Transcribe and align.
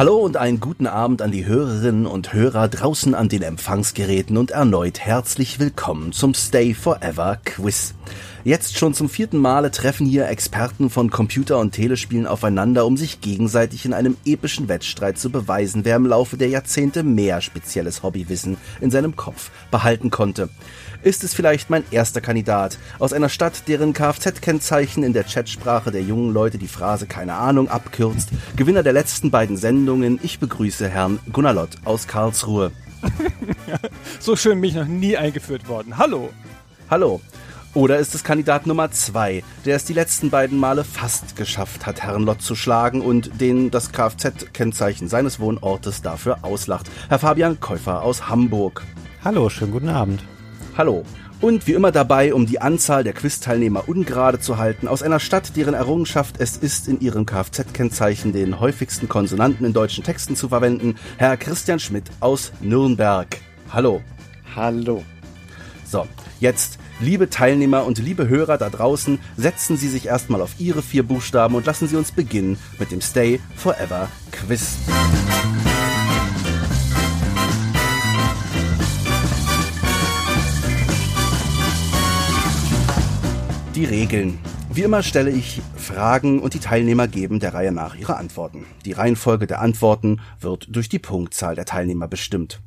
Hallo 0.00 0.16
und 0.16 0.38
einen 0.38 0.60
guten 0.60 0.86
Abend 0.86 1.20
an 1.20 1.30
die 1.30 1.44
Hörerinnen 1.44 2.06
und 2.06 2.32
Hörer 2.32 2.68
draußen 2.68 3.14
an 3.14 3.28
den 3.28 3.42
Empfangsgeräten 3.42 4.38
und 4.38 4.50
erneut 4.50 4.98
herzlich 4.98 5.60
willkommen 5.60 6.12
zum 6.12 6.32
Stay 6.32 6.72
Forever 6.72 7.36
Quiz. 7.44 7.92
Jetzt 8.42 8.78
schon 8.78 8.94
zum 8.94 9.10
vierten 9.10 9.36
Male 9.36 9.70
treffen 9.70 10.06
hier 10.06 10.26
Experten 10.26 10.88
von 10.88 11.10
Computer- 11.10 11.58
und 11.58 11.72
Telespielen 11.72 12.26
aufeinander, 12.26 12.86
um 12.86 12.96
sich 12.96 13.20
gegenseitig 13.20 13.84
in 13.84 13.92
einem 13.92 14.16
epischen 14.24 14.68
Wettstreit 14.68 15.18
zu 15.18 15.28
beweisen, 15.28 15.84
wer 15.84 15.96
im 15.96 16.06
Laufe 16.06 16.38
der 16.38 16.48
Jahrzehnte 16.48 17.02
mehr 17.02 17.42
spezielles 17.42 18.02
Hobbywissen 18.02 18.56
in 18.80 18.90
seinem 18.90 19.16
Kopf 19.16 19.50
behalten 19.70 20.08
konnte. 20.08 20.48
Ist 21.02 21.24
es 21.24 21.32
vielleicht 21.32 21.70
mein 21.70 21.84
erster 21.90 22.20
Kandidat 22.20 22.76
aus 22.98 23.14
einer 23.14 23.30
Stadt, 23.30 23.68
deren 23.68 23.94
Kfz-Kennzeichen 23.94 25.02
in 25.02 25.14
der 25.14 25.24
Chatsprache 25.24 25.90
der 25.90 26.02
jungen 26.02 26.34
Leute 26.34 26.58
die 26.58 26.68
Phrase 26.68 27.06
keine 27.06 27.34
Ahnung 27.34 27.70
abkürzt? 27.70 28.28
Gewinner 28.54 28.82
der 28.82 28.92
letzten 28.92 29.30
beiden 29.30 29.56
Sendungen, 29.56 30.20
ich 30.22 30.40
begrüße 30.40 30.90
Herrn 30.90 31.18
Gunnar 31.32 31.54
Lott 31.54 31.70
aus 31.86 32.06
Karlsruhe. 32.06 32.70
so 34.20 34.36
schön 34.36 34.60
bin 34.60 34.70
ich 34.70 34.76
noch 34.76 34.84
nie 34.84 35.16
eingeführt 35.16 35.68
worden. 35.68 35.96
Hallo. 35.96 36.28
Hallo. 36.90 37.22
Oder 37.72 37.98
ist 37.98 38.14
es 38.14 38.22
Kandidat 38.22 38.66
Nummer 38.66 38.90
zwei, 38.90 39.42
der 39.64 39.76
es 39.76 39.86
die 39.86 39.94
letzten 39.94 40.28
beiden 40.28 40.58
Male 40.58 40.84
fast 40.84 41.34
geschafft 41.34 41.86
hat, 41.86 42.02
Herrn 42.02 42.24
Lott 42.24 42.42
zu 42.42 42.54
schlagen 42.54 43.00
und 43.00 43.40
den 43.40 43.70
das 43.70 43.92
Kfz-Kennzeichen 43.92 45.08
seines 45.08 45.40
Wohnortes 45.40 46.02
dafür 46.02 46.40
auslacht? 46.42 46.90
Herr 47.08 47.20
Fabian 47.20 47.58
Käufer 47.58 48.02
aus 48.02 48.28
Hamburg. 48.28 48.82
Hallo, 49.24 49.48
schönen 49.48 49.72
guten 49.72 49.88
Abend. 49.88 50.22
Hallo. 50.76 51.04
Und 51.40 51.66
wie 51.66 51.72
immer 51.72 51.90
dabei, 51.90 52.34
um 52.34 52.46
die 52.46 52.60
Anzahl 52.60 53.02
der 53.02 53.14
Quizteilnehmer 53.14 53.88
ungerade 53.88 54.40
zu 54.40 54.58
halten, 54.58 54.88
aus 54.88 55.02
einer 55.02 55.20
Stadt, 55.20 55.56
deren 55.56 55.74
Errungenschaft 55.74 56.36
es 56.38 56.56
ist, 56.56 56.86
in 56.86 57.00
ihrem 57.00 57.24
Kfz-Kennzeichen 57.24 58.32
den 58.32 58.60
häufigsten 58.60 59.08
Konsonanten 59.08 59.64
in 59.64 59.72
deutschen 59.72 60.04
Texten 60.04 60.36
zu 60.36 60.48
verwenden, 60.48 60.96
Herr 61.16 61.36
Christian 61.36 61.80
Schmidt 61.80 62.04
aus 62.20 62.52
Nürnberg. 62.60 63.28
Hallo. 63.72 64.02
Hallo. 64.54 65.02
So, 65.84 66.06
jetzt 66.40 66.78
Liebe 67.00 67.30
Teilnehmer 67.30 67.86
und 67.86 67.98
liebe 67.98 68.28
Hörer 68.28 68.58
da 68.58 68.68
draußen, 68.68 69.18
setzen 69.38 69.78
Sie 69.78 69.88
sich 69.88 70.06
erstmal 70.06 70.42
auf 70.42 70.56
Ihre 70.58 70.82
vier 70.82 71.02
Buchstaben 71.02 71.54
und 71.54 71.64
lassen 71.64 71.88
Sie 71.88 71.96
uns 71.96 72.12
beginnen 72.12 72.58
mit 72.78 72.90
dem 72.90 73.00
Stay 73.00 73.40
Forever 73.56 74.08
Quiz. 74.30 74.76
Die 83.80 83.86
Regeln. 83.86 84.38
Wie 84.70 84.82
immer 84.82 85.02
stelle 85.02 85.30
ich 85.30 85.62
Fragen 85.74 86.40
und 86.40 86.52
die 86.52 86.58
Teilnehmer 86.58 87.08
geben 87.08 87.40
der 87.40 87.54
Reihe 87.54 87.72
nach 87.72 87.94
ihre 87.94 88.18
Antworten. 88.18 88.66
Die 88.84 88.92
Reihenfolge 88.92 89.46
der 89.46 89.62
Antworten 89.62 90.20
wird 90.38 90.66
durch 90.68 90.90
die 90.90 90.98
Punktzahl 90.98 91.54
der 91.54 91.64
Teilnehmer 91.64 92.06
bestimmt. 92.06 92.60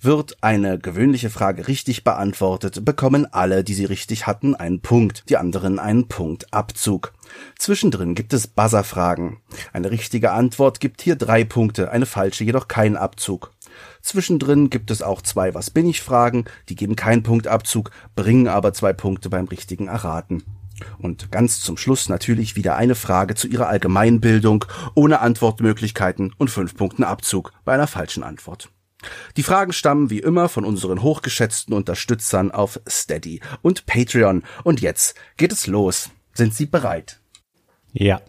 Wird 0.00 0.38
eine 0.40 0.78
gewöhnliche 0.78 1.28
Frage 1.28 1.68
richtig 1.68 2.02
beantwortet, 2.02 2.82
bekommen 2.82 3.26
alle, 3.30 3.62
die 3.62 3.74
sie 3.74 3.84
richtig 3.84 4.26
hatten, 4.26 4.54
einen 4.54 4.80
Punkt, 4.80 5.24
die 5.28 5.36
anderen 5.36 5.78
einen 5.78 6.08
Punktabzug. 6.08 7.12
Zwischendrin 7.58 8.14
gibt 8.14 8.32
es 8.32 8.46
Buzzerfragen. 8.46 9.36
Eine 9.74 9.90
richtige 9.90 10.32
Antwort 10.32 10.80
gibt 10.80 11.02
hier 11.02 11.16
drei 11.16 11.44
Punkte, 11.44 11.90
eine 11.90 12.06
falsche 12.06 12.44
jedoch 12.44 12.68
keinen 12.68 12.96
Abzug. 12.96 13.52
Zwischendrin 14.04 14.68
gibt 14.68 14.90
es 14.90 15.00
auch 15.00 15.22
zwei 15.22 15.54
Was 15.54 15.70
bin 15.70 15.88
ich 15.88 16.02
Fragen, 16.02 16.44
die 16.68 16.74
geben 16.74 16.94
keinen 16.94 17.22
Punktabzug, 17.22 17.90
bringen 18.14 18.48
aber 18.48 18.74
zwei 18.74 18.92
Punkte 18.92 19.30
beim 19.30 19.46
richtigen 19.46 19.88
Erraten. 19.88 20.44
Und 20.98 21.32
ganz 21.32 21.60
zum 21.60 21.78
Schluss 21.78 22.10
natürlich 22.10 22.54
wieder 22.54 22.76
eine 22.76 22.96
Frage 22.96 23.34
zu 23.34 23.48
Ihrer 23.48 23.68
Allgemeinbildung 23.68 24.66
ohne 24.94 25.20
Antwortmöglichkeiten 25.20 26.34
und 26.36 26.50
fünf 26.50 26.76
Punkten 26.76 27.02
Abzug 27.02 27.52
bei 27.64 27.72
einer 27.72 27.86
falschen 27.86 28.22
Antwort. 28.22 28.68
Die 29.38 29.42
Fragen 29.42 29.72
stammen 29.72 30.10
wie 30.10 30.18
immer 30.18 30.50
von 30.50 30.66
unseren 30.66 31.02
hochgeschätzten 31.02 31.72
Unterstützern 31.72 32.50
auf 32.50 32.80
Steady 32.86 33.40
und 33.62 33.86
Patreon. 33.86 34.44
Und 34.64 34.82
jetzt 34.82 35.14
geht 35.38 35.52
es 35.52 35.66
los. 35.66 36.10
Sind 36.34 36.54
Sie 36.54 36.66
bereit? 36.66 37.20
Ja. 37.92 38.20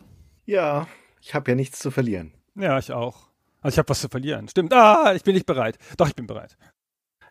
Ja, 0.46 0.88
ich 1.22 1.34
habe 1.34 1.52
ja 1.52 1.56
nichts 1.56 1.80
zu 1.80 1.92
verlieren. 1.92 2.34
Ja, 2.56 2.80
ich 2.80 2.94
auch. 2.94 3.25
Also 3.66 3.74
ich 3.74 3.80
habe 3.80 3.90
was 3.90 4.02
zu 4.02 4.10
verlieren. 4.10 4.48
Stimmt. 4.48 4.76
Ah, 4.76 5.14
ich 5.16 5.24
bin 5.24 5.34
nicht 5.34 5.48
bereit. 5.48 5.80
Doch, 5.98 6.08
ich 6.08 6.16
bin 6.16 6.28
bereit. 6.28 6.56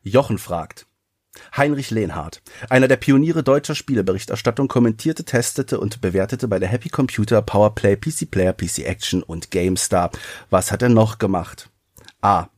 Jochen 0.02 0.38
fragt. 0.38 0.88
Heinrich 1.56 1.92
Lehnhardt, 1.92 2.42
einer 2.68 2.88
der 2.88 2.96
Pioniere 2.96 3.44
deutscher 3.44 3.76
Spieleberichterstattung, 3.76 4.66
kommentierte, 4.66 5.24
testete 5.24 5.78
und 5.78 6.00
bewertete 6.00 6.48
bei 6.48 6.58
der 6.58 6.68
Happy 6.68 6.88
Computer, 6.88 7.40
Powerplay, 7.40 7.96
PC 7.96 8.30
Player, 8.30 8.52
PC 8.52 8.80
Action 8.80 9.22
und 9.22 9.52
GameStar. 9.52 10.10
Was 10.50 10.72
hat 10.72 10.82
er 10.82 10.88
noch 10.88 11.18
gemacht? 11.18 11.70
A. 12.20 12.48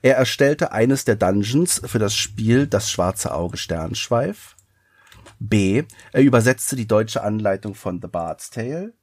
Er 0.00 0.16
erstellte 0.16 0.72
eines 0.72 1.04
der 1.04 1.16
Dungeons 1.16 1.82
für 1.84 1.98
das 1.98 2.14
Spiel 2.14 2.66
Das 2.66 2.90
schwarze 2.90 3.34
Auge 3.34 3.58
Sternschweif. 3.58 4.56
B. 5.38 5.84
Er 6.12 6.22
übersetzte 6.22 6.76
die 6.76 6.88
deutsche 6.88 7.22
Anleitung 7.22 7.74
von 7.74 8.00
The 8.00 8.08
Bard's 8.08 8.48
Tale. 8.48 8.94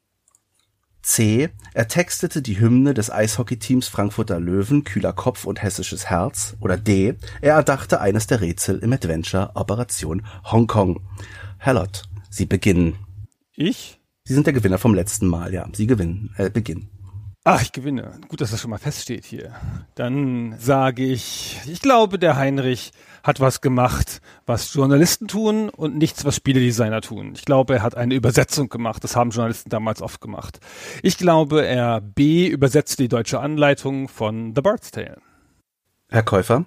C. 1.02 1.50
Er 1.74 1.88
textete 1.88 2.42
die 2.42 2.60
Hymne 2.60 2.94
des 2.94 3.12
Eishockeyteams 3.12 3.88
Frankfurter 3.88 4.40
Löwen, 4.40 4.84
Kühler 4.84 5.14
Kopf 5.14 5.46
und 5.46 5.62
Hessisches 5.62 6.10
Herz. 6.10 6.56
Oder 6.60 6.78
D. 6.78 7.16
Er 7.42 7.56
erdachte 7.56 8.02
eines 8.02 8.28
der 8.28 8.42
Rätsel 8.42 8.80
im 8.80 8.94
Adventure 8.94 9.52
Operation 9.56 10.26
Hongkong. 10.44 11.02
Herr 11.58 11.88
Sie 12.30 12.46
beginnen. 12.46 12.96
Ich? 13.56 14.00
Sie 14.24 14.34
sind 14.34 14.46
der 14.46 14.54
Gewinner 14.54 14.78
vom 14.78 14.94
letzten 14.94 15.28
Mal, 15.28 15.54
ja. 15.54 15.68
Sie 15.74 15.88
gewinnen, 15.88 16.34
äh, 16.38 16.50
beginnen. 16.50 16.90
Ach, 17.52 17.64
ich 17.64 17.72
gewinne. 17.72 18.12
Gut, 18.28 18.42
dass 18.42 18.52
das 18.52 18.62
schon 18.62 18.70
mal 18.70 18.78
feststeht 18.78 19.26
hier. 19.26 19.56
Dann 19.96 20.56
sage 20.60 21.04
ich, 21.04 21.60
ich 21.66 21.82
glaube, 21.82 22.20
der 22.20 22.38
Heinrich 22.38 22.92
hat 23.24 23.40
was 23.40 23.60
gemacht, 23.60 24.22
was 24.46 24.72
Journalisten 24.72 25.28
tun 25.28 25.70
und 25.70 25.98
nichts, 25.98 26.26
was 26.26 26.36
Spieledesigner 26.36 27.02
tun. 27.02 27.32
Ich 27.34 27.46
glaube, 27.46 27.74
er 27.74 27.82
hat 27.82 27.98
eine 27.98 28.14
Übersetzung 28.14 28.70
gemacht. 28.70 29.04
Das 29.04 29.16
haben 29.16 29.32
Journalisten 29.32 29.72
damals 29.72 30.04
oft 30.04 30.22
gemacht. 30.22 30.60
Ich 31.02 31.18
glaube, 31.18 31.66
er 31.66 32.02
B 32.02 32.46
übersetzt 32.46 33.00
die 33.00 33.08
deutsche 33.08 33.40
Anleitung 33.40 34.10
von 34.10 34.54
The 34.54 34.62
Bard's 34.62 34.92
Tale. 34.92 35.18
Herr 36.10 36.22
Käufer? 36.22 36.66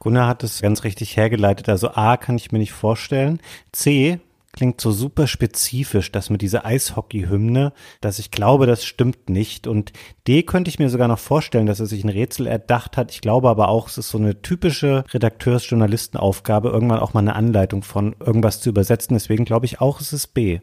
Gunnar 0.00 0.26
hat 0.26 0.42
es 0.42 0.60
ganz 0.60 0.82
richtig 0.82 1.16
hergeleitet. 1.16 1.68
Also 1.68 1.92
A 1.94 2.16
kann 2.16 2.34
ich 2.34 2.50
mir 2.50 2.58
nicht 2.58 2.72
vorstellen. 2.72 3.38
C 3.70 4.18
klingt 4.52 4.80
so 4.80 4.90
super 4.90 5.26
spezifisch, 5.26 6.10
das 6.12 6.30
mit 6.30 6.42
dieser 6.42 6.64
Eishockey-Hymne, 6.64 7.72
dass 8.00 8.18
ich 8.18 8.30
glaube, 8.30 8.66
das 8.66 8.84
stimmt 8.84 9.30
nicht. 9.30 9.66
Und 9.66 9.92
D 10.26 10.42
könnte 10.42 10.68
ich 10.68 10.78
mir 10.78 10.90
sogar 10.90 11.08
noch 11.08 11.18
vorstellen, 11.18 11.66
dass 11.66 11.80
er 11.80 11.86
sich 11.86 12.04
ein 12.04 12.10
Rätsel 12.10 12.46
erdacht 12.46 12.96
hat. 12.96 13.10
Ich 13.10 13.20
glaube 13.20 13.48
aber 13.48 13.68
auch, 13.68 13.88
es 13.88 13.98
ist 13.98 14.10
so 14.10 14.18
eine 14.18 14.42
typische 14.42 15.04
Redakteurs-Journalistenaufgabe, 15.12 16.68
irgendwann 16.68 17.00
auch 17.00 17.14
mal 17.14 17.20
eine 17.20 17.36
Anleitung 17.36 17.82
von 17.82 18.16
irgendwas 18.18 18.60
zu 18.60 18.70
übersetzen. 18.70 19.14
Deswegen 19.14 19.44
glaube 19.44 19.66
ich 19.66 19.80
auch, 19.80 20.00
es 20.00 20.12
ist 20.12 20.28
B. 20.28 20.60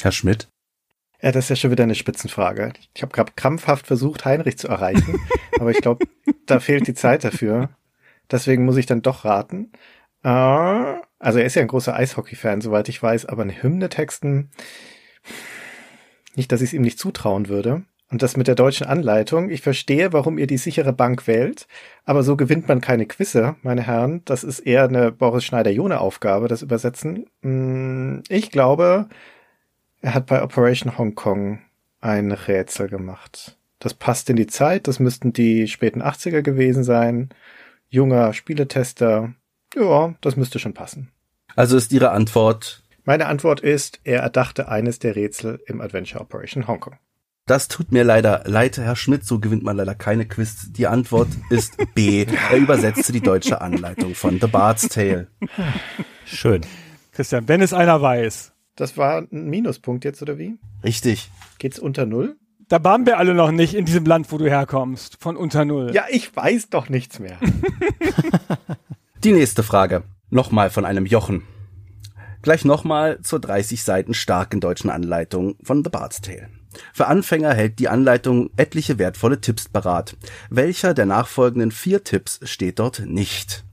Herr 0.00 0.12
Schmidt? 0.12 0.48
Ja, 1.22 1.30
das 1.30 1.44
ist 1.44 1.50
ja 1.50 1.56
schon 1.56 1.70
wieder 1.70 1.84
eine 1.84 1.94
Spitzenfrage. 1.94 2.72
Ich 2.94 3.02
habe 3.02 3.12
gerade 3.12 3.32
krampfhaft 3.36 3.86
versucht, 3.86 4.24
Heinrich 4.24 4.58
zu 4.58 4.66
erreichen, 4.66 5.20
aber 5.60 5.70
ich 5.70 5.80
glaube, 5.80 6.04
da 6.46 6.58
fehlt 6.58 6.88
die 6.88 6.94
Zeit 6.94 7.22
dafür. 7.22 7.70
Deswegen 8.30 8.64
muss 8.64 8.76
ich 8.76 8.86
dann 8.86 9.02
doch 9.02 9.24
raten. 9.24 9.70
Äh, 10.24 10.94
also 11.22 11.38
er 11.38 11.46
ist 11.46 11.54
ja 11.54 11.62
ein 11.62 11.68
großer 11.68 11.94
Eishockey-Fan, 11.94 12.60
soweit 12.60 12.88
ich 12.88 13.00
weiß, 13.00 13.26
aber 13.26 13.42
eine 13.42 13.62
Hymne 13.62 13.88
texten, 13.88 14.50
nicht, 16.34 16.50
dass 16.50 16.62
ich 16.62 16.70
es 16.70 16.72
ihm 16.74 16.82
nicht 16.82 16.98
zutrauen 16.98 17.48
würde. 17.48 17.84
Und 18.10 18.22
das 18.22 18.36
mit 18.36 18.48
der 18.48 18.56
deutschen 18.56 18.86
Anleitung, 18.86 19.48
ich 19.48 19.62
verstehe, 19.62 20.12
warum 20.12 20.36
ihr 20.36 20.46
die 20.46 20.58
sichere 20.58 20.92
Bank 20.92 21.26
wählt, 21.26 21.66
aber 22.04 22.22
so 22.22 22.36
gewinnt 22.36 22.68
man 22.68 22.80
keine 22.80 23.06
Quizze, 23.06 23.56
meine 23.62 23.86
Herren. 23.86 24.22
Das 24.24 24.44
ist 24.44 24.58
eher 24.58 24.84
eine 24.84 25.12
Boris 25.12 25.44
Schneider-Jone-Aufgabe, 25.44 26.48
das 26.48 26.60
Übersetzen. 26.60 27.26
Hm, 27.42 28.22
ich 28.28 28.50
glaube, 28.50 29.08
er 30.02 30.14
hat 30.14 30.26
bei 30.26 30.42
Operation 30.42 30.98
Hong 30.98 31.14
Kong 31.14 31.60
ein 32.00 32.32
Rätsel 32.32 32.88
gemacht. 32.88 33.56
Das 33.78 33.94
passt 33.94 34.28
in 34.28 34.36
die 34.36 34.48
Zeit, 34.48 34.88
das 34.88 34.98
müssten 34.98 35.32
die 35.32 35.68
späten 35.68 36.02
80er 36.02 36.42
gewesen 36.42 36.84
sein. 36.84 37.30
Junger 37.88 38.32
Spieletester, 38.32 39.32
ja, 39.74 40.14
das 40.20 40.36
müsste 40.36 40.58
schon 40.58 40.74
passen. 40.74 41.10
Also 41.56 41.76
ist 41.76 41.92
Ihre 41.92 42.10
Antwort? 42.10 42.82
Meine 43.04 43.26
Antwort 43.26 43.60
ist, 43.60 44.00
er 44.04 44.20
erdachte 44.20 44.68
eines 44.68 44.98
der 44.98 45.16
Rätsel 45.16 45.60
im 45.66 45.80
Adventure 45.80 46.20
Operation 46.20 46.68
Hong 46.68 46.80
Kong. 46.80 46.96
Das 47.46 47.66
tut 47.66 47.90
mir 47.90 48.04
leider 48.04 48.44
leid, 48.46 48.78
Herr 48.78 48.94
Schmidt, 48.94 49.26
so 49.26 49.40
gewinnt 49.40 49.64
man 49.64 49.76
leider 49.76 49.96
keine 49.96 50.26
Quiz. 50.26 50.70
Die 50.70 50.86
Antwort 50.86 51.28
ist 51.50 51.76
B. 51.94 52.24
Er 52.24 52.56
übersetzte 52.56 53.12
die 53.12 53.20
deutsche 53.20 53.60
Anleitung 53.60 54.14
von 54.14 54.38
The 54.40 54.46
Bard's 54.46 54.88
Tale. 54.88 55.26
Schön. 56.24 56.60
Christian, 57.10 57.48
wenn 57.48 57.60
es 57.60 57.72
einer 57.72 58.00
weiß. 58.00 58.52
Das 58.76 58.96
war 58.96 59.18
ein 59.18 59.50
Minuspunkt 59.50 60.04
jetzt, 60.04 60.22
oder 60.22 60.38
wie? 60.38 60.56
Richtig. 60.84 61.30
Geht's 61.58 61.80
unter 61.80 62.06
Null? 62.06 62.36
Da 62.68 62.82
waren 62.84 63.04
wir 63.06 63.18
alle 63.18 63.34
noch 63.34 63.50
nicht 63.50 63.74
in 63.74 63.84
diesem 63.84 64.06
Land, 64.06 64.30
wo 64.30 64.38
du 64.38 64.48
herkommst. 64.48 65.16
Von 65.20 65.36
unter 65.36 65.64
Null. 65.64 65.92
Ja, 65.92 66.04
ich 66.08 66.34
weiß 66.34 66.70
doch 66.70 66.88
nichts 66.88 67.18
mehr. 67.18 67.38
Die 69.24 69.30
nächste 69.30 69.62
Frage. 69.62 70.02
Nochmal 70.30 70.68
von 70.68 70.84
einem 70.84 71.06
Jochen. 71.06 71.44
Gleich 72.42 72.64
nochmal 72.64 73.20
zur 73.20 73.38
30 73.38 73.84
Seiten 73.84 74.14
starken 74.14 74.58
deutschen 74.58 74.90
Anleitung 74.90 75.54
von 75.62 75.84
The 75.84 75.90
Bard's 75.90 76.20
Tale. 76.20 76.48
Für 76.92 77.06
Anfänger 77.06 77.54
hält 77.54 77.78
die 77.78 77.88
Anleitung 77.88 78.50
etliche 78.56 78.98
wertvolle 78.98 79.40
Tipps 79.40 79.68
parat. 79.68 80.16
Welcher 80.50 80.92
der 80.92 81.06
nachfolgenden 81.06 81.70
vier 81.70 82.02
Tipps 82.02 82.40
steht 82.50 82.80
dort 82.80 82.98
nicht? 83.06 83.64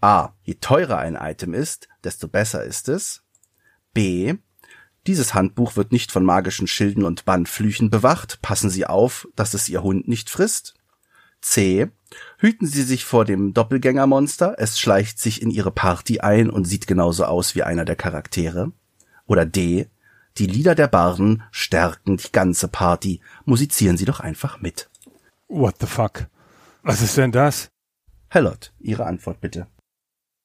A. 0.00 0.30
Je 0.44 0.54
teurer 0.54 0.96
ein 0.96 1.16
Item 1.16 1.52
ist, 1.52 1.88
desto 2.02 2.26
besser 2.26 2.64
ist 2.64 2.88
es. 2.88 3.22
B. 3.92 4.36
Dieses 5.06 5.34
Handbuch 5.34 5.76
wird 5.76 5.92
nicht 5.92 6.10
von 6.10 6.24
magischen 6.24 6.68
Schilden 6.68 7.04
und 7.04 7.26
Bannflüchen 7.26 7.90
bewacht. 7.90 8.40
Passen 8.40 8.70
Sie 8.70 8.86
auf, 8.86 9.28
dass 9.36 9.52
es 9.52 9.68
Ihr 9.68 9.82
Hund 9.82 10.08
nicht 10.08 10.30
frisst. 10.30 10.72
C. 11.42 11.90
Hüten 12.38 12.66
Sie 12.66 12.82
sich 12.82 13.04
vor 13.04 13.24
dem 13.24 13.52
Doppelgängermonster. 13.52 14.54
Es 14.58 14.78
schleicht 14.78 15.18
sich 15.18 15.42
in 15.42 15.50
Ihre 15.50 15.70
Party 15.70 16.20
ein 16.20 16.48
und 16.48 16.64
sieht 16.64 16.86
genauso 16.86 17.24
aus 17.24 17.54
wie 17.54 17.62
einer 17.62 17.84
der 17.84 17.96
Charaktere. 17.96 18.72
Oder 19.26 19.44
D. 19.44 19.88
Die 20.38 20.46
Lieder 20.46 20.74
der 20.74 20.88
Barden 20.88 21.42
stärken 21.50 22.16
die 22.16 22.32
ganze 22.32 22.68
Party. 22.68 23.20
Musizieren 23.44 23.96
Sie 23.98 24.06
doch 24.06 24.20
einfach 24.20 24.60
mit. 24.60 24.88
What 25.48 25.76
the 25.80 25.86
fuck? 25.86 26.26
Was 26.82 27.02
ist 27.02 27.18
denn 27.18 27.32
das? 27.32 27.68
Hellot, 28.28 28.72
Ihre 28.80 29.04
Antwort 29.04 29.40
bitte. 29.40 29.66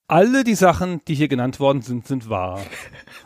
Alle 0.09 0.43
die 0.43 0.55
Sachen, 0.55 1.01
die 1.05 1.15
hier 1.15 1.27
genannt 1.27 1.59
worden 1.59 1.81
sind, 1.81 2.07
sind 2.07 2.29
wahr. 2.29 2.61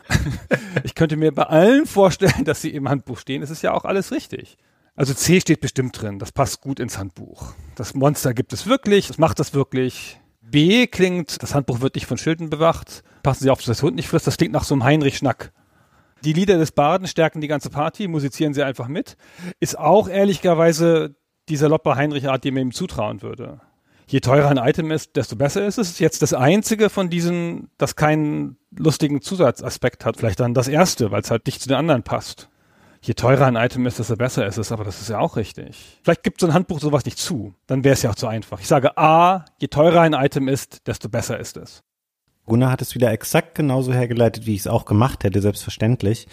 ich 0.84 0.94
könnte 0.94 1.16
mir 1.16 1.32
bei 1.32 1.44
allen 1.44 1.86
vorstellen, 1.86 2.44
dass 2.44 2.60
sie 2.60 2.70
im 2.70 2.88
Handbuch 2.88 3.18
stehen. 3.18 3.42
Es 3.42 3.50
ist 3.50 3.62
ja 3.62 3.72
auch 3.72 3.84
alles 3.84 4.10
richtig. 4.10 4.56
Also 4.94 5.14
C 5.14 5.40
steht 5.40 5.60
bestimmt 5.60 6.00
drin. 6.00 6.18
Das 6.18 6.32
passt 6.32 6.60
gut 6.60 6.78
ins 6.78 6.98
Handbuch. 6.98 7.54
Das 7.76 7.94
Monster 7.94 8.34
gibt 8.34 8.52
es 8.52 8.66
wirklich. 8.66 9.08
Das 9.08 9.18
macht 9.18 9.38
das 9.38 9.54
wirklich. 9.54 10.20
B 10.42 10.86
klingt, 10.86 11.42
das 11.42 11.54
Handbuch 11.54 11.80
wird 11.80 11.94
nicht 11.94 12.06
von 12.06 12.18
Schilden 12.18 12.50
bewacht. 12.50 13.02
Passen 13.22 13.44
Sie 13.44 13.50
auf, 13.50 13.58
dass 13.58 13.66
das 13.66 13.82
Hund 13.82 13.96
nicht 13.96 14.08
frisst. 14.08 14.26
Das 14.26 14.36
klingt 14.36 14.52
nach 14.52 14.64
so 14.64 14.74
einem 14.74 14.84
Heinrich-Schnack. 14.84 15.52
Die 16.24 16.34
Lieder 16.34 16.58
des 16.58 16.72
Baden 16.72 17.06
stärken 17.06 17.40
die 17.40 17.48
ganze 17.48 17.70
Party, 17.70 18.06
musizieren 18.06 18.54
sie 18.54 18.62
einfach 18.62 18.86
mit. 18.86 19.16
Ist 19.60 19.78
auch 19.78 20.08
ehrlicherweise 20.08 21.16
dieser 21.48 21.68
Loppe 21.68 21.96
Heinrich-Art, 21.96 22.44
die 22.44 22.50
mir 22.50 22.60
ihm 22.60 22.72
zutrauen 22.72 23.22
würde. 23.22 23.60
Je 24.06 24.20
teurer 24.20 24.50
ein 24.50 24.58
Item 24.58 24.90
ist, 24.90 25.16
desto 25.16 25.36
besser 25.36 25.66
ist 25.66 25.78
es. 25.78 25.98
Jetzt 25.98 26.22
das 26.22 26.34
einzige 26.34 26.90
von 26.90 27.08
diesen, 27.08 27.70
das 27.78 27.96
keinen 27.96 28.58
lustigen 28.76 29.22
Zusatzaspekt 29.22 30.04
hat. 30.04 30.18
Vielleicht 30.18 30.40
dann 30.40 30.54
das 30.54 30.68
erste, 30.68 31.10
weil 31.10 31.22
es 31.22 31.30
halt 31.30 31.46
nicht 31.46 31.62
zu 31.62 31.68
den 31.68 31.78
anderen 31.78 32.02
passt. 32.02 32.50
Je 33.04 33.14
teurer 33.14 33.46
ein 33.46 33.56
Item 33.56 33.84
ist, 33.86 33.98
desto 33.98 34.14
besser 34.14 34.46
ist 34.46 34.58
es, 34.58 34.70
aber 34.70 34.84
das 34.84 35.00
ist 35.00 35.08
ja 35.08 35.18
auch 35.18 35.36
richtig. 35.36 35.98
Vielleicht 36.04 36.22
gibt 36.22 36.40
so 36.40 36.46
ein 36.46 36.54
Handbuch 36.54 36.78
sowas 36.78 37.04
nicht 37.04 37.18
zu. 37.18 37.52
Dann 37.66 37.82
wäre 37.82 37.94
es 37.94 38.02
ja 38.02 38.10
auch 38.10 38.14
zu 38.14 38.28
einfach. 38.28 38.60
Ich 38.60 38.68
sage 38.68 38.96
A, 38.96 39.44
je 39.58 39.66
teurer 39.66 40.02
ein 40.02 40.12
Item 40.12 40.46
ist, 40.46 40.86
desto 40.86 41.08
besser 41.08 41.40
ist 41.40 41.56
es. 41.56 41.82
Gunnar 42.46 42.70
hat 42.70 42.80
es 42.80 42.94
wieder 42.94 43.10
exakt 43.10 43.56
genauso 43.56 43.92
hergeleitet, 43.92 44.46
wie 44.46 44.54
ich 44.54 44.60
es 44.60 44.66
auch 44.68 44.84
gemacht 44.84 45.24
hätte, 45.24 45.40
selbstverständlich. 45.40 46.28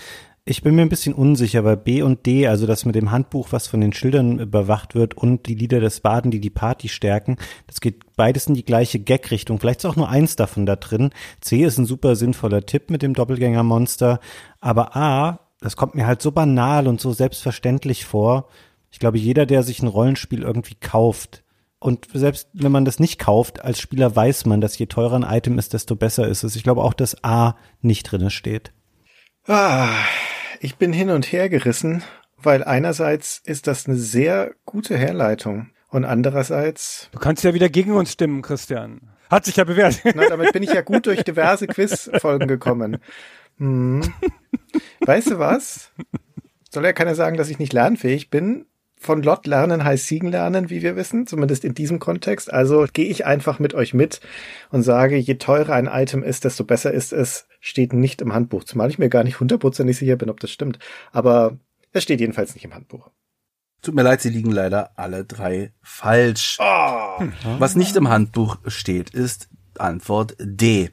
Ich 0.45 0.61
bin 0.61 0.75
mir 0.75 0.83
ein 0.83 0.89
bisschen 0.89 1.15
unsicher, 1.15 1.63
weil 1.63 1.75
B 1.75 2.03
und 2.03 2.27
D, 2.27 2.47
also 2.47 2.67
das 2.67 2.85
mit 2.85 2.93
dem 2.93 3.09
Handbuch, 3.09 3.47
was 3.49 3.65
von 3.67 3.81
den 3.81 3.93
Schildern 3.93 4.37
überwacht 4.37 4.93
wird 4.93 5.15
und 5.15 5.47
die 5.47 5.55
Lieder 5.55 5.79
des 5.79 6.01
Baden, 6.01 6.29
die 6.29 6.39
die 6.39 6.49
Party 6.51 6.87
stärken, 6.87 7.37
das 7.65 7.81
geht 7.81 8.15
beides 8.15 8.45
in 8.45 8.53
die 8.53 8.65
gleiche 8.65 8.99
Gag-Richtung. 8.99 9.59
Vielleicht 9.59 9.79
ist 9.79 9.85
auch 9.85 9.95
nur 9.95 10.09
eins 10.09 10.35
davon 10.35 10.67
da 10.67 10.75
drin. 10.75 11.09
C 11.41 11.63
ist 11.63 11.79
ein 11.79 11.85
super 11.85 12.15
sinnvoller 12.15 12.65
Tipp 12.67 12.91
mit 12.91 13.01
dem 13.01 13.15
Doppelgängermonster. 13.15 14.19
Aber 14.59 14.95
A, 14.95 15.39
das 15.61 15.75
kommt 15.75 15.95
mir 15.95 16.07
halt 16.07 16.21
so 16.21 16.31
banal 16.31 16.87
und 16.87 17.01
so 17.01 17.11
selbstverständlich 17.11 18.05
vor. 18.05 18.47
Ich 18.91 18.99
glaube, 18.99 19.17
jeder, 19.17 19.45
der 19.45 19.63
sich 19.63 19.81
ein 19.81 19.87
Rollenspiel 19.87 20.43
irgendwie 20.43 20.75
kauft, 20.75 21.43
und 21.79 22.07
selbst 22.13 22.49
wenn 22.53 22.73
man 22.73 22.83
das 22.83 22.99
nicht 22.99 23.19
kauft, 23.19 23.63
als 23.63 23.79
Spieler 23.79 24.13
weiß 24.13 24.45
man, 24.45 24.59
dass 24.59 24.77
je 24.77 24.87
teurer 24.87 25.15
ein 25.15 25.37
Item 25.37 25.57
ist, 25.57 25.73
desto 25.73 25.95
besser 25.95 26.27
ist 26.27 26.43
es. 26.43 26.57
Ich 26.57 26.63
glaube 26.63 26.83
auch, 26.83 26.93
dass 26.93 27.23
A 27.23 27.55
nicht 27.81 28.03
drinne 28.03 28.29
steht. 28.29 28.73
Ah, 29.47 29.89
ich 30.59 30.75
bin 30.75 30.91
hin 30.91 31.09
und 31.09 31.31
her 31.31 31.47
gerissen, 31.47 32.03
weil 32.37 32.65
einerseits 32.65 33.41
ist 33.45 33.67
das 33.67 33.85
eine 33.85 33.95
sehr 33.95 34.51
gute 34.65 34.97
Herleitung 34.97 35.69
und 35.89 36.03
andererseits. 36.03 37.09
Du 37.13 37.19
kannst 37.19 37.45
ja 37.45 37.53
wieder 37.53 37.69
gegen 37.69 37.93
uns 37.93 38.11
stimmen, 38.11 38.41
Christian. 38.41 38.99
Hat 39.29 39.45
sich 39.45 39.55
ja 39.55 39.63
bewährt. 39.63 40.01
Na, 40.15 40.27
damit 40.27 40.51
bin 40.51 40.63
ich 40.63 40.73
ja 40.73 40.81
gut 40.81 41.05
durch 41.05 41.23
diverse 41.23 41.67
Quizfolgen 41.67 42.47
gekommen. 42.47 42.97
Hm. 43.61 44.13
Weißt 45.05 45.31
du 45.31 45.39
was? 45.39 45.91
Soll 46.71 46.85
ja 46.85 46.93
keiner 46.93 47.15
sagen, 47.15 47.37
dass 47.37 47.49
ich 47.49 47.59
nicht 47.59 47.73
lernfähig 47.73 48.29
bin 48.29 48.65
von 48.99 49.23
Lot 49.23 49.47
lernen 49.47 49.85
heißt 49.85 50.07
Siegen 50.07 50.29
lernen, 50.29 50.69
wie 50.69 50.81
wir 50.81 50.97
wissen, 50.97 51.25
zumindest 51.25 51.63
in 51.63 51.73
diesem 51.73 51.99
Kontext. 51.99 52.51
Also 52.51 52.85
gehe 52.91 53.07
ich 53.07 53.25
einfach 53.25 53.57
mit 53.57 53.73
euch 53.73 53.93
mit 53.93 54.19
und 54.71 54.83
sage, 54.83 55.15
je 55.15 55.35
teurer 55.35 55.73
ein 55.73 55.87
Item 55.87 56.21
ist, 56.21 56.43
desto 56.43 56.65
besser 56.65 56.91
ist 56.91 57.13
es, 57.13 57.47
steht 57.61 57.93
nicht 57.93 58.21
im 58.21 58.33
Handbuch. 58.33 58.65
Zumal 58.65 58.89
ich 58.89 58.99
mir 58.99 59.09
gar 59.09 59.23
nicht 59.23 59.39
hundertprozentig 59.39 59.97
sicher 59.97 60.17
bin, 60.17 60.29
ob 60.29 60.41
das 60.41 60.51
stimmt. 60.51 60.79
Aber 61.13 61.57
es 61.93 62.03
steht 62.03 62.19
jedenfalls 62.19 62.53
nicht 62.53 62.65
im 62.65 62.73
Handbuch. 62.73 63.09
Tut 63.81 63.95
mir 63.95 64.03
leid, 64.03 64.19
sie 64.19 64.29
liegen 64.29 64.51
leider 64.51 64.91
alle 64.97 65.23
drei 65.23 65.71
falsch. 65.81 66.57
Oh. 66.59 67.23
Was 67.57 67.77
nicht 67.77 67.95
im 67.95 68.09
Handbuch 68.09 68.57
steht, 68.67 69.11
ist 69.11 69.47
Antwort 69.77 70.35
D. 70.41 70.91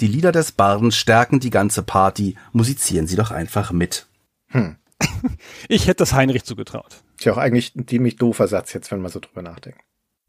Die 0.00 0.06
Lieder 0.06 0.30
des 0.30 0.52
Barden 0.52 0.92
stärken 0.92 1.40
die 1.40 1.50
ganze 1.50 1.82
Party. 1.82 2.36
Musizieren 2.52 3.06
Sie 3.06 3.16
doch 3.16 3.30
einfach 3.30 3.72
mit. 3.72 4.06
Hm. 4.48 4.76
Ich 5.68 5.86
hätte 5.86 5.98
das 5.98 6.12
Heinrich 6.12 6.44
zugetraut. 6.44 7.02
Ist 7.18 7.24
ja 7.24 7.32
auch 7.32 7.38
eigentlich 7.38 7.74
ein 7.74 7.88
ziemlich 7.88 8.16
doofer 8.16 8.46
Satz 8.46 8.72
jetzt, 8.72 8.90
wenn 8.90 9.00
man 9.00 9.10
so 9.10 9.20
drüber 9.20 9.42
nachdenkt. 9.42 9.80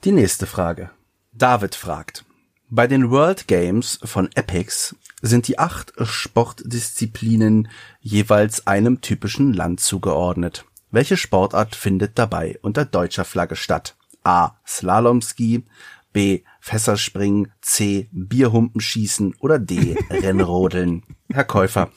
Die 0.04 0.12
nächste 0.12 0.48
Frage. 0.48 0.90
David 1.34 1.76
fragt. 1.76 2.26
Bei 2.70 2.88
den 2.88 3.12
World 3.12 3.48
Games 3.48 4.00
von 4.04 4.30
Epics 4.36 4.96
sind 5.22 5.48
die 5.48 5.60
acht 5.60 5.94
Sportdisziplinen 6.02 7.70
jeweils 8.00 8.68
einem 8.68 9.02
typischen 9.02 9.54
Land 9.54 9.80
zugeordnet. 9.80 10.66
Welche 10.92 11.18
Sportart 11.18 11.76
findet 11.76 12.18
dabei 12.18 12.58
unter 12.62 12.86
deutscher 12.86 13.26
Flagge 13.26 13.56
statt? 13.56 13.96
A. 14.24 14.52
Slalomski, 14.66 15.66
B. 16.14 16.44
Fässerspringen, 16.68 17.54
C. 17.62 18.10
Bierhumpenschießen 18.12 19.36
oder 19.40 19.58
D. 19.58 19.96
Rennrodeln. 20.10 21.04
Herr 21.32 21.46
Käufer, 21.46 21.92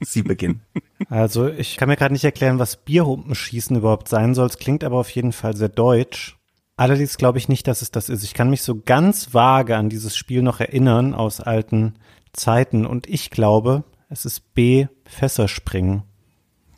Sie 0.00 0.24
beginnen. 0.24 0.62
Also 1.08 1.46
ich 1.48 1.76
kann 1.76 1.88
mir 1.88 1.96
gerade 1.96 2.12
nicht 2.12 2.24
erklären, 2.24 2.58
was 2.58 2.76
Bierhumpenschießen 2.76 3.76
überhaupt 3.76 4.08
sein 4.08 4.34
soll. 4.34 4.48
Es 4.48 4.58
klingt 4.58 4.82
aber 4.82 4.96
auf 4.96 5.10
jeden 5.10 5.30
Fall 5.30 5.54
sehr 5.54 5.68
deutsch. 5.68 6.36
Allerdings 6.76 7.18
glaube 7.18 7.38
ich 7.38 7.48
nicht, 7.48 7.68
dass 7.68 7.82
es 7.82 7.92
das 7.92 8.08
ist. 8.08 8.24
Ich 8.24 8.34
kann 8.34 8.50
mich 8.50 8.62
so 8.62 8.80
ganz 8.84 9.32
vage 9.32 9.76
an 9.76 9.90
dieses 9.90 10.16
Spiel 10.16 10.42
noch 10.42 10.58
erinnern 10.58 11.14
aus 11.14 11.40
alten 11.40 11.94
Zeiten 12.32 12.86
und 12.86 13.08
ich 13.08 13.30
glaube, 13.30 13.84
es 14.08 14.24
ist 14.24 14.54
B, 14.54 14.88
Fässerspringen. 15.04 16.02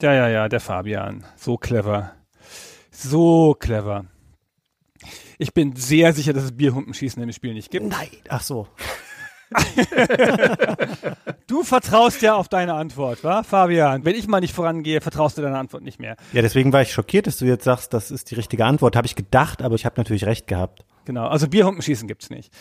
Ja, 0.02 0.12
ja, 0.12 0.28
ja, 0.28 0.48
der 0.50 0.60
Fabian. 0.60 1.24
So 1.36 1.56
clever. 1.56 2.12
So 2.90 3.56
clever. 3.58 4.04
Ich 5.42 5.54
bin 5.54 5.74
sehr 5.74 6.12
sicher, 6.12 6.32
dass 6.32 6.44
es 6.44 6.56
Bierhumpenschießen 6.56 7.20
in 7.20 7.28
dem 7.28 7.32
Spiel 7.32 7.52
nicht 7.52 7.72
gibt. 7.72 7.84
Nein, 7.84 8.06
ach 8.28 8.42
so. 8.42 8.68
du 11.48 11.64
vertraust 11.64 12.22
ja 12.22 12.36
auf 12.36 12.48
deine 12.48 12.74
Antwort, 12.74 13.24
wa, 13.24 13.42
Fabian? 13.42 14.04
Wenn 14.04 14.14
ich 14.14 14.28
mal 14.28 14.38
nicht 14.38 14.54
vorangehe, 14.54 15.00
vertraust 15.00 15.36
du 15.36 15.42
deiner 15.42 15.58
Antwort 15.58 15.82
nicht 15.82 15.98
mehr. 15.98 16.14
Ja, 16.32 16.42
deswegen 16.42 16.72
war 16.72 16.82
ich 16.82 16.92
schockiert, 16.92 17.26
dass 17.26 17.38
du 17.38 17.44
jetzt 17.44 17.64
sagst, 17.64 17.92
das 17.92 18.12
ist 18.12 18.30
die 18.30 18.36
richtige 18.36 18.64
Antwort. 18.64 18.94
Habe 18.94 19.08
ich 19.08 19.16
gedacht, 19.16 19.62
aber 19.62 19.74
ich 19.74 19.84
habe 19.84 19.94
natürlich 19.96 20.26
recht 20.26 20.46
gehabt. 20.46 20.84
Genau, 21.06 21.26
also 21.26 21.48
Bierhumpenschießen 21.48 22.06
gibt's 22.06 22.30
nicht. 22.30 22.52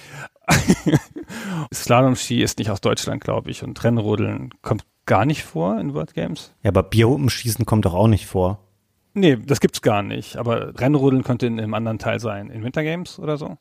Slalom-Ski 1.71 2.41
ist 2.41 2.57
nicht 2.57 2.71
aus 2.71 2.81
Deutschland, 2.81 3.23
glaube 3.23 3.51
ich, 3.51 3.61
und 3.61 3.81
Rennrodeln 3.83 4.49
kommt 4.63 4.85
gar 5.05 5.25
nicht 5.25 5.43
vor 5.43 5.79
in 5.79 5.93
World 5.93 6.15
Games. 6.15 6.51
Ja, 6.63 6.69
aber 6.69 6.81
Bierhumpenschießen 6.81 7.67
kommt 7.67 7.85
doch 7.85 7.93
auch 7.93 8.07
nicht 8.07 8.25
vor. 8.25 8.70
Nee, 9.13 9.37
das 9.45 9.59
gibt's 9.59 9.81
gar 9.81 10.03
nicht. 10.03 10.37
Aber 10.37 10.79
Rennrodeln 10.79 11.23
könnte 11.23 11.47
in 11.47 11.59
einem 11.59 11.73
anderen 11.73 11.99
Teil 11.99 12.19
sein. 12.19 12.49
In 12.49 12.63
Winter 12.63 12.83
Games 12.83 13.19
oder 13.19 13.37
so. 13.37 13.57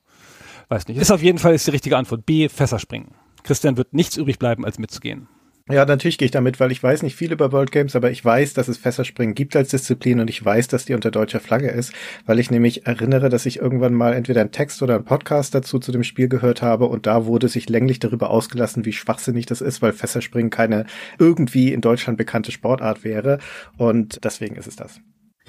Weiß 0.68 0.86
nicht. 0.86 0.98
Ist 0.98 1.10
auf 1.10 1.22
jeden 1.22 1.38
Fall 1.38 1.54
ist 1.54 1.66
die 1.66 1.72
richtige 1.72 1.96
Antwort. 1.96 2.24
B, 2.24 2.48
Fässerspringen. 2.48 3.14
Christian 3.42 3.76
wird 3.76 3.92
nichts 3.92 4.16
übrig 4.16 4.38
bleiben, 4.38 4.64
als 4.64 4.78
mitzugehen. 4.78 5.28
Ja, 5.68 5.84
natürlich 5.84 6.18
gehe 6.18 6.26
ich 6.26 6.32
damit, 6.32 6.58
weil 6.58 6.72
ich 6.72 6.82
weiß 6.82 7.02
nicht 7.04 7.14
viel 7.14 7.30
über 7.30 7.52
World 7.52 7.70
Games, 7.70 7.94
aber 7.94 8.10
ich 8.10 8.24
weiß, 8.24 8.54
dass 8.54 8.66
es 8.66 8.76
Fässerspringen 8.76 9.36
gibt 9.36 9.54
als 9.54 9.68
Disziplin 9.70 10.18
und 10.18 10.28
ich 10.28 10.44
weiß, 10.44 10.66
dass 10.66 10.84
die 10.84 10.94
unter 10.94 11.12
deutscher 11.12 11.38
Flagge 11.38 11.68
ist, 11.68 11.92
weil 12.26 12.40
ich 12.40 12.50
nämlich 12.50 12.88
erinnere, 12.88 13.28
dass 13.28 13.46
ich 13.46 13.60
irgendwann 13.60 13.94
mal 13.94 14.12
entweder 14.12 14.40
einen 14.40 14.50
Text 14.50 14.82
oder 14.82 14.96
einen 14.96 15.04
Podcast 15.04 15.54
dazu 15.54 15.78
zu 15.78 15.92
dem 15.92 16.02
Spiel 16.02 16.28
gehört 16.28 16.60
habe 16.60 16.86
und 16.86 17.06
da 17.06 17.24
wurde 17.24 17.46
sich 17.46 17.68
länglich 17.68 18.00
darüber 18.00 18.30
ausgelassen, 18.30 18.84
wie 18.84 18.92
schwachsinnig 18.92 19.46
das 19.46 19.60
ist, 19.60 19.80
weil 19.80 19.92
Fässerspringen 19.92 20.50
keine 20.50 20.86
irgendwie 21.20 21.72
in 21.72 21.82
Deutschland 21.82 22.18
bekannte 22.18 22.50
Sportart 22.50 23.04
wäre 23.04 23.38
und 23.76 24.24
deswegen 24.24 24.56
ist 24.56 24.66
es 24.66 24.74
das. 24.74 25.00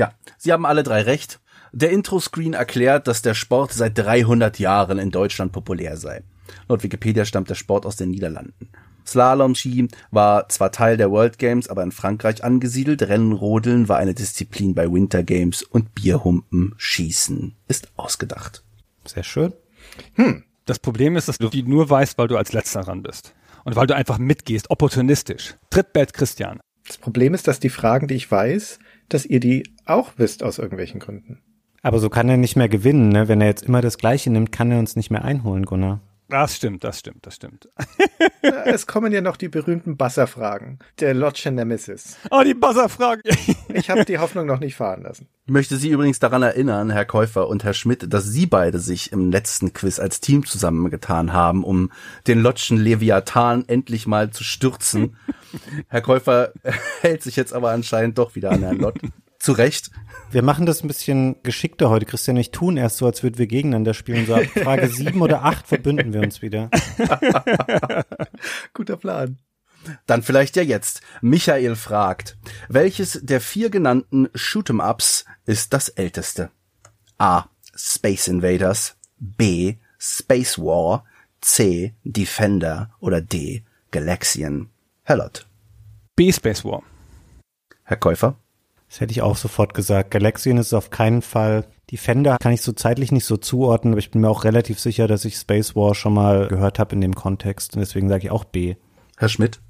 Ja, 0.02 0.14
Sie 0.40 0.52
haben 0.52 0.66
alle 0.66 0.82
drei 0.82 1.04
recht. 1.04 1.40
Der 1.74 1.92
Intro-Screen 1.92 2.54
erklärt, 2.54 3.08
dass 3.08 3.22
der 3.22 3.36
Sport 3.36 3.72
seit 3.72 3.96
300 3.96 4.58
Jahren 4.58 4.98
in 4.98 5.12
Deutschland 5.12 5.52
populär 5.52 5.96
sei. 5.96 6.24
Laut 6.68 6.82
Wikipedia 6.82 7.24
stammt 7.24 7.52
der 7.52 7.56
Sport 7.56 7.86
aus 7.86 7.98
den 7.98 8.10
Niederlanden. 8.10 8.70
Slalom-Ski 9.06 9.90
war 10.10 10.50
zwar 10.50 10.72
Teil 10.72 10.98
der 10.98 11.12
World 11.12 11.38
Games, 11.38 11.68
aber 11.68 11.84
in 11.84 11.92
Frankreich 11.92 12.44
angesiedelt. 12.44 13.04
Rennrodeln 13.04 13.90
war 13.90 13.98
eine 13.98 14.16
Disziplin 14.16 14.74
bei 14.74 14.92
Winter 14.92 15.22
Games 15.22 15.62
und 15.62 15.94
Bierhumpen 15.94 16.74
Schießen 16.78 17.56
ist 17.68 17.92
ausgedacht. 17.96 18.64
Sehr 19.06 19.24
schön. 19.24 19.54
Hm. 20.16 20.46
Das 20.66 20.80
Problem 20.80 21.16
ist, 21.16 21.28
dass 21.28 21.38
du 21.38 21.50
die 21.50 21.62
nur 21.62 21.92
weißt, 21.92 22.18
weil 22.18 22.28
du 22.28 22.38
als 22.38 22.54
letzter 22.54 22.82
ran 22.82 23.04
bist. 23.04 23.36
Und 23.66 23.76
weil 23.76 23.86
du 23.86 23.96
einfach 23.96 24.18
mitgehst, 24.18 24.72
opportunistisch. 24.72 25.58
Trittbett 25.70 26.14
Christian. 26.14 26.60
Das 26.88 26.98
Problem 26.98 27.34
ist, 27.34 27.48
dass 27.48 27.60
die 27.60 27.70
Fragen, 27.70 28.08
die 28.08 28.16
ich 28.16 28.30
weiß, 28.30 28.80
dass 29.14 29.26
ihr 29.26 29.40
die 29.40 29.64
auch 29.86 30.14
wisst 30.18 30.44
aus 30.44 30.58
irgendwelchen 30.58 31.00
Gründen. 31.00 31.40
Aber 31.82 32.00
so 32.00 32.10
kann 32.10 32.30
er 32.30 32.38
nicht 32.38 32.56
mehr 32.56 32.70
gewinnen, 32.70 33.10
ne? 33.10 33.28
Wenn 33.28 33.42
er 33.42 33.48
jetzt 33.48 33.64
immer 33.64 33.82
das 33.82 33.98
Gleiche 33.98 34.30
nimmt, 34.30 34.52
kann 34.52 34.72
er 34.72 34.80
uns 34.80 34.96
nicht 34.96 35.10
mehr 35.10 35.26
einholen, 35.26 35.66
Gunnar. 35.66 36.00
Das 36.32 36.56
stimmt, 36.56 36.86
das 36.86 36.98
stimmt, 36.98 37.26
das 37.26 37.36
stimmt. 37.36 37.68
Es 38.42 38.88
kommen 38.88 39.12
ja 39.12 39.20
noch 39.20 39.36
die 39.36 39.50
berühmten 39.50 39.98
Buzzer-Fragen. 39.98 40.80
Der 41.02 41.14
Lodge 41.14 41.52
Nemesis. 41.52 42.16
Oh, 42.32 42.42
die 42.42 42.54
Buzzer-Frage. 42.54 43.24
Ich 43.74 43.90
habe 43.90 44.06
die 44.06 44.18
Hoffnung 44.18 44.46
noch 44.46 44.62
nicht 44.62 44.76
fahren 44.76 45.04
lassen. 45.04 45.28
Ich 45.46 45.52
möchte 45.52 45.76
Sie 45.76 45.90
übrigens 45.90 46.20
daran 46.20 46.42
erinnern, 46.42 46.90
Herr 46.90 47.04
Käufer 47.04 47.50
und 47.50 47.66
Herr 47.66 47.74
Schmidt, 47.74 48.14
dass 48.14 48.24
Sie 48.24 48.46
beide 48.46 48.80
sich 48.80 49.12
im 49.12 49.30
letzten 49.30 49.74
Quiz 49.74 50.00
als 50.00 50.22
Team 50.22 50.46
zusammengetan 50.46 51.34
haben, 51.34 51.66
um 51.66 51.92
den 52.28 52.42
Lotschen 52.42 52.78
Leviathan 52.78 53.66
endlich 53.68 54.08
mal 54.08 54.30
zu 54.30 54.46
stürzen. 54.46 55.18
Herr 55.90 56.02
Käufer 56.02 56.54
hält 57.02 57.24
sich 57.24 57.36
jetzt 57.36 57.52
aber 57.52 57.72
anscheinend 57.72 58.18
doch 58.18 58.36
wieder 58.36 58.52
an 58.52 58.62
Herrn 58.62 58.78
Lott. 58.78 59.00
Zu 59.42 59.54
Recht. 59.54 59.90
Wir 60.30 60.44
machen 60.44 60.68
das 60.68 60.84
ein 60.84 60.88
bisschen 60.88 61.42
geschickter 61.42 61.90
heute. 61.90 62.06
Christian 62.06 62.38
ich 62.38 62.52
tun 62.52 62.78
erst 62.78 62.98
so, 62.98 63.08
als 63.08 63.24
würden 63.24 63.40
wir 63.40 63.48
gegeneinander 63.48 63.96
spielen. 63.96 64.28
So 64.28 64.36
ab 64.36 64.44
Frage 64.46 64.88
sieben 64.92 65.20
oder 65.20 65.44
acht 65.44 65.68
verbünden 65.68 66.14
wir 66.14 66.22
uns 66.22 66.44
wieder. 66.44 66.70
Guter 68.76 68.98
Plan. 68.98 69.40
Dann 70.06 70.22
vielleicht 70.22 70.56
ja 70.58 70.62
jetzt. 70.62 71.02
Michael 71.22 71.76
fragt, 71.76 72.38
welches 72.70 73.20
der 73.24 73.42
vier 73.42 73.72
genannten 73.72 74.28
Shoot'em-Ups 74.28 75.26
ist 75.48 75.74
das 75.74 75.90
älteste? 75.90 76.52
A. 77.18 77.46
Space 77.76 78.28
Invaders. 78.28 78.96
B. 79.18 79.78
Space 79.98 80.60
War. 80.60 81.04
C. 81.42 81.96
Defender. 82.04 82.92
Oder 83.00 83.22
D. 83.22 83.64
Galaxian. 83.90 84.70
Hellot. 85.02 85.48
B-Space 86.16 86.64
War. 86.64 86.84
Herr 87.86 87.98
Käufer? 87.98 88.36
Das 88.92 89.00
hätte 89.00 89.14
ich 89.14 89.22
auch 89.22 89.38
sofort 89.38 89.74
gesagt. 89.74 90.12
Galaxian 90.12 90.58
ist 90.58 90.74
auf 90.74 90.90
keinen 90.90 91.22
Fall. 91.22 91.66
Defender 91.90 92.36
kann 92.42 92.52
ich 92.52 92.62
so 92.62 92.74
zeitlich 92.74 93.14
nicht 93.14 93.24
so 93.24 93.38
zuordnen, 93.38 93.94
aber 93.94 94.00
ich 94.00 94.12
bin 94.12 94.20
mir 94.20 94.28
auch 94.30 94.44
relativ 94.44 94.82
sicher, 94.82 95.08
dass 95.08 95.24
ich 95.24 95.38
Space 95.38 95.78
War 95.78 95.96
schon 95.96 96.14
mal 96.14 96.50
gehört 96.50 96.78
habe 96.78 96.96
in 96.96 97.00
dem 97.00 97.16
Kontext. 97.16 97.74
Und 97.74 97.80
deswegen 97.80 98.10
sage 98.10 98.26
ich 98.26 98.32
auch 98.32 98.44
B. 98.44 98.76
Herr 99.16 99.30
Schmidt? 99.30 99.62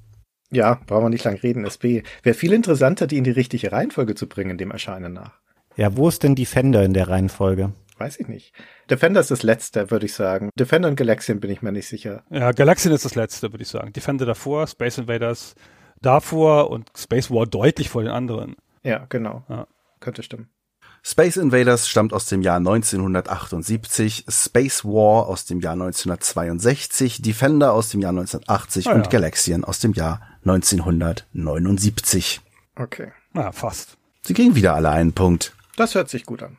Ja, 0.50 0.80
brauchen 0.88 1.04
wir 1.04 1.08
nicht 1.08 1.22
lang 1.22 1.36
reden, 1.36 1.64
ist 1.64 1.78
B. 1.78 2.02
Wäre 2.24 2.34
viel 2.34 2.52
interessanter, 2.52 3.06
die 3.06 3.16
in 3.16 3.22
die 3.22 3.30
richtige 3.30 3.70
Reihenfolge 3.70 4.16
zu 4.16 4.26
bringen, 4.28 4.58
dem 4.58 4.72
Erscheinen 4.72 5.12
nach. 5.12 5.34
Ja, 5.76 5.96
wo 5.96 6.08
ist 6.08 6.24
denn 6.24 6.34
Defender 6.34 6.82
in 6.82 6.92
der 6.92 7.08
Reihenfolge? 7.08 7.72
Weiß 7.98 8.18
ich 8.18 8.26
nicht. 8.26 8.52
Defender 8.90 9.20
ist 9.20 9.30
das 9.30 9.44
letzte, 9.44 9.92
würde 9.92 10.06
ich 10.06 10.14
sagen. 10.14 10.50
Defender 10.58 10.88
und 10.88 10.96
Galaxian 10.96 11.38
bin 11.38 11.52
ich 11.52 11.62
mir 11.62 11.70
nicht 11.70 11.86
sicher. 11.86 12.24
Ja, 12.28 12.50
Galaxian 12.50 12.92
ist 12.92 13.04
das 13.04 13.14
letzte, 13.14 13.52
würde 13.52 13.62
ich 13.62 13.68
sagen. 13.68 13.92
Defender 13.92 14.26
davor, 14.26 14.66
Space 14.66 14.98
Invaders 14.98 15.54
davor 16.00 16.70
und 16.70 16.90
Space 16.96 17.30
War 17.30 17.46
deutlich 17.46 17.88
vor 17.88 18.02
den 18.02 18.10
anderen. 18.10 18.56
Ja, 18.82 19.06
genau. 19.08 19.44
Ja. 19.48 19.66
Könnte 20.00 20.22
stimmen. 20.22 20.48
Space 21.04 21.36
Invaders 21.36 21.88
stammt 21.88 22.12
aus 22.12 22.26
dem 22.26 22.42
Jahr 22.42 22.56
1978, 22.58 24.24
Space 24.28 24.84
War 24.84 25.26
aus 25.26 25.44
dem 25.46 25.60
Jahr 25.60 25.72
1962, 25.72 27.22
Defender 27.22 27.72
aus 27.72 27.88
dem 27.90 28.00
Jahr 28.00 28.10
1980 28.10 28.86
Ah, 28.88 28.92
und 28.92 29.04
ja. 29.06 29.10
Galaxian 29.10 29.64
aus 29.64 29.80
dem 29.80 29.92
Jahr 29.94 30.20
1979. 30.44 32.40
Okay. 32.76 33.12
Na, 33.32 33.52
fast. 33.52 33.96
Sie 34.22 34.34
kriegen 34.34 34.54
wieder 34.54 34.74
alle 34.74 34.90
einen 34.90 35.12
Punkt. 35.12 35.54
Das 35.76 35.94
hört 35.94 36.08
sich 36.08 36.24
gut 36.26 36.42
an. 36.42 36.58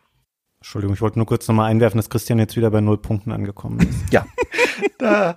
Entschuldigung, 0.57 0.93
ich 0.95 1.01
wollte 1.01 1.19
nur 1.19 1.25
kurz 1.25 1.47
nochmal 1.47 1.69
einwerfen, 1.69 1.97
dass 1.97 2.09
Christian 2.09 2.39
jetzt 2.39 2.55
wieder 2.55 2.71
bei 2.71 2.81
null 2.81 2.97
Punkten 2.97 3.31
angekommen 3.31 3.79
ist. 3.81 4.11
Ja, 4.13 4.25
Da, 4.97 5.35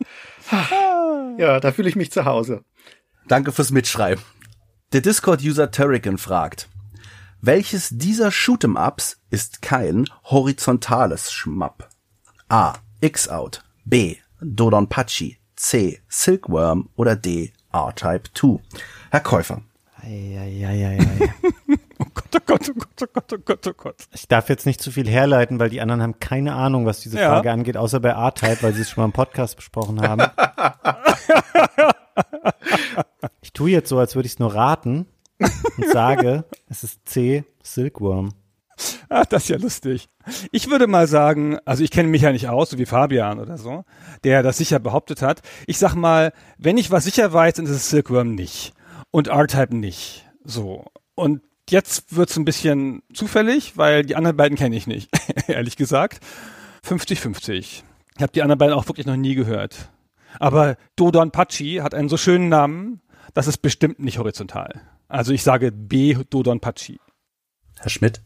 ja, 1.39 1.59
da 1.61 1.73
fühle 1.73 1.89
ich 1.89 1.97
mich 1.97 2.11
zu 2.13 2.25
Hause. 2.25 2.63
danke 3.29 3.51
fürs 3.53 3.71
Mitschreiben. 3.73 4.23
Der 4.93 5.01
Discord-User 5.01 5.71
Turrican 5.73 6.19
fragt, 6.19 6.69
welches 7.41 7.91
dieser 7.93 8.29
Shoot'em-Ups 8.31 9.19
ist 9.31 9.63
kein 9.63 10.07
horizontales 10.25 11.33
Schmapp? 11.33 11.89
A. 12.49 12.75
X-Out, 13.01 13.63
B. 13.85 14.17
Dodonpachi, 14.41 15.39
C. 15.57 16.01
Silkworm 16.09 16.89
oder 16.97 17.17
D. 17.17 17.53
R-Type 17.73 18.31
2? 18.35 18.59
Herr 19.11 19.21
Käufer. 19.21 19.63
Eieieiei. 20.03 20.99
Oh 21.99 22.05
Gott, 22.13 22.27
oh 22.35 22.39
Gott, 22.45 22.69
oh 22.69 22.75
Gott, 22.75 23.03
oh 23.03 23.07
Gott, 23.11 23.33
oh 23.33 23.39
Gott, 23.43 23.67
oh 23.69 23.73
Gott. 23.75 23.97
Ich 24.13 24.29
darf 24.29 24.51
jetzt 24.51 24.67
nicht 24.67 24.83
zu 24.83 24.91
viel 24.91 25.09
herleiten, 25.09 25.59
weil 25.59 25.71
die 25.71 25.81
anderen 25.81 26.03
haben 26.03 26.21
keine 26.21 26.53
Ahnung, 26.55 26.85
was 26.85 27.01
diese 27.01 27.19
Ja. 27.19 27.31
Frage 27.31 27.51
angeht, 27.51 27.79
außer 27.79 28.01
bei 28.01 28.15
A-Type, 28.15 28.59
weil 28.63 28.75
sie 28.75 28.83
es 28.83 28.91
schon 28.91 29.01
mal 29.01 29.07
im 29.07 29.13
Podcast 29.13 29.57
besprochen 29.57 30.03
haben. 30.03 30.21
ich 33.41 33.55
tue 33.55 33.71
jetzt 33.71 33.89
so, 33.89 33.99
als 33.99 34.15
würde 34.15 34.27
ich 34.27 34.35
es 34.35 34.39
nur 34.39 34.55
raten 34.55 35.07
und 35.39 35.89
sage, 35.93 36.45
es 36.69 36.85
ist 36.85 37.09
C, 37.09 37.45
Silkworm. 37.63 38.33
Ach, 39.09 39.25
das 39.25 39.45
ist 39.45 39.49
ja 39.49 39.57
lustig. 39.57 40.09
Ich 40.51 40.71
würde 40.71 40.87
mal 40.87 41.07
sagen, 41.07 41.59
also 41.65 41.83
ich 41.83 41.91
kenne 41.91 42.09
mich 42.09 42.23
ja 42.23 42.33
nicht 42.33 42.49
aus, 42.49 42.71
so 42.71 42.79
wie 42.79 42.87
Fabian 42.87 43.39
oder 43.39 43.57
so, 43.57 43.85
der 44.25 44.43
das 44.43 44.59
sicher 44.59 44.79
behauptet 44.79 45.23
hat. 45.23 45.43
Ich 45.67 45.79
sag 45.79 45.95
mal, 45.95 46.33
wenn 46.59 46.77
ich 46.77 46.91
was 46.91 47.05
sicher 47.05 47.33
weiß, 47.33 47.55
dann 47.55 47.65
ist 47.67 47.71
es 47.71 47.91
Silkworm 47.91 48.35
nicht. 48.35 48.73
Und 49.11 49.29
R-Type 49.29 49.75
nicht. 49.75 50.27
So. 50.45 50.85
Und 51.15 51.43
jetzt 51.71 52.15
wird's 52.15 52.37
ein 52.37 52.45
bisschen 52.45 53.03
zufällig, 53.15 53.77
weil 53.77 54.05
die 54.05 54.17
anderen 54.17 54.37
beiden 54.37 54.59
kenne 54.59 54.77
ich 54.77 54.87
nicht, 54.87 55.09
ehrlich 55.49 55.77
gesagt. 55.77 56.21
50-50. 56.87 57.83
Ich 58.17 58.23
habe 58.23 58.33
die 58.33 58.43
anderen 58.43 58.59
beiden 58.59 58.75
auch 58.75 58.89
wirklich 58.89 59.07
noch 59.07 59.17
nie 59.17 59.35
gehört. 59.35 59.91
Aber 60.39 60.77
Dodon 60.97 61.31
Pachi 61.31 61.77
hat 61.77 61.95
einen 61.95 62.09
so 62.09 62.17
schönen 62.17 62.49
Namen, 62.49 63.01
das 63.33 63.47
ist 63.47 63.59
bestimmt 63.59 64.01
nicht 64.01 64.19
horizontal. 64.19 64.83
Also 65.09 65.33
ich 65.33 65.43
sage 65.43 65.73
B 65.73 66.17
Dodon 66.31 66.61
Pachi. 66.61 66.99
Herr 67.79 67.91
Schmidt. 67.91 68.23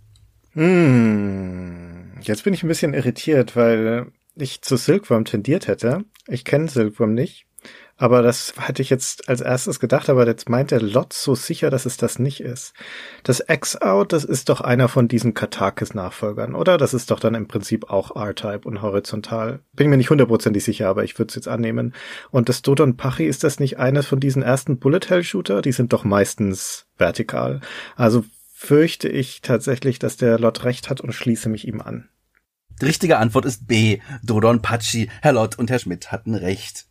Hm, 0.52 2.12
jetzt 2.22 2.44
bin 2.44 2.54
ich 2.54 2.62
ein 2.62 2.68
bisschen 2.68 2.94
irritiert, 2.94 3.56
weil 3.56 4.12
ich 4.34 4.62
zu 4.62 4.76
Silkworm 4.76 5.24
tendiert 5.24 5.68
hätte. 5.68 6.04
Ich 6.26 6.44
kenne 6.44 6.68
Silkworm 6.68 7.14
nicht, 7.14 7.46
aber 8.00 8.22
das 8.22 8.54
hatte 8.56 8.80
ich 8.80 8.88
jetzt 8.88 9.28
als 9.28 9.42
erstes 9.42 9.78
gedacht, 9.78 10.08
aber 10.08 10.26
jetzt 10.26 10.48
meint 10.48 10.70
der 10.70 10.80
Lot 10.80 11.12
so 11.12 11.34
sicher, 11.34 11.68
dass 11.68 11.84
es 11.84 11.98
das 11.98 12.18
nicht 12.18 12.40
ist. 12.40 12.72
Das 13.24 13.44
X-Out, 13.46 14.14
das 14.14 14.24
ist 14.24 14.48
doch 14.48 14.62
einer 14.62 14.88
von 14.88 15.06
diesen 15.06 15.34
Katakis-Nachfolgern, 15.34 16.54
oder? 16.54 16.78
Das 16.78 16.94
ist 16.94 17.10
doch 17.10 17.20
dann 17.20 17.34
im 17.34 17.46
Prinzip 17.46 17.90
auch 17.90 18.16
R-Type 18.16 18.66
und 18.66 18.80
horizontal. 18.80 19.60
Bin 19.74 19.90
mir 19.90 19.98
nicht 19.98 20.08
hundertprozentig 20.08 20.64
sicher, 20.64 20.88
aber 20.88 21.04
ich 21.04 21.18
würde 21.18 21.28
es 21.28 21.34
jetzt 21.34 21.48
annehmen. 21.48 21.92
Und 22.30 22.48
das 22.48 22.62
Dodon 22.62 22.96
Pachi, 22.96 23.26
ist 23.26 23.44
das 23.44 23.60
nicht 23.60 23.78
eines 23.78 24.06
von 24.06 24.18
diesen 24.18 24.40
ersten 24.40 24.78
Bullet-Hell-Shooter? 24.78 25.60
Die 25.60 25.72
sind 25.72 25.92
doch 25.92 26.02
meistens 26.02 26.86
vertikal. 26.96 27.60
Also 27.96 28.24
fürchte 28.54 29.10
ich 29.10 29.42
tatsächlich, 29.42 29.98
dass 29.98 30.16
der 30.16 30.38
Lot 30.38 30.64
recht 30.64 30.88
hat 30.88 31.02
und 31.02 31.12
schließe 31.12 31.50
mich 31.50 31.68
ihm 31.68 31.82
an. 31.82 32.08
Die 32.80 32.86
richtige 32.86 33.18
Antwort 33.18 33.44
ist 33.44 33.66
B. 33.66 33.98
Dodon 34.22 34.62
Pachi. 34.62 35.10
Herr 35.20 35.34
Lott 35.34 35.58
und 35.58 35.68
Herr 35.68 35.80
Schmidt 35.80 36.12
hatten 36.12 36.34
recht. 36.34 36.86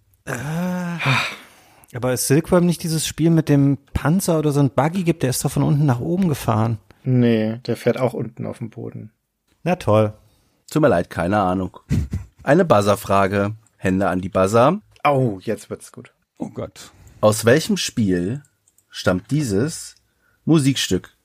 Aber 1.93 2.13
ist 2.13 2.27
Silkworm 2.27 2.65
nicht 2.65 2.83
dieses 2.83 3.07
Spiel 3.07 3.29
mit 3.29 3.49
dem 3.49 3.77
Panzer 3.93 4.39
oder 4.39 4.51
so 4.51 4.59
ein 4.59 4.69
Buggy 4.69 5.03
gibt, 5.03 5.23
der 5.23 5.31
ist 5.31 5.43
doch 5.43 5.51
von 5.51 5.63
unten 5.63 5.85
nach 5.85 5.99
oben 5.99 6.29
gefahren. 6.29 6.77
Nee, 7.03 7.57
der 7.65 7.75
fährt 7.77 7.99
auch 7.99 8.13
unten 8.13 8.45
auf 8.45 8.59
dem 8.59 8.69
Boden. 8.69 9.11
Na 9.63 9.75
toll. 9.75 10.13
Tut 10.69 10.81
mir 10.81 10.89
leid, 10.89 11.09
keine 11.09 11.39
Ahnung. 11.39 11.79
Eine 12.43 12.65
Buzzer-Frage. 12.65 13.55
Hände 13.77 14.07
an 14.07 14.21
die 14.21 14.29
Buzzer. 14.29 14.81
Au, 15.03 15.39
jetzt 15.41 15.69
wird's 15.69 15.91
gut. 15.91 16.13
Oh 16.37 16.49
Gott. 16.49 16.91
Aus 17.21 17.45
welchem 17.45 17.77
Spiel 17.77 18.43
stammt 18.89 19.31
dieses 19.31 19.95
Musikstück? 20.45 21.17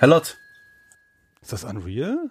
Herr 0.00 0.08
Lott. 0.08 0.38
Ist 1.42 1.52
das 1.52 1.62
Unreal? 1.62 2.30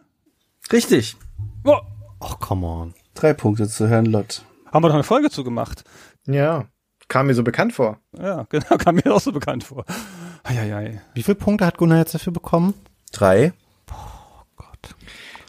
Richtig. 0.74 1.18
Oh, 1.64 1.78
Och, 2.20 2.40
come 2.40 2.66
on. 2.66 2.96
Drei 3.14 3.34
Punkte 3.36 3.68
zu 3.70 3.88
Herrn 3.88 4.08
Lott. 4.08 4.44
haben 4.74 4.84
wir 4.84 4.88
doch 4.88 4.96
eine 4.96 5.04
Folge 5.04 5.30
zu 5.30 5.44
gemacht. 5.44 5.84
Ja, 6.26 6.66
kam 7.10 7.28
mir 7.28 7.36
so 7.36 7.44
bekannt 7.44 7.74
vor. 7.74 8.00
Ja, 8.18 8.48
genau, 8.50 8.76
kam 8.78 8.96
mir 8.96 9.14
auch 9.14 9.22
so 9.22 9.32
bekannt 9.32 9.66
vor. 9.66 9.86
Eieiei. 10.42 11.00
Wie 11.14 11.22
viele 11.22 11.36
Punkte 11.36 11.64
hat 11.68 11.78
Gunnar 11.78 12.00
jetzt 12.00 12.16
dafür 12.16 12.34
bekommen? 12.34 12.74
Drei. 13.12 13.54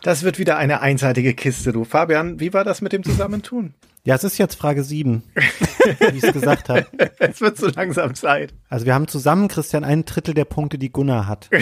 Das 0.03 0.23
wird 0.23 0.39
wieder 0.39 0.59
eine 0.59 0.83
einseitige 0.83 1.33
Kiste, 1.33 1.73
du. 1.73 1.85
Fabian, 1.85 2.39
wie 2.39 2.53
war 2.53 2.65
das 2.65 2.83
mit 2.83 2.93
dem 2.93 3.03
Zusammentun? 3.03 3.73
Ja, 4.02 4.14
es 4.14 4.25
ist 4.25 4.38
jetzt 4.38 4.54
Frage 4.54 4.83
7, 4.83 5.23
wie 5.35 6.16
ich 6.16 6.25
es 6.25 6.33
gesagt 6.33 6.71
habe. 6.71 6.87
es 7.19 7.40
wird 7.40 7.59
so 7.59 7.69
langsam 7.69 8.14
Zeit. 8.14 8.54
Also 8.69 8.87
wir 8.87 8.95
haben 8.95 9.09
zusammen, 9.09 9.49
Christian, 9.49 9.85
ein 9.85 10.07
Drittel 10.07 10.33
der 10.33 10.47
Punkte, 10.47 10.78
die 10.78 10.90
Gunnar 10.90 11.26
hat. 11.26 11.50
uh, 11.52 11.61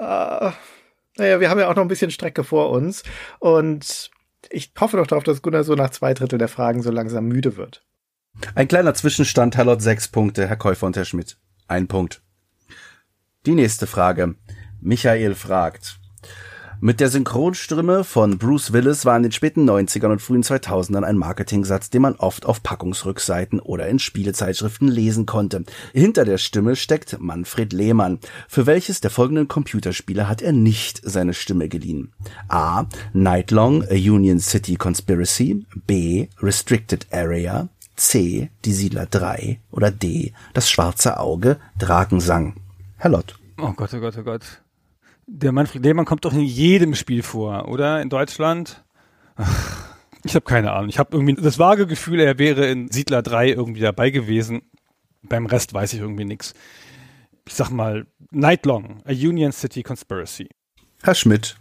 naja, 1.16 1.38
wir 1.38 1.50
haben 1.50 1.60
ja 1.60 1.68
auch 1.68 1.76
noch 1.76 1.82
ein 1.82 1.88
bisschen 1.88 2.10
Strecke 2.10 2.42
vor 2.42 2.70
uns. 2.70 3.04
Und 3.38 4.10
ich 4.50 4.72
hoffe 4.80 4.96
doch 4.96 5.06
darauf, 5.06 5.22
dass 5.22 5.42
Gunnar 5.42 5.62
so 5.62 5.74
nach 5.74 5.90
zwei 5.90 6.14
Drittel 6.14 6.38
der 6.38 6.48
Fragen 6.48 6.82
so 6.82 6.90
langsam 6.90 7.26
müde 7.26 7.56
wird. 7.56 7.84
Ein 8.56 8.66
kleiner 8.66 8.94
Zwischenstand, 8.94 9.56
Herr 9.56 9.66
Lott, 9.66 9.82
sechs 9.82 10.08
Punkte, 10.08 10.48
Herr 10.48 10.56
Käufer 10.56 10.86
und 10.86 10.96
Herr 10.96 11.04
Schmidt. 11.04 11.36
Ein 11.68 11.86
Punkt. 11.86 12.22
Die 13.46 13.54
nächste 13.54 13.86
Frage. 13.86 14.34
Michael 14.80 15.36
fragt. 15.36 15.99
Mit 16.82 16.98
der 16.98 17.10
Synchronstimme 17.10 18.04
von 18.04 18.38
Bruce 18.38 18.72
Willis 18.72 19.04
war 19.04 19.14
in 19.14 19.22
den 19.22 19.32
späten 19.32 19.68
90ern 19.68 20.12
und 20.12 20.22
frühen 20.22 20.42
2000ern 20.42 21.02
ein 21.02 21.18
Marketingsatz, 21.18 21.90
den 21.90 22.00
man 22.00 22.14
oft 22.14 22.46
auf 22.46 22.62
Packungsrückseiten 22.62 23.60
oder 23.60 23.86
in 23.88 23.98
Spielezeitschriften 23.98 24.88
lesen 24.88 25.26
konnte. 25.26 25.64
Hinter 25.92 26.24
der 26.24 26.38
Stimme 26.38 26.76
steckt 26.76 27.20
Manfred 27.20 27.74
Lehmann. 27.74 28.18
Für 28.48 28.64
welches 28.64 29.02
der 29.02 29.10
folgenden 29.10 29.46
Computerspiele 29.46 30.26
hat 30.26 30.40
er 30.40 30.52
nicht 30.52 31.02
seine 31.04 31.34
Stimme 31.34 31.68
geliehen? 31.68 32.14
A. 32.48 32.86
Nightlong, 33.12 33.82
A 33.82 33.92
Union 33.92 34.40
City 34.40 34.76
Conspiracy. 34.76 35.66
B. 35.86 36.28
Restricted 36.40 37.08
Area. 37.10 37.68
C. 37.96 38.48
Die 38.64 38.72
Siedler 38.72 39.04
3. 39.04 39.60
Oder 39.70 39.90
D. 39.90 40.32
Das 40.54 40.70
schwarze 40.70 41.20
Auge, 41.20 41.58
Drakensang. 41.78 42.54
Herr 42.96 43.10
Lott. 43.10 43.38
Oh 43.58 43.72
Gott, 43.72 43.92
oh 43.92 44.00
Gott, 44.00 44.16
oh 44.16 44.22
Gott. 44.22 44.62
Der 45.32 45.52
Manfred 45.52 45.84
Lehmann 45.84 46.06
kommt 46.06 46.24
doch 46.24 46.32
in 46.32 46.40
jedem 46.40 46.96
Spiel 46.96 47.22
vor, 47.22 47.68
oder? 47.68 48.02
In 48.02 48.08
Deutschland? 48.08 48.84
Ach, 49.36 49.94
ich 50.24 50.34
habe 50.34 50.44
keine 50.44 50.72
Ahnung. 50.72 50.88
Ich 50.88 50.98
habe 50.98 51.16
irgendwie 51.16 51.40
das 51.40 51.56
vage 51.56 51.86
Gefühl, 51.86 52.18
er 52.18 52.40
wäre 52.40 52.66
in 52.66 52.90
Siedler 52.90 53.22
3 53.22 53.50
irgendwie 53.50 53.80
dabei 53.80 54.10
gewesen. 54.10 54.62
Beim 55.22 55.46
Rest 55.46 55.72
weiß 55.72 55.92
ich 55.92 56.00
irgendwie 56.00 56.24
nichts. 56.24 56.52
Ich 57.46 57.54
sag 57.54 57.70
mal, 57.70 58.08
Nightlong, 58.32 59.02
A 59.04 59.12
Union 59.12 59.52
City 59.52 59.84
Conspiracy. 59.84 60.48
Herr 61.02 61.14
Schmidt. 61.14 61.56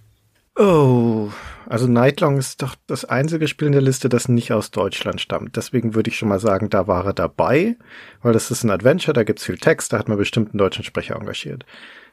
Oh, 0.57 1.29
also 1.67 1.85
Nightlong 1.87 2.37
ist 2.37 2.63
doch 2.63 2.75
das 2.87 3.05
einzige 3.05 3.47
Spiel 3.47 3.67
in 3.67 3.73
der 3.73 3.81
Liste, 3.83 4.09
das 4.09 4.27
nicht 4.29 4.51
aus 4.51 4.71
Deutschland 4.71 5.21
stammt. 5.21 5.55
Deswegen 5.55 5.93
würde 5.93 6.09
ich 6.09 6.17
schon 6.17 6.27
mal 6.27 6.39
sagen, 6.39 6.71
da 6.71 6.87
war 6.87 7.05
er 7.05 7.13
dabei, 7.13 7.77
weil 8.23 8.33
das 8.33 8.49
ist 8.49 8.63
ein 8.63 8.71
Adventure, 8.71 9.13
da 9.13 9.23
gibt's 9.23 9.45
viel 9.45 9.59
Text, 9.59 9.93
da 9.93 9.99
hat 9.99 10.09
man 10.09 10.17
bestimmt 10.17 10.49
einen 10.49 10.57
deutschen 10.57 10.83
Sprecher 10.83 11.15
engagiert. 11.15 11.65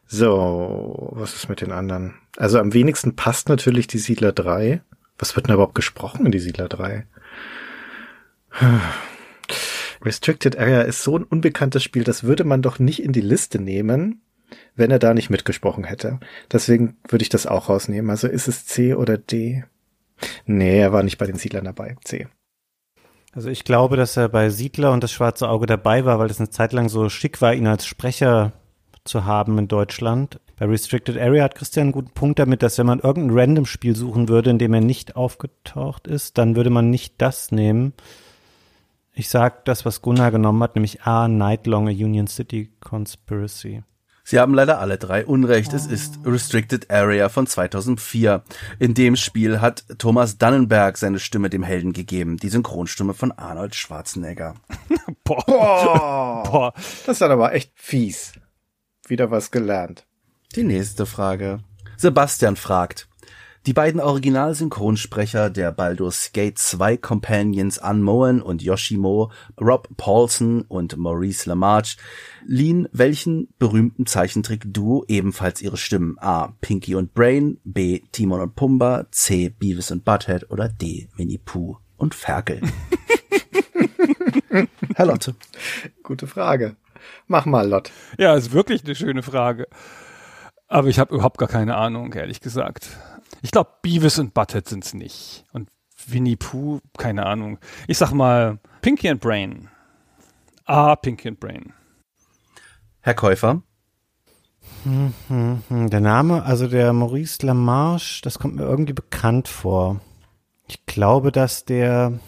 So, 0.07 1.09
was 1.13 1.35
ist 1.35 1.49
mit 1.49 1.61
den 1.61 1.73
anderen? 1.73 2.15
Also 2.37 2.59
am 2.59 2.73
wenigsten 2.73 3.17
passt 3.17 3.49
natürlich 3.49 3.87
die 3.87 3.99
Siedler 3.99 4.33
3. 4.33 4.83
Was 5.19 5.35
wird 5.35 5.47
denn 5.47 5.55
überhaupt 5.55 5.75
gesprochen 5.75 6.27
in 6.27 6.33
die 6.33 6.39
Siedler 6.39 6.69
3? 6.69 7.07
Restricted 10.03 10.59
Area 10.59 10.83
ist 10.83 11.03
so 11.03 11.19
ein 11.19 11.25
unbekanntes 11.25 11.83
Spiel, 11.83 12.05
das 12.05 12.23
würde 12.23 12.45
man 12.45 12.63
doch 12.63 12.79
nicht 12.79 13.03
in 13.03 13.13
die 13.13 13.21
Liste 13.21 13.59
nehmen, 13.59 14.23
wenn 14.75 14.91
er 14.91 14.99
da 14.99 15.15
nicht 15.15 15.31
mitgesprochen 15.31 15.85
hätte. 15.85 16.21
Deswegen 16.53 16.97
würde 17.09 17.23
ich 17.23 17.29
das 17.29 17.47
auch 17.47 17.69
rausnehmen. 17.69 18.11
Also 18.11 18.29
ist 18.29 18.49
es 18.49 18.67
C 18.67 18.95
oder 18.95 19.19
D? 19.19 19.65
Nee, 20.45 20.79
er 20.79 20.93
war 20.93 21.03
nicht 21.03 21.19
bei 21.19 21.27
den 21.27 21.37
Siedlern 21.37 21.65
dabei. 21.65 21.97
C. 22.05 22.29
Also 23.33 23.51
ich 23.51 23.65
glaube, 23.65 23.97
dass 23.97 24.17
er 24.17 24.29
bei 24.29 24.49
Siedler 24.49 24.93
und 24.93 25.03
das 25.03 25.13
Schwarze 25.13 25.49
Auge 25.49 25.67
dabei 25.67 26.05
war, 26.05 26.19
weil 26.19 26.31
es 26.31 26.39
eine 26.39 26.49
Zeit 26.49 26.73
lang 26.73 26.89
so 26.89 27.09
schick 27.09 27.43
war, 27.43 27.53
ihn 27.53 27.67
als 27.67 27.85
Sprecher 27.85 28.53
zu 29.07 29.25
haben 29.25 29.59
in 29.59 29.69
Deutschland. 29.69 30.41
Bei 30.59 30.67
Restricted 30.67 31.19
Area 31.19 31.45
hat 31.45 31.55
Christian 31.55 31.85
einen 31.85 31.93
guten 31.93 32.13
Punkt 32.13 32.39
damit, 32.39 32.63
dass 32.63 32.79
wenn 32.79 32.87
man 32.87 33.01
irgendein 33.01 33.39
Random-Spiel 33.39 33.95
suchen 33.95 34.29
würde, 34.29 34.51
in 34.51 34.59
dem 34.59 34.73
er 34.73 34.81
nicht 34.81 35.17
aufgetaucht 35.17 36.07
ist, 36.07 36.39
dann 36.39 36.57
würde 36.57 36.71
man 36.71 36.91
nicht 36.91 37.15
das 37.19 37.53
nehmen. 37.53 37.93
Ich 39.13 39.29
sag 39.29 39.65
das, 39.67 39.85
was 39.85 40.03
Gunnar 40.03 40.31
genommen 40.31 40.63
hat, 40.63 40.75
nämlich 40.75 41.03
A, 41.03 41.29
Nightlong, 41.29 41.89
a 41.89 41.91
Union 41.91 42.27
City 42.27 42.73
Conspiracy. 42.81 43.83
Sie 44.25 44.41
haben 44.41 44.55
leider 44.55 44.81
alle 44.81 44.99
drei 44.99 45.25
Unrecht. 45.25 45.73
Es 45.73 45.87
ist 45.87 46.19
Restricted 46.25 46.91
Area 46.91 47.29
von 47.29 47.47
2004. 47.47 48.43
In 48.81 48.93
dem 48.93 49.15
Spiel 49.15 49.61
hat 49.61 49.85
Thomas 49.99 50.37
Dannenberg 50.37 50.99
seine 50.99 51.21
Stimme 51.21 51.49
dem 51.49 51.63
Helden 51.63 51.93
gegeben. 51.93 52.37
Die 52.37 52.49
Synchronstimme 52.49 53.15
von 53.15 53.31
Arnold 53.31 53.77
Schwarzenegger. 53.77 54.55
Boah. 55.23 55.45
Boah. 55.47 56.43
Boah. 56.51 56.73
Das 56.75 57.15
ist 57.15 57.21
dann 57.21 57.31
aber 57.31 57.55
echt 57.55 57.71
fies 57.77 58.33
wieder 59.11 59.31
was 59.31 59.51
gelernt. 59.51 60.07
Die 60.55 60.63
nächste 60.63 61.07
Frage. 61.07 61.61
Sebastian 61.97 62.57
fragt. 62.57 63.09
Die 63.67 63.73
beiden 63.73 64.01
Originalsynchronsprecher 64.01 65.51
der 65.51 65.73
Baldur's 65.73 66.31
Gate 66.33 66.57
2 66.57 66.99
Companions 66.99 67.79
Unmoen 67.79 68.41
und 68.41 68.63
Yoshimo, 68.63 69.33
Rob 69.61 69.89
Paulson 69.97 70.63
und 70.63 70.97
Maurice 70.97 71.49
LaMarche, 71.49 71.97
liehen 72.47 72.89
welchen 72.93 73.49
berühmten 73.59 74.07
Zeichentrick-Duo 74.07 75.05
ebenfalls 75.09 75.61
ihre 75.61 75.79
Stimmen? 75.79 76.17
A. 76.21 76.55
Pinky 76.61 76.95
und 76.95 77.13
Brain, 77.13 77.59
B. 77.65 78.03
Timon 78.13 78.41
und 78.41 78.55
Pumba, 78.55 79.07
C. 79.11 79.49
Beavis 79.49 79.91
und 79.91 80.05
Butthead 80.05 80.49
oder 80.53 80.69
D. 80.69 81.09
Winnie 81.17 81.39
Pooh 81.39 81.77
und 81.97 82.15
Ferkel? 82.15 82.61
Herr 84.95 85.07
Lotte. 85.07 85.35
Gute 86.05 86.29
Frage. 86.29 86.77
Mach 87.27 87.47
mal, 87.47 87.69
Lot. 87.69 87.91
Ja, 88.19 88.35
ist 88.35 88.53
wirklich 88.53 88.85
eine 88.85 88.95
schöne 88.95 89.23
Frage. 89.23 89.67
Aber 90.69 90.89
ich 90.89 90.99
habe 90.99 91.15
überhaupt 91.15 91.39
gar 91.39 91.49
keine 91.49 91.77
Ahnung, 91.77 92.13
ehrlich 92.13 92.41
gesagt. 92.41 92.89
Ich 93.43 93.51
glaube, 93.51 93.71
Beavis 93.83 94.19
und 94.19 94.35
Butthead 94.35 94.69
sind's 94.69 94.95
nicht. 94.95 95.45
Und 95.53 95.69
Winnie 96.07 96.37
Pooh, 96.37 96.81
keine 96.99 97.27
Ahnung. 97.27 97.59
Ich 97.87 97.99
sag 97.99 98.13
mal 98.13 98.59
Pinky 98.83 99.09
and 99.09 99.21
Brain. 99.21 99.69
Ah, 100.65 100.97
Pinky 100.97 101.29
and 101.29 101.41
Brain. 101.41 101.73
Herr 103.01 103.15
Käufer? 103.15 103.63
Hm, 104.83 105.15
hm, 105.29 105.63
hm. 105.69 105.91
Der 105.91 106.01
Name, 106.01 106.43
also 106.43 106.67
der 106.67 106.93
Maurice 106.93 107.47
Lamarche, 107.47 108.23
das 108.23 108.39
kommt 108.39 108.57
mir 108.57 108.65
irgendwie 108.65 108.93
bekannt 108.93 109.49
vor. 109.49 110.01
Ich 110.69 110.85
glaube, 110.87 111.31
dass 111.31 111.65
der 111.65 112.19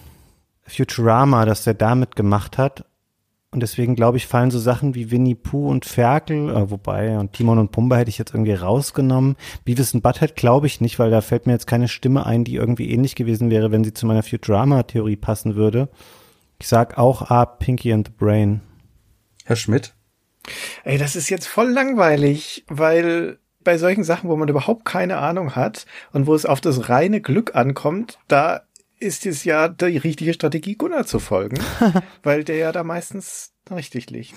Futurama, 0.67 1.45
dass 1.45 1.65
der 1.65 1.75
damit 1.75 2.15
gemacht 2.15 2.59
hat. 2.59 2.85
Und 3.59 3.63
deswegen 3.63 3.97
glaube 3.97 4.19
ich, 4.19 4.29
fallen 4.29 4.53
so 4.53 4.61
Sachen 4.61 4.95
wie 4.95 5.11
Winnie 5.11 5.35
Pooh 5.35 5.69
und 5.69 5.85
Ferkel, 5.85 6.49
äh, 6.49 6.71
wobei, 6.71 7.19
und 7.19 7.33
Timon 7.33 7.59
und 7.59 7.73
Pumba 7.73 7.97
hätte 7.97 8.09
ich 8.09 8.17
jetzt 8.17 8.33
irgendwie 8.33 8.53
rausgenommen. 8.53 9.35
Beavis 9.65 9.95
und 9.95 10.01
Butthead 10.01 10.37
glaube 10.37 10.69
ich 10.69 10.81
nicht, 10.81 11.01
weil 11.01 11.11
da 11.11 11.23
fällt 11.23 11.49
mir 11.49 11.55
jetzt 11.55 11.67
keine 11.67 11.89
Stimme 11.89 12.25
ein, 12.25 12.45
die 12.45 12.55
irgendwie 12.55 12.93
ähnlich 12.93 13.17
gewesen 13.17 13.51
wäre, 13.51 13.73
wenn 13.73 13.83
sie 13.83 13.93
zu 13.93 14.07
meiner 14.07 14.23
Futurama-Theorie 14.23 15.17
passen 15.17 15.57
würde. 15.57 15.89
Ich 16.61 16.69
sag 16.69 16.99
auch 16.99 17.33
A, 17.33 17.47
Pinky 17.47 17.93
and 17.93 18.07
the 18.07 18.13
Brain. 18.17 18.61
Herr 19.45 19.57
Schmidt? 19.57 19.97
Ey, 20.85 20.97
das 20.97 21.17
ist 21.17 21.29
jetzt 21.29 21.49
voll 21.49 21.69
langweilig, 21.69 22.65
weil 22.69 23.41
bei 23.65 23.77
solchen 23.77 24.05
Sachen, 24.05 24.31
wo 24.31 24.37
man 24.37 24.49
überhaupt 24.49 24.85
keine 24.85 25.17
Ahnung 25.17 25.57
hat 25.57 25.85
und 26.13 26.29
wo 26.29 26.35
es 26.37 26.47
auf 26.47 26.61
das 26.61 26.89
reine 26.89 27.21
Glück 27.21 27.57
ankommt, 27.57 28.21
da 28.29 28.68
ist 29.01 29.27
es 29.27 29.45
ja 29.45 29.69
die 29.69 29.97
richtige 29.97 30.35
Strategie, 30.35 30.77
Gunnar 30.77 31.07
zu 31.07 31.19
folgen, 31.19 31.59
weil 32.23 32.45
der 32.45 32.57
ja 32.57 32.73
da 32.73 32.85
meistens 32.85 33.53
richtig 33.71 34.11
liegt. 34.11 34.35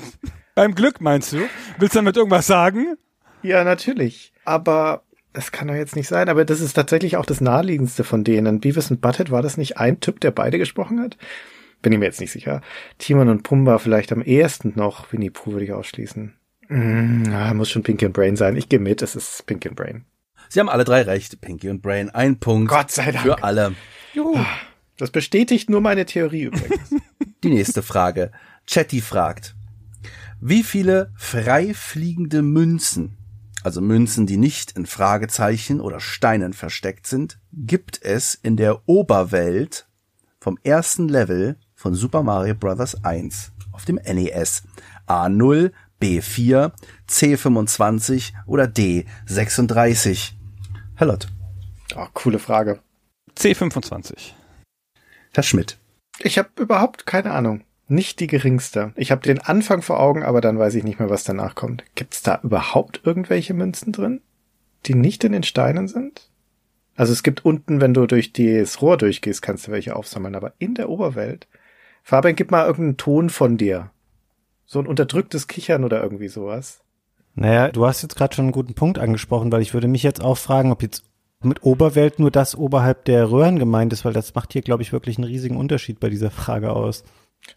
Beim 0.56 0.76
Glück 0.76 1.02
meinst 1.02 1.34
du? 1.34 1.40
Willst 1.78 1.96
du 1.96 2.00
damit 2.00 2.18
irgendwas 2.18 2.48
sagen? 2.48 2.98
Ja, 3.42 3.64
natürlich. 3.64 4.34
Aber 4.46 5.04
das 5.34 5.52
kann 5.52 5.68
doch 5.68 5.76
jetzt 5.76 5.96
nicht 5.96 6.08
sein. 6.08 6.30
Aber 6.30 6.46
das 6.46 6.62
ist 6.62 6.74
tatsächlich 6.74 7.18
auch 7.18 7.26
das 7.26 7.42
naheliegendste 7.42 8.04
von 8.04 8.24
denen. 8.24 8.60
Beavis 8.60 8.92
und 8.92 9.02
Butthead, 9.02 9.32
war 9.32 9.42
das 9.42 9.58
nicht 9.58 9.78
ein 9.78 10.00
Typ, 10.00 10.20
der 10.20 10.32
beide 10.32 10.58
gesprochen 10.58 11.00
hat? 11.02 11.18
Bin 11.82 11.94
ich 11.94 12.00
mir 12.00 12.06
jetzt 12.06 12.22
nicht 12.22 12.32
sicher. 12.32 12.62
Timon 12.98 13.30
und 13.30 13.44
Pumba 13.44 13.80
vielleicht 13.80 14.12
am 14.12 14.22
ehesten 14.22 14.74
noch. 14.76 15.12
Winnie 15.12 15.32
Pooh 15.32 15.54
würde 15.54 15.66
ich 15.66 15.74
ausschließen. 15.74 16.34
Mm, 16.68 17.24
ah, 17.34 17.54
muss 17.54 17.70
schon 17.70 17.84
Pinky 17.84 18.06
and 18.06 18.14
Brain 18.14 18.36
sein. 18.36 18.56
Ich 18.56 18.70
gehe 18.70 18.80
mit, 18.80 19.02
es 19.02 19.16
ist 19.16 19.46
Pinky 19.46 19.70
and 19.70 19.78
Brain. 19.78 20.06
Sie 20.52 20.60
haben 20.60 20.68
alle 20.68 20.84
drei 20.84 21.04
recht, 21.04 21.40
Pinky 21.40 21.70
und 21.70 21.82
Brain. 21.82 22.10
Ein 22.10 22.38
Punkt. 22.38 22.70
Gott 22.70 22.92
sei 22.92 23.14
Dank. 23.14 23.24
Für 23.24 23.42
alle. 23.42 23.74
Juhu. 24.14 24.38
Das 24.98 25.10
bestätigt 25.10 25.70
nur 25.70 25.80
meine 25.80 26.06
Theorie 26.06 26.44
übrigens. 26.44 26.94
Die 27.44 27.50
nächste 27.50 27.82
Frage. 27.82 28.34
Chatty 28.68 29.00
fragt, 29.00 29.56
wie 30.42 30.64
viele 30.64 31.14
frei 31.16 31.74
fliegende 31.74 32.42
Münzen, 32.42 33.16
also 33.64 33.80
Münzen, 33.80 34.28
die 34.28 34.36
nicht 34.36 34.74
in 34.74 34.86
Fragezeichen 34.86 35.80
oder 35.80 36.02
Steinen 36.02 36.52
versteckt 36.52 37.08
sind, 37.08 37.40
gibt 37.54 38.04
es 38.04 38.36
in 38.36 38.58
der 38.58 38.90
Oberwelt 38.90 39.88
vom 40.42 40.60
ersten 40.64 41.08
Level 41.08 41.56
von 41.76 41.96
Super 41.96 42.24
Mario 42.24 42.56
Bros. 42.56 43.02
1 43.06 43.54
auf 43.72 43.86
dem 43.86 43.96
NES? 43.96 44.64
A0, 45.08 45.72
B4, 46.02 46.74
C25 47.10 48.34
oder 48.46 48.66
D36? 48.66 50.34
Lott. 51.06 51.28
Oh, 51.96 52.08
coole 52.14 52.40
Frage. 52.40 52.80
C25. 53.38 54.34
Herr 55.34 55.44
Schmidt. 55.44 55.78
Ich 56.20 56.38
habe 56.38 56.50
überhaupt 56.60 57.06
keine 57.06 57.32
Ahnung. 57.32 57.64
Nicht 57.88 58.20
die 58.20 58.28
geringste. 58.28 58.94
Ich 58.96 59.12
habe 59.12 59.22
den 59.22 59.40
Anfang 59.40 59.82
vor 59.82 60.00
Augen, 60.00 60.24
aber 60.24 60.40
dann 60.40 60.58
weiß 60.58 60.76
ich 60.76 60.84
nicht 60.84 61.00
mehr, 61.00 61.10
was 61.10 61.24
danach 61.24 61.56
kommt. 61.56 61.84
Gibt's 61.96 62.22
da 62.22 62.40
überhaupt 62.44 63.02
irgendwelche 63.04 63.54
Münzen 63.54 63.92
drin, 63.92 64.22
die 64.86 64.96
nicht 64.96 65.24
in 65.24 65.34
den 65.34 65.44
Steinen 65.44 65.88
sind? 65.88 66.30
Also 66.96 67.14
es 67.14 67.24
gibt 67.24 67.44
unten, 67.46 67.82
wenn 67.82 67.94
du 67.94 68.06
durch 68.06 68.32
das 68.32 68.82
Rohr 68.82 68.98
durchgehst, 68.98 69.42
kannst 69.42 69.68
du 69.68 69.72
welche 69.72 69.96
aufsammeln, 69.96 70.36
aber 70.36 70.54
in 70.60 70.76
der 70.76 70.90
Oberwelt. 70.90 71.48
Fabian, 72.04 72.36
gib 72.36 72.52
mal 72.52 72.66
irgendeinen 72.66 72.98
Ton 72.98 73.30
von 73.30 73.58
dir. 73.58 73.92
So 74.66 74.80
ein 74.80 74.88
unterdrücktes 74.88 75.48
Kichern 75.48 75.84
oder 75.84 76.02
irgendwie 76.02 76.30
sowas. 76.30 76.84
Naja, 77.36 77.70
du 77.70 77.86
hast 77.86 78.02
jetzt 78.02 78.16
gerade 78.16 78.36
schon 78.36 78.46
einen 78.46 78.52
guten 78.52 78.74
Punkt 78.74 79.00
angesprochen, 79.00 79.52
weil 79.52 79.62
ich 79.62 79.74
würde 79.74 79.88
mich 79.88 80.04
jetzt 80.04 80.22
auch 80.22 80.38
fragen, 80.38 80.72
ob 80.72 80.82
jetzt 80.82 81.04
mit 81.44 81.64
Oberwelt 81.64 82.20
nur 82.20 82.32
das 82.32 82.56
oberhalb 82.56 83.06
der 83.06 83.32
Röhren 83.32 83.58
gemeint 83.58 83.94
ist, 83.94 84.06
weil 84.06 84.14
das 84.14 84.36
macht 84.36 84.54
hier, 84.54 84.62
glaube 84.62 84.84
ich, 84.84 84.94
wirklich 84.94 85.18
einen 85.18 85.28
riesigen 85.28 85.58
Unterschied 85.58 86.00
bei 86.00 86.10
dieser 86.10 86.32
Frage 86.32 86.72
aus. 86.72 87.04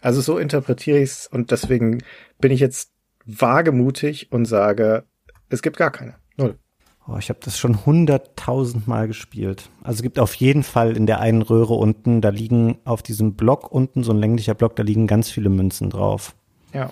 Also 0.01 0.21
so 0.21 0.39
interpretiere 0.39 0.99
ich 0.99 1.11
es 1.11 1.27
und 1.27 1.51
deswegen 1.51 2.03
bin 2.41 2.51
ich 2.51 2.61
jetzt 2.61 2.93
wagemutig 3.27 4.33
und 4.33 4.47
sage, 4.47 5.05
es 5.51 5.63
gibt 5.63 5.77
gar 5.77 5.91
keine. 5.91 6.15
Null. 6.37 6.59
Oh, 7.07 7.17
ich 7.19 7.29
habe 7.29 7.41
das 7.43 7.59
schon 7.59 7.85
hunderttausend 7.85 8.89
Mal 8.89 9.07
gespielt. 9.07 9.69
Also 9.83 9.99
es 9.99 10.03
gibt 10.03 10.19
auf 10.19 10.35
jeden 10.37 10.63
Fall 10.63 10.97
in 10.97 11.07
der 11.07 11.21
einen 11.21 11.43
Röhre 11.43 11.75
unten, 11.75 12.23
da 12.23 12.31
liegen 12.31 12.79
auf 12.85 13.03
diesem 13.03 13.35
Block 13.35 13.71
unten, 13.71 14.03
so 14.03 14.13
ein 14.13 14.19
länglicher 14.19 14.55
Block, 14.55 14.75
da 14.77 14.83
liegen 14.83 15.07
ganz 15.07 15.31
viele 15.31 15.51
Münzen 15.51 15.91
drauf. 15.91 16.35
Ja. 16.73 16.89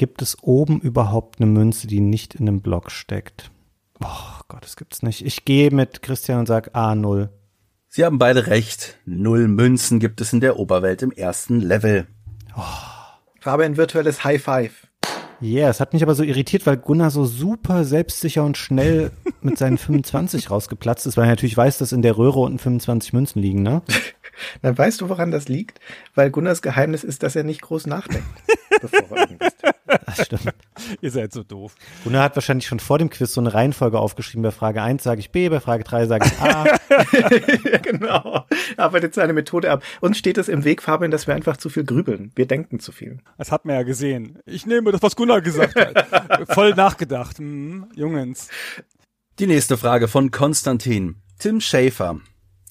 Gibt 0.00 0.22
es 0.22 0.42
oben 0.42 0.80
überhaupt 0.80 1.42
eine 1.42 1.50
Münze, 1.50 1.86
die 1.86 2.00
nicht 2.00 2.34
in 2.34 2.48
einem 2.48 2.62
Block 2.62 2.90
steckt? 2.90 3.50
Oh 4.02 4.40
Gott, 4.48 4.64
das 4.64 4.76
gibt's 4.76 5.02
nicht. 5.02 5.26
Ich 5.26 5.44
gehe 5.44 5.70
mit 5.70 6.00
Christian 6.00 6.38
und 6.38 6.46
sag 6.46 6.74
A0. 6.74 7.28
Sie 7.86 8.06
haben 8.06 8.16
beide 8.16 8.46
recht. 8.46 8.98
Null 9.04 9.46
Münzen 9.46 10.00
gibt 10.00 10.22
es 10.22 10.32
in 10.32 10.40
der 10.40 10.58
Oberwelt 10.58 11.02
im 11.02 11.12
ersten 11.12 11.60
Level. 11.60 12.06
Fabian 13.40 13.76
virtuelles 13.76 14.24
High 14.24 14.42
Five. 14.42 14.86
Ja, 15.42 15.60
yeah, 15.60 15.70
es 15.70 15.80
hat 15.80 15.92
mich 15.92 16.02
aber 16.02 16.14
so 16.14 16.22
irritiert, 16.22 16.64
weil 16.64 16.78
Gunnar 16.78 17.10
so 17.10 17.26
super 17.26 17.84
selbstsicher 17.84 18.42
und 18.42 18.56
schnell 18.56 19.10
mit 19.42 19.58
seinen 19.58 19.76
25 19.76 20.50
rausgeplatzt 20.50 21.06
ist, 21.06 21.18
weil 21.18 21.24
er 21.24 21.30
natürlich 21.30 21.58
weiß, 21.58 21.76
dass 21.76 21.92
in 21.92 22.00
der 22.00 22.16
Röhre 22.16 22.40
unten 22.40 22.58
25 22.58 23.12
Münzen 23.12 23.42
liegen, 23.42 23.62
ne? 23.62 23.82
Dann 24.62 24.76
weißt 24.76 25.00
du, 25.02 25.10
woran 25.10 25.30
das 25.30 25.48
liegt? 25.48 25.80
Weil 26.14 26.30
Gunnars 26.30 26.62
Geheimnis 26.62 27.04
ist, 27.04 27.22
dass 27.22 27.36
er 27.36 27.44
nicht 27.44 27.60
groß 27.60 27.86
nachdenkt, 27.86 28.26
bevor 28.80 29.16
er 29.16 29.22
irgendwas 29.22 29.56
tut. 29.56 29.74
Das 30.06 30.26
stimmt. 30.26 30.54
Ihr 31.00 31.10
seid 31.10 31.32
so 31.32 31.42
doof. 31.42 31.74
Gunnar 32.04 32.24
hat 32.24 32.36
wahrscheinlich 32.36 32.66
schon 32.66 32.80
vor 32.80 32.98
dem 32.98 33.10
Quiz 33.10 33.32
so 33.32 33.40
eine 33.40 33.52
Reihenfolge 33.52 33.98
aufgeschrieben. 33.98 34.42
Bei 34.42 34.50
Frage 34.50 34.82
1 34.82 35.02
sage 35.02 35.20
ich 35.20 35.30
B, 35.30 35.48
bei 35.48 35.60
Frage 35.60 35.84
3 35.84 36.06
sage 36.06 36.26
ich 36.26 36.40
A. 36.40 36.64
genau. 37.82 38.46
Arbeitet 38.76 39.14
seine 39.14 39.32
Methode 39.32 39.70
ab. 39.70 39.82
Uns 40.00 40.18
steht 40.18 40.38
es 40.38 40.48
im 40.48 40.64
Weg, 40.64 40.82
Fabian, 40.82 41.10
dass 41.10 41.26
wir 41.26 41.34
einfach 41.34 41.56
zu 41.56 41.68
viel 41.68 41.84
grübeln. 41.84 42.32
Wir 42.34 42.46
denken 42.46 42.80
zu 42.80 42.92
viel. 42.92 43.18
Das 43.38 43.52
hat 43.52 43.64
man 43.64 43.76
ja 43.76 43.82
gesehen. 43.82 44.38
Ich 44.46 44.66
nehme 44.66 44.92
das, 44.92 45.02
was 45.02 45.16
Gunnar 45.16 45.40
gesagt 45.40 45.74
hat. 45.76 46.48
Voll 46.54 46.74
nachgedacht. 46.74 47.38
Hm, 47.38 47.86
Jungens. 47.94 48.48
Die 49.38 49.46
nächste 49.46 49.76
Frage 49.76 50.08
von 50.08 50.30
Konstantin. 50.30 51.16
Tim 51.38 51.60
Schäfer 51.60 52.20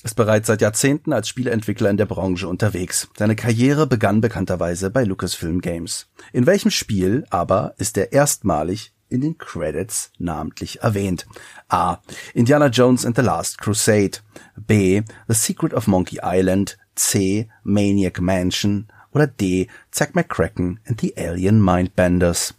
ist 0.04 0.16
bereits 0.16 0.48
seit 0.48 0.62
Jahrzehnten 0.62 1.12
als 1.12 1.28
Spieleentwickler 1.28 1.90
in 1.90 1.98
der 1.98 2.06
Branche 2.06 2.48
unterwegs. 2.48 3.10
Seine 3.18 3.36
Karriere 3.36 3.86
begann 3.86 4.22
bekannterweise 4.22 4.90
bei 4.90 5.04
Lucasfilm 5.04 5.62
Games. 5.62 6.08
In 6.32 6.46
welchem 6.46 6.72
Spiel 6.72 7.26
aber 7.30 7.74
ist 7.78 7.98
er 7.98 8.14
erstmalig 8.14 8.94
in 9.10 9.22
den 9.22 9.38
Credits 9.38 10.12
namentlich 10.18 10.82
erwähnt? 10.82 11.28
A. 11.68 11.98
Indiana 12.34 12.68
Jones 12.68 13.06
and 13.06 13.16
the 13.16 13.22
Last 13.22 13.58
Crusade. 13.60 14.20
B. 14.56 15.02
The 15.28 15.34
Secret 15.34 15.74
of 15.74 15.88
Monkey 15.88 16.20
Island. 16.24 16.78
C. 16.96 17.50
Maniac 17.64 18.22
Mansion. 18.22 18.88
Oder 19.12 19.28
D. 19.28 19.68
Zack 19.92 20.16
McCracken 20.16 20.80
and 20.86 21.02
the 21.02 21.18
Alien 21.18 21.62
Mindbenders. 21.62 22.54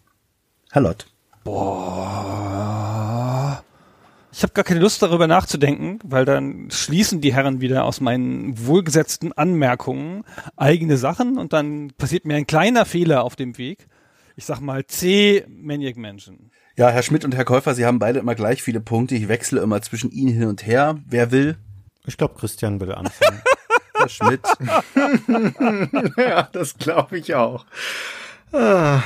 Herr 0.73 0.83
Lott. 0.83 1.07
Boah. 1.45 3.40
Ich 4.41 4.43
habe 4.43 4.55
gar 4.55 4.65
keine 4.65 4.81
Lust 4.81 5.03
darüber 5.03 5.27
nachzudenken, 5.27 5.99
weil 6.03 6.25
dann 6.25 6.71
schließen 6.71 7.21
die 7.21 7.35
Herren 7.35 7.61
wieder 7.61 7.85
aus 7.85 8.01
meinen 8.01 8.67
wohlgesetzten 8.67 9.35
Anmerkungen 9.35 10.25
eigene 10.57 10.97
Sachen 10.97 11.37
und 11.37 11.53
dann 11.53 11.93
passiert 11.99 12.25
mir 12.25 12.37
ein 12.37 12.47
kleiner 12.47 12.87
Fehler 12.87 13.23
auf 13.23 13.37
dem 13.37 13.59
Weg. 13.59 13.87
Ich 14.37 14.47
sag 14.47 14.61
mal 14.61 14.87
C, 14.87 15.45
Maniac 15.47 15.99
Mansion. 15.99 16.51
Ja, 16.75 16.89
Herr 16.89 17.03
Schmidt 17.03 17.27
und 17.27 17.35
Herr 17.35 17.45
Käufer, 17.45 17.75
Sie 17.75 17.85
haben 17.85 17.99
beide 17.99 18.21
immer 18.21 18.35
gleich 18.35 18.63
viele 18.63 18.81
Punkte. 18.81 19.15
Ich 19.15 19.29
wechsle 19.29 19.61
immer 19.61 19.83
zwischen 19.83 20.11
Ihnen 20.11 20.33
hin 20.33 20.49
und 20.49 20.65
her. 20.65 20.99
Wer 21.05 21.33
will? 21.33 21.59
Ich 22.07 22.17
glaube, 22.17 22.37
Christian 22.39 22.81
würde 22.81 22.97
anfangen. 22.97 23.43
Herr 23.95 24.09
Schmidt. 24.09 24.41
ja, 26.17 26.49
das 26.51 26.79
glaube 26.79 27.19
ich 27.19 27.35
auch. 27.35 27.67
Ah, 28.55 29.03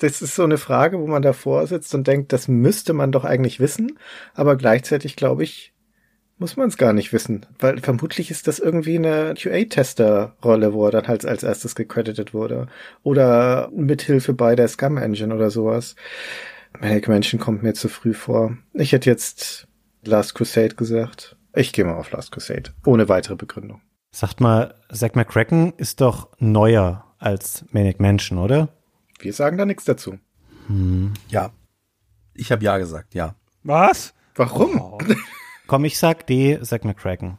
Das 0.00 0.22
ist 0.22 0.34
so 0.34 0.44
eine 0.44 0.58
Frage, 0.58 0.98
wo 0.98 1.06
man 1.06 1.22
davor 1.22 1.66
sitzt 1.66 1.94
und 1.94 2.06
denkt, 2.06 2.32
das 2.32 2.48
müsste 2.48 2.92
man 2.92 3.12
doch 3.12 3.24
eigentlich 3.24 3.60
wissen, 3.60 3.98
aber 4.34 4.56
gleichzeitig 4.56 5.14
glaube 5.14 5.44
ich, 5.44 5.72
muss 6.38 6.56
man 6.56 6.68
es 6.68 6.78
gar 6.78 6.94
nicht 6.94 7.12
wissen, 7.12 7.44
weil 7.58 7.78
vermutlich 7.80 8.30
ist 8.30 8.48
das 8.48 8.58
irgendwie 8.58 8.96
eine 8.96 9.34
QA-Tester-Rolle, 9.34 10.72
wo 10.72 10.86
er 10.86 10.90
dann 10.90 11.06
halt 11.06 11.26
als 11.26 11.42
erstes 11.42 11.74
gecredited 11.74 12.32
wurde. 12.32 12.66
Oder 13.02 13.70
mithilfe 13.74 14.32
bei 14.32 14.56
der 14.56 14.66
Scum 14.68 14.96
Engine 14.96 15.34
oder 15.34 15.50
sowas. 15.50 15.96
Manic 16.80 17.08
Mansion 17.08 17.38
kommt 17.38 17.62
mir 17.62 17.74
zu 17.74 17.90
früh 17.90 18.14
vor. 18.14 18.56
Ich 18.72 18.92
hätte 18.92 19.10
jetzt 19.10 19.68
Last 20.02 20.34
Crusade 20.34 20.76
gesagt. 20.76 21.36
Ich 21.54 21.74
gehe 21.74 21.84
mal 21.84 21.96
auf 21.96 22.10
Last 22.10 22.32
Crusade. 22.32 22.70
Ohne 22.86 23.10
weitere 23.10 23.36
Begründung. 23.36 23.82
Sagt 24.10 24.40
mal, 24.40 24.74
Zack 24.90 25.16
McCracken 25.16 25.74
ist 25.76 26.00
doch 26.00 26.30
neuer 26.38 27.04
als 27.18 27.66
Manic 27.70 28.00
Mansion, 28.00 28.38
oder? 28.38 28.70
Wir 29.20 29.32
sagen 29.32 29.58
da 29.58 29.64
nichts 29.64 29.84
dazu. 29.84 30.18
Ja. 31.28 31.50
Ich 32.34 32.52
habe 32.52 32.64
ja 32.64 32.78
gesagt, 32.78 33.14
ja. 33.14 33.34
Was? 33.62 34.14
Warum? 34.34 34.80
Oh. 34.80 34.98
Komm, 35.66 35.84
ich 35.84 35.98
sag 35.98 36.26
D, 36.26 36.58
Zack 36.62 36.84
McCracken. 36.84 37.38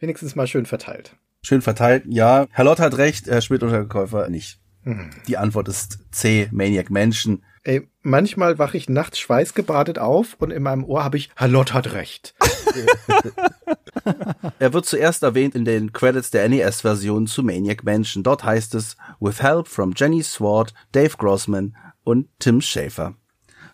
Wenigstens 0.00 0.36
mal 0.36 0.46
schön 0.46 0.66
verteilt. 0.66 1.16
Schön 1.42 1.62
verteilt. 1.62 2.04
Ja, 2.06 2.46
Herr 2.50 2.64
Lott 2.64 2.80
hat 2.80 2.98
recht, 2.98 3.26
Herr 3.26 3.40
Schmidt 3.40 3.62
und 3.62 3.70
Herr 3.70 3.86
Käufer 3.86 4.28
nicht. 4.28 4.60
Mhm. 4.82 5.10
Die 5.28 5.36
Antwort 5.36 5.68
ist 5.68 5.98
C, 6.10 6.48
Maniac 6.52 6.90
Mansion. 6.90 7.42
Ey, 7.62 7.88
manchmal 8.02 8.58
wache 8.58 8.76
ich 8.76 8.88
nachts 8.88 9.18
schweißgebadet 9.18 9.98
auf 9.98 10.34
und 10.38 10.50
in 10.50 10.62
meinem 10.62 10.84
Ohr 10.84 11.04
habe 11.04 11.16
ich, 11.16 11.30
Herr 11.36 11.48
Lott 11.48 11.72
hat 11.72 11.92
recht. 11.92 12.34
Er 14.58 14.72
wird 14.72 14.86
zuerst 14.86 15.22
erwähnt 15.22 15.54
in 15.54 15.64
den 15.64 15.92
Credits 15.92 16.30
der 16.30 16.48
NES-Version 16.48 17.26
zu 17.26 17.42
Maniac 17.42 17.84
Mansion. 17.84 18.22
Dort 18.22 18.44
heißt 18.44 18.74
es, 18.74 18.96
with 19.20 19.42
help 19.42 19.68
from 19.68 19.94
Jenny 19.96 20.22
Swart, 20.22 20.74
Dave 20.92 21.16
Grossman 21.16 21.76
und 22.02 22.28
Tim 22.38 22.60
Schafer. 22.60 23.14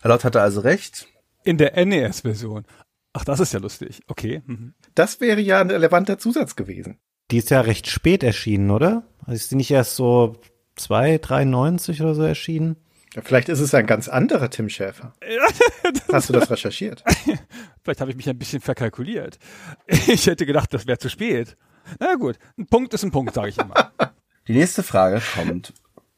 Lott 0.03 0.23
hatte 0.23 0.41
also 0.41 0.61
recht. 0.61 1.07
In 1.43 1.57
der 1.57 1.85
NES-Version. 1.85 2.65
Ach, 3.13 3.25
das 3.25 3.39
ist 3.39 3.53
ja 3.53 3.59
lustig. 3.59 4.01
Okay. 4.07 4.41
Mhm. 4.45 4.73
Das 4.95 5.19
wäre 5.19 5.41
ja 5.41 5.59
ein 5.59 5.69
relevanter 5.69 6.17
Zusatz 6.17 6.55
gewesen. 6.55 6.97
Die 7.29 7.37
ist 7.37 7.49
ja 7.49 7.61
recht 7.61 7.87
spät 7.87 8.23
erschienen, 8.23 8.71
oder? 8.71 9.03
Also 9.21 9.33
ist 9.33 9.51
die 9.51 9.55
nicht 9.55 9.71
erst 9.71 9.95
so 9.95 10.37
2, 10.75 11.17
93 11.17 12.01
oder 12.01 12.15
so 12.15 12.23
erschienen? 12.23 12.77
Ja, 13.13 13.21
Vielleicht 13.21 13.49
ist 13.49 13.59
es 13.59 13.73
ein 13.73 13.85
ganz 13.85 14.07
anderer 14.07 14.49
Tim 14.49 14.69
Schäfer. 14.69 15.13
Hast 16.11 16.29
du 16.29 16.33
das 16.33 16.49
recherchiert? 16.49 17.03
Vielleicht 17.83 18.01
habe 18.01 18.11
ich 18.11 18.17
mich 18.17 18.29
ein 18.29 18.37
bisschen 18.37 18.61
verkalkuliert. 18.61 19.39
Ich 20.07 20.27
hätte 20.27 20.45
gedacht, 20.45 20.73
das 20.73 20.87
wäre 20.87 20.97
zu 20.97 21.09
spät. 21.09 21.57
Na 21.99 22.15
gut, 22.15 22.37
ein 22.57 22.67
Punkt 22.67 22.93
ist 22.93 23.03
ein 23.03 23.11
Punkt, 23.11 23.33
sage 23.33 23.49
ich 23.49 23.57
immer. 23.57 23.91
Die 24.47 24.53
nächste 24.53 24.83
Frage 24.83 25.21
kommt 25.35 25.73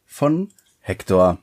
von 0.05 0.49
Hector. 0.79 1.39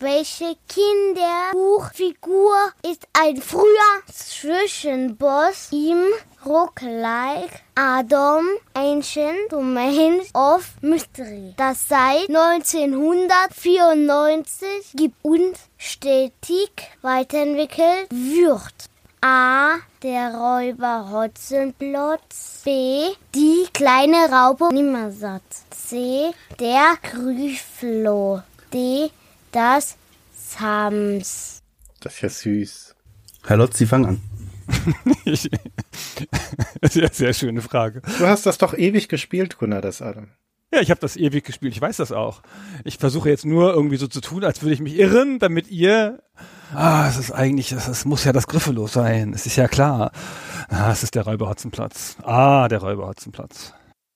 Welche 0.00 0.56
Kinderbuchfigur 0.68 2.54
ist 2.82 3.06
ein 3.14 3.40
früher 3.40 4.02
Zwischenboss 4.12 5.70
im 5.72 6.04
Roguelike 6.44 7.58
Adam 7.74 8.44
Ancient 8.74 9.50
Domains 9.50 10.34
of 10.34 10.74
Mystery, 10.82 11.54
das 11.56 11.88
seit 11.88 12.28
1994 12.28 14.92
gibt 14.94 15.16
und 15.22 15.54
stetig 15.78 16.70
weiterentwickelt 17.00 18.10
wird? 18.10 18.90
A. 19.26 19.78
Der 20.02 20.34
Räuber 20.34 21.08
Hotzenplotz. 21.10 22.60
B. 22.62 23.06
Die 23.34 23.64
kleine 23.72 24.28
Raupe 24.30 24.68
Nimmersatt. 24.70 25.40
C. 25.70 26.30
Der 26.60 26.98
Gryffalo. 27.02 28.42
D. 28.70 29.08
Das 29.50 29.96
Sams. 30.36 31.62
Das 32.00 32.12
ist 32.16 32.20
ja 32.20 32.28
süß. 32.28 32.94
Herr 33.46 33.56
Lott, 33.56 33.74
Sie 33.74 33.86
fangen 33.86 34.04
an. 34.04 34.20
Ich, 35.24 35.50
sehr, 36.82 37.08
sehr 37.10 37.32
schöne 37.32 37.62
Frage. 37.62 38.02
Du 38.18 38.26
hast 38.26 38.44
das 38.44 38.58
doch 38.58 38.74
ewig 38.74 39.08
gespielt, 39.08 39.56
Gunnar, 39.56 39.80
das 39.80 40.02
Adam. 40.02 40.28
Ja, 40.74 40.80
ich 40.80 40.90
habe 40.90 41.00
das 41.00 41.16
ewig 41.16 41.44
gespielt, 41.44 41.72
ich 41.72 41.80
weiß 41.80 41.98
das 41.98 42.10
auch. 42.10 42.42
Ich 42.82 42.98
versuche 42.98 43.28
jetzt 43.28 43.44
nur 43.44 43.72
irgendwie 43.72 43.96
so 43.96 44.08
zu 44.08 44.20
tun, 44.20 44.42
als 44.42 44.60
würde 44.62 44.74
ich 44.74 44.80
mich 44.80 44.98
irren, 44.98 45.38
damit 45.38 45.70
ihr. 45.70 46.18
Ah, 46.74 47.06
es 47.08 47.16
ist 47.16 47.30
eigentlich, 47.30 47.70
es, 47.70 47.86
es 47.86 48.04
muss 48.04 48.24
ja 48.24 48.32
das 48.32 48.48
Griffelos 48.48 48.92
sein. 48.92 49.32
Es 49.34 49.46
ist 49.46 49.54
ja 49.54 49.68
klar. 49.68 50.10
Ah, 50.68 50.90
es 50.90 51.04
ist 51.04 51.14
der 51.14 51.22
Räuber 51.24 51.48
Hotzenplatz. 51.48 52.16
Ah, 52.24 52.66
der 52.66 52.80
Räuber 52.80 53.06
Hotzenplatz. 53.06 53.72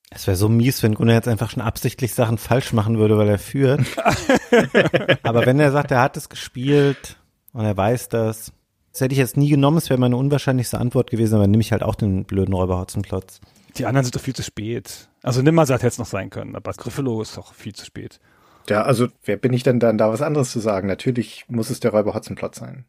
Es 0.09 0.27
wäre 0.27 0.35
so 0.35 0.49
mies, 0.49 0.83
wenn 0.83 0.95
Gunnar 0.95 1.15
jetzt 1.15 1.29
einfach 1.29 1.49
schon 1.51 1.61
absichtlich 1.63 2.13
Sachen 2.13 2.37
falsch 2.37 2.73
machen 2.73 2.97
würde, 2.97 3.17
weil 3.17 3.29
er 3.29 3.39
führt. 3.39 3.81
Aber 5.23 5.45
wenn 5.45 5.59
er 5.61 5.71
sagt, 5.71 5.91
er 5.91 6.01
hat 6.01 6.17
es 6.17 6.27
gespielt 6.27 7.15
und 7.53 7.63
er 7.63 7.77
weiß 7.77 8.09
das, 8.09 8.51
Das 8.91 9.01
hätte 9.01 9.13
ich 9.13 9.19
jetzt 9.19 9.37
nie 9.37 9.49
genommen, 9.49 9.77
es 9.77 9.89
wäre 9.89 9.99
meine 9.99 10.17
unwahrscheinlichste 10.17 10.79
Antwort 10.79 11.11
gewesen, 11.11 11.35
aber 11.35 11.47
nehme 11.47 11.61
ich 11.61 11.71
halt 11.71 11.83
auch 11.83 11.95
den 11.95 12.25
blöden 12.25 12.53
Räuber 12.53 12.79
Hotzenplotz. 12.79 13.39
Die 13.77 13.85
anderen 13.85 14.03
sind 14.03 14.15
doch 14.15 14.21
viel 14.21 14.35
zu 14.35 14.43
spät. 14.43 15.09
Also 15.23 15.41
Nimmersatt 15.41 15.81
hätte 15.81 15.87
es 15.89 15.97
noch 15.97 16.05
sein 16.05 16.29
können, 16.29 16.55
aber 16.55 16.71
Griffelo 16.73 17.21
ist 17.21 17.37
doch 17.37 17.53
viel 17.53 17.73
zu 17.73 17.85
spät. 17.85 18.19
Ja, 18.67 18.83
also 18.83 19.07
wer 19.23 19.37
bin 19.37 19.53
ich 19.53 19.63
denn 19.63 19.79
dann 19.79 19.97
da 19.97 20.11
was 20.11 20.21
anderes 20.21 20.51
zu 20.51 20.59
sagen? 20.59 20.87
Natürlich 20.87 21.45
muss 21.47 21.69
es 21.69 21.79
der 21.79 21.91
Räuber 21.91 22.13
Hotzenplotz 22.13 22.57
sein. 22.59 22.85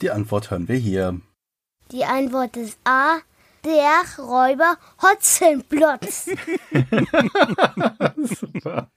Die 0.00 0.10
Antwort 0.10 0.50
hören 0.50 0.68
wir 0.68 0.76
hier. 0.76 1.20
Die 1.92 2.04
Antwort 2.04 2.56
ist 2.56 2.78
A. 2.84 3.18
Der 3.64 4.02
Räuber 4.18 4.76
Hotzenplotz. 5.02 6.26
Super. 8.38 8.90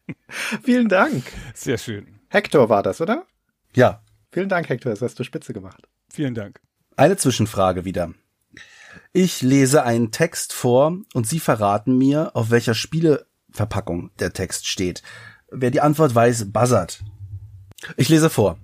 Vielen 0.64 0.90
Dank. 0.90 1.24
Sehr 1.54 1.78
schön. 1.78 2.20
Hector 2.30 2.68
war 2.70 2.84
das, 2.84 3.00
oder? 3.00 3.26
Ja, 3.76 4.02
Vielen 4.32 4.50
Dank, 4.50 4.70
Hector, 4.70 4.92
das 4.92 5.02
hast 5.02 5.18
du 5.18 5.24
spitze 5.24 5.54
gemacht. 5.54 5.88
Vielen 6.10 6.36
Dank. 6.36 6.60
eine 6.96 7.18
Zwischenfrage 7.18 7.86
wieder. 7.86 8.14
Ich 9.20 9.42
lese 9.42 9.82
einen 9.82 10.12
Text 10.12 10.54
vor 10.54 10.96
und 11.16 11.26
Sie 11.26 11.40
verraten 11.40 11.98
mir, 11.98 12.36
auf 12.36 12.52
welcher 12.52 12.76
Spieleverpackung 12.76 14.12
der 14.20 14.32
Text 14.32 14.68
steht. 14.68 15.02
Wer 15.50 15.72
die 15.72 15.82
Antwort 15.82 16.14
weiß, 16.14 16.52
buzzert. 16.54 17.04
Ich 17.96 18.10
lese 18.10 18.30
vor. 18.30 18.60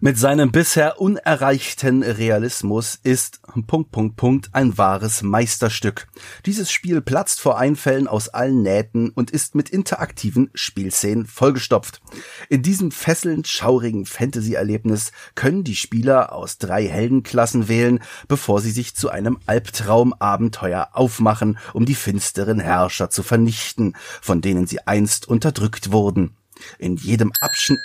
Mit 0.00 0.16
seinem 0.16 0.52
bisher 0.52 1.00
unerreichten 1.00 2.04
Realismus 2.04 3.00
ist 3.02 3.40
Punkt, 3.66 3.90
Punkt, 3.90 4.16
Punkt 4.16 4.48
ein 4.52 4.78
wahres 4.78 5.22
Meisterstück. 5.22 6.06
Dieses 6.46 6.70
Spiel 6.70 7.00
platzt 7.00 7.40
vor 7.40 7.58
Einfällen 7.58 8.06
aus 8.06 8.28
allen 8.28 8.62
Nähten 8.62 9.10
und 9.10 9.32
ist 9.32 9.56
mit 9.56 9.70
interaktiven 9.70 10.50
Spielszenen 10.54 11.26
vollgestopft. 11.26 12.00
In 12.48 12.62
diesem 12.62 12.92
fesselnd 12.92 13.48
schaurigen 13.48 14.06
Fantasy-Erlebnis 14.06 15.10
können 15.34 15.64
die 15.64 15.74
Spieler 15.74 16.32
aus 16.32 16.58
drei 16.58 16.86
Heldenklassen 16.86 17.66
wählen, 17.66 17.98
bevor 18.28 18.60
sie 18.60 18.70
sich 18.70 18.94
zu 18.94 19.10
einem 19.10 19.40
Albtraumabenteuer 19.46 20.90
aufmachen, 20.92 21.58
um 21.72 21.86
die 21.86 21.96
finsteren 21.96 22.60
Herrscher 22.60 23.10
zu 23.10 23.24
vernichten, 23.24 23.96
von 24.22 24.42
denen 24.42 24.68
sie 24.68 24.86
einst 24.86 25.26
unterdrückt 25.26 25.90
wurden. 25.90 26.36
In 26.78 26.96
jedem 26.96 27.32
Abschnitt 27.40 27.80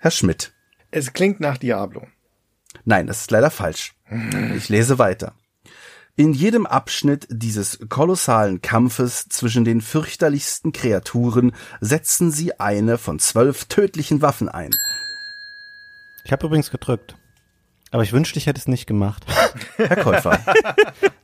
Herr 0.00 0.12
Schmidt. 0.12 0.52
Es 0.90 1.12
klingt 1.12 1.40
nach 1.40 1.58
Diablo. 1.58 2.06
Nein, 2.84 3.08
das 3.08 3.22
ist 3.22 3.30
leider 3.30 3.50
falsch. 3.50 3.94
Ich 4.56 4.68
lese 4.68 4.98
weiter. 4.98 5.34
In 6.14 6.32
jedem 6.32 6.66
Abschnitt 6.66 7.26
dieses 7.30 7.80
kolossalen 7.88 8.62
Kampfes 8.62 9.28
zwischen 9.28 9.64
den 9.64 9.80
fürchterlichsten 9.80 10.72
Kreaturen 10.72 11.52
setzen 11.80 12.30
sie 12.30 12.58
eine 12.58 12.96
von 12.96 13.18
zwölf 13.18 13.64
tödlichen 13.66 14.22
Waffen 14.22 14.48
ein. 14.48 14.70
Ich 16.24 16.32
habe 16.32 16.46
übrigens 16.46 16.70
gedrückt. 16.70 17.16
Aber 17.90 18.02
ich 18.02 18.12
wünschte, 18.12 18.38
ich 18.38 18.46
hätte 18.46 18.60
es 18.60 18.68
nicht 18.68 18.86
gemacht. 18.86 19.24
Herr 19.76 19.96
Käufer. 19.96 20.40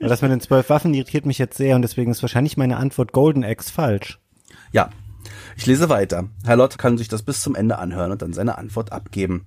Das 0.01 0.23
mit 0.23 0.31
den 0.31 0.41
zwölf 0.41 0.69
Waffen 0.69 0.95
irritiert 0.95 1.27
mich 1.27 1.39
jetzt 1.39 1.57
sehr 1.57 1.77
und 1.77 1.83
deswegen 1.83 2.11
ist 2.11 2.23
wahrscheinlich 2.23 2.57
meine 2.57 2.77
Antwort 2.77 3.13
Golden 3.13 3.45
Axe 3.45 3.73
falsch. 3.73 4.19
Ja, 4.73 4.91
ich 5.57 5.67
lese 5.67 5.89
weiter. 5.89 6.29
Herr 6.45 6.57
Lott 6.57 6.79
kann 6.79 6.99
sich 6.99 7.09
das 7.09 7.23
bis 7.23 7.41
zum 7.41 7.55
Ende 7.55 7.79
anhören 7.79 8.13
und 8.13 8.23
dann 8.23 8.33
seine 8.33 8.59
Antwort 8.59 8.93
abgeben. 8.93 9.47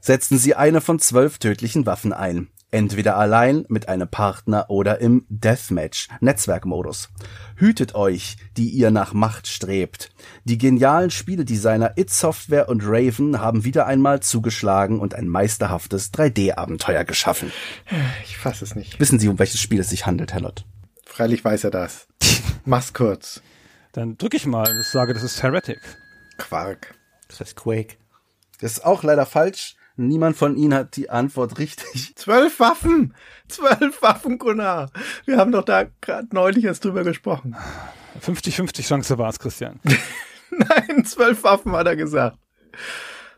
Setzen 0.00 0.38
Sie 0.38 0.54
eine 0.54 0.80
von 0.80 0.98
zwölf 0.98 1.38
tödlichen 1.38 1.86
Waffen 1.86 2.12
ein. 2.12 2.48
Entweder 2.72 3.16
allein, 3.16 3.64
mit 3.68 3.88
einem 3.88 4.08
Partner 4.08 4.66
oder 4.68 5.00
im 5.00 5.24
Deathmatch, 5.28 6.08
Netzwerkmodus. 6.20 7.08
Hütet 7.54 7.94
euch, 7.94 8.36
die 8.56 8.68
ihr 8.68 8.90
nach 8.90 9.14
Macht 9.14 9.46
strebt. 9.46 10.10
Die 10.44 10.58
genialen 10.58 11.10
Spieledesigner 11.10 11.92
It 11.96 12.10
Software 12.10 12.68
und 12.68 12.82
Raven 12.84 13.40
haben 13.40 13.64
wieder 13.64 13.86
einmal 13.86 14.20
zugeschlagen 14.20 15.00
und 15.00 15.14
ein 15.14 15.28
meisterhaftes 15.28 16.12
3D-Abenteuer 16.12 17.04
geschaffen. 17.04 17.52
Ich 18.24 18.36
fasse 18.36 18.64
es 18.64 18.74
nicht. 18.74 18.98
Wissen 18.98 19.20
Sie, 19.20 19.28
um 19.28 19.38
welches 19.38 19.60
Spiel 19.60 19.80
es 19.80 19.90
sich 19.90 20.04
handelt, 20.04 20.32
Herr 20.32 20.40
Lott? 20.40 20.64
Freilich 21.04 21.44
weiß 21.44 21.64
er 21.64 21.70
das. 21.70 22.08
Mach's 22.64 22.92
kurz. 22.92 23.42
Dann 23.96 24.18
drücke 24.18 24.36
ich 24.36 24.44
mal 24.44 24.70
und 24.70 24.82
sage, 24.84 25.14
das 25.14 25.22
ist 25.22 25.42
Heretic. 25.42 25.80
Quark. 26.36 26.94
Das 27.28 27.40
heißt 27.40 27.56
Quake. 27.56 27.96
Das 28.60 28.72
ist 28.72 28.84
auch 28.84 29.02
leider 29.02 29.24
falsch. 29.24 29.74
Niemand 29.96 30.36
von 30.36 30.54
Ihnen 30.54 30.74
hat 30.74 30.96
die 30.96 31.08
Antwort 31.08 31.58
richtig. 31.58 32.12
Zwölf 32.14 32.60
Waffen! 32.60 33.14
Zwölf 33.48 34.02
Waffen, 34.02 34.36
Gunnar! 34.36 34.90
Wir 35.24 35.38
haben 35.38 35.50
doch 35.50 35.64
da 35.64 35.86
gerade 36.02 36.28
neulich 36.32 36.64
erst 36.64 36.84
drüber 36.84 37.04
gesprochen. 37.04 37.56
50-50 38.20 38.86
Chance 38.86 39.16
war 39.16 39.30
es, 39.30 39.38
Christian. 39.38 39.80
Nein, 40.50 41.06
zwölf 41.06 41.42
Waffen 41.42 41.72
hat 41.72 41.86
er 41.86 41.96
gesagt. 41.96 42.36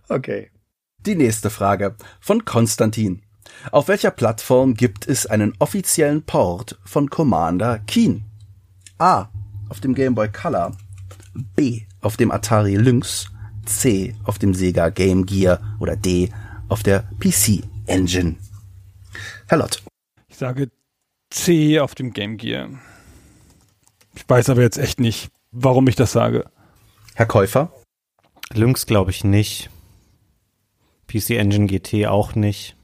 Okay. 0.08 0.50
Die 0.98 1.14
nächste 1.14 1.50
Frage 1.50 1.94
von 2.20 2.44
Konstantin. 2.44 3.22
Auf 3.70 3.86
welcher 3.86 4.10
Plattform 4.10 4.74
gibt 4.74 5.06
es 5.06 5.24
einen 5.24 5.54
offiziellen 5.60 6.24
Port 6.24 6.80
von 6.84 7.10
Commander 7.10 7.78
Keen? 7.86 8.24
A. 8.98 9.28
Auf 9.68 9.80
dem 9.80 9.94
Game 9.94 10.14
Boy 10.14 10.28
Color. 10.30 10.76
B. 11.54 11.82
Auf 12.00 12.16
dem 12.16 12.30
Atari 12.30 12.76
Lynx. 12.76 13.30
C. 13.66 14.14
Auf 14.24 14.38
dem 14.38 14.54
Sega 14.54 14.88
Game 14.88 15.26
Gear. 15.26 15.60
Oder 15.78 15.96
D. 15.96 16.30
Auf 16.68 16.82
der 16.82 17.04
PC 17.20 17.62
Engine. 17.86 18.36
Herr 19.46 19.58
Lott. 19.58 19.82
Ich 20.28 20.36
sage 20.36 20.70
C 21.30 21.80
auf 21.80 21.94
dem 21.94 22.12
Game 22.12 22.36
Gear. 22.36 22.68
Ich 24.14 24.28
weiß 24.28 24.50
aber 24.50 24.62
jetzt 24.62 24.78
echt 24.78 25.00
nicht, 25.00 25.30
warum 25.52 25.86
ich 25.88 25.96
das 25.96 26.12
sage. 26.12 26.50
Herr 27.14 27.26
Käufer. 27.26 27.72
Lynx 28.52 28.86
glaube 28.86 29.10
ich 29.10 29.24
nicht. 29.24 29.70
PC 31.06 31.30
Engine 31.30 31.66
GT 31.66 32.06
auch 32.06 32.34
nicht. 32.34 32.76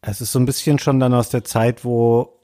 Es 0.00 0.20
ist 0.20 0.32
so 0.32 0.38
ein 0.38 0.46
bisschen 0.46 0.78
schon 0.78 1.00
dann 1.00 1.14
aus 1.14 1.30
der 1.30 1.44
Zeit, 1.44 1.84
wo 1.84 2.35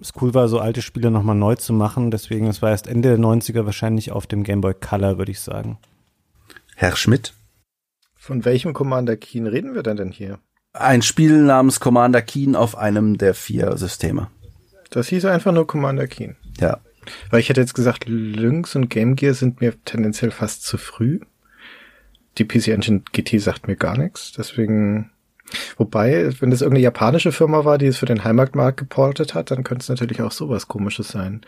es 0.00 0.12
cool 0.20 0.34
war, 0.34 0.48
so 0.48 0.58
alte 0.58 0.82
Spiele 0.82 1.10
nochmal 1.10 1.36
neu 1.36 1.54
zu 1.56 1.72
machen. 1.72 2.10
Deswegen, 2.10 2.46
es 2.46 2.62
war 2.62 2.70
erst 2.70 2.86
Ende 2.86 3.10
der 3.10 3.18
90er 3.18 3.66
wahrscheinlich 3.66 4.12
auf 4.12 4.26
dem 4.26 4.42
Game 4.42 4.60
Boy 4.60 4.74
Color, 4.74 5.18
würde 5.18 5.32
ich 5.32 5.40
sagen. 5.40 5.78
Herr 6.76 6.96
Schmidt. 6.96 7.34
Von 8.16 8.44
welchem 8.44 8.72
Commander 8.72 9.16
Keen 9.16 9.46
reden 9.46 9.74
wir 9.74 9.82
denn 9.82 9.96
denn 9.96 10.10
hier? 10.10 10.38
Ein 10.72 11.02
Spiel 11.02 11.42
namens 11.42 11.80
Commander 11.80 12.22
Keen 12.22 12.54
auf 12.54 12.76
einem 12.76 13.18
der 13.18 13.34
vier 13.34 13.76
Systeme. 13.76 14.28
Das 14.90 15.08
hieß 15.08 15.24
einfach 15.24 15.52
nur 15.52 15.66
Commander 15.66 16.06
Keen. 16.06 16.36
Ja. 16.58 16.80
Weil 17.30 17.40
ich 17.40 17.48
hätte 17.48 17.60
jetzt 17.60 17.74
gesagt, 17.74 18.06
Lynx 18.06 18.76
und 18.76 18.88
Game 18.88 19.16
Gear 19.16 19.34
sind 19.34 19.60
mir 19.60 19.74
tendenziell 19.84 20.30
fast 20.30 20.64
zu 20.64 20.78
früh. 20.78 21.20
Die 22.38 22.44
PC 22.44 22.68
Engine 22.68 23.02
GT 23.12 23.40
sagt 23.40 23.66
mir 23.66 23.76
gar 23.76 23.96
nichts, 23.98 24.32
deswegen. 24.32 25.10
Wobei, 25.76 26.30
wenn 26.40 26.50
das 26.50 26.60
irgendeine 26.60 26.84
japanische 26.84 27.32
Firma 27.32 27.64
war, 27.64 27.78
die 27.78 27.86
es 27.86 27.98
für 27.98 28.06
den 28.06 28.24
Heimatmarkt 28.24 28.78
geportet 28.78 29.34
hat, 29.34 29.50
dann 29.50 29.64
könnte 29.64 29.82
es 29.82 29.88
natürlich 29.88 30.22
auch 30.22 30.32
sowas 30.32 30.68
komisches 30.68 31.08
sein. 31.08 31.42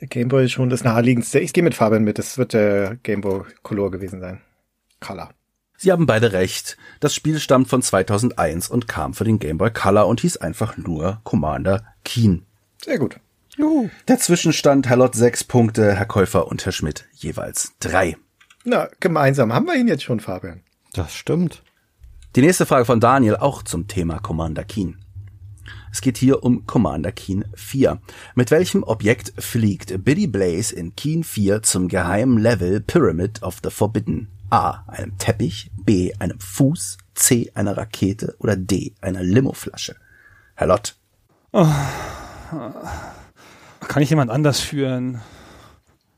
Der 0.00 0.08
Game 0.08 0.28
Boy 0.28 0.44
ist 0.44 0.52
schon 0.52 0.70
das 0.70 0.84
naheliegendste. 0.84 1.38
Ich 1.38 1.52
gehe 1.52 1.62
mit 1.62 1.74
Fabian 1.74 2.04
mit, 2.04 2.18
das 2.18 2.38
wird 2.38 2.52
der 2.52 2.96
Game 3.02 3.20
Boy 3.20 3.42
Color 3.62 3.90
gewesen 3.90 4.20
sein. 4.20 4.40
Color. 5.00 5.30
Sie 5.76 5.90
haben 5.90 6.06
beide 6.06 6.32
recht. 6.32 6.76
Das 7.00 7.14
Spiel 7.14 7.40
stammt 7.40 7.68
von 7.68 7.82
2001 7.82 8.68
und 8.68 8.86
kam 8.86 9.14
für 9.14 9.24
den 9.24 9.38
Game 9.38 9.58
Boy 9.58 9.70
Color 9.70 10.06
und 10.06 10.20
hieß 10.20 10.36
einfach 10.36 10.76
nur 10.76 11.20
Commander 11.24 11.84
Keen. 12.04 12.46
Sehr 12.84 12.98
gut. 12.98 13.18
Der 14.08 14.18
Zwischenstand, 14.18 14.88
Herr 14.88 14.96
Lott 14.96 15.14
sechs 15.14 15.44
Punkte, 15.44 15.94
Herr 15.94 16.06
Käufer 16.06 16.46
und 16.46 16.64
Herr 16.64 16.72
Schmidt 16.72 17.06
jeweils 17.12 17.74
drei. 17.80 18.16
Na, 18.64 18.88
gemeinsam 19.00 19.52
haben 19.52 19.66
wir 19.66 19.74
ihn 19.74 19.88
jetzt 19.88 20.04
schon, 20.04 20.20
Fabian. 20.20 20.62
Das 20.94 21.14
stimmt. 21.14 21.62
Die 22.34 22.40
nächste 22.40 22.64
Frage 22.64 22.86
von 22.86 22.98
Daniel 22.98 23.36
auch 23.36 23.62
zum 23.62 23.88
Thema 23.88 24.18
Commander 24.18 24.64
Keen. 24.64 24.96
Es 25.90 26.00
geht 26.00 26.16
hier 26.16 26.42
um 26.42 26.64
Commander 26.64 27.12
Keen 27.12 27.44
4. 27.54 28.00
Mit 28.34 28.50
welchem 28.50 28.82
Objekt 28.84 29.34
fliegt 29.38 30.02
Biddy 30.02 30.28
Blaze 30.28 30.74
in 30.74 30.96
Keen 30.96 31.24
4 31.24 31.62
zum 31.62 31.88
geheimen 31.88 32.38
Level 32.38 32.80
Pyramid 32.80 33.42
of 33.42 33.58
the 33.62 33.68
Forbidden? 33.68 34.28
A. 34.48 34.82
Einem 34.86 35.18
Teppich, 35.18 35.70
B. 35.76 36.14
Einem 36.20 36.40
Fuß, 36.40 36.96
C. 37.14 37.52
Einer 37.52 37.76
Rakete 37.76 38.34
oder 38.38 38.56
D. 38.56 38.94
Einer 39.02 39.22
Limoflasche? 39.22 39.96
Herr 40.54 40.68
Lott. 40.68 40.96
Kann 43.88 44.02
ich 44.02 44.08
jemand 44.08 44.30
anders 44.30 44.60
führen? 44.60 45.20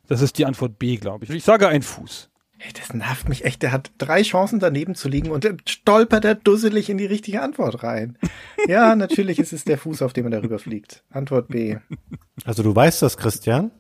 Das 0.07 0.21
ist 0.21 0.39
die 0.39 0.47
Antwort 0.47 0.79
B, 0.79 0.97
glaube 0.97 1.25
ich. 1.25 1.31
Ich 1.33 1.43
sage 1.43 1.67
ein 1.67 1.83
Fuß. 1.83 2.31
Ey, 2.67 2.73
das 2.73 2.95
nervt 2.95 3.29
mich 3.29 3.45
echt. 3.45 3.63
Der 3.63 3.73
hat 3.73 3.91
drei 3.99 4.23
Chancen 4.23 4.59
daneben 4.59 4.95
zu 4.95 5.09
liegen 5.09 5.31
und 5.31 5.45
dann 5.45 5.59
stolpert 5.69 6.25
er 6.25 6.35
dusselig 6.35 6.89
in 6.89 6.97
die 6.99 7.07
richtige 7.07 7.43
Antwort 7.43 7.83
rein. 7.83 8.17
Ja, 8.67 8.95
natürlich 8.97 9.39
ist 9.39 9.53
es 9.53 9.65
der 9.65 9.77
Fuß, 9.79 10.01
auf 10.03 10.13
dem 10.13 10.25
er 10.27 10.31
darüber 10.31 10.59
fliegt. 10.59 11.05
Antwort 11.11 11.49
B. 11.49 11.77
Also 12.45 12.63
du 12.63 12.75
weißt 12.75 13.03
das, 13.03 13.17
Christian? 13.17 13.71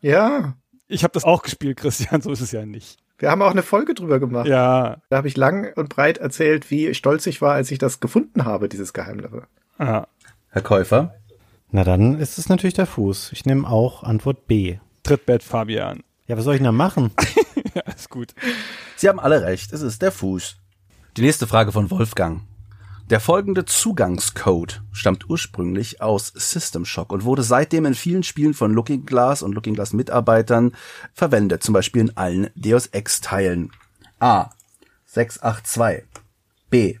Ja, 0.00 0.54
Ich 0.88 1.02
habe 1.02 1.12
das 1.14 1.24
auch 1.24 1.42
gespielt, 1.42 1.78
Christian, 1.78 2.20
so 2.20 2.30
ist 2.30 2.40
es 2.42 2.52
ja 2.52 2.66
nicht. 2.66 2.98
wir 3.18 3.30
haben 3.30 3.40
auch 3.42 3.50
eine 3.50 3.62
Folge 3.62 3.94
drüber 3.94 4.20
gemacht. 4.20 4.46
Ja, 4.46 4.98
Da 5.08 5.16
habe 5.16 5.28
ich 5.28 5.36
lang 5.36 5.72
und 5.74 5.88
breit 5.88 6.18
erzählt, 6.18 6.70
wie 6.70 6.94
stolz 6.94 7.26
ich 7.26 7.40
war, 7.40 7.54
als 7.54 7.70
ich 7.70 7.78
das 7.78 8.00
gefunden 8.00 8.44
habe, 8.44 8.68
dieses 8.68 8.92
Geheimlevel. 8.92 9.44
ah, 9.78 10.06
Herr 10.50 10.62
Käufer. 10.62 11.14
Na 11.70 11.82
dann 11.84 12.18
ist 12.20 12.38
es 12.38 12.48
natürlich 12.48 12.74
der 12.74 12.86
Fuß. 12.86 13.32
Ich 13.32 13.44
nehme 13.46 13.68
auch 13.68 14.02
Antwort 14.02 14.46
B. 14.46 14.78
Trittbett 15.02 15.42
Fabian. 15.42 16.02
Ja, 16.26 16.36
was 16.36 16.44
soll 16.44 16.54
ich 16.54 16.60
denn 16.60 16.64
da 16.64 16.72
machen? 16.72 17.10
Ja, 17.74 17.82
ist 17.92 18.08
gut. 18.08 18.34
Sie 18.96 19.06
haben 19.06 19.20
alle 19.20 19.42
recht, 19.42 19.70
es 19.74 19.82
ist 19.82 20.00
der 20.00 20.10
Fuß. 20.10 20.56
Die 21.18 21.20
nächste 21.20 21.46
Frage 21.46 21.72
von 21.72 21.90
Wolfgang. 21.90 22.40
Der 23.10 23.20
folgende 23.20 23.66
Zugangscode 23.66 24.82
stammt 24.92 25.28
ursprünglich 25.28 26.00
aus 26.00 26.32
System 26.34 26.86
Shock 26.86 27.12
und 27.12 27.24
wurde 27.24 27.42
seitdem 27.42 27.84
in 27.84 27.94
vielen 27.94 28.22
Spielen 28.22 28.54
von 28.54 28.72
Looking 28.72 29.04
Glass 29.04 29.42
und 29.42 29.52
Looking 29.52 29.74
Glass 29.74 29.92
Mitarbeitern 29.92 30.72
verwendet, 31.12 31.62
zum 31.62 31.74
Beispiel 31.74 32.00
in 32.00 32.16
allen 32.16 32.48
Deus 32.54 32.86
Ex 32.86 33.20
Teilen. 33.20 33.70
A 34.20 34.50
682 35.04 36.04
B 36.70 36.98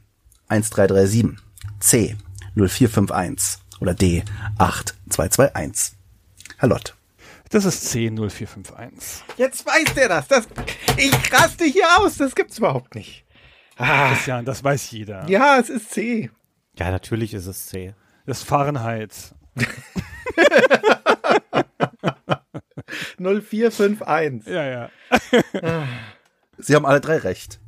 1337 0.48 1.42
C 1.80 2.16
0451 2.54 3.62
oder 3.80 3.94
D 3.94 4.24
8221. 4.58 5.96
Herr 6.58 6.68
Lott. 6.68 6.95
Das 7.50 7.64
ist 7.64 7.86
C0451. 7.94 9.22
Jetzt 9.36 9.64
weiß 9.66 9.94
der 9.94 10.08
das. 10.08 10.28
das. 10.28 10.48
Ich 10.96 11.32
raste 11.32 11.64
hier 11.64 11.86
aus. 11.98 12.16
Das 12.16 12.34
gibt's 12.34 12.58
überhaupt 12.58 12.94
nicht. 12.94 13.24
Ah. 13.76 14.08
Christian, 14.12 14.44
das 14.44 14.64
weiß 14.64 14.90
jeder. 14.90 15.28
Ja, 15.28 15.58
es 15.58 15.68
ist 15.68 15.90
C. 15.90 16.30
Ja, 16.78 16.90
natürlich 16.90 17.34
ist 17.34 17.46
es 17.46 17.66
C. 17.66 17.94
Das 18.26 18.42
Fahrenheit. 18.42 19.34
0451. 23.18 24.46
Ja, 24.52 24.64
ja. 24.64 24.90
Sie 26.58 26.74
haben 26.74 26.86
alle 26.86 27.00
drei 27.00 27.18
recht. 27.18 27.60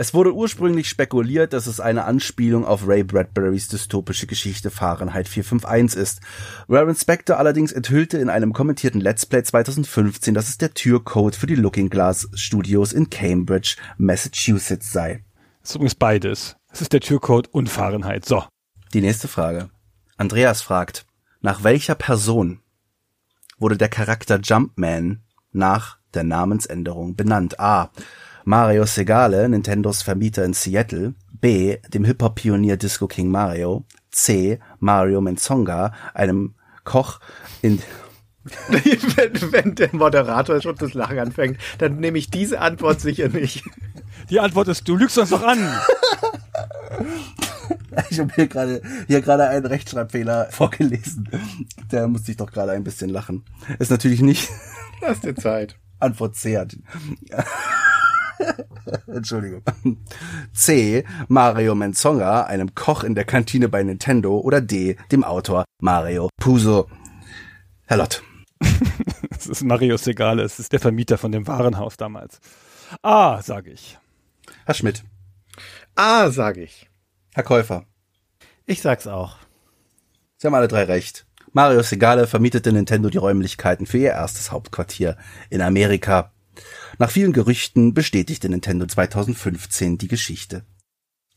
Es 0.00 0.14
wurde 0.14 0.32
ursprünglich 0.32 0.88
spekuliert, 0.88 1.52
dass 1.52 1.66
es 1.66 1.78
eine 1.78 2.04
Anspielung 2.04 2.64
auf 2.64 2.88
Ray 2.88 3.04
Bradburys 3.04 3.68
dystopische 3.68 4.26
Geschichte 4.26 4.70
Fahrenheit 4.70 5.28
451 5.28 6.00
ist. 6.00 6.20
Warren 6.68 6.96
Spector 6.96 7.36
allerdings 7.36 7.70
enthüllte 7.70 8.16
in 8.16 8.30
einem 8.30 8.54
kommentierten 8.54 9.02
Let's 9.02 9.26
Play 9.26 9.42
2015, 9.42 10.32
dass 10.32 10.48
es 10.48 10.56
der 10.56 10.72
Türcode 10.72 11.36
für 11.36 11.46
die 11.46 11.54
Looking 11.54 11.90
Glass 11.90 12.30
Studios 12.32 12.94
in 12.94 13.10
Cambridge, 13.10 13.76
Massachusetts 13.98 14.90
sei. 14.90 15.22
Das 15.60 15.68
ist 15.68 15.74
übrigens 15.74 15.96
beides. 15.96 16.56
Es 16.72 16.80
ist 16.80 16.94
der 16.94 17.00
Türcode 17.00 17.48
und 17.48 17.68
Fahrenheit. 17.68 18.24
So. 18.24 18.42
Die 18.94 19.02
nächste 19.02 19.28
Frage. 19.28 19.68
Andreas 20.16 20.62
fragt, 20.62 21.04
nach 21.42 21.62
welcher 21.62 21.94
Person 21.94 22.60
wurde 23.58 23.76
der 23.76 23.90
Charakter 23.90 24.40
Jumpman 24.40 25.20
nach 25.52 25.98
der 26.14 26.24
Namensänderung 26.24 27.16
benannt? 27.16 27.60
A. 27.60 27.90
Mario 28.44 28.86
Segale, 28.86 29.48
Nintendos 29.48 30.02
Vermieter 30.02 30.44
in 30.44 30.54
Seattle. 30.54 31.14
B. 31.40 31.78
Dem 31.88 32.04
Hip-Hop-Pionier 32.04 32.76
Disco 32.76 33.06
King 33.06 33.30
Mario. 33.30 33.84
C. 34.10 34.58
Mario 34.78 35.20
Menzonga, 35.20 35.92
einem 36.14 36.54
Koch 36.84 37.20
in 37.62 37.80
wenn, 38.68 39.52
wenn 39.52 39.74
der 39.74 39.94
Moderator 39.94 40.60
schon 40.62 40.74
das 40.76 40.94
Lachen 40.94 41.18
anfängt, 41.18 41.58
dann 41.78 41.98
nehme 42.00 42.16
ich 42.18 42.30
diese 42.30 42.60
Antwort 42.60 43.00
sicher 43.00 43.28
nicht. 43.28 43.62
Die 44.30 44.40
Antwort 44.40 44.68
ist, 44.68 44.88
du 44.88 44.96
lügst 44.96 45.18
uns 45.18 45.30
doch 45.30 45.42
an. 45.42 45.58
Ich 48.08 48.18
habe 48.18 48.32
hier 48.34 48.46
gerade 48.46 48.82
hier 49.08 49.20
gerade 49.20 49.48
einen 49.48 49.66
Rechtschreibfehler 49.66 50.46
vorgelesen. 50.50 51.28
Da 51.90 52.08
musste 52.08 52.30
ich 52.30 52.38
doch 52.38 52.50
gerade 52.50 52.72
ein 52.72 52.84
bisschen 52.84 53.10
lachen. 53.10 53.44
Ist 53.78 53.90
natürlich 53.90 54.22
nicht 54.22 54.48
Lass 55.00 55.20
dir 55.20 55.34
Zeit. 55.34 55.76
Antwort 55.98 56.36
C 56.36 56.58
hat. 56.58 56.76
Entschuldigung. 59.06 59.62
C. 60.52 61.04
Mario 61.28 61.74
Menzonga, 61.74 62.44
einem 62.44 62.74
Koch 62.74 63.04
in 63.04 63.14
der 63.14 63.24
Kantine 63.24 63.68
bei 63.68 63.82
Nintendo. 63.82 64.38
Oder 64.38 64.60
D. 64.60 64.96
Dem 65.12 65.24
Autor 65.24 65.64
Mario 65.80 66.28
Puzo. 66.38 66.88
Herr 67.86 67.98
Lott. 67.98 68.22
Das 69.30 69.46
ist 69.46 69.64
Mario 69.64 69.96
Segale, 69.96 70.42
es 70.42 70.58
ist 70.58 70.70
der 70.70 70.80
Vermieter 70.80 71.16
von 71.16 71.32
dem 71.32 71.46
Warenhaus 71.46 71.96
damals. 71.96 72.40
Ah, 73.00 73.40
sage 73.40 73.70
ich. 73.70 73.98
Herr 74.66 74.74
Schmidt. 74.74 75.02
A, 75.94 76.30
sage 76.30 76.62
ich. 76.62 76.90
Herr 77.32 77.42
Käufer. 77.44 77.86
Ich 78.66 78.82
sag's 78.82 79.06
auch. 79.06 79.38
Sie 80.36 80.46
haben 80.46 80.54
alle 80.54 80.68
drei 80.68 80.84
recht. 80.84 81.26
Mario 81.52 81.82
Segale 81.82 82.26
vermietete 82.26 82.70
Nintendo 82.70 83.08
die 83.08 83.18
Räumlichkeiten 83.18 83.86
für 83.86 83.98
ihr 83.98 84.10
erstes 84.10 84.52
Hauptquartier 84.52 85.16
in 85.48 85.62
Amerika. 85.62 86.32
Nach 86.98 87.10
vielen 87.10 87.32
Gerüchten 87.32 87.94
bestätigte 87.94 88.48
Nintendo 88.48 88.86
2015 88.86 89.98
die 89.98 90.08
Geschichte. 90.08 90.64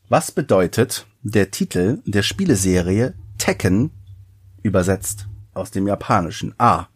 Was 0.08 0.32
bedeutet 0.32 1.06
der 1.22 1.50
Titel 1.50 2.02
der 2.04 2.22
Spieleserie 2.22 3.14
Tekken 3.38 3.90
übersetzt 4.62 5.26
aus 5.54 5.70
dem 5.70 5.86
Japanischen? 5.86 6.54
A. 6.58 6.88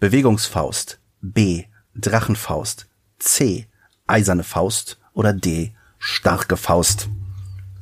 Bewegungsfaust. 0.00 1.00
B. 1.20 1.64
Drachenfaust. 1.94 2.86
C. 3.18 3.66
Eiserne 4.06 4.44
Faust. 4.44 4.98
Oder 5.12 5.32
D. 5.32 5.74
Starke 5.98 6.56
Faust. 6.56 7.08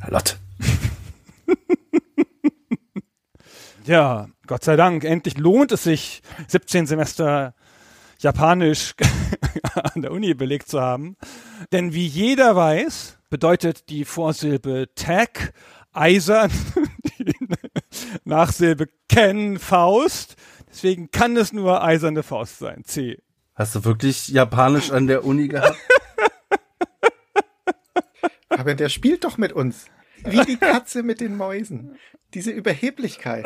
Lott. 0.08 0.38
Ja, 3.84 4.28
Gott 4.46 4.62
sei 4.62 4.76
Dank, 4.76 5.02
endlich 5.02 5.38
lohnt 5.38 5.72
es 5.72 5.82
sich, 5.82 6.22
17 6.46 6.86
Semester 6.86 7.54
Japanisch 8.22 8.94
an 9.94 10.02
der 10.02 10.12
Uni 10.12 10.34
belegt 10.34 10.68
zu 10.68 10.80
haben. 10.80 11.16
Denn 11.72 11.92
wie 11.92 12.06
jeder 12.06 12.54
weiß, 12.54 13.18
bedeutet 13.30 13.88
die 13.88 14.04
Vorsilbe 14.04 14.88
Tag 14.94 15.52
eisern, 15.92 16.50
die 17.18 17.34
Nachsilbe 18.24 18.88
Ken 19.08 19.58
Faust. 19.58 20.36
Deswegen 20.70 21.10
kann 21.10 21.36
es 21.36 21.52
nur 21.52 21.82
eiserne 21.82 22.22
Faust 22.22 22.58
sein. 22.58 22.84
C. 22.84 23.20
Hast 23.54 23.74
du 23.74 23.84
wirklich 23.84 24.28
Japanisch 24.28 24.90
an 24.90 25.06
der 25.06 25.24
Uni 25.24 25.48
gehabt? 25.48 25.78
Aber 28.48 28.74
der 28.74 28.88
spielt 28.88 29.24
doch 29.24 29.36
mit 29.36 29.52
uns. 29.52 29.86
Wie 30.24 30.44
die 30.44 30.56
Katze 30.56 31.02
mit 31.02 31.20
den 31.20 31.36
Mäusen. 31.36 31.98
Diese 32.32 32.52
Überheblichkeit. 32.52 33.44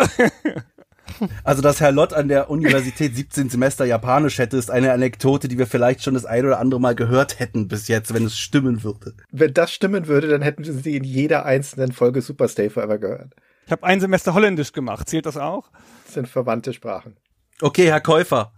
Also, 1.44 1.62
dass 1.62 1.80
Herr 1.80 1.92
Lott 1.92 2.12
an 2.12 2.28
der 2.28 2.50
Universität 2.50 3.16
17 3.16 3.48
Semester 3.48 3.84
Japanisch 3.84 4.38
hätte, 4.38 4.56
ist 4.56 4.70
eine 4.70 4.92
Anekdote, 4.92 5.48
die 5.48 5.58
wir 5.58 5.66
vielleicht 5.66 6.02
schon 6.02 6.14
das 6.14 6.24
ein 6.24 6.44
oder 6.44 6.58
andere 6.58 6.80
Mal 6.80 6.94
gehört 6.94 7.38
hätten 7.38 7.68
bis 7.68 7.88
jetzt, 7.88 8.12
wenn 8.12 8.24
es 8.24 8.38
stimmen 8.38 8.82
würde. 8.82 9.14
Wenn 9.30 9.54
das 9.54 9.72
stimmen 9.72 10.06
würde, 10.06 10.28
dann 10.28 10.42
hätten 10.42 10.64
sie 10.64 10.96
in 10.96 11.04
jeder 11.04 11.44
einzelnen 11.44 11.92
Folge 11.92 12.22
Super 12.22 12.48
Stay 12.48 12.70
Forever 12.70 12.98
gehört. 12.98 13.34
Ich 13.66 13.72
habe 13.72 13.84
ein 13.84 14.00
Semester 14.00 14.34
Holländisch 14.34 14.72
gemacht. 14.72 15.08
Zählt 15.08 15.26
das 15.26 15.36
auch? 15.36 15.70
Das 16.04 16.14
sind 16.14 16.28
verwandte 16.28 16.72
Sprachen. 16.72 17.16
Okay, 17.60 17.86
Herr 17.86 18.00
Käufer. 18.00 18.52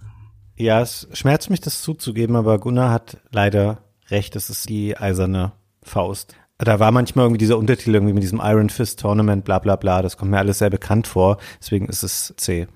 Ja, 0.56 0.82
es 0.82 1.08
schmerzt 1.12 1.50
mich, 1.50 1.60
das 1.60 1.82
zuzugeben, 1.82 2.34
aber 2.36 2.58
Gunnar 2.58 2.90
hat 2.90 3.18
leider 3.30 3.84
recht. 4.08 4.36
Es 4.36 4.50
ist 4.50 4.68
die 4.68 4.96
eiserne 4.96 5.52
Faust. 5.82 6.34
Da 6.58 6.80
war 6.80 6.90
manchmal 6.90 7.26
irgendwie 7.26 7.38
dieser 7.38 7.56
Untertitel 7.56 7.94
irgendwie 7.94 8.14
mit 8.14 8.22
diesem 8.22 8.40
Iron 8.42 8.68
Fist 8.68 8.98
Tournament, 8.98 9.44
bla 9.44 9.60
bla 9.60 9.76
bla. 9.76 10.02
Das 10.02 10.16
kommt 10.16 10.32
mir 10.32 10.38
alles 10.38 10.58
sehr 10.58 10.70
bekannt 10.70 11.06
vor. 11.06 11.38
Deswegen 11.60 11.86
ist 11.88 12.02
es 12.02 12.34
C. 12.36 12.66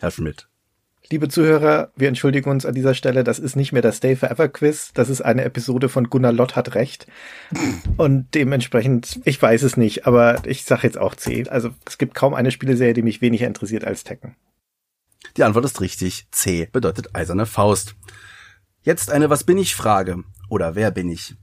Herr 0.00 0.10
Schmidt. 0.10 0.48
Liebe 1.12 1.28
Zuhörer, 1.28 1.90
wir 1.96 2.08
entschuldigen 2.08 2.50
uns 2.50 2.64
an 2.66 2.74
dieser 2.74 2.94
Stelle. 2.94 3.24
Das 3.24 3.38
ist 3.38 3.56
nicht 3.56 3.72
mehr 3.72 3.82
das 3.82 3.96
Stay 3.96 4.14
Forever 4.14 4.48
Quiz. 4.48 4.92
Das 4.94 5.08
ist 5.08 5.20
eine 5.20 5.44
Episode 5.44 5.88
von 5.88 6.08
Gunnar 6.08 6.32
Lott 6.32 6.56
hat 6.56 6.74
recht. 6.74 7.06
Und 7.96 8.28
dementsprechend, 8.34 9.20
ich 9.24 9.40
weiß 9.40 9.62
es 9.62 9.76
nicht, 9.76 10.06
aber 10.06 10.42
ich 10.46 10.64
sage 10.64 10.82
jetzt 10.84 10.98
auch 10.98 11.14
C. 11.14 11.48
Also 11.48 11.70
es 11.84 11.98
gibt 11.98 12.14
kaum 12.14 12.34
eine 12.34 12.52
Spieleserie, 12.52 12.94
die 12.94 13.02
mich 13.02 13.20
weniger 13.20 13.48
interessiert 13.48 13.84
als 13.84 14.04
Tekken. 14.04 14.36
Die 15.36 15.44
Antwort 15.44 15.64
ist 15.64 15.80
richtig. 15.80 16.26
C 16.30 16.68
bedeutet 16.72 17.14
eiserne 17.14 17.46
Faust. 17.46 17.96
Jetzt 18.82 19.10
eine 19.10 19.30
Was 19.30 19.44
bin 19.44 19.58
ich 19.58 19.74
Frage. 19.74 20.22
Oder 20.48 20.74
wer 20.74 20.90
bin 20.90 21.08
ich? 21.08 21.34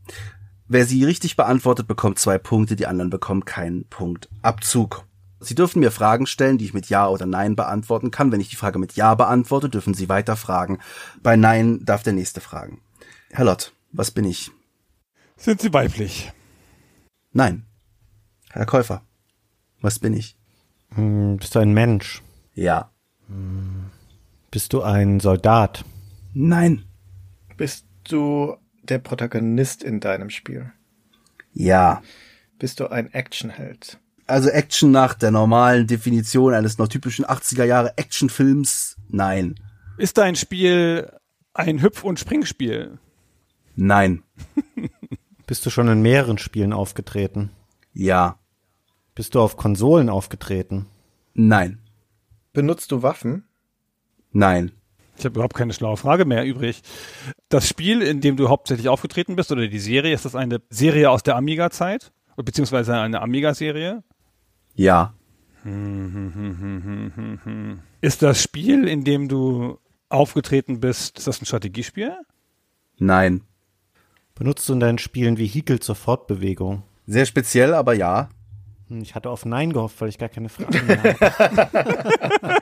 Wer 0.70 0.86
sie 0.86 1.06
richtig 1.06 1.38
beantwortet, 1.38 1.88
bekommt 1.88 2.20
zwei 2.20 2.38
Punkte, 2.38 2.76
die 2.76 2.88
anderen 2.88 3.10
bekommen 3.10 3.46
keinen 3.46 3.86
Punkt 3.86 4.28
Abzug. 4.42 5.06
Sie 5.40 5.56
dürfen 5.56 5.80
mir 5.80 5.92
Fragen 5.92 6.26
stellen, 6.26 6.58
die 6.58 6.66
ich 6.66 6.74
mit 6.74 6.90
Ja 6.90 7.08
oder 7.08 7.26
Nein 7.26 7.56
beantworten 7.56 8.12
kann. 8.12 8.32
Wenn 8.32 8.42
ich 8.42 8.50
die 8.50 8.56
Frage 8.56 8.78
mit 8.80 8.94
Ja 8.94 9.16
beantworte, 9.16 9.70
dürfen 9.70 9.94
Sie 9.94 10.10
weiter 10.10 10.36
fragen. 10.36 10.80
Bei 11.24 11.38
Nein 11.38 11.86
darf 11.86 12.04
der 12.04 12.14
nächste 12.14 12.42
fragen. 12.42 12.82
Herr 13.30 13.46
Lott, 13.46 13.72
was 13.92 14.12
bin 14.12 14.26
ich? 14.26 14.52
Sind 15.38 15.62
Sie 15.62 15.72
weiblich? 15.74 16.34
Nein. 17.32 17.66
Herr 18.50 18.66
Käufer, 18.66 19.04
was 19.80 20.00
bin 20.00 20.14
ich? 20.14 20.36
Hm, 20.96 21.38
bist 21.38 21.56
du 21.56 21.60
ein 21.60 21.74
Mensch? 21.74 22.24
Ja. 22.56 22.92
Bist 24.52 24.74
du 24.74 24.82
ein 24.82 25.20
Soldat? 25.20 25.86
Nein. 26.34 26.84
Bist 27.56 27.86
du 28.06 28.58
der 28.90 29.00
Protagonist 29.00 29.84
in 29.84 30.00
deinem 30.00 30.30
Spiel? 30.30 30.72
Ja. 31.54 32.02
Bist 32.60 32.80
du 32.80 32.88
ein 32.88 33.14
Actionheld? 33.14 34.00
Also 34.26 34.50
Action 34.50 34.92
nach 34.92 35.14
der 35.14 35.32
normalen 35.32 35.88
Definition 35.88 36.54
eines 36.54 36.78
noch 36.78 36.88
typischen 36.88 37.26
80er 37.26 37.64
Jahre 37.64 37.98
Actionfilms? 37.98 38.98
Nein. 39.08 39.56
Ist 39.98 40.18
dein 40.18 40.36
Spiel 40.36 41.12
ein 41.54 41.82
Hüpf- 41.82 42.04
und 42.04 42.20
Springspiel? 42.20 43.00
Nein. 43.76 44.24
Bist 45.48 45.66
du 45.66 45.70
schon 45.70 45.88
in 45.88 46.02
mehreren 46.02 46.38
Spielen 46.38 46.74
aufgetreten? 46.74 47.52
Ja. 47.94 48.38
Bist 49.16 49.34
du 49.34 49.40
auf 49.40 49.56
Konsolen 49.56 50.10
aufgetreten? 50.10 50.88
Nein. 51.34 51.80
Benutzt 52.54 52.92
du 52.92 53.02
Waffen? 53.02 53.46
Nein. 54.32 54.72
Ich 55.18 55.26
habe 55.26 55.34
überhaupt 55.36 55.56
keine 55.56 55.74
schlaue 55.74 55.98
Frage 55.98 56.26
mehr 56.26 56.46
übrig. 56.46 56.82
Das 57.50 57.68
Spiel, 57.68 58.02
in 58.02 58.22
dem 58.22 58.38
du 58.38 58.50
hauptsächlich 58.50 58.88
aufgetreten 58.90 59.36
bist, 59.36 59.52
oder 59.52 59.68
die 59.68 59.80
Serie, 59.80 60.14
ist 60.14 60.26
das 60.26 60.36
eine 60.36 60.62
Serie 60.70 61.10
aus 61.10 61.24
der 61.24 61.36
Amiga-Zeit? 61.36 62.12
beziehungsweise 62.36 62.96
eine 62.96 63.20
Amiga-Serie. 63.22 64.04
Ja. 64.76 65.16
Ist 68.02 68.22
das 68.22 68.42
Spiel, 68.44 68.88
in 68.88 69.04
dem 69.04 69.28
du 69.28 69.80
aufgetreten 70.10 70.80
bist, 70.80 71.18
ist 71.18 71.26
das 71.28 71.42
ein 71.42 71.46
Strategiespiel? 71.48 72.14
Nein. 73.00 73.42
Benutzt 74.36 74.70
du 74.70 74.74
in 74.74 74.80
deinen 74.80 75.00
Spielen 75.00 75.38
Vehikel 75.40 75.80
zur 75.80 75.96
Fortbewegung? 75.96 76.84
Sehr 77.08 77.26
speziell, 77.26 77.74
aber 77.74 77.94
ja. 77.96 78.30
Hm, 78.88 79.02
Ich 79.02 79.16
hatte 79.16 79.32
auf 79.32 79.46
Nein 79.46 79.74
gehofft, 79.74 80.00
weil 80.00 80.10
ich 80.10 80.20
gar 80.20 80.30
keine 80.30 80.50
Fragen 80.50 80.86
mehr 80.86 81.04
habe. 81.04 82.58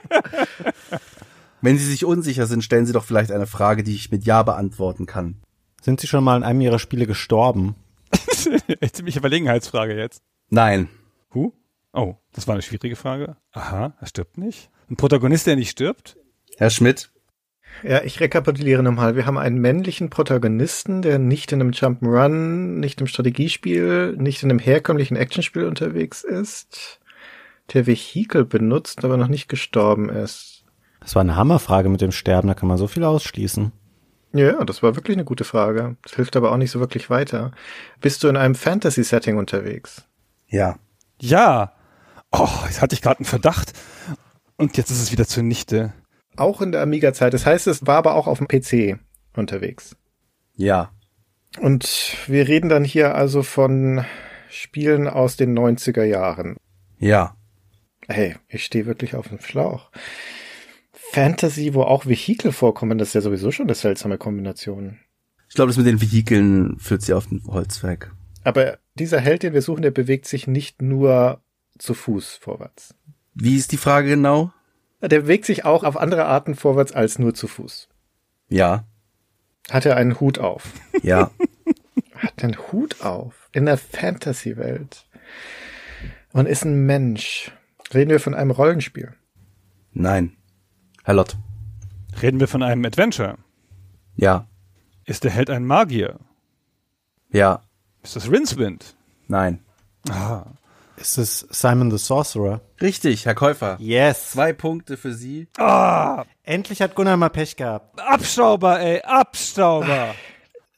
Wenn 1.66 1.78
Sie 1.78 1.84
sich 1.84 2.04
unsicher 2.04 2.46
sind, 2.46 2.62
stellen 2.62 2.86
Sie 2.86 2.92
doch 2.92 3.02
vielleicht 3.02 3.32
eine 3.32 3.48
Frage, 3.48 3.82
die 3.82 3.96
ich 3.96 4.12
mit 4.12 4.24
Ja 4.24 4.44
beantworten 4.44 5.06
kann. 5.06 5.42
Sind 5.82 5.98
Sie 5.98 6.06
schon 6.06 6.22
mal 6.22 6.36
in 6.36 6.44
einem 6.44 6.60
Ihrer 6.60 6.78
Spiele 6.78 7.08
gestorben? 7.08 7.74
Ziemliche 8.92 9.18
Verlegenheitsfrage 9.18 9.96
jetzt. 9.96 10.22
Nein. 10.48 10.88
Huh? 11.34 11.52
Oh, 11.92 12.14
das 12.32 12.46
war 12.46 12.54
eine 12.54 12.62
schwierige 12.62 12.94
Frage. 12.94 13.36
Aha, 13.50 13.96
er 14.00 14.06
stirbt 14.06 14.38
nicht. 14.38 14.70
Ein 14.88 14.94
Protagonist, 14.94 15.48
der 15.48 15.56
nicht 15.56 15.70
stirbt? 15.70 16.16
Herr 16.56 16.70
Schmidt? 16.70 17.10
Ja, 17.82 18.00
ich 18.04 18.20
rekapituliere 18.20 18.84
nochmal. 18.84 19.16
Wir 19.16 19.26
haben 19.26 19.36
einen 19.36 19.60
männlichen 19.60 20.08
Protagonisten, 20.08 21.02
der 21.02 21.18
nicht 21.18 21.50
in 21.50 21.60
einem 21.60 21.72
Jump'n'Run, 21.72 22.78
nicht 22.78 23.00
im 23.00 23.08
Strategiespiel, 23.08 24.14
nicht 24.16 24.44
in 24.44 24.50
einem 24.50 24.60
herkömmlichen 24.60 25.16
Actionspiel 25.16 25.64
unterwegs 25.64 26.22
ist, 26.22 27.00
der 27.72 27.88
Vehikel 27.88 28.44
benutzt, 28.44 29.04
aber 29.04 29.16
noch 29.16 29.26
nicht 29.26 29.48
gestorben 29.48 30.10
ist. 30.10 30.55
Das 31.06 31.14
war 31.14 31.20
eine 31.20 31.36
Hammerfrage 31.36 31.88
mit 31.88 32.00
dem 32.00 32.10
Sterben, 32.10 32.48
da 32.48 32.54
kann 32.54 32.66
man 32.68 32.78
so 32.78 32.88
viel 32.88 33.04
ausschließen. 33.04 33.70
Ja, 34.32 34.64
das 34.64 34.82
war 34.82 34.96
wirklich 34.96 35.16
eine 35.16 35.24
gute 35.24 35.44
Frage. 35.44 35.96
Das 36.02 36.14
hilft 36.14 36.34
aber 36.34 36.50
auch 36.50 36.56
nicht 36.56 36.72
so 36.72 36.80
wirklich 36.80 37.10
weiter. 37.10 37.52
Bist 38.00 38.24
du 38.24 38.28
in 38.28 38.36
einem 38.36 38.56
Fantasy-Setting 38.56 39.36
unterwegs? 39.36 40.02
Ja. 40.48 40.80
Ja. 41.20 41.74
Oh, 42.32 42.48
jetzt 42.66 42.82
hatte 42.82 42.96
ich 42.96 43.02
gerade 43.02 43.20
einen 43.20 43.24
Verdacht. 43.24 43.72
Und 44.56 44.76
jetzt 44.76 44.90
ist 44.90 45.00
es 45.00 45.12
wieder 45.12 45.28
zunichte. 45.28 45.92
Auch 46.36 46.60
in 46.60 46.72
der 46.72 46.82
Amiga-Zeit. 46.82 47.34
Das 47.34 47.46
heißt, 47.46 47.68
es 47.68 47.86
war 47.86 47.98
aber 47.98 48.16
auch 48.16 48.26
auf 48.26 48.38
dem 48.38 48.48
PC 48.48 48.98
unterwegs. 49.36 49.94
Ja. 50.56 50.90
Und 51.60 52.16
wir 52.26 52.48
reden 52.48 52.68
dann 52.68 52.82
hier 52.82 53.14
also 53.14 53.44
von 53.44 54.04
Spielen 54.50 55.06
aus 55.06 55.36
den 55.36 55.56
90er 55.56 56.02
Jahren. 56.02 56.56
Ja. 56.98 57.36
Hey, 58.08 58.34
ich 58.48 58.64
stehe 58.64 58.86
wirklich 58.86 59.14
auf 59.14 59.28
dem 59.28 59.38
Schlauch. 59.38 59.92
Fantasy, 61.12 61.74
wo 61.74 61.82
auch 61.82 62.06
Vehikel 62.06 62.52
vorkommen, 62.52 62.98
das 62.98 63.08
ist 63.08 63.14
ja 63.14 63.20
sowieso 63.20 63.50
schon 63.50 63.66
eine 63.66 63.74
seltsame 63.74 64.18
Kombination. 64.18 64.98
Ich 65.48 65.54
glaube, 65.54 65.68
das 65.68 65.76
mit 65.76 65.86
den 65.86 66.00
Vehikeln 66.00 66.78
führt 66.78 67.02
Sie 67.02 67.14
auf 67.14 67.26
den 67.26 67.42
Holzweg. 67.46 68.10
Aber 68.44 68.78
dieser 68.94 69.20
Held, 69.20 69.42
den 69.42 69.54
wir 69.54 69.62
suchen, 69.62 69.82
der 69.82 69.90
bewegt 69.90 70.26
sich 70.26 70.46
nicht 70.46 70.82
nur 70.82 71.40
zu 71.78 71.94
Fuß 71.94 72.36
vorwärts. 72.36 72.94
Wie 73.34 73.56
ist 73.56 73.72
die 73.72 73.76
Frage 73.76 74.08
genau? 74.08 74.52
Der 75.00 75.20
bewegt 75.20 75.44
sich 75.44 75.64
auch 75.64 75.84
auf 75.84 75.96
andere 75.96 76.24
Arten 76.24 76.54
vorwärts 76.54 76.92
als 76.92 77.18
nur 77.18 77.34
zu 77.34 77.48
Fuß. 77.48 77.88
Ja. 78.48 78.86
Hat 79.70 79.84
er 79.84 79.96
einen 79.96 80.20
Hut 80.20 80.38
auf? 80.38 80.72
Ja. 81.02 81.30
Hat 82.14 82.42
einen 82.42 82.56
Hut 82.72 83.02
auf? 83.02 83.50
In 83.52 83.66
der 83.66 83.76
Fantasy-Welt. 83.76 85.06
Und 86.32 86.46
ist 86.46 86.64
ein 86.64 86.86
Mensch. 86.86 87.52
Reden 87.92 88.10
wir 88.10 88.20
von 88.20 88.34
einem 88.34 88.50
Rollenspiel. 88.50 89.12
Nein. 89.92 90.36
Herr 91.06 91.14
Lott. 91.14 91.36
Reden 92.20 92.40
wir 92.40 92.48
von 92.48 92.64
einem 92.64 92.84
Adventure. 92.84 93.36
Ja. 94.16 94.48
Ist 95.04 95.22
der 95.22 95.30
Held 95.30 95.50
ein 95.50 95.64
Magier? 95.64 96.18
Ja. 97.30 97.60
Ist 98.02 98.16
das 98.16 98.28
Rincewind? 98.28 98.96
Nein. 99.28 99.60
Ah. 100.10 100.46
Ist 100.96 101.16
es 101.16 101.46
Simon 101.50 101.92
the 101.92 101.98
Sorcerer? 101.98 102.60
Richtig, 102.80 103.24
Herr 103.24 103.36
Käufer. 103.36 103.76
Yes. 103.78 104.32
Zwei 104.32 104.52
Punkte 104.52 104.96
für 104.96 105.12
Sie. 105.14 105.46
Ah, 105.58 106.24
Endlich 106.42 106.82
hat 106.82 106.96
Gunnar 106.96 107.16
mal 107.16 107.28
Pech 107.28 107.54
gehabt. 107.54 108.00
Abstauber, 108.00 108.80
ey, 108.80 109.00
Abstauber. 109.02 110.12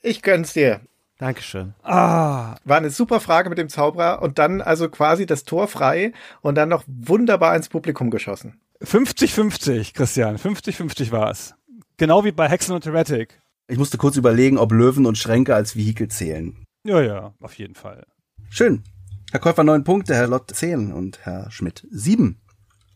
Ich 0.02 0.20
gönn's 0.20 0.52
dir. 0.52 0.82
Dankeschön. 1.16 1.72
Ah, 1.84 2.56
War 2.64 2.76
eine 2.76 2.90
super 2.90 3.20
Frage 3.20 3.48
mit 3.48 3.56
dem 3.56 3.70
Zauberer 3.70 4.20
und 4.20 4.38
dann 4.38 4.60
also 4.60 4.90
quasi 4.90 5.24
das 5.24 5.44
Tor 5.44 5.68
frei 5.68 6.12
und 6.42 6.54
dann 6.56 6.68
noch 6.68 6.84
wunderbar 6.86 7.56
ins 7.56 7.70
Publikum 7.70 8.10
geschossen. 8.10 8.60
50-50, 8.82 9.94
Christian. 9.94 10.36
50-50 10.36 11.10
war's. 11.10 11.54
Genau 11.96 12.24
wie 12.24 12.32
bei 12.32 12.48
Hexen 12.48 12.74
und 12.74 12.86
Heretic. 12.86 13.40
Ich 13.66 13.78
musste 13.78 13.98
kurz 13.98 14.16
überlegen, 14.16 14.56
ob 14.56 14.72
Löwen 14.72 15.04
und 15.04 15.18
Schränke 15.18 15.54
als 15.54 15.76
Vehikel 15.76 16.08
zählen. 16.08 16.64
Ja, 16.84 17.00
ja, 17.00 17.34
auf 17.40 17.54
jeden 17.54 17.74
Fall. 17.74 18.06
Schön. 18.48 18.82
Herr 19.30 19.40
Käufer 19.40 19.64
neun 19.64 19.84
Punkte, 19.84 20.14
Herr 20.14 20.28
Lott 20.28 20.50
zehn 20.54 20.92
und 20.92 21.18
Herr 21.26 21.50
Schmidt 21.50 21.86
sieben. 21.90 22.40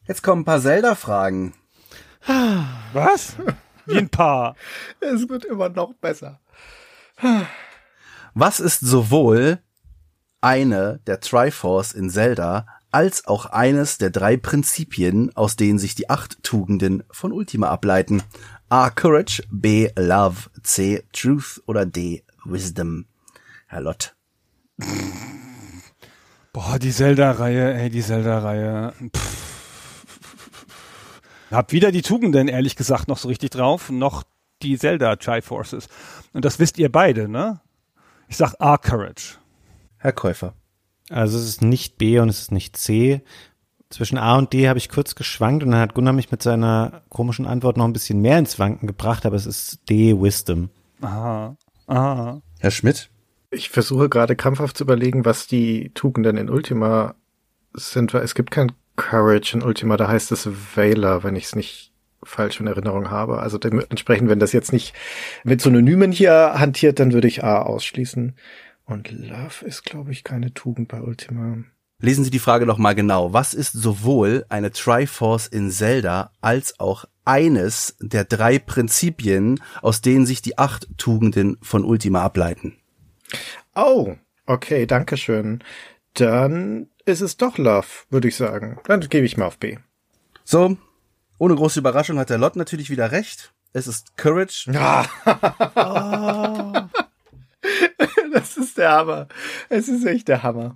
Jetzt 0.07 0.23
kommen 0.23 0.43
ein 0.43 0.45
paar 0.47 0.61
Zelda-Fragen. 0.61 1.53
Was? 2.93 3.37
Wie 3.87 3.99
ein 3.99 4.09
Paar. 4.09 4.57
Es 5.01 5.29
wird 5.29 5.45
immer 5.45 5.69
noch 5.69 5.93
besser. 5.95 6.41
Was 8.35 8.61
ist 8.61 8.81
sowohl 8.81 9.59
eine 10.41 11.01
der 11.07 11.21
Triforce 11.21 11.93
in 11.93 12.09
Zelda 12.09 12.67
als 12.93 13.27
auch 13.27 13.47
eines 13.47 13.99
der 13.99 14.11
drei 14.11 14.37
Prinzipien, 14.37 15.35
aus 15.35 15.57
denen 15.57 15.79
sich 15.79 15.95
die 15.95 16.11
acht 16.11 16.43
Tugenden 16.43 17.03
von 17.11 17.33
Ultima 17.33 17.69
ableiten? 17.69 18.23
A. 18.69 18.91
Courage, 18.91 19.43
B. 19.51 19.91
Love, 19.97 20.51
C. 20.63 21.03
Truth 21.13 21.63
oder 21.67 21.87
D. 21.87 22.25
Wisdom? 22.45 23.07
Herr 23.67 23.81
Lott. 23.81 24.15
Boah, 26.53 26.79
die 26.79 26.93
Zelda-Reihe, 26.93 27.75
ey, 27.75 27.91
die 27.91 28.03
Zelda-Reihe. 28.03 28.93
Hab 31.51 31.73
weder 31.73 31.93
die 31.93 32.03
Tugenden, 32.03 32.49
ehrlich 32.49 32.77
gesagt, 32.77 33.09
noch 33.09 33.19
so 33.19 33.29
richtig 33.29 33.51
drauf, 33.51 33.91
noch 33.91 34.25
die 34.63 34.79
Zelda 34.79 35.17
Triforces. 35.17 35.89
Und 36.33 36.45
das 36.45 36.59
wisst 36.59 36.79
ihr 36.79 36.91
beide, 36.91 37.29
ne? 37.29 37.61
Ich 38.29 38.37
sag 38.37 38.55
A 38.59 38.79
Courage. 38.79 39.37
Herr 39.99 40.13
Käufer. 40.13 40.55
Also 41.11 41.39
es 41.39 41.47
ist 41.47 41.63
nicht 41.63 41.99
B 41.99 42.19
und 42.19 42.29
es 42.29 42.41
ist 42.41 42.53
nicht 42.53 42.77
C. 42.77 43.23
Zwischen 43.91 44.17
A 44.17 44.39
und 44.39 44.53
D 44.53 44.69
habe 44.69 44.79
ich 44.79 44.89
kurz 44.89 45.15
geschwankt 45.15 45.63
und 45.63 45.71
dann 45.71 45.81
hat 45.81 45.95
Gunnar 45.95 46.15
mich 46.15 46.31
mit 46.31 46.43
seiner 46.43 47.03
komischen 47.11 47.47
Antwort 47.47 47.77
noch 47.77 47.85
ein 47.85 47.93
bisschen 47.93 48.21
mehr 48.21 48.39
ins 48.39 48.59
Wanken 48.59 48.87
gebracht, 48.87 49.27
aber 49.27 49.37
es 49.37 49.47
ist 49.47 49.89
D, 49.91 50.15
Wisdom. 50.19 50.71
Aha. 51.03 51.57
Aha. 51.87 52.41
Herr 52.59 52.71
Schmidt. 52.71 53.11
Ich 53.51 53.69
versuche 53.69 54.09
gerade 54.09 54.35
krampfhaft 54.35 54.79
zu 54.79 54.85
überlegen, 54.85 55.27
was 55.27 55.47
die 55.47 55.91
Tugenden 55.93 56.39
in 56.39 56.49
Ultima 56.49 57.15
sind, 57.75 58.15
weil 58.15 58.23
es 58.23 58.35
gibt 58.35 58.51
kein 58.51 58.73
Courage 58.97 59.57
in 59.57 59.63
Ultima, 59.63 59.97
da 59.97 60.09
heißt 60.09 60.33
es 60.33 60.49
Valor, 60.75 61.23
wenn 61.23 61.37
ich 61.37 61.45
es 61.45 61.57
nicht 61.57 61.93
falsch 62.23 62.61
in 62.61 62.67
Erinnerung 62.67 63.11
habe. 63.11 63.41
Also 63.41 63.59
dementsprechend, 63.59 64.29
wenn 64.29 64.39
das 64.39 64.53
jetzt 64.53 64.73
nicht 64.73 64.95
mit 65.45 65.61
Synonymen 65.61 66.13
hier 66.13 66.55
hantiert, 66.55 66.99
dann 67.01 67.13
würde 67.13 67.29
ich 67.29 67.45
A 67.45 67.63
ausschließen. 67.63 68.37
Und 68.85 69.11
Love 69.11 69.65
ist, 69.65 69.85
glaube 69.85 70.13
ich, 70.13 70.25
keine 70.25 70.53
Tugend 70.55 70.89
bei 70.89 71.01
Ultima. 71.01 71.59
Lesen 71.99 72.25
Sie 72.25 72.31
die 72.31 72.41
Frage 72.41 72.67
doch 72.67 72.79
mal 72.79 72.95
genau. 72.95 73.33
Was 73.33 73.55
ist 73.55 73.73
sowohl 73.73 74.45
eine 74.49 74.73
Triforce 74.73 75.47
in 75.47 75.71
Zelda 75.71 76.33
als 76.41 76.81
auch 76.81 77.05
eines 77.25 77.97
der 78.01 78.25
drei 78.25 78.59
Prinzipien, 78.59 79.63
aus 79.83 80.01
denen 80.01 80.27
sich 80.27 80.43
die 80.43 80.59
acht 80.59 80.89
Tugenden 80.99 81.59
von 81.63 81.85
Ultima 81.85 82.23
ableiten? 82.23 82.77
Oh, 83.77 84.17
okay, 84.47 84.87
danke 84.87 85.17
schön. 85.17 85.63
Dann 86.15 86.89
ist 87.05 87.21
es 87.21 87.37
doch 87.37 87.57
Love, 87.57 87.87
würde 88.11 88.29
ich 88.29 88.37
sagen. 88.37 88.81
Dann 88.85 89.01
gebe 89.01 89.25
ich 89.25 89.37
mal 89.37 89.47
auf 89.47 89.59
B. 89.59 89.79
So, 90.45 90.77
ohne 91.39 91.55
große 91.55 91.79
Überraschung 91.79 92.19
hat 92.19 92.31
der 92.31 92.39
Lot 92.39 92.57
natürlich 92.57 92.91
wieder 92.91 93.13
recht. 93.13 93.55
Es 93.73 93.87
ist 93.87 94.17
Courage. 94.17 94.71
Ah. 95.25 96.89
das 98.33 98.57
ist 98.57 98.79
der 98.79 98.91
Hammer. 98.93 99.29
Es 99.69 99.89
ist 99.89 100.05
echt 100.05 100.29
der 100.29 100.43
Hammer. 100.43 100.75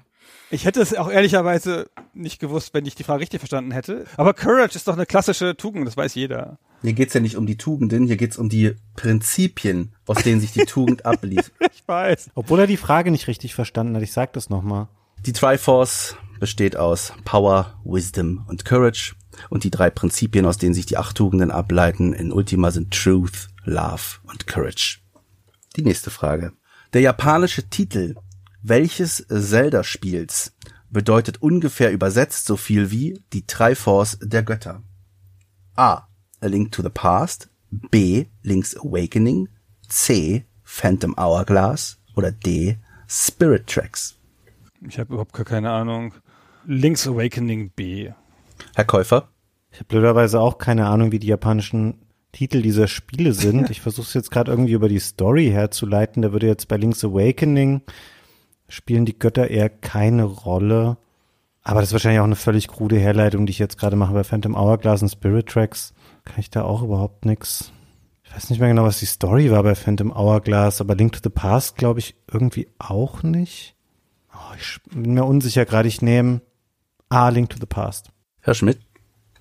Ich 0.51 0.65
hätte 0.65 0.81
es 0.81 0.95
auch 0.95 1.11
ehrlicherweise 1.11 1.91
nicht 2.15 2.39
gewusst, 2.39 2.73
wenn 2.73 2.87
ich 2.87 2.95
die 2.95 3.03
Frage 3.03 3.21
richtig 3.21 3.41
verstanden 3.41 3.73
hätte. 3.73 4.05
Aber 4.17 4.33
Courage 4.33 4.77
ist 4.77 4.87
doch 4.87 4.95
eine 4.95 5.07
klassische 5.07 5.57
Tugend, 5.57 5.87
das 5.87 5.97
weiß 5.97 6.15
jeder. 6.15 6.59
Hier 6.83 6.93
geht's 6.93 7.15
ja 7.15 7.21
nicht 7.21 7.37
um 7.37 7.47
die 7.47 7.57
Tugenden, 7.57 8.07
hier 8.07 8.17
geht's 8.17 8.37
um 8.39 8.49
die 8.49 8.77
Prinzipien, 8.95 9.93
aus 10.07 10.23
denen 10.23 10.41
sich 10.41 10.53
die 10.53 10.65
Tugend 10.67 11.05
ablief. 11.05 11.51
Ich 11.73 11.83
weiß. 11.87 12.31
Obwohl 12.35 12.61
er 12.61 12.67
die 12.69 12.77
Frage 12.77 13.11
nicht 13.11 13.27
richtig 13.27 13.55
verstanden 13.55 13.97
hat, 13.97 14.03
ich 14.03 14.13
sag 14.13 14.33
das 14.35 14.49
nochmal. 14.49 14.89
Die 15.25 15.33
Triforce 15.33 16.17
besteht 16.39 16.77
aus 16.77 17.13
Power, 17.25 17.75
Wisdom 17.85 18.45
und 18.49 18.65
Courage. 18.65 19.15
Und 19.51 19.65
die 19.65 19.71
drei 19.71 19.91
Prinzipien, 19.91 20.47
aus 20.47 20.59
denen 20.59 20.75
sich 20.75 20.87
die 20.87 20.97
acht 20.97 21.17
Tugenden 21.17 21.51
ableiten, 21.51 22.13
in 22.13 22.33
Ultima 22.33 22.71
sind 22.71 22.95
Truth, 22.95 23.49
Love 23.65 24.21
und 24.25 24.47
Courage. 24.47 24.99
Die 25.77 25.83
nächste 25.83 26.11
Frage. 26.11 26.53
Der 26.97 27.03
japanische 27.03 27.69
Titel 27.69 28.15
welches 28.63 29.27
Zelda-Spiels 29.29 30.57
bedeutet 30.89 31.43
ungefähr 31.43 31.93
übersetzt 31.93 32.47
so 32.47 32.57
viel 32.57 32.91
wie 32.91 33.23
die 33.35 33.47
Triforce 33.47 34.19
der 34.23 34.43
Götter? 34.43 34.83
A. 35.75 36.09
A 36.41 36.47
Link 36.47 36.73
to 36.73 36.83
the 36.83 36.89
Past. 36.89 37.51
B. 37.71 38.29
Link's 38.43 38.75
Awakening. 38.79 39.51
C. 39.87 40.47
Phantom 40.63 41.15
Hourglass. 41.19 41.99
Oder 42.15 42.33
D. 42.33 42.79
Spirit 43.07 43.67
Tracks. 43.67 44.17
Ich 44.89 44.99
habe 44.99 45.13
überhaupt 45.13 45.35
gar 45.35 45.45
keine 45.45 45.73
Ahnung. 45.73 46.15
Link's 46.65 47.07
Awakening 47.07 47.73
B. 47.73 48.11
Herr 48.75 48.87
Käufer? 48.87 49.29
Ich 49.71 49.81
habe 49.81 49.89
blöderweise 49.89 50.41
auch 50.41 50.57
keine 50.57 50.87
Ahnung, 50.87 51.13
wie 51.13 51.19
die 51.19 51.27
japanischen 51.27 52.06
Titel 52.37 52.61
dieser 52.61 52.87
Spiele 52.87 53.33
sind. 53.33 53.71
Ich 53.71 53.81
versuche 53.81 54.07
es 54.07 54.15
jetzt 54.15 54.31
gerade 54.31 54.51
irgendwie 54.51 54.73
über 54.73 54.89
die 54.89 54.99
Story 54.99 55.49
herzuleiten. 55.49 56.23
Da 56.23 56.33
würde 56.33 56.47
jetzt 56.47 56.69
bei 56.69 56.77
Link's 56.77 57.05
Awakening 57.05 57.81
spielen 58.69 59.07
die 59.07 59.19
Götter 59.19 59.49
eher 59.49 59.69
keine 59.69 60.25
Rolle. 60.25 60.97
Aber 61.63 61.81
das 61.81 61.91
ist 61.91 61.93
wahrscheinlich 61.95 62.21
auch 62.21 62.25
eine 62.25 62.37
völlig 62.37 62.69
krude 62.69 62.99
Herleitung, 62.99 63.47
die 63.47 63.51
ich 63.51 63.59
jetzt 63.59 63.79
gerade 63.79 63.97
mache 63.97 64.15
bei 64.15 64.25
Phantom 64.25 64.57
Hourglass 64.57 65.03
und 65.03 65.09
Spirit 65.09 65.49
Tracks. 65.49 65.95
Kann 66.25 66.39
ich 66.39 66.51
da 66.51 66.63
auch 66.63 66.83
überhaupt 66.83 67.25
nix. 67.25 67.73
Ich 68.25 68.35
weiß 68.35 68.51
nicht 68.51 68.59
mehr 68.59 68.69
genau, 68.69 68.85
was 68.85 68.99
die 68.99 69.07
Story 69.07 69.51
war 69.51 69.63
bei 69.63 69.75
Phantom 69.75 70.13
Hourglass, 70.13 70.81
aber 70.81 70.95
Link 70.95 71.13
to 71.13 71.21
the 71.23 71.31
Past 71.31 71.77
glaube 71.77 72.01
ich 72.01 72.17
irgendwie 72.31 72.69
auch 72.79 73.23
nicht. 73.23 73.75
Oh, 74.33 74.55
ich 74.59 74.81
bin 74.93 75.15
mir 75.15 75.25
unsicher 75.25 75.65
gerade. 75.65 75.89
Ich 75.89 76.03
nehme 76.03 76.41
A, 77.09 77.29
Link 77.31 77.51
to 77.51 77.59
the 77.59 77.67
Past. 77.67 78.11
Herr 78.41 78.55
Schmidt? 78.55 78.86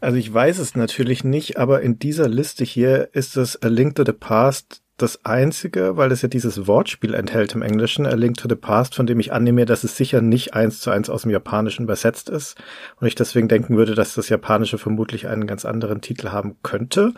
Also 0.01 0.17
ich 0.17 0.33
weiß 0.33 0.59
es 0.59 0.75
natürlich 0.75 1.23
nicht, 1.23 1.57
aber 1.57 1.81
in 1.81 1.99
dieser 1.99 2.27
Liste 2.27 2.63
hier 2.63 3.09
ist 3.13 3.37
es 3.37 3.61
A 3.61 3.67
Link 3.67 3.95
to 3.95 4.03
the 4.05 4.11
Past 4.11 4.81
das 4.97 5.25
einzige, 5.25 5.97
weil 5.97 6.11
es 6.11 6.21
ja 6.21 6.29
dieses 6.29 6.67
Wortspiel 6.67 7.13
enthält 7.13 7.53
im 7.53 7.61
Englischen, 7.61 8.05
A 8.05 8.15
Link 8.15 8.37
to 8.37 8.47
the 8.47 8.55
Past, 8.55 8.95
von 8.95 9.05
dem 9.05 9.19
ich 9.19 9.33
annehme, 9.33 9.65
dass 9.65 9.83
es 9.83 9.97
sicher 9.97 10.21
nicht 10.21 10.53
eins 10.53 10.79
zu 10.79 10.89
eins 10.89 11.09
aus 11.09 11.23
dem 11.23 11.31
Japanischen 11.31 11.83
übersetzt 11.83 12.29
ist 12.29 12.55
und 12.99 13.07
ich 13.07 13.15
deswegen 13.15 13.49
denken 13.49 13.75
würde, 13.75 13.93
dass 13.93 14.15
das 14.15 14.29
Japanische 14.29 14.77
vermutlich 14.77 15.27
einen 15.27 15.47
ganz 15.47 15.65
anderen 15.65 16.01
Titel 16.01 16.29
haben 16.29 16.57
könnte. 16.63 17.13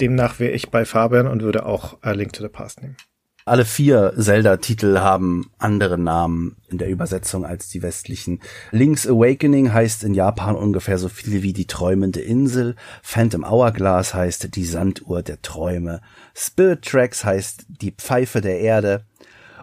Demnach 0.00 0.38
wäre 0.38 0.52
ich 0.52 0.70
bei 0.70 0.84
Fabian 0.84 1.26
und 1.26 1.42
würde 1.42 1.66
auch 1.66 1.98
A 2.02 2.12
Link 2.12 2.32
to 2.34 2.42
the 2.42 2.48
Past 2.48 2.82
nehmen. 2.82 2.96
Alle 3.48 3.64
vier 3.64 4.12
Zelda-Titel 4.18 4.98
haben 4.98 5.50
andere 5.56 5.96
Namen 5.96 6.56
in 6.68 6.76
der 6.76 6.90
Übersetzung 6.90 7.46
als 7.46 7.70
die 7.70 7.82
westlichen. 7.82 8.40
Link's 8.72 9.06
Awakening 9.06 9.72
heißt 9.72 10.04
in 10.04 10.12
Japan 10.12 10.54
ungefähr 10.54 10.98
so 10.98 11.08
viel 11.08 11.42
wie 11.42 11.54
die 11.54 11.66
träumende 11.66 12.20
Insel. 12.20 12.76
Phantom 13.02 13.48
Hourglass 13.48 14.12
heißt 14.12 14.54
die 14.54 14.64
Sanduhr 14.64 15.22
der 15.22 15.40
Träume. 15.40 16.02
Spirit 16.34 16.84
Tracks 16.84 17.24
heißt 17.24 17.64
die 17.68 17.92
Pfeife 17.92 18.42
der 18.42 18.60
Erde. 18.60 19.06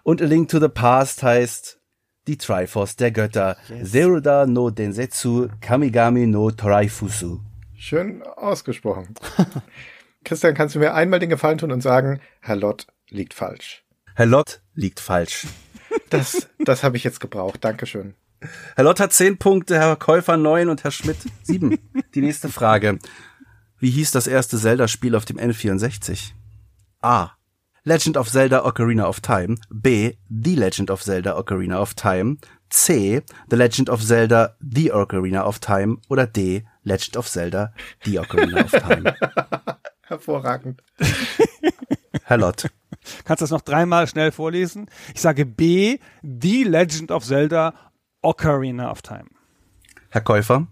Und 0.01 0.19
A 0.19 0.25
Link 0.25 0.49
to 0.49 0.59
the 0.59 0.67
Past 0.67 1.21
heißt 1.21 1.79
die 2.27 2.37
Triforce 2.37 2.95
der 2.95 3.11
Götter. 3.11 3.55
Yes. 3.69 3.91
Zeruda 3.91 4.47
no 4.47 4.71
Densetsu 4.71 5.49
Kamigami 5.61 6.25
no 6.25 6.49
Toraifusu. 6.49 7.39
Schön 7.75 8.23
ausgesprochen. 8.23 9.13
Christian, 10.23 10.55
kannst 10.55 10.73
du 10.73 10.79
mir 10.79 10.95
einmal 10.95 11.19
den 11.19 11.29
Gefallen 11.29 11.59
tun 11.59 11.71
und 11.71 11.81
sagen, 11.81 12.19
Herr 12.41 12.55
Lott, 12.55 12.87
liegt 13.09 13.33
falsch. 13.33 13.83
Herr 14.15 14.25
Lott 14.25 14.61
liegt 14.73 14.99
falsch. 14.99 15.47
Das, 16.09 16.47
das 16.59 16.83
habe 16.83 16.97
ich 16.97 17.03
jetzt 17.03 17.19
gebraucht. 17.19 17.63
Dankeschön. 17.63 18.15
Herr 18.75 18.83
Lott 18.83 18.99
hat 18.99 19.13
zehn 19.13 19.37
Punkte, 19.37 19.77
Herr 19.77 19.95
Käufer 19.95 20.37
neun 20.37 20.69
und 20.69 20.83
Herr 20.83 20.91
Schmidt 20.91 21.17
sieben. 21.43 21.79
Die 22.13 22.21
nächste 22.21 22.49
Frage. 22.49 22.99
Wie 23.79 23.89
hieß 23.89 24.11
das 24.11 24.27
erste 24.27 24.57
Zelda-Spiel 24.57 25.15
auf 25.15 25.25
dem 25.25 25.37
N64? 25.37 26.31
A. 27.01 27.31
Legend 27.83 28.17
of 28.17 28.29
Zelda 28.31 28.65
Ocarina 28.65 29.07
of 29.07 29.19
Time. 29.19 29.57
B. 29.69 30.13
The 30.29 30.55
Legend 30.55 30.89
of 30.89 31.03
Zelda 31.03 31.37
Ocarina 31.37 31.79
of 31.79 31.93
Time. 31.93 32.37
C. 32.69 33.21
The 33.49 33.55
Legend 33.55 33.89
of 33.89 34.01
Zelda 34.01 34.55
The 34.59 34.91
Ocarina 34.91 35.43
of 35.43 35.59
Time. 35.59 35.97
Oder 36.09 36.25
D. 36.25 36.65
Legend 36.83 37.17
of 37.17 37.27
Zelda 37.27 37.73
The 38.03 38.19
Ocarina 38.19 38.63
of 38.65 38.71
Time. 38.71 39.15
Hervorragend. 40.01 40.81
Herr 42.23 42.37
Lott. 42.37 42.65
Kannst 43.23 43.41
du 43.41 43.43
das 43.43 43.51
noch 43.51 43.61
dreimal 43.61 44.07
schnell 44.07 44.31
vorlesen? 44.31 44.87
Ich 45.13 45.21
sage 45.21 45.45
B, 45.45 45.99
The 46.21 46.63
Legend 46.63 47.11
of 47.11 47.23
Zelda 47.23 47.73
Ocarina 48.21 48.91
of 48.91 49.01
Time. 49.01 49.25
Herr 50.09 50.21
Käufer? 50.21 50.67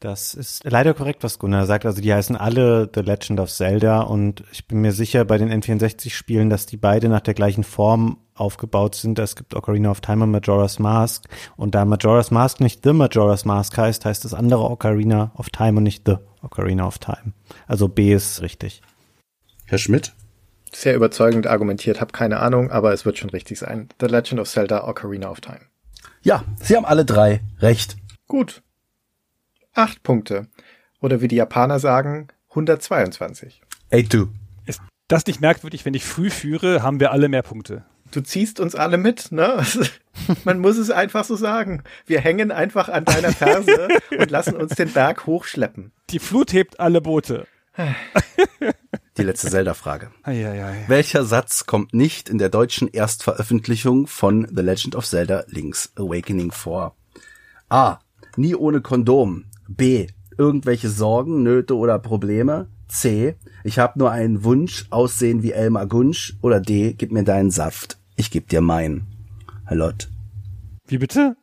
Das 0.00 0.34
ist 0.34 0.62
leider 0.64 0.94
korrekt, 0.94 1.24
was 1.24 1.40
Gunnar 1.40 1.66
sagt. 1.66 1.84
Also 1.84 2.00
die 2.00 2.12
heißen 2.12 2.36
alle 2.36 2.88
The 2.94 3.00
Legend 3.00 3.40
of 3.40 3.50
Zelda 3.50 4.02
und 4.02 4.44
ich 4.52 4.68
bin 4.68 4.80
mir 4.80 4.92
sicher 4.92 5.24
bei 5.24 5.38
den 5.38 5.50
N64-Spielen, 5.50 6.50
dass 6.50 6.66
die 6.66 6.76
beide 6.76 7.08
nach 7.08 7.20
der 7.20 7.34
gleichen 7.34 7.64
Form 7.64 8.18
aufgebaut 8.34 8.94
sind. 8.94 9.18
Es 9.18 9.34
gibt 9.34 9.54
Ocarina 9.54 9.90
of 9.90 10.00
Time 10.00 10.22
und 10.22 10.30
Majora's 10.30 10.78
Mask 10.78 11.24
und 11.56 11.74
da 11.74 11.84
Majora's 11.84 12.30
Mask 12.30 12.60
nicht 12.60 12.84
The 12.84 12.92
Majora's 12.92 13.44
Mask 13.44 13.76
heißt, 13.76 14.04
heißt 14.04 14.24
das 14.24 14.34
andere 14.34 14.70
Ocarina 14.70 15.32
of 15.34 15.50
Time 15.50 15.78
und 15.78 15.82
nicht 15.82 16.04
The 16.06 16.18
Ocarina 16.42 16.86
of 16.86 16.98
Time. 16.98 17.32
Also 17.66 17.88
B 17.88 18.14
ist 18.14 18.40
richtig. 18.40 18.82
Herr 19.64 19.78
Schmidt? 19.78 20.14
Sehr 20.72 20.94
überzeugend 20.94 21.46
argumentiert, 21.46 22.00
habe 22.00 22.12
keine 22.12 22.40
Ahnung, 22.40 22.70
aber 22.70 22.92
es 22.92 23.04
wird 23.04 23.18
schon 23.18 23.30
richtig 23.30 23.58
sein. 23.58 23.88
The 24.00 24.06
Legend 24.06 24.40
of 24.40 24.48
Zelda 24.48 24.86
Ocarina 24.86 25.30
of 25.30 25.40
Time. 25.40 25.60
Ja, 26.22 26.44
Sie 26.60 26.76
haben 26.76 26.84
alle 26.84 27.04
drei 27.04 27.40
recht. 27.60 27.96
Gut. 28.26 28.62
Acht 29.74 30.02
Punkte. 30.02 30.48
Oder 31.00 31.20
wie 31.20 31.28
die 31.28 31.36
Japaner 31.36 31.78
sagen, 31.78 32.28
122. 32.50 33.62
A2. 33.92 34.28
Ist 34.66 34.80
das 35.06 35.26
nicht 35.26 35.40
merkwürdig, 35.40 35.84
wenn 35.84 35.94
ich 35.94 36.04
früh 36.04 36.30
führe, 36.30 36.82
haben 36.82 37.00
wir 37.00 37.12
alle 37.12 37.28
mehr 37.28 37.42
Punkte. 37.42 37.84
Du 38.10 38.20
ziehst 38.20 38.58
uns 38.58 38.74
alle 38.74 38.96
mit, 38.96 39.32
ne? 39.32 39.64
Man 40.44 40.58
muss 40.58 40.78
es 40.78 40.90
einfach 40.90 41.24
so 41.24 41.36
sagen. 41.36 41.82
Wir 42.06 42.20
hängen 42.20 42.50
einfach 42.50 42.88
an 42.88 43.04
deiner 43.04 43.32
Ferse 43.32 43.88
und 44.18 44.30
lassen 44.30 44.56
uns 44.56 44.74
den 44.74 44.92
Berg 44.92 45.26
hochschleppen. 45.26 45.92
Die 46.10 46.18
Flut 46.18 46.52
hebt 46.52 46.80
alle 46.80 47.00
Boote. 47.00 47.46
Die 49.18 49.24
letzte 49.24 49.50
Zelda-Frage. 49.50 50.10
Welcher 50.24 51.24
Satz 51.24 51.66
kommt 51.66 51.92
nicht 51.92 52.28
in 52.28 52.38
der 52.38 52.48
deutschen 52.48 52.88
Erstveröffentlichung 52.88 54.06
von 54.06 54.46
The 54.48 54.62
Legend 54.62 54.94
of 54.94 55.06
Zelda 55.06 55.44
Link's 55.48 55.92
Awakening 55.96 56.52
vor? 56.52 56.94
A. 57.68 57.98
Nie 58.36 58.54
ohne 58.54 58.80
Kondom. 58.80 59.46
B. 59.66 60.06
Irgendwelche 60.36 60.88
Sorgen, 60.88 61.42
Nöte 61.42 61.76
oder 61.76 61.98
Probleme. 61.98 62.68
C. 62.86 63.34
Ich 63.64 63.78
habe 63.78 63.98
nur 63.98 64.10
einen 64.10 64.44
Wunsch, 64.44 64.86
aussehen 64.90 65.42
wie 65.42 65.52
Elmar 65.52 65.86
Gunsch. 65.86 66.36
Oder 66.40 66.60
D. 66.60 66.94
Gib 66.94 67.10
mir 67.10 67.24
deinen 67.24 67.50
Saft. 67.50 67.98
Ich 68.16 68.30
geb 68.30 68.48
dir 68.48 68.60
meinen. 68.60 69.06
Lott. 69.68 70.08
Wie 70.86 70.98
bitte? 70.98 71.36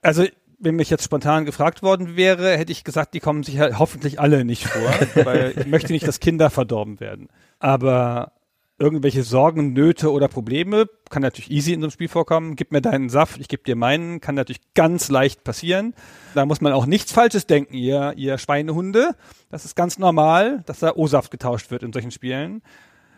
Also 0.00 0.24
wenn 0.58 0.76
mich 0.76 0.90
jetzt 0.90 1.04
spontan 1.04 1.44
gefragt 1.44 1.82
worden 1.82 2.16
wäre, 2.16 2.56
hätte 2.56 2.72
ich 2.72 2.84
gesagt, 2.84 3.14
die 3.14 3.20
kommen 3.20 3.42
sicher 3.42 3.78
hoffentlich 3.78 4.20
alle 4.20 4.44
nicht 4.44 4.66
vor, 4.66 4.90
weil 5.24 5.54
ich 5.56 5.66
möchte 5.66 5.92
nicht, 5.92 6.06
dass 6.06 6.20
Kinder 6.20 6.50
verdorben 6.50 7.00
werden. 7.00 7.28
Aber 7.58 8.32
irgendwelche 8.78 9.22
Sorgen, 9.22 9.72
Nöte 9.72 10.12
oder 10.12 10.28
Probleme 10.28 10.86
kann 11.10 11.22
natürlich 11.22 11.50
easy 11.50 11.72
in 11.72 11.80
so 11.80 11.86
einem 11.86 11.90
Spiel 11.90 12.08
vorkommen. 12.08 12.54
Gib 12.54 12.70
mir 12.70 12.80
deinen 12.80 13.08
Saft, 13.08 13.40
ich 13.40 13.48
gebe 13.48 13.62
dir 13.64 13.76
meinen, 13.76 14.20
kann 14.20 14.34
natürlich 14.34 14.60
ganz 14.74 15.08
leicht 15.08 15.42
passieren. 15.42 15.94
Da 16.34 16.46
muss 16.46 16.60
man 16.60 16.72
auch 16.72 16.86
nichts 16.86 17.12
Falsches 17.12 17.46
denken, 17.46 17.74
ihr, 17.74 18.14
ihr 18.16 18.38
Schweinehunde. 18.38 19.16
Das 19.50 19.64
ist 19.64 19.74
ganz 19.74 19.98
normal, 19.98 20.62
dass 20.66 20.80
da 20.80 20.94
O-Saft 20.94 21.30
getauscht 21.30 21.70
wird 21.70 21.82
in 21.82 21.92
solchen 21.92 22.12
Spielen. 22.12 22.62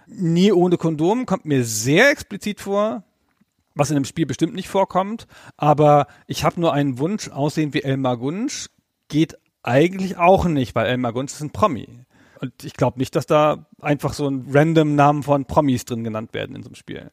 Nie 0.07 0.53
ohne 0.53 0.77
Kondom 0.77 1.27
kommt 1.27 1.45
mir 1.45 1.65
sehr 1.65 2.11
explizit 2.11 2.61
vor 2.61 3.05
was 3.75 3.91
in 3.91 3.95
dem 3.95 4.05
Spiel 4.05 4.27
bestimmt 4.27 4.55
nicht 4.55 4.69
vorkommt. 4.69 5.27
Aber 5.57 6.07
ich 6.27 6.45
habe 6.45 6.61
nur 6.61 6.73
einen 6.73 6.99
Wunsch, 6.99 7.29
aussehen 7.29 7.75
wie 7.75 7.83
Elmar 7.83 8.17
Gunsch, 8.17 8.69
geht 9.09 9.37
eigentlich 9.63 10.17
auch 10.17 10.47
nicht, 10.47 10.75
weil 10.75 10.87
Elmar 10.87 11.13
Gunsch 11.13 11.33
ist 11.33 11.43
ein 11.43 11.51
Promi. 11.51 11.89
Und 12.41 12.65
ich 12.65 12.75
glaube 12.75 12.99
nicht, 12.99 13.15
dass 13.17 13.27
da 13.27 13.67
einfach 13.81 14.15
so 14.15 14.27
ein 14.27 14.47
random 14.51 14.95
Namen 14.95 15.23
von 15.23 15.45
Promis 15.45 15.85
drin 15.85 16.05
genannt 16.05 16.33
werden 16.33 16.57
in 16.57 16.63
so 16.63 16.69
einem 16.69 16.75
Spiel. 16.75 17.11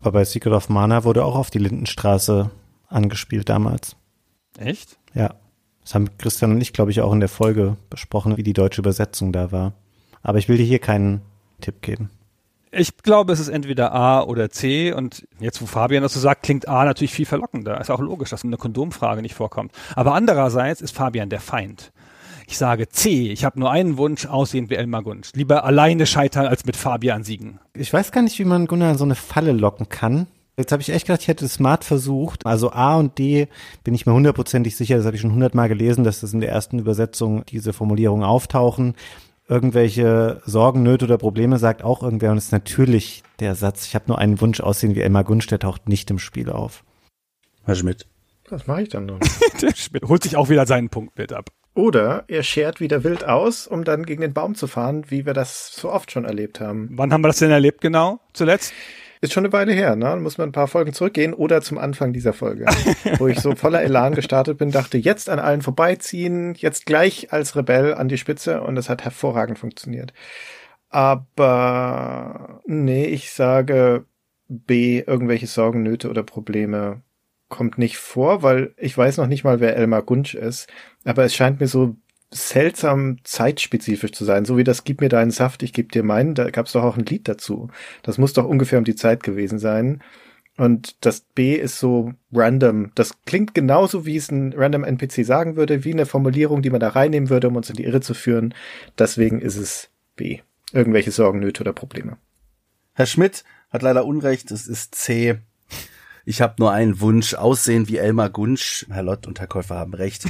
Aber 0.00 0.12
bei 0.12 0.24
Secret 0.24 0.54
of 0.54 0.68
Mana 0.68 1.04
wurde 1.04 1.24
auch 1.24 1.36
auf 1.36 1.50
die 1.50 1.58
Lindenstraße 1.58 2.50
angespielt 2.88 3.48
damals. 3.48 3.96
Echt? 4.58 4.98
Ja. 5.14 5.34
Das 5.82 5.94
haben 5.94 6.16
Christian 6.18 6.52
und 6.52 6.60
ich, 6.60 6.72
glaube 6.72 6.90
ich, 6.90 7.00
auch 7.00 7.12
in 7.12 7.20
der 7.20 7.28
Folge 7.28 7.76
besprochen, 7.88 8.36
wie 8.36 8.42
die 8.42 8.52
deutsche 8.52 8.80
Übersetzung 8.80 9.32
da 9.32 9.50
war. 9.50 9.72
Aber 10.22 10.38
ich 10.38 10.48
will 10.48 10.56
dir 10.56 10.66
hier 10.66 10.78
keinen 10.78 11.22
Tipp 11.60 11.80
geben. 11.80 12.10
Ich 12.72 12.96
glaube, 12.98 13.32
es 13.32 13.40
ist 13.40 13.48
entweder 13.48 13.92
A 13.92 14.22
oder 14.22 14.48
C 14.50 14.92
und 14.92 15.26
jetzt, 15.40 15.60
wo 15.60 15.66
Fabian 15.66 16.04
das 16.04 16.14
so 16.14 16.20
sagt, 16.20 16.44
klingt 16.44 16.68
A 16.68 16.84
natürlich 16.84 17.12
viel 17.12 17.26
verlockender. 17.26 17.80
Ist 17.80 17.90
auch 17.90 17.98
logisch, 17.98 18.30
dass 18.30 18.44
eine 18.44 18.56
Kondomfrage 18.56 19.22
nicht 19.22 19.34
vorkommt. 19.34 19.72
Aber 19.96 20.14
andererseits 20.14 20.80
ist 20.80 20.94
Fabian 20.94 21.30
der 21.30 21.40
Feind. 21.40 21.92
Ich 22.46 22.58
sage 22.58 22.88
C, 22.88 23.30
ich 23.30 23.44
habe 23.44 23.58
nur 23.58 23.70
einen 23.70 23.96
Wunsch, 23.96 24.26
aussehen 24.26 24.70
wie 24.70 24.74
Elmar 24.74 25.02
Gunsch. 25.02 25.30
Lieber 25.34 25.64
alleine 25.64 26.06
scheitern, 26.06 26.46
als 26.46 26.64
mit 26.64 26.76
Fabian 26.76 27.24
siegen. 27.24 27.58
Ich 27.74 27.92
weiß 27.92 28.12
gar 28.12 28.22
nicht, 28.22 28.38
wie 28.38 28.44
man 28.44 28.66
Gunnar 28.66 28.92
in 28.92 28.98
so 28.98 29.04
eine 29.04 29.14
Falle 29.16 29.52
locken 29.52 29.88
kann. 29.88 30.26
Jetzt 30.56 30.72
habe 30.72 30.82
ich 30.82 30.90
echt 30.90 31.06
gedacht, 31.06 31.22
ich 31.22 31.28
hätte 31.28 31.48
smart 31.48 31.84
versucht. 31.84 32.46
Also 32.46 32.70
A 32.72 32.96
und 32.96 33.18
D 33.18 33.48
bin 33.82 33.94
ich 33.94 34.06
mir 34.06 34.12
hundertprozentig 34.12 34.76
sicher, 34.76 34.96
das 34.96 35.06
habe 35.06 35.16
ich 35.16 35.22
schon 35.22 35.32
hundertmal 35.32 35.68
gelesen, 35.68 36.04
dass 36.04 36.20
das 36.20 36.32
in 36.32 36.40
der 36.40 36.50
ersten 36.50 36.78
Übersetzung 36.78 37.44
diese 37.46 37.72
Formulierungen 37.72 38.24
auftauchen 38.24 38.94
irgendwelche 39.50 40.40
Sorgen, 40.46 40.82
Nöte 40.82 41.04
oder 41.06 41.18
Probleme 41.18 41.58
sagt 41.58 41.82
auch 41.82 42.02
irgendwer 42.02 42.30
und 42.30 42.38
es 42.38 42.46
ist 42.46 42.52
natürlich 42.52 43.24
der 43.40 43.56
Satz, 43.56 43.84
ich 43.86 43.94
habe 43.96 44.04
nur 44.06 44.18
einen 44.18 44.40
Wunsch 44.40 44.60
aussehen 44.60 44.94
wie 44.94 45.00
Elmar 45.00 45.24
Gunsch, 45.24 45.48
der 45.48 45.58
taucht 45.58 45.88
nicht 45.88 46.10
im 46.10 46.20
Spiel 46.20 46.48
auf. 46.48 46.84
Herr 47.64 47.74
Schmidt. 47.74 48.06
Was 48.48 48.66
mache 48.66 48.82
ich 48.82 48.88
dann 48.88 49.06
nun? 49.06 49.18
der 49.60 49.74
Schmidt 49.74 50.04
holt 50.04 50.22
sich 50.22 50.36
auch 50.36 50.48
wieder 50.48 50.66
seinen 50.66 50.88
Punkt 50.88 51.18
mit 51.18 51.32
ab. 51.32 51.50
Oder 51.74 52.24
er 52.28 52.42
schert 52.42 52.80
wieder 52.80 53.04
wild 53.04 53.24
aus, 53.24 53.66
um 53.66 53.84
dann 53.84 54.04
gegen 54.04 54.22
den 54.22 54.34
Baum 54.34 54.54
zu 54.54 54.66
fahren, 54.66 55.04
wie 55.08 55.26
wir 55.26 55.34
das 55.34 55.72
so 55.72 55.90
oft 55.90 56.10
schon 56.10 56.24
erlebt 56.24 56.60
haben. 56.60 56.88
Wann 56.92 57.12
haben 57.12 57.22
wir 57.22 57.28
das 57.28 57.38
denn 57.38 57.50
erlebt 57.50 57.80
genau 57.80 58.20
zuletzt? 58.32 58.72
Ist 59.22 59.34
schon 59.34 59.44
eine 59.44 59.52
Weile 59.52 59.72
her, 59.72 59.96
ne? 59.96 60.16
Muss 60.16 60.38
man 60.38 60.48
ein 60.48 60.52
paar 60.52 60.66
Folgen 60.66 60.94
zurückgehen 60.94 61.34
oder 61.34 61.60
zum 61.60 61.76
Anfang 61.76 62.14
dieser 62.14 62.32
Folge, 62.32 62.64
wo 63.18 63.28
ich 63.28 63.38
so 63.40 63.54
voller 63.54 63.82
Elan 63.82 64.14
gestartet 64.14 64.56
bin, 64.56 64.70
dachte, 64.70 64.96
jetzt 64.96 65.28
an 65.28 65.38
allen 65.38 65.60
vorbeiziehen, 65.60 66.54
jetzt 66.54 66.86
gleich 66.86 67.30
als 67.32 67.54
Rebell 67.54 67.92
an 67.92 68.08
die 68.08 68.16
Spitze 68.16 68.62
und 68.62 68.78
es 68.78 68.88
hat 68.88 69.04
hervorragend 69.04 69.58
funktioniert. 69.58 70.14
Aber 70.88 72.60
nee, 72.66 73.04
ich 73.04 73.30
sage 73.30 74.06
B, 74.48 75.00
irgendwelche 75.06 75.46
Sorgen, 75.46 75.82
Nöte 75.82 76.08
oder 76.08 76.22
Probleme 76.22 77.02
kommt 77.48 77.76
nicht 77.76 77.98
vor, 77.98 78.42
weil 78.42 78.74
ich 78.78 78.96
weiß 78.96 79.18
noch 79.18 79.26
nicht 79.26 79.44
mal, 79.44 79.60
wer 79.60 79.76
Elmar 79.76 80.02
Gunsch 80.02 80.34
ist. 80.34 80.68
Aber 81.04 81.24
es 81.24 81.34
scheint 81.34 81.60
mir 81.60 81.66
so 81.66 81.96
seltsam 82.32 83.18
zeitspezifisch 83.24 84.12
zu 84.12 84.24
sein, 84.24 84.44
so 84.44 84.56
wie 84.56 84.64
das 84.64 84.84
Gib 84.84 85.00
mir 85.00 85.08
deinen 85.08 85.30
Saft, 85.30 85.62
ich 85.62 85.72
geb 85.72 85.92
dir 85.92 86.02
meinen, 86.02 86.34
da 86.34 86.50
gab 86.50 86.66
es 86.66 86.72
doch 86.72 86.84
auch 86.84 86.96
ein 86.96 87.04
Lied 87.04 87.28
dazu. 87.28 87.68
Das 88.02 88.18
muss 88.18 88.32
doch 88.32 88.44
ungefähr 88.44 88.78
um 88.78 88.84
die 88.84 88.94
Zeit 88.94 89.22
gewesen 89.22 89.58
sein. 89.58 90.00
Und 90.56 91.04
das 91.04 91.20
B 91.20 91.54
ist 91.54 91.78
so 91.78 92.12
random. 92.32 92.92
Das 92.94 93.14
klingt 93.24 93.54
genauso, 93.54 94.04
wie 94.04 94.16
es 94.16 94.30
ein 94.30 94.52
random 94.52 94.84
NPC 94.84 95.24
sagen 95.24 95.56
würde, 95.56 95.84
wie 95.84 95.92
eine 95.92 96.06
Formulierung, 96.06 96.60
die 96.60 96.70
man 96.70 96.80
da 96.80 96.88
reinnehmen 96.90 97.30
würde, 97.30 97.48
um 97.48 97.56
uns 97.56 97.70
in 97.70 97.76
die 97.76 97.84
Irre 97.84 98.00
zu 98.00 98.14
führen. 98.14 98.54
Deswegen 98.98 99.40
ist 99.40 99.56
es 99.56 99.88
B. 100.16 100.40
Irgendwelche 100.72 101.12
Sorgen, 101.12 101.40
Nöte 101.40 101.62
oder 101.62 101.72
Probleme. 101.72 102.18
Herr 102.92 103.06
Schmidt 103.06 103.44
hat 103.70 103.82
leider 103.82 104.04
Unrecht, 104.04 104.50
es 104.50 104.68
ist 104.68 104.94
C. 104.94 105.38
Ich 106.26 106.42
habe 106.42 106.56
nur 106.58 106.72
einen 106.72 107.00
Wunsch, 107.00 107.34
aussehen 107.34 107.88
wie 107.88 107.96
Elmar 107.96 108.28
Gunsch. 108.28 108.86
Herr 108.90 109.02
Lott 109.02 109.26
und 109.26 109.40
Herr 109.40 109.46
Käufer 109.46 109.76
haben 109.76 109.94
recht. 109.94 110.24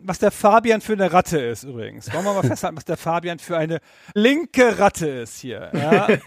Was 0.00 0.18
der 0.18 0.30
Fabian 0.30 0.80
für 0.80 0.94
eine 0.94 1.12
Ratte 1.12 1.38
ist 1.38 1.64
übrigens. 1.64 2.12
Wollen 2.12 2.24
wir 2.24 2.34
mal 2.34 2.42
festhalten, 2.46 2.76
was 2.76 2.84
der 2.84 2.96
Fabian 2.96 3.38
für 3.38 3.56
eine 3.56 3.80
linke 4.14 4.78
Ratte 4.78 5.06
ist 5.08 5.38
hier. 5.38 5.70
Ja? 5.72 6.08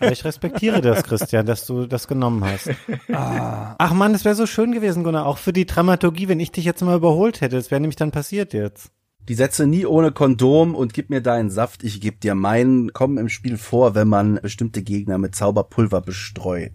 Aber 0.00 0.12
ich 0.12 0.24
respektiere 0.24 0.80
das, 0.80 1.04
Christian, 1.04 1.46
dass 1.46 1.66
du 1.66 1.86
das 1.86 2.08
genommen 2.08 2.44
hast. 2.44 2.70
Ah. 3.12 3.76
Ach 3.78 3.92
man, 3.92 4.14
es 4.14 4.24
wäre 4.24 4.34
so 4.34 4.46
schön 4.46 4.72
gewesen, 4.72 5.04
Gunnar, 5.04 5.26
auch 5.26 5.38
für 5.38 5.52
die 5.52 5.66
Dramaturgie, 5.66 6.28
wenn 6.28 6.40
ich 6.40 6.52
dich 6.52 6.64
jetzt 6.64 6.82
mal 6.82 6.96
überholt 6.96 7.40
hätte. 7.40 7.56
Das 7.56 7.70
wäre 7.70 7.80
nämlich 7.80 7.96
dann 7.96 8.10
passiert 8.10 8.52
jetzt. 8.52 8.90
Die 9.28 9.34
Sätze 9.34 9.66
nie 9.66 9.86
ohne 9.86 10.12
Kondom 10.12 10.74
und 10.74 10.92
gib 10.92 11.08
mir 11.08 11.22
deinen 11.22 11.50
Saft, 11.50 11.82
ich 11.82 12.00
geb 12.00 12.20
dir 12.20 12.34
meinen, 12.34 12.92
kommen 12.92 13.16
im 13.16 13.30
Spiel 13.30 13.56
vor, 13.56 13.94
wenn 13.94 14.08
man 14.08 14.38
bestimmte 14.42 14.82
Gegner 14.82 15.16
mit 15.16 15.34
Zauberpulver 15.34 16.02
bestreut. 16.02 16.72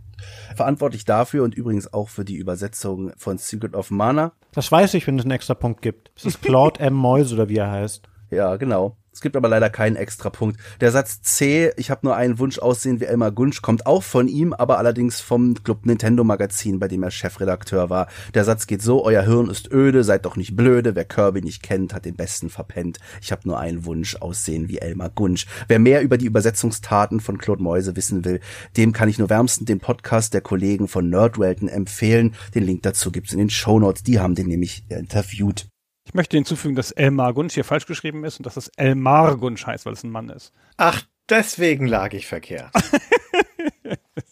Verantwortlich 0.55 1.05
dafür 1.05 1.43
und 1.43 1.55
übrigens 1.55 1.93
auch 1.93 2.09
für 2.09 2.25
die 2.25 2.35
Übersetzung 2.35 3.11
von 3.17 3.37
Secret 3.37 3.75
of 3.75 3.91
Mana. 3.91 4.33
Das 4.53 4.71
weiß 4.71 4.93
ich, 4.95 5.07
wenn 5.07 5.17
es 5.17 5.25
einen 5.25 5.31
extra 5.31 5.53
Punkt 5.53 5.81
gibt. 5.81 6.11
Das 6.15 6.25
ist 6.25 6.41
Claude 6.41 6.79
M. 6.79 6.93
Moise 6.93 7.35
oder 7.35 7.49
wie 7.49 7.57
er 7.57 7.71
heißt. 7.71 8.07
Ja, 8.31 8.55
genau. 8.57 8.97
Es 9.11 9.21
gibt 9.21 9.35
aber 9.35 9.49
leider 9.49 9.69
keinen 9.69 9.95
extra 9.95 10.29
Punkt. 10.29 10.59
Der 10.81 10.91
Satz 10.91 11.21
C, 11.21 11.71
ich 11.77 11.89
habe 11.89 12.01
nur 12.05 12.15
einen 12.15 12.39
Wunsch 12.39 12.59
aussehen 12.59 12.99
wie 12.99 13.05
Elmar 13.05 13.31
Gunsch, 13.31 13.61
kommt 13.61 13.85
auch 13.85 14.03
von 14.03 14.27
ihm, 14.27 14.53
aber 14.53 14.77
allerdings 14.77 15.19
vom 15.19 15.55
Club 15.63 15.85
Nintendo 15.85 16.23
Magazin, 16.23 16.79
bei 16.79 16.87
dem 16.87 17.03
er 17.03 17.11
Chefredakteur 17.11 17.89
war. 17.89 18.07
Der 18.33 18.45
Satz 18.45 18.67
geht 18.67 18.81
so, 18.81 19.03
euer 19.03 19.23
Hirn 19.23 19.49
ist 19.49 19.71
öde, 19.71 20.03
seid 20.03 20.25
doch 20.25 20.35
nicht 20.35 20.55
blöde, 20.55 20.95
wer 20.95 21.05
Kirby 21.05 21.41
nicht 21.41 21.63
kennt, 21.63 21.93
hat 21.93 22.05
den 22.05 22.15
besten 22.15 22.49
verpennt. 22.49 22.99
Ich 23.21 23.31
habe 23.31 23.47
nur 23.47 23.59
einen 23.59 23.85
Wunsch 23.85 24.15
aussehen 24.17 24.69
wie 24.69 24.77
Elmar 24.77 25.09
Gunsch. 25.09 25.47
Wer 25.67 25.79
mehr 25.79 26.01
über 26.01 26.17
die 26.17 26.25
Übersetzungstaten 26.27 27.19
von 27.19 27.37
Claude 27.39 27.63
Mäuse 27.63 27.95
wissen 27.95 28.25
will, 28.25 28.39
dem 28.77 28.93
kann 28.93 29.09
ich 29.09 29.17
nur 29.17 29.29
wärmstens 29.29 29.65
den 29.65 29.79
Podcast 29.79 30.33
der 30.33 30.41
Kollegen 30.41 30.87
von 30.87 31.09
Nerdwelten 31.09 31.67
empfehlen. 31.67 32.35
Den 32.53 32.63
Link 32.63 32.83
dazu 32.83 33.11
gibt's 33.11 33.33
in 33.33 33.39
den 33.39 33.49
Show 33.49 33.79
Notes. 33.79 34.03
die 34.03 34.19
haben 34.19 34.35
den 34.35 34.47
nämlich 34.47 34.83
interviewt. 34.89 35.67
Ich 36.09 36.15
möchte 36.15 36.37
hinzufügen, 36.37 36.73
dass 36.73 36.89
Elmar 36.89 37.35
Gunsch 37.35 37.53
hier 37.53 37.63
falsch 37.63 37.85
geschrieben 37.85 38.23
ist 38.23 38.37
und 38.39 38.45
dass 38.47 38.57
es 38.57 38.69
Elmar 38.69 39.37
Gunsch 39.37 39.67
heißt, 39.67 39.85
weil 39.85 39.93
es 39.93 40.03
ein 40.03 40.09
Mann 40.09 40.29
ist. 40.29 40.51
Ach, 40.75 41.03
deswegen 41.29 41.85
lag 41.85 42.13
ich 42.13 42.25
verkehrt. 42.25 42.71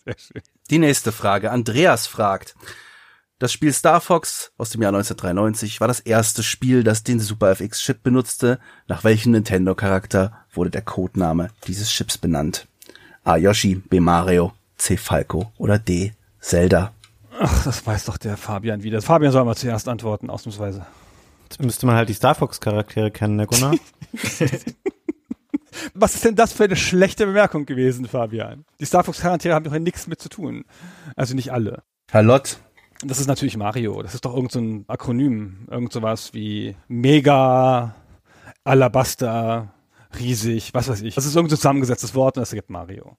Sehr 0.03 0.15
schön. 0.17 0.41
Die 0.71 0.79
nächste 0.79 1.11
Frage. 1.11 1.51
Andreas 1.51 2.07
fragt. 2.07 2.55
Das 3.37 3.53
Spiel 3.53 3.71
Star 3.71 4.01
Fox 4.01 4.53
aus 4.57 4.71
dem 4.71 4.81
Jahr 4.81 4.89
1993 4.89 5.79
war 5.79 5.87
das 5.87 5.99
erste 5.99 6.41
Spiel, 6.41 6.83
das 6.83 7.03
den 7.03 7.19
Super 7.19 7.51
FX 7.51 7.81
Chip 7.83 8.01
benutzte. 8.01 8.59
Nach 8.87 9.03
welchem 9.03 9.33
Nintendo-Charakter 9.33 10.35
wurde 10.51 10.71
der 10.71 10.81
Codename 10.81 11.49
dieses 11.67 11.91
Chips 11.91 12.17
benannt? 12.17 12.67
A. 13.23 13.37
Yoshi, 13.37 13.75
B. 13.75 13.99
Mario, 13.99 14.51
C. 14.77 14.97
Falco 14.97 15.51
oder 15.59 15.77
D. 15.77 16.13
Zelda? 16.39 16.93
Ach, 17.39 17.63
das 17.65 17.85
weiß 17.85 18.05
doch 18.05 18.17
der 18.17 18.35
Fabian 18.35 18.81
wieder. 18.81 18.99
Fabian 19.03 19.31
soll 19.31 19.45
mal 19.45 19.55
zuerst 19.55 19.87
antworten, 19.87 20.31
ausnahmsweise. 20.31 20.87
Jetzt 21.49 21.63
müsste 21.63 21.85
man 21.85 21.95
halt 21.95 22.09
die 22.09 22.13
Star 22.13 22.35
Fox 22.35 22.59
Charaktere 22.59 23.09
kennen, 23.09 23.37
ne 23.37 23.47
Gunnar? 23.47 23.73
Was 25.93 26.15
ist 26.15 26.25
denn 26.25 26.35
das 26.35 26.51
für 26.51 26.65
eine 26.65 26.75
schlechte 26.75 27.25
Bemerkung 27.25 27.65
gewesen, 27.65 28.05
Fabian? 28.05 28.65
Die 28.81 28.85
Star 28.85 29.05
Fox 29.05 29.21
Charaktere 29.21 29.55
haben 29.55 29.63
doch 29.63 29.71
ja 29.71 29.79
nichts 29.79 30.07
mit 30.07 30.19
zu 30.19 30.27
tun. 30.27 30.65
Also 31.15 31.35
nicht 31.35 31.53
alle. 31.53 31.83
Herr 32.09 32.23
Lott. 32.23 32.59
Das 33.01 33.19
ist 33.19 33.27
natürlich 33.27 33.55
Mario. 33.55 34.01
Das 34.01 34.13
ist 34.13 34.25
doch 34.25 34.35
irgend 34.35 34.51
so 34.51 34.59
ein 34.59 34.83
Akronym. 34.89 35.67
Irgend 35.71 35.93
sowas 35.93 36.33
wie 36.33 36.75
Mega, 36.89 37.95
Alabaster, 38.65 39.73
riesig, 40.19 40.73
was 40.73 40.89
weiß 40.89 41.01
ich. 41.03 41.15
Das 41.15 41.25
ist 41.25 41.35
irgendein 41.35 41.55
zusammengesetztes 41.55 42.13
Wort 42.13 42.35
und 42.35 42.41
das 42.41 42.51
ergibt 42.51 42.69
Mario. 42.69 43.15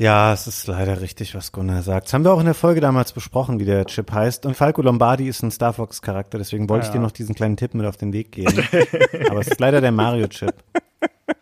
Ja, 0.00 0.32
es 0.32 0.46
ist 0.46 0.66
leider 0.66 1.02
richtig, 1.02 1.34
was 1.34 1.52
Gunnar 1.52 1.82
sagt. 1.82 2.06
Das 2.06 2.14
haben 2.14 2.24
wir 2.24 2.32
auch 2.32 2.40
in 2.40 2.46
der 2.46 2.54
Folge 2.54 2.80
damals 2.80 3.12
besprochen, 3.12 3.60
wie 3.60 3.66
der 3.66 3.84
Chip 3.84 4.10
heißt. 4.10 4.46
Und 4.46 4.56
Falco 4.56 4.80
Lombardi 4.80 5.28
ist 5.28 5.42
ein 5.42 5.50
Star 5.50 5.74
Fox-Charakter, 5.74 6.38
deswegen 6.38 6.70
wollte 6.70 6.86
ja. 6.86 6.88
ich 6.88 6.92
dir 6.94 7.02
noch 7.02 7.10
diesen 7.10 7.34
kleinen 7.34 7.58
Tipp 7.58 7.74
mit 7.74 7.84
auf 7.84 7.98
den 7.98 8.14
Weg 8.14 8.32
geben. 8.32 8.66
Aber 9.28 9.40
es 9.40 9.48
ist 9.48 9.60
leider 9.60 9.82
der 9.82 9.92
Mario-Chip. 9.92 10.54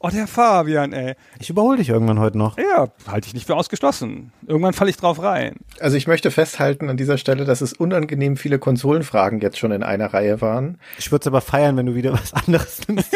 Oh, 0.00 0.08
der 0.08 0.26
Fabian, 0.26 0.92
ey. 0.92 1.14
Ich 1.40 1.50
überhole 1.50 1.78
dich 1.78 1.88
irgendwann 1.88 2.18
heute 2.18 2.38
noch. 2.38 2.58
Ja, 2.58 2.88
halte 3.06 3.26
ich 3.28 3.34
nicht 3.34 3.46
für 3.46 3.56
ausgeschlossen. 3.56 4.32
Irgendwann 4.46 4.72
falle 4.72 4.90
ich 4.90 4.96
drauf 4.96 5.22
rein. 5.22 5.56
Also 5.80 5.96
ich 5.96 6.06
möchte 6.06 6.30
festhalten 6.30 6.88
an 6.88 6.96
dieser 6.96 7.18
Stelle, 7.18 7.44
dass 7.44 7.60
es 7.60 7.72
unangenehm 7.72 8.36
viele 8.36 8.58
Konsolenfragen 8.58 9.40
jetzt 9.40 9.58
schon 9.58 9.72
in 9.72 9.82
einer 9.82 10.12
Reihe 10.12 10.40
waren. 10.40 10.78
Ich 10.98 11.10
würde 11.10 11.22
es 11.22 11.26
aber 11.26 11.40
feiern, 11.40 11.76
wenn 11.76 11.86
du 11.86 11.94
wieder 11.94 12.12
was 12.12 12.34
anderes 12.34 12.80
nimmst. 12.88 13.14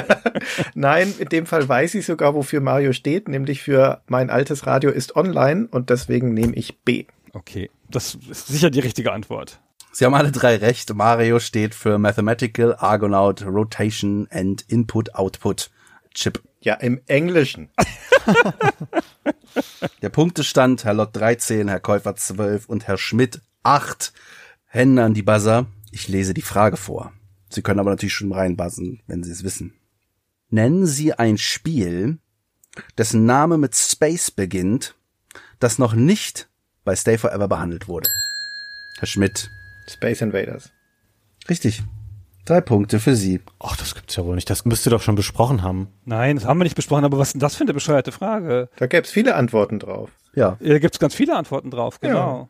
Nein, 0.74 1.14
in 1.18 1.28
dem 1.28 1.46
Fall 1.46 1.68
weiß 1.68 1.94
ich 1.94 2.06
sogar, 2.06 2.34
wofür 2.34 2.60
Mario 2.60 2.92
steht, 2.92 3.28
nämlich 3.28 3.62
für 3.62 4.02
mein 4.08 4.30
altes 4.30 4.66
Radio 4.66 4.90
ist 4.90 5.16
online 5.16 5.68
und 5.70 5.90
deswegen 5.90 6.34
nehme 6.34 6.54
ich 6.54 6.78
B. 6.80 7.06
Okay, 7.32 7.70
das 7.90 8.16
ist 8.30 8.48
sicher 8.48 8.70
die 8.70 8.80
richtige 8.80 9.12
Antwort. 9.12 9.60
Sie 9.92 10.04
haben 10.04 10.14
alle 10.14 10.30
drei 10.30 10.56
recht. 10.56 10.92
Mario 10.94 11.38
steht 11.38 11.74
für 11.74 11.96
Mathematical 11.98 12.76
Argonaut 12.78 13.42
Rotation 13.46 14.28
and 14.30 14.62
Input 14.68 15.14
Output. 15.14 15.70
Chip. 16.16 16.42
Ja, 16.62 16.74
im 16.74 17.00
Englischen. 17.06 17.68
Der 20.02 20.08
Punktestand, 20.08 20.84
Herr 20.84 20.94
Lott 20.94 21.14
13, 21.14 21.68
Herr 21.68 21.78
Käufer 21.78 22.16
12 22.16 22.68
und 22.68 22.86
Herr 22.88 22.96
Schmidt 22.96 23.42
8. 23.62 24.12
Hände 24.64 25.04
an 25.04 25.12
die 25.12 25.22
Buzzer. 25.22 25.66
Ich 25.92 26.08
lese 26.08 26.32
die 26.32 26.42
Frage 26.42 26.78
vor. 26.78 27.12
Sie 27.50 27.60
können 27.62 27.80
aber 27.80 27.90
natürlich 27.90 28.14
schon 28.14 28.32
reinbuzzen, 28.32 29.02
wenn 29.06 29.22
Sie 29.22 29.30
es 29.30 29.44
wissen. 29.44 29.74
Nennen 30.48 30.86
Sie 30.86 31.12
ein 31.12 31.36
Spiel, 31.36 32.18
dessen 32.96 33.26
Name 33.26 33.58
mit 33.58 33.76
Space 33.76 34.30
beginnt, 34.30 34.94
das 35.58 35.78
noch 35.78 35.92
nicht 35.92 36.48
bei 36.84 36.96
Stay 36.96 37.18
Forever 37.18 37.46
behandelt 37.46 37.88
wurde. 37.88 38.08
Herr 38.98 39.06
Schmidt. 39.06 39.50
Space 39.86 40.22
Invaders. 40.22 40.70
Richtig. 41.48 41.82
Drei 42.46 42.60
Punkte 42.60 43.00
für 43.00 43.16
Sie. 43.16 43.40
Ach, 43.58 43.76
das 43.76 43.96
gibt's 43.96 44.14
ja 44.14 44.24
wohl 44.24 44.36
nicht. 44.36 44.48
Das 44.48 44.64
müsst 44.64 44.86
ihr 44.86 44.90
doch 44.90 45.02
schon 45.02 45.16
besprochen 45.16 45.62
haben. 45.64 45.88
Nein, 46.04 46.36
das 46.36 46.44
haben 46.44 46.60
wir 46.60 46.64
nicht 46.64 46.76
besprochen, 46.76 47.04
aber 47.04 47.18
was 47.18 47.28
ist 47.28 47.32
denn 47.34 47.40
das 47.40 47.56
für 47.56 47.64
eine 47.64 47.74
bescheuerte 47.74 48.12
Frage? 48.12 48.68
Da 48.76 48.86
gäb's 48.86 49.10
viele 49.10 49.34
Antworten 49.34 49.80
drauf. 49.80 50.10
Ja. 50.32 50.56
Da 50.60 50.78
gibt's 50.78 51.00
ganz 51.00 51.16
viele 51.16 51.34
Antworten 51.34 51.72
drauf, 51.72 51.98
genau. 51.98 52.48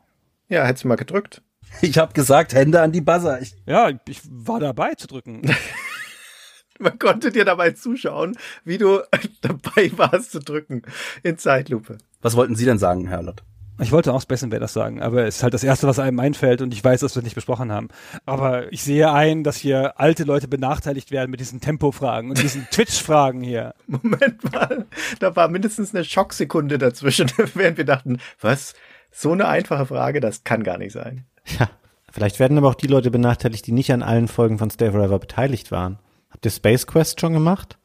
Ja, 0.48 0.58
ja 0.58 0.66
hättest 0.66 0.84
du 0.84 0.88
mal 0.88 0.96
gedrückt. 0.96 1.42
Ich 1.82 1.98
habe 1.98 2.12
gesagt, 2.12 2.54
Hände 2.54 2.80
an 2.80 2.92
die 2.92 3.00
Buzzer. 3.00 3.42
Ich 3.42 3.56
ja, 3.66 3.90
ich 4.06 4.20
war 4.30 4.60
dabei 4.60 4.94
zu 4.94 5.08
drücken. 5.08 5.42
Man 6.78 6.98
konnte 6.98 7.32
dir 7.32 7.44
dabei 7.44 7.72
zuschauen, 7.72 8.36
wie 8.64 8.78
du 8.78 9.00
dabei 9.40 9.90
warst 9.96 10.30
zu 10.30 10.38
drücken 10.38 10.82
in 11.24 11.38
Zeitlupe. 11.38 11.98
Was 12.22 12.36
wollten 12.36 12.54
Sie 12.54 12.64
denn 12.64 12.78
sagen, 12.78 13.08
Herr 13.08 13.24
Lott? 13.24 13.42
Ich 13.78 13.92
wollte 13.92 14.14
auch 14.14 14.22
Space 14.22 14.42
Invaders 14.42 14.72
sagen, 14.72 15.02
aber 15.02 15.26
es 15.26 15.36
ist 15.36 15.42
halt 15.42 15.52
das 15.52 15.62
Erste, 15.62 15.86
was 15.86 15.98
einem 15.98 16.18
einfällt 16.18 16.62
und 16.62 16.72
ich 16.72 16.82
weiß, 16.82 17.00
dass 17.00 17.14
wir 17.14 17.20
es 17.20 17.24
nicht 17.24 17.34
besprochen 17.34 17.70
haben. 17.70 17.88
Aber 18.24 18.72
ich 18.72 18.82
sehe 18.82 19.12
ein, 19.12 19.44
dass 19.44 19.56
hier 19.56 20.00
alte 20.00 20.24
Leute 20.24 20.48
benachteiligt 20.48 21.10
werden 21.10 21.30
mit 21.30 21.40
diesen 21.40 21.60
Tempo-Fragen 21.60 22.30
und 22.30 22.42
diesen 22.42 22.66
Twitch-Fragen 22.70 23.42
hier. 23.42 23.74
Moment 23.86 24.50
mal, 24.50 24.86
da 25.18 25.36
war 25.36 25.48
mindestens 25.48 25.94
eine 25.94 26.04
Schocksekunde 26.04 26.78
dazwischen, 26.78 27.30
während 27.54 27.76
wir 27.76 27.84
dachten, 27.84 28.18
was? 28.40 28.74
So 29.10 29.32
eine 29.32 29.48
einfache 29.48 29.86
Frage, 29.86 30.20
das 30.20 30.44
kann 30.44 30.62
gar 30.62 30.78
nicht 30.78 30.92
sein. 30.92 31.26
Ja, 31.58 31.68
vielleicht 32.10 32.40
werden 32.40 32.56
aber 32.56 32.68
auch 32.68 32.74
die 32.74 32.86
Leute 32.86 33.10
benachteiligt, 33.10 33.66
die 33.66 33.72
nicht 33.72 33.92
an 33.92 34.02
allen 34.02 34.28
Folgen 34.28 34.58
von 34.58 34.70
Stay 34.70 34.90
Forever 34.90 35.18
beteiligt 35.18 35.70
waren. 35.70 35.98
Habt 36.30 36.44
ihr 36.44 36.50
Space 36.50 36.86
Quest 36.86 37.20
schon 37.20 37.34
gemacht? 37.34 37.78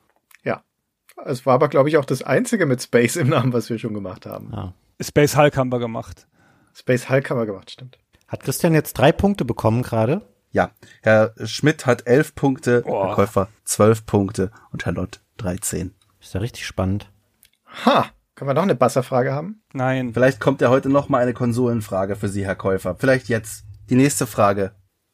Ja. 0.43 0.63
Es 1.25 1.45
war 1.45 1.53
aber, 1.53 1.67
glaube 1.67 1.89
ich, 1.89 1.97
auch 1.97 2.05
das 2.05 2.23
einzige 2.23 2.65
mit 2.65 2.81
Space 2.81 3.17
im 3.17 3.29
Namen, 3.29 3.53
was 3.53 3.69
wir 3.69 3.77
schon 3.77 3.93
gemacht 3.93 4.25
haben. 4.25 4.53
Ah. 4.53 4.73
Space 5.01 5.35
Hulk 5.35 5.57
haben 5.57 5.71
wir 5.71 5.79
gemacht. 5.79 6.27
Space 6.73 7.09
Hulk 7.09 7.29
haben 7.29 7.39
wir 7.39 7.45
gemacht, 7.45 7.71
stimmt. 7.71 7.97
Hat 8.27 8.43
Christian 8.43 8.73
jetzt 8.73 8.93
drei 8.93 9.11
Punkte 9.11 9.45
bekommen 9.45 9.83
gerade? 9.83 10.21
Ja. 10.51 10.71
Herr 11.01 11.33
Schmidt 11.43 11.85
hat 11.85 12.07
elf 12.07 12.35
Punkte, 12.35 12.83
oh. 12.85 13.07
Herr 13.07 13.15
Käufer 13.15 13.47
zwölf 13.63 14.05
Punkte 14.05 14.51
und 14.71 14.85
Herr 14.85 14.93
Lott 14.93 15.21
13. 15.37 15.93
Ist 16.19 16.33
ja 16.33 16.39
richtig 16.39 16.65
spannend. 16.65 17.11
Ha! 17.85 18.05
Können 18.35 18.49
wir 18.49 18.53
noch 18.53 18.63
eine 18.63 18.75
Basserfrage 18.75 19.33
haben? 19.33 19.61
Nein. 19.73 20.13
Vielleicht 20.13 20.39
kommt 20.39 20.61
ja 20.61 20.69
heute 20.69 20.89
noch 20.89 21.09
mal 21.09 21.21
eine 21.21 21.33
Konsolenfrage 21.33 22.15
für 22.15 22.27
Sie, 22.27 22.45
Herr 22.45 22.55
Käufer. 22.55 22.95
Vielleicht 22.95 23.27
jetzt. 23.27 23.65
Die 23.89 23.95
nächste 23.95 24.25
Frage. 24.25 24.71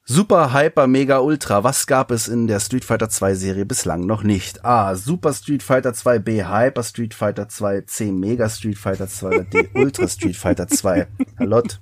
Super, 0.09 0.53
Hyper, 0.53 0.87
Mega, 0.87 1.19
Ultra. 1.19 1.65
Was 1.65 1.85
gab 1.85 2.11
es 2.11 2.29
in 2.29 2.47
der 2.47 2.61
Street 2.61 2.85
Fighter 2.85 3.09
2 3.09 3.35
Serie 3.35 3.65
bislang 3.65 4.05
noch 4.05 4.23
nicht? 4.23 4.63
A. 4.63 4.95
Super 4.95 5.33
Street 5.33 5.61
Fighter 5.61 5.93
2, 5.93 6.19
B. 6.19 6.45
Hyper 6.45 6.83
Street 6.83 7.13
Fighter 7.13 7.49
2, 7.49 7.81
C. 7.81 8.13
Mega 8.13 8.47
Street 8.47 8.77
Fighter 8.77 9.09
2 9.09 9.27
oder 9.27 9.43
D. 9.43 9.69
Ultra 9.73 10.07
Street 10.07 10.37
Fighter 10.37 10.69
2. 10.69 11.07
Herr 11.35 11.45
Lott. 11.45 11.81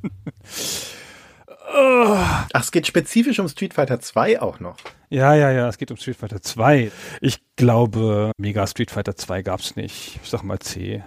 Ach, 1.71 2.47
es 2.51 2.71
geht 2.71 2.87
spezifisch 2.87 3.37
um 3.37 3.47
Street 3.47 3.75
Fighter 3.75 3.99
2 3.99 4.41
auch 4.41 4.59
noch. 4.59 4.77
Ja, 5.11 5.35
ja, 5.35 5.51
ja, 5.51 5.67
es 5.69 5.77
geht 5.77 5.91
um 5.91 5.97
Street 5.97 6.17
Fighter 6.17 6.41
2. 6.41 6.91
Ich 7.21 7.43
glaube, 7.57 8.31
Mega 8.39 8.65
Street 8.65 8.89
Fighter 8.89 9.15
2 9.15 9.43
gab's 9.43 9.75
nicht. 9.75 10.19
Ich 10.23 10.29
sag 10.31 10.41
mal 10.41 10.57
C. 10.57 11.03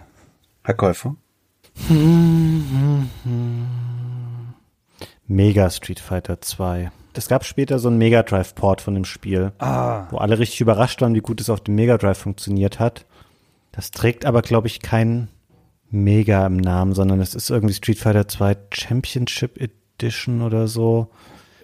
Herr 0.63 0.75
Käufer. 0.75 1.17
Mega 5.27 5.69
Street 5.71 5.99
Fighter 5.99 6.41
2. 6.41 6.93
Es 7.19 7.29
gab 7.29 7.45
später 7.45 7.81
so 7.81 7.89
einen 7.89 7.99
Mega 7.99 8.23
Drive 8.23 8.55
Port 8.55 8.81
von 8.81 8.95
dem 8.95 9.05
Spiel, 9.05 9.53
Ah, 9.59 10.07
wo 10.11 10.19
alle 10.19 10.39
richtig 10.39 10.61
überrascht 10.61 11.01
waren, 11.01 11.15
wie 11.15 11.21
gut 11.21 11.41
es 11.41 11.51
auf 11.51 11.61
dem 11.61 11.75
Mega 11.75 11.99
Drive 11.99 12.19
funktioniert 12.19 12.79
hat. 12.79 13.07
Das 13.73 13.91
trägt 13.91 14.25
aber, 14.25 14.41
glaube 14.41 14.69
ich, 14.69 14.81
kein 14.81 15.29
Mega 15.91 16.47
im 16.47 16.59
Namen, 16.59 16.95
sondern 16.95 17.21
es 17.21 17.35
ist 17.35 17.51
irgendwie 17.51 17.75
Street 17.75 17.99
Fighter 17.99 18.29
2 18.29 18.57
Championship 18.73 19.61
Edition 19.61 20.43
oder 20.43 20.69
so. 20.69 21.11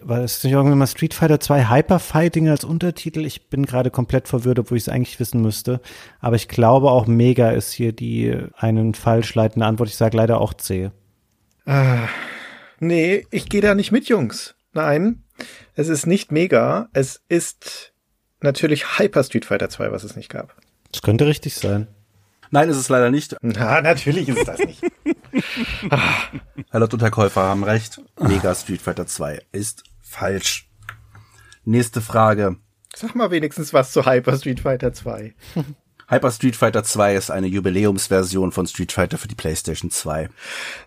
War 0.01 0.19
es 0.19 0.43
nicht 0.43 0.51
irgendwann 0.51 0.77
mal 0.77 0.87
Street 0.87 1.13
Fighter 1.13 1.39
2 1.39 1.69
Hyper 1.69 1.99
Fighting 1.99 2.49
als 2.49 2.65
Untertitel? 2.65 3.25
Ich 3.25 3.49
bin 3.49 3.65
gerade 3.65 3.91
komplett 3.91 4.27
verwirrt, 4.27 4.59
obwohl 4.59 4.77
ich 4.77 4.83
es 4.83 4.89
eigentlich 4.89 5.19
wissen 5.21 5.41
müsste. 5.41 5.79
Aber 6.19 6.35
ich 6.35 6.49
glaube 6.49 6.91
auch 6.91 7.07
Mega 7.07 7.51
ist 7.51 7.71
hier 7.71 7.93
die 7.93 8.35
einen 8.57 8.93
falsch 8.93 9.33
leitende 9.35 9.65
Antwort. 9.65 9.87
Ich 9.87 9.95
sage 9.95 10.17
leider 10.17 10.41
auch 10.41 10.53
C. 10.53 10.91
Nee, 12.79 13.25
ich 13.31 13.47
gehe 13.49 13.61
da 13.61 13.73
nicht 13.73 13.91
mit, 13.93 14.09
Jungs. 14.09 14.55
Nein, 14.73 15.23
es 15.75 15.87
ist 15.87 16.05
nicht 16.05 16.31
mega. 16.31 16.89
Es 16.93 17.21
ist 17.27 17.93
natürlich 18.41 18.99
Hyper 18.99 19.23
Street 19.23 19.45
Fighter 19.45 19.69
2, 19.69 19.91
was 19.91 20.03
es 20.03 20.15
nicht 20.15 20.29
gab. 20.29 20.55
Das 20.91 21.01
könnte 21.01 21.25
richtig 21.25 21.55
sein. 21.55 21.87
Nein, 22.51 22.69
ist 22.69 22.77
es 22.77 22.89
leider 22.89 23.11
nicht. 23.11 23.35
Na, 23.41 23.81
natürlich 23.81 24.29
ist 24.29 24.39
es 24.39 24.45
das 24.45 24.59
nicht. 24.59 24.81
Herr 26.69 26.79
Lott 26.79 26.93
und 26.93 27.01
Herr 27.01 27.11
Käufer 27.11 27.43
haben 27.43 27.63
recht. 27.63 27.99
Mega 28.19 28.53
Street 28.55 28.81
Fighter 28.81 29.07
2 29.07 29.41
ist 29.51 29.83
falsch. 30.01 30.69
Nächste 31.65 32.01
Frage. 32.01 32.57
Sag 32.95 33.15
mal 33.15 33.31
wenigstens 33.31 33.73
was 33.73 33.91
zu 33.91 34.05
Hyper 34.05 34.37
Street 34.37 34.61
Fighter 34.61 34.93
2. 34.93 35.33
Hyper 36.07 36.31
Street 36.31 36.55
Fighter 36.55 36.83
2 36.83 37.15
ist 37.15 37.31
eine 37.31 37.47
Jubiläumsversion 37.47 38.51
von 38.51 38.67
Street 38.67 38.91
Fighter 38.91 39.17
für 39.17 39.27
die 39.27 39.35
PlayStation 39.35 39.89
2. 39.89 40.29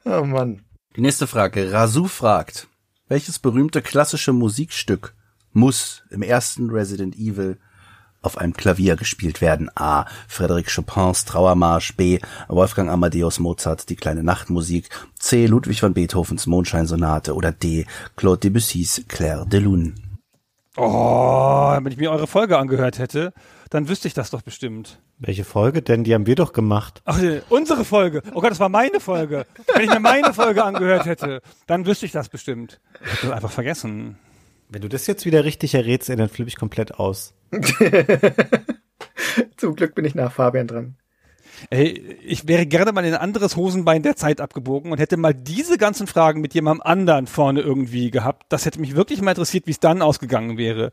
Oh 0.04 0.22
Mann. 0.24 0.62
Die 0.96 1.00
nächste 1.00 1.26
Frage. 1.26 1.72
Rasu 1.72 2.06
fragt, 2.06 2.68
welches 3.08 3.38
berühmte 3.38 3.82
klassische 3.82 4.32
Musikstück 4.32 5.14
muss 5.52 6.02
im 6.10 6.22
ersten 6.22 6.70
Resident 6.70 7.16
Evil 7.16 7.58
auf 8.20 8.38
einem 8.38 8.52
Klavier 8.52 8.96
gespielt 8.96 9.40
werden? 9.40 9.70
A. 9.74 10.06
Frédéric 10.28 10.74
Chopins 10.74 11.24
Trauermarsch. 11.24 11.96
B. 11.96 12.18
Wolfgang 12.48 12.90
Amadeus 12.90 13.38
Mozart 13.38 13.88
Die 13.88 13.96
kleine 13.96 14.22
Nachtmusik. 14.22 14.88
C. 15.18 15.46
Ludwig 15.46 15.82
van 15.82 15.94
Beethovens 15.94 16.46
Mondscheinsonate. 16.46 17.34
Oder 17.34 17.52
D. 17.52 17.86
Claude 18.16 18.40
Debussys 18.40 19.04
Claire 19.08 19.46
de 19.46 19.60
Lune. 19.60 19.94
oh, 20.76 21.76
wenn 21.80 21.92
ich 21.92 21.98
mir 21.98 22.10
eure 22.10 22.26
Folge 22.26 22.58
angehört 22.58 22.98
hätte, 22.98 23.32
dann 23.70 23.88
wüsste 23.88 24.08
ich 24.08 24.14
das 24.14 24.30
doch 24.30 24.42
bestimmt. 24.42 25.00
Welche 25.18 25.44
Folge 25.44 25.82
denn? 25.82 26.04
Die 26.04 26.14
haben 26.14 26.26
wir 26.26 26.34
doch 26.34 26.52
gemacht. 26.52 27.02
Ach, 27.04 27.20
unsere 27.48 27.84
Folge. 27.84 28.22
Oh 28.34 28.40
Gott, 28.40 28.50
das 28.50 28.60
war 28.60 28.68
meine 28.68 29.00
Folge. 29.00 29.46
Wenn 29.74 29.84
ich 29.84 29.90
mir 29.90 30.00
meine 30.00 30.32
Folge 30.32 30.64
angehört 30.64 31.06
hätte, 31.06 31.42
dann 31.66 31.86
wüsste 31.86 32.06
ich 32.06 32.12
das 32.12 32.28
bestimmt. 32.28 32.80
Ich 33.04 33.12
hab 33.12 33.20
das 33.22 33.30
einfach 33.32 33.50
vergessen. 33.50 34.18
Wenn 34.68 34.82
du 34.82 34.88
das 34.88 35.06
jetzt 35.06 35.24
wieder 35.24 35.44
richtig 35.44 35.74
errätst, 35.74 36.08
dann 36.08 36.28
flippe 36.28 36.48
ich 36.48 36.56
komplett 36.56 36.94
aus. 36.94 37.34
Zum 39.56 39.74
Glück 39.74 39.94
bin 39.94 40.04
ich 40.04 40.14
nach 40.14 40.32
Fabian 40.32 40.66
dran. 40.66 40.96
Ey, 41.70 42.16
ich 42.22 42.46
wäre 42.46 42.66
gerne 42.66 42.92
mal 42.92 43.04
in 43.04 43.14
ein 43.14 43.20
anderes 43.20 43.56
Hosenbein 43.56 44.02
der 44.02 44.16
Zeit 44.16 44.40
abgebogen 44.40 44.92
und 44.92 44.98
hätte 44.98 45.16
mal 45.16 45.34
diese 45.34 45.76
ganzen 45.76 46.06
Fragen 46.06 46.40
mit 46.40 46.54
jemandem 46.54 46.82
anderen 46.82 47.26
vorne 47.26 47.60
irgendwie 47.60 48.10
gehabt. 48.10 48.46
Das 48.48 48.64
hätte 48.64 48.80
mich 48.80 48.94
wirklich 48.94 49.20
mal 49.22 49.32
interessiert, 49.32 49.66
wie 49.66 49.72
es 49.72 49.80
dann 49.80 50.02
ausgegangen 50.02 50.56
wäre. 50.56 50.92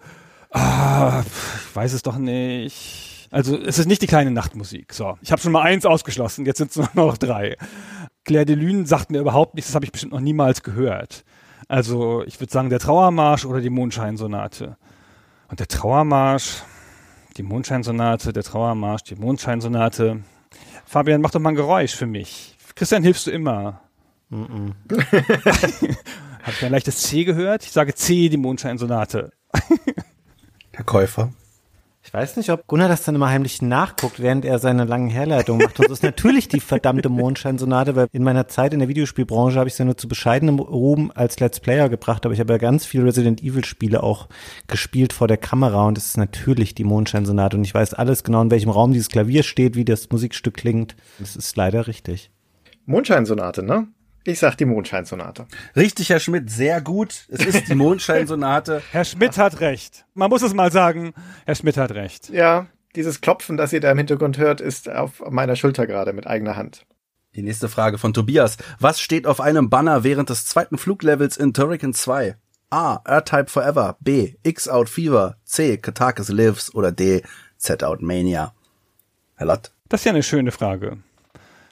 Ah, 0.51 1.23
ich 1.23 1.75
weiß 1.75 1.93
es 1.93 2.01
doch 2.01 2.17
nicht. 2.17 3.27
Also 3.31 3.57
es 3.57 3.79
ist 3.79 3.87
nicht 3.87 4.01
die 4.01 4.07
kleine 4.07 4.31
Nachtmusik. 4.31 4.93
So, 4.93 5.17
ich 5.21 5.31
habe 5.31 5.41
schon 5.41 5.51
mal 5.51 5.63
eins 5.63 5.85
ausgeschlossen, 5.85 6.45
jetzt 6.45 6.57
sind 6.57 6.71
es 6.71 6.77
nur 6.93 7.07
noch 7.07 7.17
drei. 7.17 7.57
Claire 8.23 8.45
de 8.45 8.55
Lune 8.55 8.85
sagt 8.85 9.11
mir 9.11 9.19
überhaupt 9.19 9.55
nichts, 9.55 9.69
das 9.69 9.75
habe 9.75 9.85
ich 9.85 9.91
bestimmt 9.91 10.13
noch 10.13 10.19
niemals 10.19 10.63
gehört. 10.63 11.23
Also 11.67 12.23
ich 12.25 12.39
würde 12.39 12.51
sagen, 12.51 12.69
der 12.69 12.79
Trauermarsch 12.79 13.45
oder 13.45 13.61
die 13.61 13.69
Mondscheinsonate. 13.69 14.77
Und 15.47 15.59
der 15.59 15.67
Trauermarsch, 15.67 16.63
die 17.37 17.43
Mondscheinsonate, 17.43 18.33
der 18.33 18.43
Trauermarsch, 18.43 19.03
die 19.03 19.15
Mondscheinsonate. 19.15 20.21
Fabian, 20.85 21.21
mach 21.21 21.31
doch 21.31 21.39
mal 21.39 21.49
ein 21.49 21.55
Geräusch 21.55 21.95
für 21.95 22.07
mich. 22.07 22.57
Christian, 22.75 23.03
hilfst 23.03 23.27
du 23.27 23.31
immer? 23.31 23.81
Habe 24.31 24.73
ich 26.47 26.65
ein 26.65 26.71
leichtes 26.71 27.01
C 27.03 27.23
gehört? 27.23 27.63
Ich 27.63 27.71
sage 27.71 27.93
C, 27.93 28.29
die 28.29 28.37
Mondscheinsonate. 28.37 29.31
Herr 30.75 30.83
Käufer. 30.85 31.31
Ich 32.03 32.13
weiß 32.13 32.37
nicht, 32.37 32.51
ob 32.51 32.67
Gunnar 32.67 32.87
das 32.87 33.03
dann 33.03 33.15
immer 33.15 33.29
heimlich 33.29 33.63
nachguckt, 33.63 34.21
während 34.21 34.45
er 34.45 34.59
seine 34.59 34.83
langen 34.83 35.09
Herleitungen 35.09 35.65
macht. 35.65 35.79
Und 35.79 35.85
das 35.89 35.99
ist 35.99 36.03
natürlich 36.03 36.47
die 36.47 36.59
verdammte 36.59 37.09
Mondscheinsonate, 37.09 37.95
weil 37.95 38.07
in 38.11 38.23
meiner 38.23 38.47
Zeit 38.47 38.73
in 38.73 38.79
der 38.79 38.89
Videospielbranche 38.89 39.57
habe 39.57 39.67
ich 39.67 39.73
es 39.73 39.79
ja 39.79 39.85
nur 39.85 39.97
zu 39.97 40.07
bescheidenem 40.07 40.59
Ruhm 40.59 41.11
als 41.15 41.39
Let's 41.39 41.61
Player 41.61 41.89
gebracht, 41.89 42.25
aber 42.25 42.33
ich 42.33 42.39
habe 42.39 42.53
ja 42.53 42.59
ganz 42.59 42.85
viele 42.85 43.05
Resident 43.05 43.41
Evil 43.41 43.65
Spiele 43.65 44.03
auch 44.03 44.27
gespielt 44.67 45.13
vor 45.13 45.27
der 45.27 45.37
Kamera 45.37 45.87
und 45.87 45.97
es 45.97 46.07
ist 46.07 46.17
natürlich 46.17 46.75
die 46.75 46.83
Mondscheinsonate 46.83 47.57
und 47.57 47.63
ich 47.63 47.73
weiß 47.73 47.95
alles 47.95 48.23
genau, 48.23 48.41
in 48.41 48.51
welchem 48.51 48.69
Raum 48.69 48.91
dieses 48.91 49.09
Klavier 49.09 49.41
steht, 49.41 49.75
wie 49.75 49.85
das 49.85 50.11
Musikstück 50.11 50.55
klingt. 50.55 50.95
Das 51.17 51.35
ist 51.35 51.55
leider 51.55 51.87
richtig. 51.87 52.29
Mondscheinsonate, 52.85 53.63
ne? 53.63 53.87
Ich 54.27 54.39
sag 54.39 54.55
die 54.55 54.65
Mondscheinsonate. 54.65 55.45
Richtig, 55.75 56.09
Herr 56.09 56.19
Schmidt, 56.19 56.49
sehr 56.49 56.81
gut. 56.81 57.25
Es 57.29 57.45
ist 57.45 57.67
die 57.69 57.75
Mondscheinsonate. 57.75 58.81
Herr 58.91 59.05
Schmidt 59.05 59.37
hat 59.37 59.59
recht. 59.59 60.05
Man 60.15 60.31
muss 60.31 60.41
es 60.41 60.55
mal 60.55 60.71
sagen. 60.71 61.13
Herr 61.45 61.53
Schmidt 61.53 61.77
hat 61.77 61.91
recht. 61.91 62.29
Ja, 62.29 62.65
dieses 62.95 63.21
Klopfen, 63.21 63.55
das 63.55 63.71
ihr 63.71 63.81
da 63.81 63.91
im 63.91 63.99
Hintergrund 63.99 64.39
hört, 64.39 64.61
ist 64.61 64.89
auf 64.89 65.21
meiner 65.29 65.55
Schulter 65.55 65.85
gerade 65.85 66.11
mit 66.11 66.25
eigener 66.25 66.55
Hand. 66.55 66.87
Die 67.35 67.43
nächste 67.43 67.69
Frage 67.69 67.99
von 67.99 68.13
Tobias. 68.13 68.57
Was 68.79 68.99
steht 68.99 69.27
auf 69.27 69.39
einem 69.39 69.69
Banner 69.69 70.03
während 70.03 70.31
des 70.31 70.47
zweiten 70.47 70.79
Fluglevels 70.79 71.37
in 71.37 71.53
Turrican 71.53 71.93
2? 71.93 72.35
A. 72.71 73.01
R-Type 73.05 73.47
Forever. 73.47 73.95
B. 73.99 74.33
X-Out 74.41 74.89
Fever. 74.89 75.37
C. 75.43 75.77
Katakis 75.77 76.29
Lives. 76.29 76.73
Oder 76.73 76.91
D. 76.91 77.21
Z-Out 77.57 78.01
Mania. 78.01 78.53
Herr 79.35 79.47
Lott. 79.47 79.71
Das 79.87 80.01
ist 80.01 80.05
ja 80.05 80.13
eine 80.13 80.23
schöne 80.23 80.51
Frage. 80.51 80.97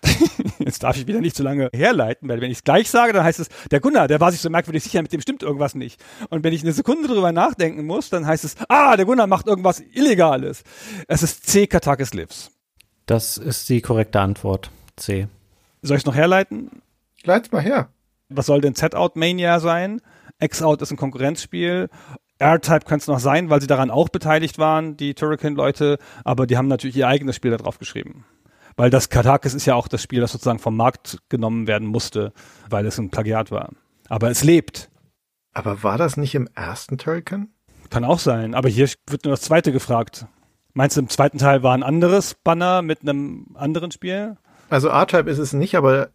Jetzt 0.59 0.83
darf 0.83 0.97
ich 0.97 1.07
wieder 1.07 1.21
nicht 1.21 1.35
zu 1.35 1.43
lange 1.43 1.69
herleiten, 1.73 2.27
weil 2.29 2.41
wenn 2.41 2.51
ich 2.51 2.57
es 2.57 2.63
gleich 2.63 2.89
sage, 2.89 3.13
dann 3.13 3.23
heißt 3.23 3.39
es, 3.39 3.49
der 3.71 3.79
Gunnar, 3.79 4.07
der 4.07 4.19
war 4.19 4.31
sich 4.31 4.41
so 4.41 4.49
merkwürdig 4.49 4.83
sicher, 4.83 5.01
mit 5.01 5.13
dem 5.13 5.21
stimmt 5.21 5.43
irgendwas 5.43 5.75
nicht. 5.75 6.03
Und 6.29 6.43
wenn 6.43 6.53
ich 6.53 6.63
eine 6.63 6.73
Sekunde 6.73 7.07
drüber 7.07 7.31
nachdenken 7.31 7.85
muss, 7.85 8.09
dann 8.09 8.25
heißt 8.25 8.43
es, 8.43 8.55
ah, 8.69 8.95
der 8.95 9.05
Gunnar 9.05 9.27
macht 9.27 9.47
irgendwas 9.47 9.79
Illegales. 9.79 10.63
Es 11.07 11.23
ist 11.23 11.47
C. 11.47 11.67
Katakis 11.67 12.13
Lives. 12.13 12.51
Das 13.05 13.37
ist 13.37 13.69
die 13.69 13.81
korrekte 13.81 14.19
Antwort. 14.19 14.71
C. 14.95 15.27
Soll 15.81 15.97
ich 15.97 16.05
noch 16.05 16.15
herleiten? 16.15 16.81
Leit's 17.23 17.51
mal 17.51 17.61
her. 17.61 17.89
Was 18.29 18.45
soll 18.45 18.61
denn 18.61 18.75
Z-Out 18.75 19.15
Mania 19.15 19.59
sein? 19.59 20.01
X-Out 20.39 20.81
ist 20.81 20.91
ein 20.91 20.97
Konkurrenzspiel. 20.97 21.89
R-Type 22.39 22.85
könnte 22.85 23.03
es 23.03 23.07
noch 23.07 23.19
sein, 23.19 23.49
weil 23.49 23.61
sie 23.61 23.67
daran 23.67 23.91
auch 23.91 24.09
beteiligt 24.09 24.57
waren, 24.57 24.97
die 24.97 25.13
Turrican-Leute, 25.13 25.97
aber 26.23 26.47
die 26.47 26.57
haben 26.57 26.67
natürlich 26.67 26.97
ihr 26.97 27.07
eigenes 27.07 27.35
Spiel 27.35 27.51
da 27.51 27.57
drauf 27.57 27.79
geschrieben. 27.79 28.25
Weil 28.75 28.89
das 28.89 29.09
Katakis 29.09 29.53
ist 29.53 29.65
ja 29.65 29.75
auch 29.75 29.87
das 29.87 30.01
Spiel, 30.01 30.21
das 30.21 30.31
sozusagen 30.31 30.59
vom 30.59 30.75
Markt 30.75 31.19
genommen 31.29 31.67
werden 31.67 31.87
musste, 31.87 32.33
weil 32.69 32.85
es 32.85 32.97
ein 32.97 33.09
Plagiat 33.09 33.51
war. 33.51 33.69
Aber 34.09 34.29
es 34.29 34.43
lebt. 34.43 34.89
Aber 35.53 35.83
war 35.83 35.97
das 35.97 36.17
nicht 36.17 36.35
im 36.35 36.49
ersten 36.55 36.97
Turrican? 36.97 37.49
Kann 37.89 38.05
auch 38.05 38.19
sein. 38.19 38.55
Aber 38.55 38.69
hier 38.69 38.89
wird 39.07 39.25
nur 39.25 39.33
das 39.33 39.41
zweite 39.41 39.71
gefragt. 39.71 40.25
Meinst 40.73 40.97
du, 40.97 41.01
im 41.01 41.09
zweiten 41.09 41.37
Teil 41.37 41.61
war 41.61 41.75
ein 41.75 41.83
anderes 41.83 42.33
Banner 42.33 42.81
mit 42.81 43.01
einem 43.01 43.47
anderen 43.53 43.91
Spiel? 43.91 44.37
Also 44.69 44.87
R-Type 44.87 45.29
ist 45.29 45.37
es 45.37 45.53
nicht, 45.53 45.75
aber 45.75 46.09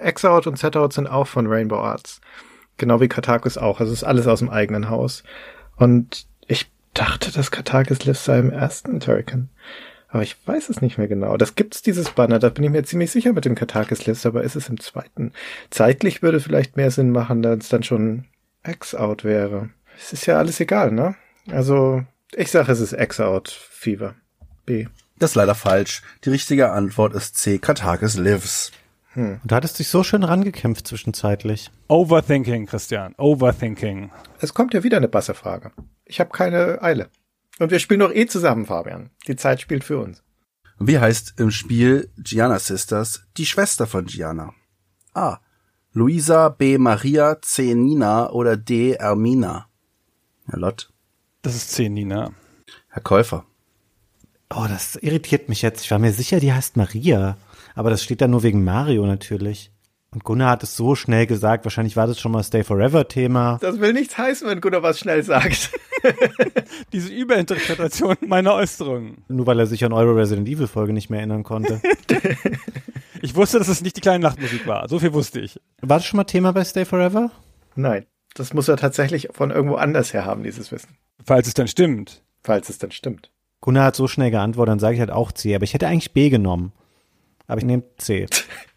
X-Out 0.00 0.46
und 0.46 0.56
Z-Out 0.56 0.92
sind 0.92 1.08
auch 1.08 1.26
von 1.26 1.48
Rainbow 1.48 1.80
Arts. 1.80 2.20
Genau 2.76 3.00
wie 3.00 3.08
Katakis 3.08 3.58
auch. 3.58 3.80
Also 3.80 3.92
ist 3.92 4.04
alles 4.04 4.28
aus 4.28 4.38
dem 4.38 4.50
eigenen 4.50 4.88
Haus. 4.88 5.24
Und 5.76 6.26
ich 6.46 6.70
dachte, 6.92 7.32
dass 7.32 7.50
Katakis 7.50 8.04
Lives 8.04 8.24
sei 8.24 8.38
im 8.38 8.50
ersten 8.50 9.00
Turrican. 9.00 9.50
Aber 10.14 10.22
ich 10.22 10.36
weiß 10.46 10.68
es 10.68 10.80
nicht 10.80 10.96
mehr 10.96 11.08
genau. 11.08 11.36
Das 11.36 11.56
gibt's 11.56 11.82
dieses 11.82 12.10
Banner, 12.10 12.38
da 12.38 12.48
bin 12.48 12.62
ich 12.62 12.70
mir 12.70 12.84
ziemlich 12.84 13.10
sicher 13.10 13.32
mit 13.32 13.46
dem 13.46 13.56
Katakis 13.56 14.06
List, 14.06 14.24
aber 14.26 14.44
ist 14.44 14.54
es 14.54 14.68
im 14.68 14.78
zweiten? 14.78 15.32
Zeitlich 15.70 16.22
würde 16.22 16.38
vielleicht 16.38 16.76
mehr 16.76 16.92
Sinn 16.92 17.10
machen, 17.10 17.42
da 17.42 17.54
es 17.54 17.68
dann 17.68 17.82
schon 17.82 18.24
X-Out 18.64 19.24
wäre. 19.24 19.70
Es 19.98 20.12
ist 20.12 20.26
ja 20.26 20.38
alles 20.38 20.60
egal, 20.60 20.92
ne? 20.92 21.16
Also, 21.50 22.04
ich 22.32 22.52
sage, 22.52 22.70
es 22.70 22.78
ist 22.78 22.92
X-Out 22.92 23.48
Fever. 23.48 24.14
B. 24.64 24.86
Das 25.18 25.32
ist 25.32 25.34
leider 25.34 25.56
falsch. 25.56 26.02
Die 26.24 26.30
richtige 26.30 26.70
Antwort 26.70 27.12
ist 27.12 27.36
C. 27.36 27.58
Katakis 27.58 28.16
lives. 28.16 28.70
Und 29.16 29.40
du 29.42 29.52
hattest 29.52 29.80
dich 29.80 29.88
so 29.88 30.04
schön 30.04 30.22
rangekämpft 30.22 30.86
zwischenzeitlich. 30.86 31.72
Overthinking, 31.88 32.66
Christian. 32.66 33.16
Overthinking. 33.18 34.12
Es 34.38 34.54
kommt 34.54 34.74
ja 34.74 34.84
wieder 34.84 34.98
eine 34.98 35.08
Basserfrage. 35.08 35.72
Ich 36.04 36.20
habe 36.20 36.30
keine 36.30 36.82
Eile. 36.82 37.08
Und 37.58 37.70
wir 37.70 37.78
spielen 37.78 38.00
doch 38.00 38.12
eh 38.12 38.26
zusammen, 38.26 38.66
Fabian. 38.66 39.10
Die 39.26 39.36
Zeit 39.36 39.60
spielt 39.60 39.84
für 39.84 39.98
uns. 39.98 40.22
Wie 40.78 40.98
heißt 40.98 41.34
im 41.38 41.50
Spiel 41.50 42.10
Gianna 42.18 42.58
Sisters 42.58 43.24
die 43.36 43.46
Schwester 43.46 43.86
von 43.86 44.06
Gianna? 44.06 44.52
A. 45.14 45.38
Luisa, 45.92 46.48
B. 46.48 46.78
Maria, 46.78 47.40
C. 47.40 47.74
Nina 47.74 48.30
oder 48.30 48.56
D. 48.56 48.94
Ermina? 48.94 49.68
Herr 50.46 50.58
Lott. 50.58 50.92
Das 51.42 51.54
ist 51.54 51.70
10, 51.72 51.94
Nina. 51.94 52.32
Herr 52.88 53.02
Käufer. 53.02 53.44
Oh, 54.50 54.66
das 54.68 54.96
irritiert 54.96 55.48
mich 55.48 55.62
jetzt. 55.62 55.84
Ich 55.84 55.90
war 55.90 55.98
mir 55.98 56.12
sicher, 56.12 56.40
die 56.40 56.52
heißt 56.52 56.76
Maria. 56.76 57.36
Aber 57.74 57.90
das 57.90 58.02
steht 58.02 58.20
da 58.20 58.28
nur 58.28 58.42
wegen 58.42 58.64
Mario 58.64 59.06
natürlich. 59.06 59.70
Und 60.14 60.22
Gunnar 60.24 60.50
hat 60.50 60.62
es 60.62 60.76
so 60.76 60.94
schnell 60.94 61.26
gesagt. 61.26 61.64
Wahrscheinlich 61.64 61.96
war 61.96 62.06
das 62.06 62.20
schon 62.20 62.32
mal 62.32 62.42
Stay 62.44 62.62
Forever 62.62 63.08
Thema. 63.08 63.58
Das 63.60 63.80
will 63.80 63.92
nichts 63.92 64.16
heißen, 64.16 64.48
wenn 64.48 64.60
Gunnar 64.60 64.82
was 64.82 65.00
schnell 65.00 65.22
sagt. 65.22 65.72
Diese 66.92 67.12
Überinterpretation 67.12 68.16
meiner 68.26 68.54
Äußerungen. 68.54 69.24
Nur 69.28 69.46
weil 69.46 69.58
er 69.58 69.66
sich 69.66 69.84
an 69.84 69.92
eure 69.92 70.14
Resident 70.16 70.48
Evil 70.48 70.68
Folge 70.68 70.92
nicht 70.92 71.10
mehr 71.10 71.18
erinnern 71.18 71.42
konnte. 71.42 71.80
Ich 73.24 73.34
wusste, 73.34 73.58
dass 73.58 73.68
es 73.68 73.80
nicht 73.80 73.96
die 73.96 74.02
kleine 74.02 74.22
Nachtmusik 74.22 74.66
war. 74.66 74.86
So 74.86 74.98
viel 74.98 75.14
wusste 75.14 75.40
ich. 75.40 75.58
War 75.80 75.96
das 75.96 76.04
schon 76.04 76.18
mal 76.18 76.24
Thema 76.24 76.52
bei 76.52 76.62
Stay 76.62 76.84
Forever? 76.84 77.30
Nein, 77.74 78.04
das 78.34 78.52
muss 78.52 78.68
er 78.68 78.76
tatsächlich 78.76 79.28
von 79.32 79.50
irgendwo 79.50 79.76
anders 79.76 80.12
her 80.12 80.26
haben, 80.26 80.42
dieses 80.42 80.70
Wissen. 80.70 80.98
Falls 81.24 81.48
es 81.48 81.54
dann 81.54 81.66
stimmt. 81.66 82.22
Falls 82.42 82.68
es 82.68 82.76
dann 82.76 82.90
stimmt. 82.90 83.30
Gunnar 83.62 83.86
hat 83.86 83.96
so 83.96 84.08
schnell 84.08 84.30
geantwortet, 84.30 84.72
dann 84.72 84.78
sage 84.78 84.94
ich 84.96 85.00
halt 85.00 85.10
auch 85.10 85.32
C. 85.32 85.54
Aber 85.54 85.64
ich 85.64 85.72
hätte 85.72 85.88
eigentlich 85.88 86.12
B 86.12 86.28
genommen. 86.28 86.72
Aber 87.46 87.60
ich 87.60 87.64
nehme 87.64 87.84
C. 87.96 88.26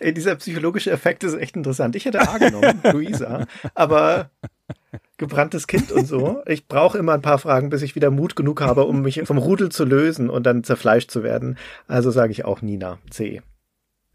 Ey, 0.00 0.12
dieser 0.12 0.36
psychologische 0.36 0.90
Effekt 0.90 1.24
ist 1.24 1.34
echt 1.34 1.56
interessant. 1.56 1.96
Ich 1.96 2.04
hätte 2.04 2.28
A 2.28 2.38
genommen, 2.38 2.80
Luisa, 2.92 3.46
aber 3.74 4.30
gebranntes 5.16 5.66
Kind 5.66 5.92
und 5.92 6.06
so. 6.06 6.42
Ich 6.46 6.68
brauche 6.68 6.98
immer 6.98 7.14
ein 7.14 7.22
paar 7.22 7.38
Fragen, 7.38 7.70
bis 7.70 7.82
ich 7.82 7.94
wieder 7.94 8.10
Mut 8.10 8.36
genug 8.36 8.60
habe, 8.60 8.84
um 8.84 9.02
mich 9.02 9.22
vom 9.24 9.38
Rudel 9.38 9.70
zu 9.70 9.84
lösen 9.84 10.30
und 10.30 10.44
dann 10.44 10.64
zerfleischt 10.64 11.10
zu 11.10 11.22
werden. 11.22 11.58
Also 11.88 12.10
sage 12.10 12.32
ich 12.32 12.44
auch 12.44 12.62
Nina, 12.62 12.98
C. 13.10 13.42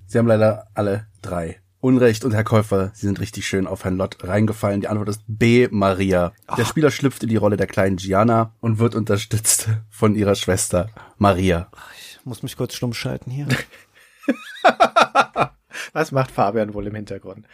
Sie 0.05 0.17
haben 0.17 0.27
leider 0.27 0.67
alle 0.73 1.07
drei 1.21 1.61
Unrecht 1.81 2.23
und 2.25 2.33
Herr 2.33 2.43
Käufer, 2.43 2.91
Sie 2.93 3.07
sind 3.07 3.19
richtig 3.19 3.47
schön 3.47 3.65
auf 3.65 3.83
Herrn 3.83 3.97
Lott 3.97 4.17
reingefallen. 4.23 4.81
Die 4.81 4.87
Antwort 4.87 5.09
ist 5.09 5.23
B. 5.27 5.67
Maria. 5.71 6.31
Der 6.55 6.65
Spieler 6.65 6.91
schlüpft 6.91 7.23
in 7.23 7.29
die 7.29 7.37
Rolle 7.37 7.57
der 7.57 7.65
kleinen 7.65 7.97
Gianna 7.97 8.53
und 8.59 8.77
wird 8.77 8.93
unterstützt 8.93 9.69
von 9.89 10.13
ihrer 10.13 10.35
Schwester 10.35 10.89
Maria. 11.17 11.71
Ich 11.97 12.19
muss 12.23 12.43
mich 12.43 12.55
kurz 12.55 12.75
stumm 12.75 12.93
schalten 12.93 13.31
hier. 13.31 13.47
Was 15.93 16.11
macht 16.11 16.31
Fabian 16.31 16.73
wohl 16.73 16.87
im 16.87 16.95
Hintergrund? 16.95 17.47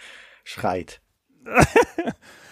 Schreit. 0.43 1.01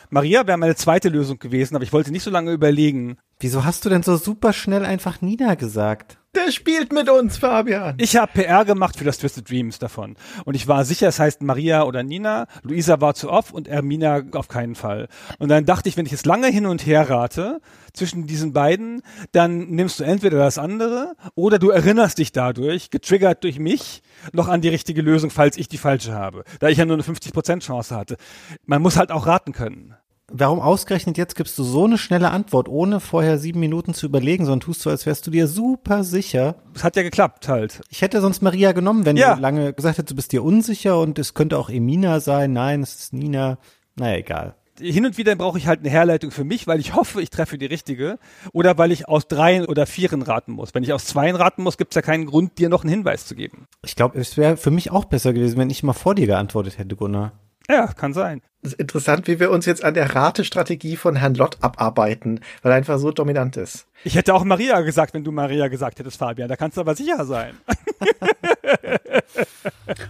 Maria 0.10 0.46
wäre 0.48 0.58
meine 0.58 0.76
zweite 0.76 1.10
Lösung 1.10 1.40
gewesen, 1.40 1.76
aber 1.76 1.84
ich 1.84 1.94
wollte 1.94 2.12
nicht 2.12 2.24
so 2.24 2.32
lange 2.32 2.52
überlegen. 2.52 3.18
Wieso 3.40 3.66
hast 3.66 3.86
du 3.86 3.90
denn 3.90 4.04
so 4.04 4.18
super 4.18 4.54
schnell 4.54 4.86
einfach 4.86 5.22
Nina 5.22 5.56
gesagt? 5.56 6.18
Der 6.36 6.52
spielt 6.52 6.92
mit 6.92 7.10
uns, 7.10 7.38
Fabian. 7.38 7.96
Ich 7.98 8.18
habe 8.18 8.32
PR 8.34 8.66
gemacht 8.66 8.98
für 8.98 9.06
das 9.06 9.20
Twisted 9.20 9.50
Dreams 9.50 9.80
davon. 9.80 10.18
Und 10.44 10.56
ich 10.56 10.68
war 10.68 10.84
sicher, 10.84 11.08
es 11.08 11.18
heißt 11.18 11.42
Maria 11.42 11.84
oder 11.84 12.04
Nina. 12.04 12.48
Luisa 12.62 13.00
war 13.00 13.14
zu 13.14 13.32
oft 13.32 13.54
und 13.54 13.70
Ermina 13.70 14.22
auf 14.34 14.50
keinen 14.50 14.76
Fall. 14.76 15.08
Und 15.40 15.48
dann 15.48 15.66
dachte 15.66 15.88
ich, 15.88 15.96
wenn 15.96 16.06
ich 16.06 16.12
jetzt 16.12 16.26
lange 16.26 16.48
hin 16.48 16.66
und 16.66 16.86
her 16.86 17.10
rate 17.10 17.62
zwischen 17.94 18.28
diesen 18.28 18.52
beiden, 18.52 19.02
dann 19.32 19.70
nimmst 19.70 20.00
du 20.00 20.04
entweder 20.04 20.38
das 20.38 20.58
andere 20.58 21.16
oder 21.36 21.58
du 21.58 21.70
erinnerst 21.70 22.18
dich 22.18 22.34
dadurch, 22.34 22.90
getriggert 22.90 23.44
durch 23.46 23.58
mich, 23.58 24.02
noch 24.34 24.50
an 24.50 24.60
die 24.60 24.70
richtige 24.70 25.02
Lösung, 25.02 25.30
falls 25.30 25.56
ich 25.56 25.70
die 25.70 25.78
falsche 25.78 26.14
habe. 26.14 26.44
Da 26.60 26.68
ich 26.68 26.78
ja 26.78 26.86
nur 26.86 26.98
eine 26.98 27.04
50% 27.04 27.60
Chance 27.60 27.96
hatte. 27.96 28.18
Man 28.66 28.82
muss 28.82 28.98
halt 28.98 29.12
auch 29.12 29.26
raten 29.26 29.54
können. 29.54 29.96
Warum 30.32 30.60
ausgerechnet 30.60 31.18
jetzt 31.18 31.36
gibst 31.36 31.58
du 31.60 31.64
so 31.64 31.86
eine 31.86 32.00
schnelle 32.00 32.32
Antwort, 32.32 32.68
ohne 32.68 33.00
vorher 33.00 33.38
sieben 33.38 33.60
Minuten 33.60 33.94
zu 33.94 34.08
überlegen, 34.08 34.44
sondern 34.46 34.62
tust 34.62 34.84
du, 34.84 34.90
als 34.90 35.06
wärst 35.06 35.28
du 35.28 35.32
dir 35.32 35.48
super 35.48 36.04
sicher? 36.04 36.56
Es 36.74 36.84
hat 36.84 36.96
ja 36.96 37.04
geklappt 37.04 37.48
halt. 37.48 37.82
Ich 37.90 38.02
hätte 38.02 38.22
sonst 38.22 38.42
Maria 38.42 38.72
genommen, 38.72 39.06
wenn 39.06 39.18
Ja. 39.18 39.36
du 39.36 39.42
lange 39.42 39.74
gesagt 39.74 40.00
hättest, 40.00 40.12
du 40.12 40.16
bist 40.16 40.32
dir 40.32 40.44
unsicher 40.44 41.00
und 41.00 41.20
es 41.20 41.36
könnte 41.36 41.60
auch 41.60 41.70
Emina 41.70 42.20
sein. 42.20 42.54
Nein, 42.54 42.82
es 42.82 42.96
ist 42.96 43.14
Nina. 43.14 43.60
Naja, 43.96 44.18
egal. 44.18 44.56
hin 44.78 45.06
und 45.06 45.18
wieder 45.18 45.34
brauche 45.38 45.58
ich 45.58 45.68
halt 45.68 45.80
eine 45.80 45.90
Herleitung 45.90 46.32
für 46.32 46.44
mich, 46.44 46.68
weil 46.68 46.82
ich 46.82 46.96
hoffe, 46.96 47.22
ich 47.22 47.30
treffe 47.30 47.58
die 47.58 47.66
richtige. 47.68 48.20
Oder 48.52 48.78
weil 48.78 48.92
ich 48.92 49.08
aus 49.08 49.28
dreien 49.30 49.66
oder 49.68 49.86
vieren 49.86 50.22
raten 50.22 50.52
muss. 50.52 50.74
Wenn 50.76 50.84
ich 50.84 50.92
aus 50.92 51.06
zweien 51.06 51.38
raten 51.38 51.64
muss, 51.64 51.78
gibt 51.78 51.92
es 51.94 51.96
ja 51.96 52.02
keinen 52.02 52.26
Grund, 52.26 52.58
dir 52.58 52.68
noch 52.68 52.82
einen 52.84 52.90
Hinweis 52.90 53.26
zu 53.26 53.36
geben. 53.36 53.68
Ich 53.86 53.96
glaube, 53.96 54.20
es 54.20 54.36
wäre 54.36 54.58
für 54.58 54.72
mich 54.72 54.92
auch 54.92 55.06
besser 55.06 55.32
gewesen, 55.32 55.58
wenn 55.58 55.70
ich 55.70 55.84
mal 55.84 55.94
vor 55.94 56.14
dir 56.14 56.26
geantwortet 56.28 56.78
hätte, 56.78 56.98
Gunnar. 56.98 57.32
Ja, 57.70 57.88
kann 57.88 58.14
sein. 58.14 58.42
Es 58.62 58.74
ist 58.74 58.80
interessant, 58.80 59.28
wie 59.28 59.40
wir 59.40 59.52
uns 59.52 59.66
jetzt 59.66 59.84
an 59.84 59.94
der 59.94 60.16
Ratestrategie 60.16 60.96
von 60.98 61.16
Herrn 61.16 61.36
Lott 61.36 61.58
abarbeiten, 61.62 62.40
weil 62.62 62.72
er 62.72 62.78
einfach 62.78 63.00
so 63.00 63.12
dominant 63.12 63.58
ist. 63.58 63.88
Ich 64.04 64.16
hätte 64.16 64.34
auch 64.34 64.44
Maria 64.44 64.82
gesagt, 64.82 65.14
wenn 65.14 65.24
du 65.24 65.32
Maria 65.32 65.68
gesagt 65.68 66.00
hättest, 66.00 66.18
Fabian. 66.18 66.50
Da 66.50 66.56
kannst 66.56 66.78
du 66.78 66.82
aber 66.82 66.96
sicher 66.96 67.26
sein. 67.26 67.56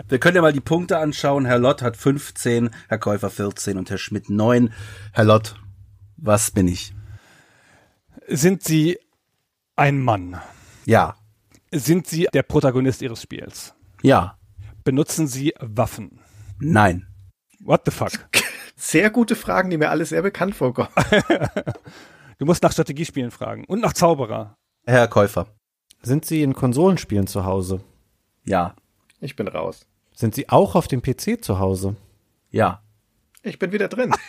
Wir 0.08 0.20
können 0.20 0.36
ja 0.36 0.41
mal 0.41 0.53
die 0.53 0.62
Punkte 0.62 0.97
anschauen. 0.97 1.45
Herr 1.45 1.60
Lott 1.60 1.82
hat 1.82 1.97
15, 1.97 2.70
Herr 2.88 2.97
Käufer 2.97 3.30
14 3.30 3.78
und 3.78 3.89
Herr 3.89 3.97
Schmidt 3.97 4.30
9. 4.30 4.74
Herr 5.14 5.26
Lott, 5.26 5.56
was 6.18 6.51
bin 6.51 6.68
ich? 6.68 6.93
Sind 8.28 8.64
sie 8.64 8.97
ein 9.76 9.99
Mann? 9.99 10.39
Ja. 10.86 11.16
Sind 11.72 12.08
sie 12.08 12.28
der 12.34 12.43
Protagonist 12.43 13.01
ihres 13.01 13.22
Spiels? 13.22 13.76
Ja. 14.01 14.38
Benutzen 14.84 15.28
sie 15.28 15.53
Waffen? 15.60 16.20
Nein. 16.60 17.08
What 17.66 17.82
the 17.86 17.91
fuck? 17.91 18.11
Sehr 18.76 19.09
gute 19.09 19.36
Fragen, 19.36 19.72
die 19.72 19.78
mir 19.78 19.89
alle 19.89 20.05
sehr 20.05 20.22
bekannt 20.22 20.55
vorkommen. 20.55 20.89
Du 22.38 22.45
musst 22.45 22.61
nach 22.63 22.74
Strategiespielen 22.74 23.32
fragen. 23.32 23.63
Und 23.63 23.80
nach 23.80 23.93
Zauberer. 23.93 24.57
Herr 24.86 25.07
Käufer. 25.07 25.47
Sind 26.01 26.26
sie 26.26 26.43
in 26.43 26.53
Konsolenspielen 26.53 27.28
zu 27.28 27.45
Hause? 27.45 27.80
Ja. 28.43 28.76
Ich 29.22 29.38
bin 29.38 29.47
raus. 29.47 29.88
Sind 30.13 30.36
sie 30.36 30.49
auch 30.49 30.76
auf 30.76 30.89
dem 30.89 31.01
PC 31.01 31.41
zu 31.41 31.59
Hause? 31.59 31.95
Ja. 32.49 32.84
Ich 33.41 33.57
bin 33.57 33.72
wieder 33.72 33.88
drin. 33.88 34.13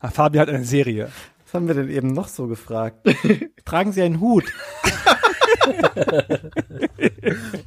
Ah, 0.00 0.10
Fabian 0.10 0.42
hat 0.42 0.54
eine 0.54 0.64
Serie. 0.64 1.10
Was 1.44 1.54
haben 1.54 1.68
wir 1.68 1.74
denn 1.74 1.88
eben 1.88 2.12
noch 2.12 2.26
so 2.26 2.48
gefragt? 2.48 3.08
Tragen 3.64 3.92
sie 3.92 4.02
einen 4.02 4.20
Hut? 4.20 4.44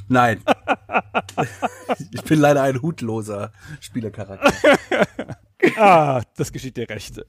Nein. 0.07 0.41
ich 2.11 2.23
bin 2.23 2.39
leider 2.39 2.63
ein 2.63 2.81
hutloser 2.81 3.51
Spielercharakter. 3.79 4.51
Ah, 5.77 6.21
das 6.35 6.51
geschieht 6.51 6.77
dir 6.77 6.89
recht. 6.89 7.25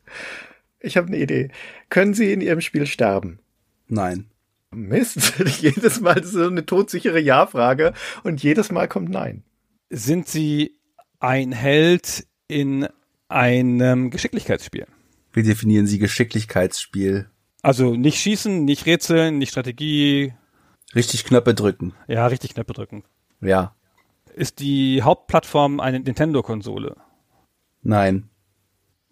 Ich 0.81 0.97
habe 0.97 1.09
eine 1.09 1.19
Idee. 1.19 1.51
Können 1.89 2.15
Sie 2.15 2.33
in 2.33 2.41
Ihrem 2.41 2.61
Spiel 2.61 2.87
sterben? 2.87 3.41
Nein. 3.89 4.27
Mist. 4.71 5.35
jedes 5.61 6.01
Mal 6.01 6.19
ist 6.19 6.33
so 6.33 6.47
eine 6.47 6.67
todsichere 6.67 7.21
Ja-Frage 7.21 7.93
und 8.25 8.43
jedes 8.43 8.71
Mal 8.71 8.89
kommt 8.89 9.11
Nein. 9.11 9.43
Sind 9.91 10.29
sie 10.29 10.79
ein 11.21 11.53
Held 11.53 12.27
in 12.49 12.89
einem 13.29 14.11
Geschicklichkeitsspiel? 14.11 14.87
Wie 15.33 15.43
definieren 15.43 15.87
Sie 15.87 15.99
Geschicklichkeitsspiel? 15.99 17.29
Also 17.63 17.95
nicht 17.95 18.19
schießen, 18.19 18.65
nicht 18.65 18.87
rätseln, 18.87 19.39
nicht 19.39 19.51
Strategie. 19.51 20.35
Richtig 20.97 21.25
Knöpfe 21.25 21.55
drücken. 21.55 21.95
Ja, 22.09 22.27
richtig 22.27 22.55
Knöpfe 22.55 22.73
drücken. 22.73 23.05
Ja. 23.41 23.77
Ist 24.35 24.59
die 24.61 25.03
Hauptplattform 25.03 25.79
eine 25.79 26.01
Nintendo-Konsole? 26.01 26.97
Nein. 27.83 28.29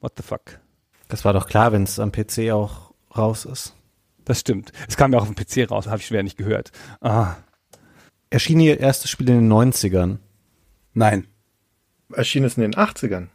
What 0.01 0.15
the 0.17 0.23
fuck? 0.23 0.61
Das 1.09 1.25
war 1.25 1.33
doch 1.33 1.47
klar, 1.47 1.73
wenn 1.73 1.85
es 1.85 2.01
am 2.01 2.11
PC 2.11 2.51
auch 2.51 2.93
raus 3.17 3.45
ist. 3.45 3.77
Das 4.25 4.41
stimmt. 4.41 4.73
Es 4.89 4.97
kam 4.97 5.13
ja 5.13 5.19
auch 5.19 5.29
auf 5.29 5.33
dem 5.33 5.37
PC 5.37 5.71
raus, 5.71 5.87
habe 5.87 5.99
ich 5.99 6.07
schwer 6.07 6.23
nicht 6.23 6.39
gehört. 6.39 6.73
Ah, 7.01 7.37
Erschien 8.35 8.59
ihr 8.59 8.81
erstes 8.81 9.13
Spiel 9.13 9.29
in 9.29 9.49
den 9.49 9.53
90ern. 9.53 10.19
Nein. 10.93 11.29
Erschien 12.13 12.43
es 12.43 12.57
in 12.57 12.63
den 12.63 12.75
80ern. 12.75 13.29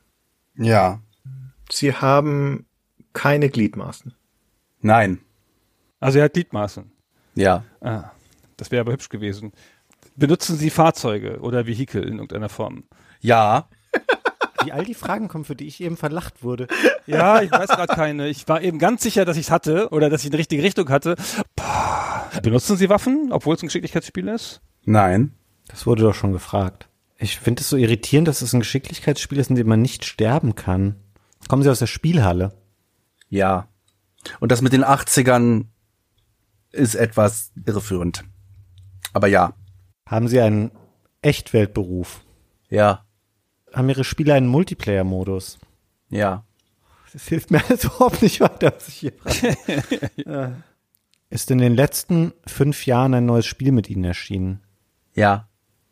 Ja. 0.57 0.99
Sie 1.71 1.93
haben 1.93 2.65
keine 3.13 3.49
Gliedmaßen. 3.49 4.13
Nein. 4.81 5.19
also 6.01 6.19
er 6.19 6.25
hat 6.25 6.33
Gliedmaßen. 6.33 6.91
Ja. 7.35 7.63
Ah, 7.79 8.11
das 8.59 8.71
wäre 8.71 8.81
aber 8.81 8.91
hübsch 8.91 9.09
gewesen. 9.09 9.51
Benutzen 10.15 10.57
Sie 10.57 10.69
Fahrzeuge 10.69 11.39
oder 11.39 11.65
Vehikel 11.65 12.03
in 12.03 12.15
irgendeiner 12.15 12.49
Form? 12.49 12.83
Ja. 13.21 13.69
Wie 14.63 14.73
all 14.73 14.83
die 14.83 14.93
Fragen 14.93 15.29
kommen, 15.29 15.45
für 15.45 15.55
die 15.55 15.67
ich 15.67 15.81
eben 15.81 15.95
verlacht 15.95 16.43
wurde. 16.43 16.67
Ja, 17.05 17.41
ich 17.41 17.51
weiß 17.51 17.69
gerade 17.69 17.95
keine. 17.95 18.27
Ich 18.27 18.47
war 18.49 18.61
eben 18.61 18.77
ganz 18.77 19.01
sicher, 19.01 19.23
dass 19.23 19.37
ich 19.37 19.45
es 19.45 19.51
hatte 19.51 19.89
oder 19.89 20.09
dass 20.09 20.21
ich 20.21 20.27
in 20.27 20.31
die 20.31 20.37
richtige 20.37 20.63
Richtung 20.63 20.89
hatte. 20.89 21.15
Boah. 21.55 22.29
Benutzen 22.43 22.75
Sie 22.75 22.89
Waffen, 22.89 23.31
obwohl 23.31 23.55
es 23.55 23.63
ein 23.63 23.67
Geschicklichkeitsspiel 23.67 24.27
ist? 24.27 24.61
Nein. 24.83 25.31
Das 25.67 25.85
wurde 25.85 26.03
doch 26.03 26.13
schon 26.13 26.33
gefragt. 26.33 26.89
Ich 27.17 27.39
finde 27.39 27.61
es 27.61 27.69
so 27.69 27.77
irritierend, 27.77 28.27
dass 28.27 28.41
es 28.41 28.53
ein 28.53 28.59
Geschicklichkeitsspiel 28.59 29.39
ist, 29.39 29.49
in 29.49 29.55
dem 29.55 29.67
man 29.67 29.81
nicht 29.81 30.05
sterben 30.05 30.55
kann. 30.55 30.95
Kommen 31.47 31.63
Sie 31.63 31.69
aus 31.69 31.79
der 31.79 31.87
Spielhalle? 31.87 32.53
Ja. 33.29 33.69
Und 34.39 34.51
das 34.51 34.61
mit 34.61 34.73
den 34.73 34.83
80ern 34.83 35.65
ist 36.71 36.95
etwas 36.95 37.51
irreführend. 37.65 38.23
Aber 39.13 39.27
ja, 39.27 39.53
Haben 40.05 40.27
Sie 40.27 40.39
einen 40.39 40.71
Echtweltberuf? 41.21 42.21
ja, 42.69 43.05
Haben 43.73 43.89
Ihre 43.89 44.03
Spieler 44.03 44.35
einen 44.35 44.47
Multiplayer-Modus? 44.47 45.59
ja, 46.09 46.43
Das 47.13 47.27
hilft 47.27 47.51
mir 47.51 47.63
alles 47.67 47.83
überhaupt 47.85 48.21
nicht 48.21 48.39
weiter, 48.41 48.73
was 48.75 48.87
ich 48.87 48.95
hier 48.95 49.13
frage. 49.13 50.55
Ist 51.31 51.51
in 51.51 51.59
den 51.59 51.75
letzten 51.75 52.33
fünf 52.47 52.85
Jahren 52.87 53.13
ein 53.13 53.25
neues 53.27 53.45
Spiel 53.45 53.71
mit 53.71 53.89
Ihnen 53.89 54.03
erschienen? 54.05 54.61
ja. 55.13 55.45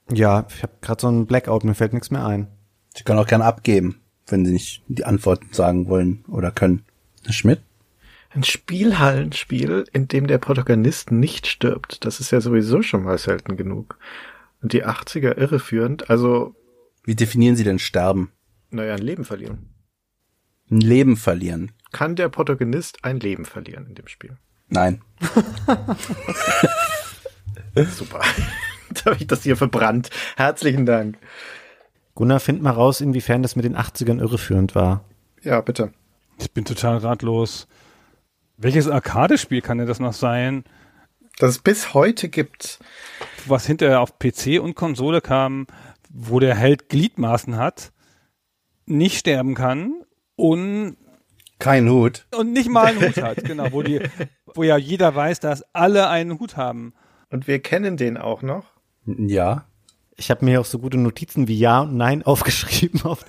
Ja, 0.10 0.46
ich 0.56 0.64
habe 0.64 0.72
gerade 0.80 1.02
so 1.02 1.10
einen 1.10 1.26
Blackout, 1.28 1.66
mir 1.66 1.76
fällt 1.76 1.92
nichts 1.92 2.12
mehr 2.12 2.26
ein. 2.26 2.48
Sie 2.96 3.04
können 3.04 3.20
auch 3.20 3.28
gerne 3.28 3.44
abgeben, 3.44 4.00
wenn 4.28 4.46
Sie 4.46 4.54
nicht 4.54 4.82
die 4.88 5.04
Antwort 5.04 5.42
sagen 5.54 5.90
wollen 5.90 6.24
oder 6.30 6.50
können. 6.50 6.86
Herr 7.26 7.34
Schmidt? 7.34 7.62
Ein 8.38 8.44
Spielhallenspiel, 8.44 9.86
in 9.94 10.08
dem 10.08 10.28
der 10.28 10.38
Protagonist 10.38 11.12
nicht 11.12 11.48
stirbt. 11.48 12.06
Das 12.06 12.20
ist 12.20 12.30
ja 12.30 12.40
sowieso 12.40 12.84
schon 12.84 13.02
mal 13.02 13.18
selten 13.18 13.58
genug. 13.58 13.98
Und 14.62 14.74
die 14.74 14.86
80er 14.86 15.36
irreführend, 15.36 16.12
also, 16.12 16.54
Wie 17.04 17.16
definieren 17.16 17.56
Sie 17.56 17.64
denn 17.64 17.80
Sterben? 17.80 18.32
naja, 18.70 18.94
ein 18.94 19.02
Leben 19.02 19.26
verlieren. 19.26 19.74
Ein 20.70 20.82
Leben 20.82 21.18
verlieren? 21.18 21.72
Kann 21.92 22.16
der 22.16 22.30
Protagonist 22.30 23.04
ein 23.04 23.20
Leben 23.20 23.44
verlieren 23.44 23.88
in 23.88 23.96
dem 23.96 24.08
Spiel? 24.08 24.38
Nein. 24.68 25.02
Super. 27.90 28.22
Jetzt 28.90 29.06
habe 29.08 29.16
ich 29.16 29.26
das 29.26 29.42
hier 29.42 29.58
verbrannt. 29.58 30.12
Herzlichen 30.36 30.86
Dank. 30.86 31.18
Gunnar, 32.14 32.40
find 32.40 32.62
mal 32.62 32.70
raus, 32.70 33.02
inwiefern 33.02 33.42
das 33.42 33.56
mit 33.56 33.66
den 33.66 33.76
80ern 33.76 34.20
irreführend 34.20 34.76
war. 34.76 35.06
Ja, 35.42 35.60
bitte. 35.62 35.92
Ich 36.38 36.52
bin 36.52 36.66
total 36.66 36.98
ratlos. 36.98 37.68
Welches 38.58 38.88
Arcade-Spiel 38.88 39.62
kann 39.62 39.78
denn 39.78 39.88
das 39.88 40.00
noch 40.00 40.14
sein, 40.14 40.64
Das 41.40 41.52
es 41.52 41.60
bis 41.60 41.94
heute 41.94 42.30
gibt. 42.30 42.80
was 43.46 43.66
hinterher 43.68 44.02
auf 44.02 44.18
PC 44.20 44.60
und 44.62 44.76
Konsole 44.76 45.22
kam, 45.22 45.68
wo 46.10 46.40
der 46.40 46.56
Held 46.56 46.90
Gliedmaßen 46.90 47.56
hat, 47.58 47.92
nicht 48.86 49.18
sterben 49.20 49.54
kann 49.56 50.04
und, 50.36 50.98
Kein 51.60 51.90
Hut. 51.90 52.26
und 52.36 52.54
nicht 52.54 52.70
mal 52.70 52.86
einen 52.88 53.02
Hut 53.02 53.18
hat, 53.22 53.44
genau, 53.44 53.72
wo 53.72 53.84
die, 53.84 54.02
wo 54.56 54.64
ja 54.64 54.78
jeder 54.78 55.14
weiß, 55.16 55.40
dass 55.40 55.64
alle 55.74 56.10
einen 56.10 56.40
Hut 56.40 56.58
haben. 56.58 56.94
Und 57.30 57.48
wir 57.48 57.60
kennen 57.62 57.98
den 57.98 58.18
auch 58.18 58.42
noch. 58.42 58.66
Ja. 59.06 59.66
Ich 60.16 60.32
habe 60.32 60.44
mir 60.46 60.52
hier 60.52 60.62
auch 60.62 60.66
so 60.66 60.80
gute 60.80 60.98
Notizen 60.98 61.48
wie 61.48 61.60
Ja 61.60 61.82
und 61.82 61.96
Nein 61.96 62.24
aufgeschrieben. 62.24 63.04
Auf 63.04 63.24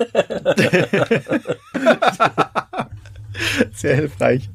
Sehr 3.72 3.96
hilfreich. 3.96 4.50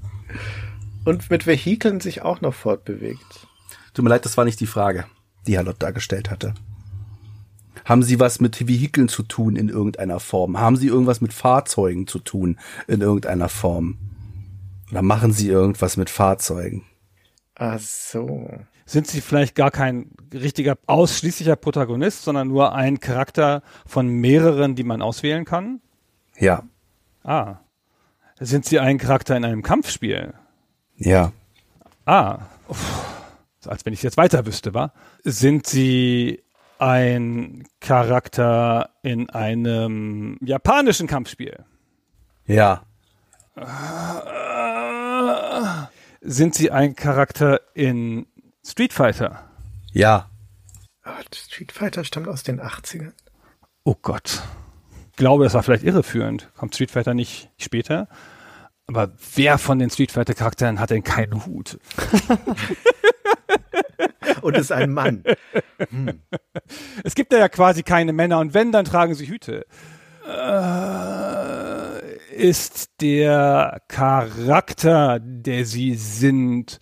Und 1.04 1.30
mit 1.30 1.46
Vehikeln 1.46 2.00
sich 2.00 2.22
auch 2.22 2.42
noch 2.42 2.54
fortbewegt. 2.54 3.48
Tut 3.94 4.04
mir 4.04 4.10
leid, 4.10 4.26
das 4.26 4.38
war 4.38 4.46
nicht 4.46 4.60
die 4.60 4.68
Frage, 4.68 5.06
die 5.48 5.56
Herr 5.56 5.64
Lott 5.64 5.78
dargestellt 5.80 6.32
hatte. 6.32 6.54
Haben 7.86 8.02
Sie 8.02 8.20
was 8.20 8.42
mit 8.42 8.68
Vehikeln 8.68 9.08
zu 9.08 9.22
tun 9.22 9.56
in 9.56 9.70
irgendeiner 9.70 10.20
Form? 10.20 10.60
Haben 10.60 10.76
Sie 10.76 10.88
irgendwas 10.88 11.22
mit 11.22 11.34
Fahrzeugen 11.34 12.08
zu 12.08 12.20
tun 12.20 12.58
in 12.88 13.02
irgendeiner 13.02 13.50
Form? 13.50 13.98
Oder 14.92 15.04
machen 15.04 15.32
Sie 15.32 15.48
irgendwas 15.48 15.96
mit 15.96 16.10
Fahrzeugen? 16.10 16.84
Ach 17.56 17.80
so. 17.80 18.50
Sind 18.88 19.08
sie 19.08 19.22
vielleicht 19.22 19.56
gar 19.56 19.72
kein 19.72 20.12
richtiger 20.32 20.78
ausschließlicher 20.86 21.56
Protagonist, 21.56 22.24
sondern 22.24 22.50
nur 22.50 22.74
ein 22.74 23.00
Charakter 23.00 23.64
von 23.86 24.08
mehreren, 24.08 24.76
die 24.76 24.84
man 24.84 25.02
auswählen 25.02 25.46
kann? 25.46 25.82
Ja. 26.38 26.64
Ah. 27.24 27.58
Sind 28.40 28.66
sie 28.66 28.80
ein 28.80 28.98
Charakter 28.98 29.36
in 29.38 29.46
einem 29.46 29.64
Kampfspiel? 29.64 30.34
Ja. 30.98 31.32
Ah, 32.06 32.40
Uff. 32.68 33.06
So, 33.60 33.70
als 33.70 33.86
wenn 33.86 33.94
ich 33.94 34.04
jetzt 34.04 34.18
weiter 34.18 34.46
wüsste, 34.46 34.74
wa? 34.74 34.94
Sind 35.24 35.66
Sie 35.68 36.44
ein 36.78 37.68
Charakter 37.80 38.92
in 39.02 39.30
einem 39.30 40.38
japanischen 40.42 41.08
Kampfspiel? 41.08 41.64
Ja. 42.46 42.84
Sind 46.22 46.54
Sie 46.56 46.70
ein 46.72 46.96
Charakter 46.96 47.62
in 47.74 48.28
Street 48.64 48.94
Fighter? 48.94 49.44
Ja. 49.92 50.30
Street 51.34 51.72
Fighter 51.72 52.04
stammt 52.04 52.28
aus 52.28 52.44
den 52.44 52.60
80ern. 52.62 53.14
Oh 53.84 53.96
Gott. 54.02 54.44
Ich 55.16 55.18
glaube, 55.18 55.46
das 55.46 55.54
war 55.54 55.64
vielleicht 55.64 55.86
irreführend. 55.86 56.52
Kommt 56.58 56.76
Street 56.76 56.92
Fighter 56.92 57.14
nicht 57.14 57.50
später? 57.58 58.10
Aber 58.86 59.14
wer 59.36 59.58
von 59.58 59.80
den 59.80 59.90
Street 59.90 60.12
Fighter 60.12 60.34
Charakteren 60.34 60.78
hat 60.78 60.90
denn 60.90 61.06
keinen 61.06 61.46
Hut? 61.46 61.80
Und 64.42 64.58
ist 64.58 64.74
ein 64.74 64.92
Mann. 64.92 65.24
Es 67.06 67.16
gibt 67.16 67.32
ja 67.32 67.48
quasi 67.48 67.84
keine 67.84 68.12
Männer 68.12 68.40
und 68.40 68.54
wenn, 68.54 68.74
dann 68.74 68.84
tragen 68.84 69.16
sie 69.16 69.30
Hüte. 69.30 69.66
Äh, 70.28 72.16
ist 72.36 72.90
der 73.00 73.82
Charakter, 73.88 75.20
der 75.22 75.66
sie 75.66 75.96
sind, 75.96 76.80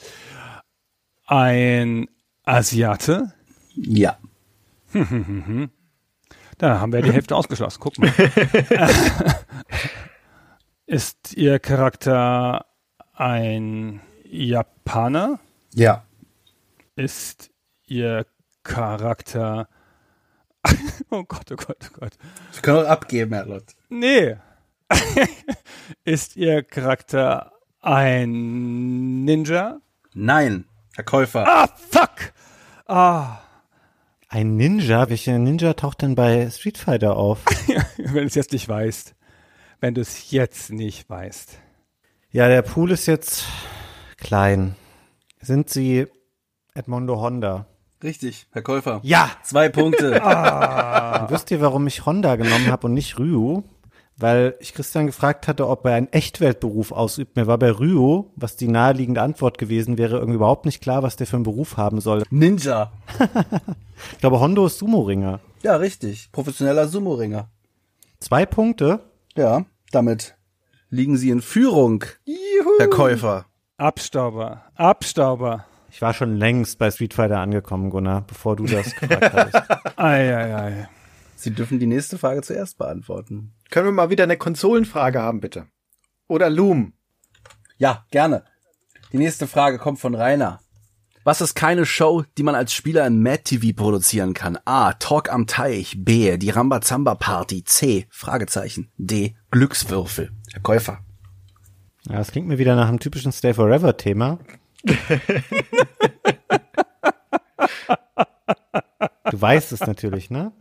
ein 1.28 2.08
Asiate? 2.46 3.32
Ja. 3.76 4.18
Da 6.58 6.80
haben 6.80 6.94
wir 6.94 7.02
die 7.02 7.12
Hälfte 7.14 7.36
ausgeschlossen. 7.36 7.80
Guck 7.82 7.98
mal. 7.98 8.12
ist 10.86 11.34
ihr 11.34 11.60
Charakter 11.60 12.66
ein 13.14 14.02
Japaner? 14.26 15.40
Ja. 15.74 16.04
Ist 16.96 17.52
ihr 17.86 18.26
Charakter. 18.64 19.68
oh 21.10 21.24
Gott, 21.24 21.52
oh 21.52 21.56
Gott, 21.56 21.78
oh 21.92 22.00
Gott. 22.00 22.14
Sie 22.52 22.62
können 22.62 22.86
auch 22.86 22.90
abgeben, 22.90 23.34
Herr 23.34 23.46
Lott. 23.46 23.76
Nee. 23.90 24.38
ist 26.04 26.36
ihr 26.36 26.64
Charakter 26.64 27.52
ein 27.82 29.24
Ninja? 29.26 29.80
Nein. 30.14 30.66
Herr 30.96 31.04
Käufer. 31.04 31.46
Ah, 31.48 31.68
fuck! 31.90 32.34
Ah, 32.86 33.40
Ein 34.34 34.56
Ninja? 34.58 35.12
Welcher 35.12 35.38
Ninja 35.38 35.74
taucht 35.76 36.02
denn 36.02 36.16
bei 36.16 36.50
Street 36.50 36.80
Fighter 36.80 37.18
auf? 37.18 37.46
wenn 37.98 38.16
du 38.16 38.26
es 38.26 38.34
jetzt 38.34 38.52
nicht 38.52 38.68
weißt. 38.68 39.14
Wenn 39.80 39.94
du 39.94 40.02
es 40.02 40.32
jetzt 40.32 40.72
nicht 40.72 41.08
weißt. 41.08 41.60
ja, 42.32 42.48
der 42.48 42.64
Pool 42.64 42.90
ist 42.90 43.06
jetzt 43.06 43.46
klein. 44.18 44.76
Sind 45.40 45.70
Sie 45.70 46.08
Edmondo 46.74 47.22
Honda? 47.22 47.68
Richtig, 48.02 48.48
Herr 48.52 48.64
Käufer. 48.64 49.02
Ja! 49.04 49.30
Zwei 49.44 49.70
Punkte. 49.70 50.14
Und 50.14 50.22
wisst 51.30 51.52
ihr, 51.52 51.62
warum 51.62 51.86
ich 51.86 52.08
Honda 52.08 52.36
genommen 52.36 52.72
habe 52.72 52.88
und 52.88 52.96
nicht 52.96 53.20
Ryu? 53.20 53.62
Weil 54.24 54.56
ich 54.62 54.74
Christian 54.74 55.06
gefragt 55.06 55.50
hatte, 55.50 55.68
ob 55.68 55.86
er 55.86 55.96
einen 55.96 56.08
Echtweltberuf 56.08 56.94
ausübt. 56.94 57.36
Mir 57.36 57.46
war 57.46 57.58
bei 57.58 57.70
Ryu, 57.70 58.30
was 58.38 58.56
die 58.56 58.70
naheliegende 58.70 59.22
Antwort 59.22 59.58
gewesen 59.58 59.98
wäre, 59.98 60.16
irgendwie 60.16 60.36
überhaupt 60.38 60.66
nicht 60.66 60.82
klar, 60.82 61.04
was 61.04 61.18
der 61.18 61.28
für 61.28 61.36
einen 61.36 61.44
Beruf 61.44 61.76
haben 61.76 62.00
soll. 62.00 62.24
Ninja. 62.30 62.94
Ich 64.14 64.20
glaube, 64.20 64.40
Hondo 64.40 64.66
ist 64.66 64.80
Sumo-Ringer. 64.80 65.42
Ja, 65.62 65.76
richtig. 65.76 66.30
Professioneller 66.32 66.88
Sumo-Ringer. 66.88 67.50
Zwei 68.22 68.46
Punkte. 68.46 69.02
Ja, 69.36 69.66
damit 69.92 70.36
liegen 70.90 71.18
Sie 71.18 71.30
in 71.30 71.42
Führung, 71.42 72.06
Herr 72.80 72.88
Käufer. 72.88 73.46
Abstauber. 73.76 74.64
Abstauber. 74.76 75.66
Ich 75.92 76.02
war 76.02 76.14
schon 76.14 76.38
längst 76.38 76.80
bei 76.80 76.92
Street 76.92 77.14
Fighter 77.14 77.40
angekommen, 77.40 77.90
Gunnar, 77.90 78.22
bevor 78.26 78.56
du 78.56 78.66
das 78.68 78.96
gefragt 78.96 79.34
hattest. 79.34 79.72
Ei, 79.98 80.34
ei, 80.34 80.56
ei. 80.56 80.88
Sie 81.44 81.52
dürfen 81.52 81.78
die 81.78 81.88
nächste 81.88 82.18
Frage 82.18 82.42
zuerst 82.42 82.78
beantworten. 82.78 83.52
Können 83.70 83.88
wir 83.88 83.92
mal 83.92 84.10
wieder 84.10 84.24
eine 84.24 84.38
Konsolenfrage 84.38 85.22
haben, 85.22 85.42
bitte? 85.42 85.68
Oder 86.30 86.50
Loom? 86.50 86.94
Ja, 87.78 88.06
gerne. 88.12 88.46
Die 89.12 89.18
nächste 89.18 89.46
Frage 89.46 89.78
kommt 89.78 90.00
von 90.00 90.16
Rainer. 90.16 90.62
Was 91.26 91.42
ist 91.42 91.54
keine 91.56 91.86
Show, 91.86 92.24
die 92.38 92.44
man 92.44 92.56
als 92.56 92.74
Spieler 92.74 93.06
in 93.06 93.22
Mad 93.22 93.44
TV 93.44 93.76
produzieren 93.76 94.34
kann? 94.34 94.58
A. 94.64 94.94
Talk 94.94 95.30
am 95.30 95.46
Teich. 95.46 95.96
B. 95.98 96.38
Die 96.38 96.50
Rambazamba 96.50 97.16
Party. 97.16 97.66
C. 97.66 98.08
Fragezeichen. 98.10 98.90
D. 98.98 99.36
Glückswürfel. 99.52 100.32
Herr 100.54 100.62
Käufer. 100.62 101.00
Ja, 102.08 102.16
das 102.18 102.32
klingt 102.32 102.48
mir 102.48 102.58
wieder 102.58 102.78
nach 102.78 102.88
einem 102.88 103.02
typischen 103.02 103.34
Stay 103.34 103.54
Forever 103.54 103.98
Thema. 103.98 104.40
Du 109.32 109.42
weißt 109.42 109.72
es 109.72 109.80
natürlich, 109.80 110.30
ne? 110.30 110.52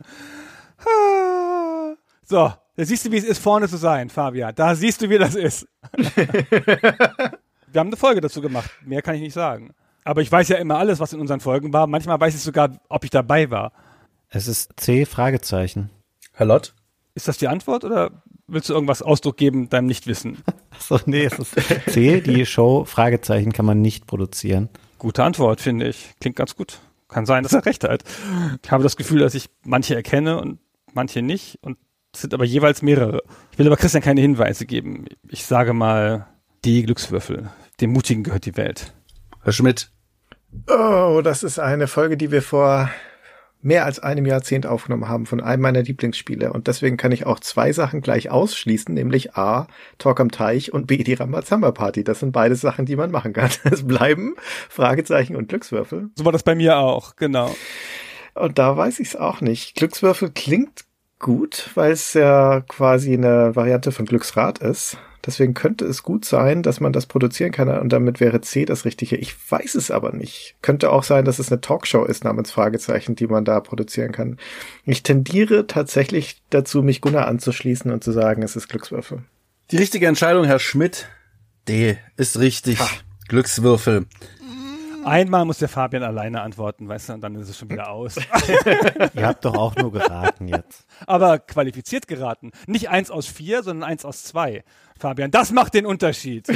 So, 2.25 2.53
da 2.75 2.85
siehst 2.85 3.05
du, 3.05 3.11
wie 3.11 3.17
es 3.17 3.23
ist, 3.23 3.39
vorne 3.39 3.67
zu 3.67 3.77
sein, 3.77 4.09
Fabian. 4.09 4.53
Da 4.55 4.75
siehst 4.75 5.01
du, 5.01 5.09
wie 5.09 5.17
das 5.17 5.35
ist. 5.35 5.67
Wir 7.73 7.79
haben 7.79 7.87
eine 7.87 7.97
Folge 7.97 8.21
dazu 8.21 8.41
gemacht. 8.41 8.69
Mehr 8.85 9.01
kann 9.01 9.15
ich 9.15 9.21
nicht 9.21 9.33
sagen. 9.33 9.73
Aber 10.03 10.21
ich 10.21 10.31
weiß 10.31 10.49
ja 10.49 10.57
immer 10.57 10.77
alles, 10.77 10.99
was 10.99 11.13
in 11.13 11.19
unseren 11.19 11.39
Folgen 11.39 11.73
war. 11.73 11.87
Manchmal 11.87 12.19
weiß 12.19 12.35
ich 12.35 12.41
sogar, 12.41 12.71
ob 12.89 13.03
ich 13.03 13.09
dabei 13.09 13.49
war. 13.49 13.71
Es 14.29 14.47
ist 14.47 14.71
C, 14.77 15.05
Fragezeichen. 15.05 15.89
Herr 16.33 16.45
Lott? 16.45 16.73
Ist 17.15 17.27
das 17.27 17.37
die 17.37 17.47
Antwort 17.47 17.83
oder 17.83 18.23
willst 18.47 18.69
du 18.69 18.73
irgendwas 18.73 19.01
Ausdruck 19.01 19.37
geben, 19.37 19.69
deinem 19.69 19.87
Nichtwissen? 19.87 20.37
So, 20.79 20.99
nee, 21.05 21.23
es 21.23 21.37
ist 21.37 21.53
C, 21.91 22.19
die 22.19 22.47
Show, 22.47 22.83
Fragezeichen 22.83 23.53
kann 23.53 23.65
man 23.65 23.79
nicht 23.79 24.07
produzieren. 24.07 24.69
Gute 24.97 25.23
Antwort, 25.23 25.61
finde 25.61 25.87
ich. 25.87 26.13
Klingt 26.19 26.35
ganz 26.35 26.55
gut. 26.55 26.79
Kann 27.07 27.27
sein, 27.27 27.43
dass 27.43 27.53
er 27.53 27.65
recht 27.65 27.83
hat. 27.83 28.03
Ich 28.61 28.71
habe 28.71 28.83
das 28.83 28.97
Gefühl, 28.97 29.19
dass 29.19 29.35
ich 29.35 29.49
manche 29.63 29.95
erkenne 29.95 30.41
und 30.41 30.59
manche 30.93 31.21
nicht 31.21 31.59
und 31.61 31.77
sind 32.15 32.33
aber 32.33 32.45
jeweils 32.45 32.81
mehrere. 32.81 33.23
Ich 33.51 33.59
will 33.59 33.67
aber 33.67 33.77
Christian 33.77 34.03
keine 34.03 34.21
Hinweise 34.21 34.65
geben. 34.65 35.05
Ich 35.29 35.45
sage 35.45 35.73
mal 35.73 36.27
die 36.63 36.83
Glückswürfel. 36.83 37.49
Dem 37.81 37.91
Mutigen 37.91 38.23
gehört 38.23 38.45
die 38.45 38.55
Welt. 38.55 38.93
Herr 39.41 39.53
Schmidt. 39.53 39.89
Oh, 40.69 41.21
das 41.23 41.43
ist 41.43 41.59
eine 41.59 41.87
Folge, 41.87 42.15
die 42.15 42.31
wir 42.31 42.41
vor 42.41 42.89
mehr 43.63 43.85
als 43.85 43.99
einem 43.99 44.25
Jahrzehnt 44.25 44.65
aufgenommen 44.65 45.07
haben 45.07 45.25
von 45.25 45.41
einem 45.41 45.61
meiner 45.61 45.81
Lieblingsspiele. 45.81 46.51
Und 46.51 46.67
deswegen 46.67 46.97
kann 46.97 47.11
ich 47.11 47.25
auch 47.25 47.39
zwei 47.39 47.71
Sachen 47.71 48.01
gleich 48.01 48.29
ausschließen, 48.29 48.93
nämlich 48.93 49.35
A, 49.35 49.67
Talk 49.97 50.19
am 50.19 50.31
Teich 50.31 50.73
und 50.73 50.85
B, 50.85 51.03
die 51.03 51.13
Rambazamba 51.13 51.71
Party. 51.71 52.03
Das 52.03 52.19
sind 52.19 52.33
beide 52.33 52.55
Sachen, 52.55 52.85
die 52.85 52.95
man 52.95 53.11
machen 53.11 53.33
kann. 53.33 53.49
Es 53.63 53.87
bleiben 53.87 54.35
Fragezeichen 54.69 55.35
und 55.35 55.47
Glückswürfel. 55.47 56.09
So 56.15 56.25
war 56.25 56.31
das 56.31 56.43
bei 56.43 56.55
mir 56.55 56.77
auch, 56.77 57.15
genau. 57.15 57.55
Und 58.35 58.59
da 58.59 58.75
weiß 58.75 58.99
ich 58.99 59.09
es 59.09 59.15
auch 59.15 59.41
nicht. 59.41 59.75
Glückswürfel 59.75 60.31
klingt 60.31 60.85
gut, 61.23 61.71
weil 61.73 61.93
es 61.93 62.13
ja 62.13 62.61
quasi 62.67 63.13
eine 63.13 63.55
Variante 63.55 63.91
von 63.91 64.05
Glücksrad 64.05 64.59
ist. 64.59 64.97
Deswegen 65.25 65.53
könnte 65.53 65.85
es 65.85 66.03
gut 66.03 66.25
sein, 66.25 66.63
dass 66.63 66.81
man 66.81 66.91
das 66.91 67.05
produzieren 67.05 67.53
kann 67.53 67.69
und 67.69 67.93
damit 67.93 68.19
wäre 68.19 68.41
C 68.41 68.65
das 68.65 68.83
Richtige. 68.83 69.15
Ich 69.15 69.33
weiß 69.49 69.75
es 69.75 69.89
aber 69.89 70.11
nicht. 70.11 70.55
Könnte 70.61 70.91
auch 70.91 71.03
sein, 71.03 71.23
dass 71.23 71.39
es 71.39 71.49
eine 71.49 71.61
Talkshow 71.61 72.03
ist 72.03 72.25
namens 72.25 72.51
Fragezeichen, 72.51 73.15
die 73.15 73.27
man 73.27 73.45
da 73.45 73.61
produzieren 73.61 74.11
kann. 74.11 74.37
Ich 74.83 75.01
tendiere 75.01 75.65
tatsächlich 75.65 76.41
dazu, 76.49 76.83
mich 76.83 76.99
Gunnar 76.99 77.27
anzuschließen 77.27 77.89
und 77.89 78.03
zu 78.03 78.11
sagen, 78.11 78.43
es 78.43 78.57
ist 78.57 78.67
Glückswürfel. 78.67 79.23
Die 79.71 79.77
richtige 79.77 80.07
Entscheidung, 80.07 80.43
Herr 80.43 80.59
Schmidt. 80.59 81.07
D 81.69 81.97
ist 82.17 82.37
richtig. 82.39 82.79
Ha. 82.79 82.89
Glückswürfel. 83.29 84.05
Einmal 85.05 85.45
muss 85.45 85.57
der 85.59 85.69
Fabian 85.69 86.03
alleine 86.03 86.41
antworten, 86.41 86.87
weißt 86.87 87.09
du, 87.09 87.13
und 87.13 87.21
dann 87.21 87.35
ist 87.35 87.49
es 87.49 87.57
schon 87.57 87.69
wieder 87.69 87.89
aus. 87.89 88.15
Ihr 89.13 89.27
habt 89.27 89.45
doch 89.45 89.55
auch 89.55 89.75
nur 89.75 89.91
geraten 89.91 90.47
jetzt. 90.47 90.85
Aber 91.05 91.39
qualifiziert 91.39 92.07
geraten. 92.07 92.51
Nicht 92.67 92.89
eins 92.89 93.11
aus 93.11 93.27
vier, 93.27 93.63
sondern 93.63 93.89
eins 93.89 94.05
aus 94.05 94.23
zwei. 94.23 94.63
Fabian, 94.97 95.31
das 95.31 95.51
macht 95.51 95.73
den 95.73 95.85
Unterschied. 95.85 96.47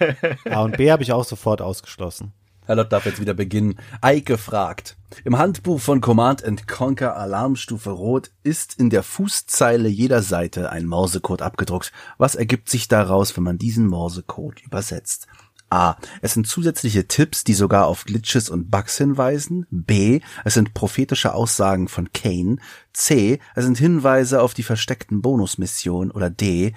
A 0.50 0.62
und 0.62 0.76
B 0.76 0.90
habe 0.90 1.02
ich 1.02 1.12
auch 1.12 1.24
sofort 1.24 1.62
ausgeschlossen. 1.62 2.32
Herr 2.66 2.74
Lott 2.74 2.92
darf 2.92 3.06
jetzt 3.06 3.20
wieder 3.20 3.34
beginnen. 3.34 3.78
Eike 4.00 4.38
fragt. 4.38 4.96
Im 5.24 5.38
Handbuch 5.38 5.80
von 5.80 6.00
Command 6.00 6.42
Conquer 6.66 7.16
Alarmstufe 7.16 7.90
Rot 7.90 8.32
ist 8.42 8.74
in 8.78 8.90
der 8.90 9.04
Fußzeile 9.04 9.88
jeder 9.88 10.20
Seite 10.20 10.70
ein 10.70 10.84
Morsecode 10.84 11.42
abgedruckt. 11.42 11.92
Was 12.18 12.34
ergibt 12.34 12.68
sich 12.68 12.88
daraus, 12.88 13.36
wenn 13.36 13.44
man 13.44 13.56
diesen 13.56 13.86
Morsecode 13.86 14.62
übersetzt? 14.62 15.28
A. 15.70 15.96
Es 16.22 16.34
sind 16.34 16.46
zusätzliche 16.46 17.08
Tipps, 17.08 17.44
die 17.44 17.54
sogar 17.54 17.86
auf 17.86 18.04
Glitches 18.04 18.48
und 18.48 18.70
Bugs 18.70 18.98
hinweisen. 18.98 19.66
B. 19.70 20.20
Es 20.44 20.54
sind 20.54 20.74
prophetische 20.74 21.34
Aussagen 21.34 21.88
von 21.88 22.12
Kane. 22.12 22.56
C. 22.92 23.40
Es 23.54 23.64
sind 23.64 23.78
Hinweise 23.78 24.42
auf 24.42 24.54
die 24.54 24.62
versteckten 24.62 25.22
Bonusmissionen. 25.22 26.10
Oder 26.10 26.30
D. 26.30 26.72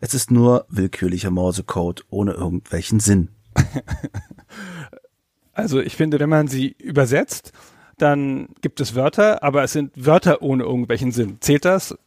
Es 0.00 0.14
ist 0.14 0.30
nur 0.30 0.66
willkürlicher 0.68 1.30
Morsecode 1.30 2.04
ohne 2.10 2.32
irgendwelchen 2.32 3.00
Sinn. 3.00 3.30
Also 5.54 5.80
ich 5.80 5.96
finde, 5.96 6.18
wenn 6.18 6.28
man 6.28 6.48
sie 6.48 6.74
übersetzt, 6.78 7.52
dann 7.96 8.48
gibt 8.60 8.80
es 8.80 8.96
Wörter, 8.96 9.42
aber 9.42 9.62
es 9.62 9.72
sind 9.72 9.92
Wörter 9.94 10.42
ohne 10.42 10.64
irgendwelchen 10.64 11.12
Sinn. 11.12 11.38
Zählt 11.40 11.64
das? 11.64 11.96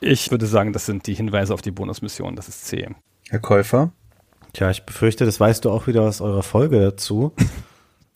Ich 0.00 0.30
würde 0.30 0.46
sagen, 0.46 0.72
das 0.72 0.86
sind 0.86 1.06
die 1.06 1.14
Hinweise 1.14 1.54
auf 1.54 1.62
die 1.62 1.70
Bonusmission. 1.70 2.34
Das 2.34 2.48
ist 2.48 2.66
C. 2.66 2.88
Herr 3.28 3.38
Käufer? 3.38 3.92
Tja, 4.52 4.70
ich 4.70 4.84
befürchte, 4.84 5.24
das 5.24 5.38
weißt 5.38 5.64
du 5.64 5.70
auch 5.70 5.86
wieder 5.86 6.02
aus 6.02 6.20
eurer 6.20 6.42
Folge 6.42 6.80
dazu. 6.80 7.32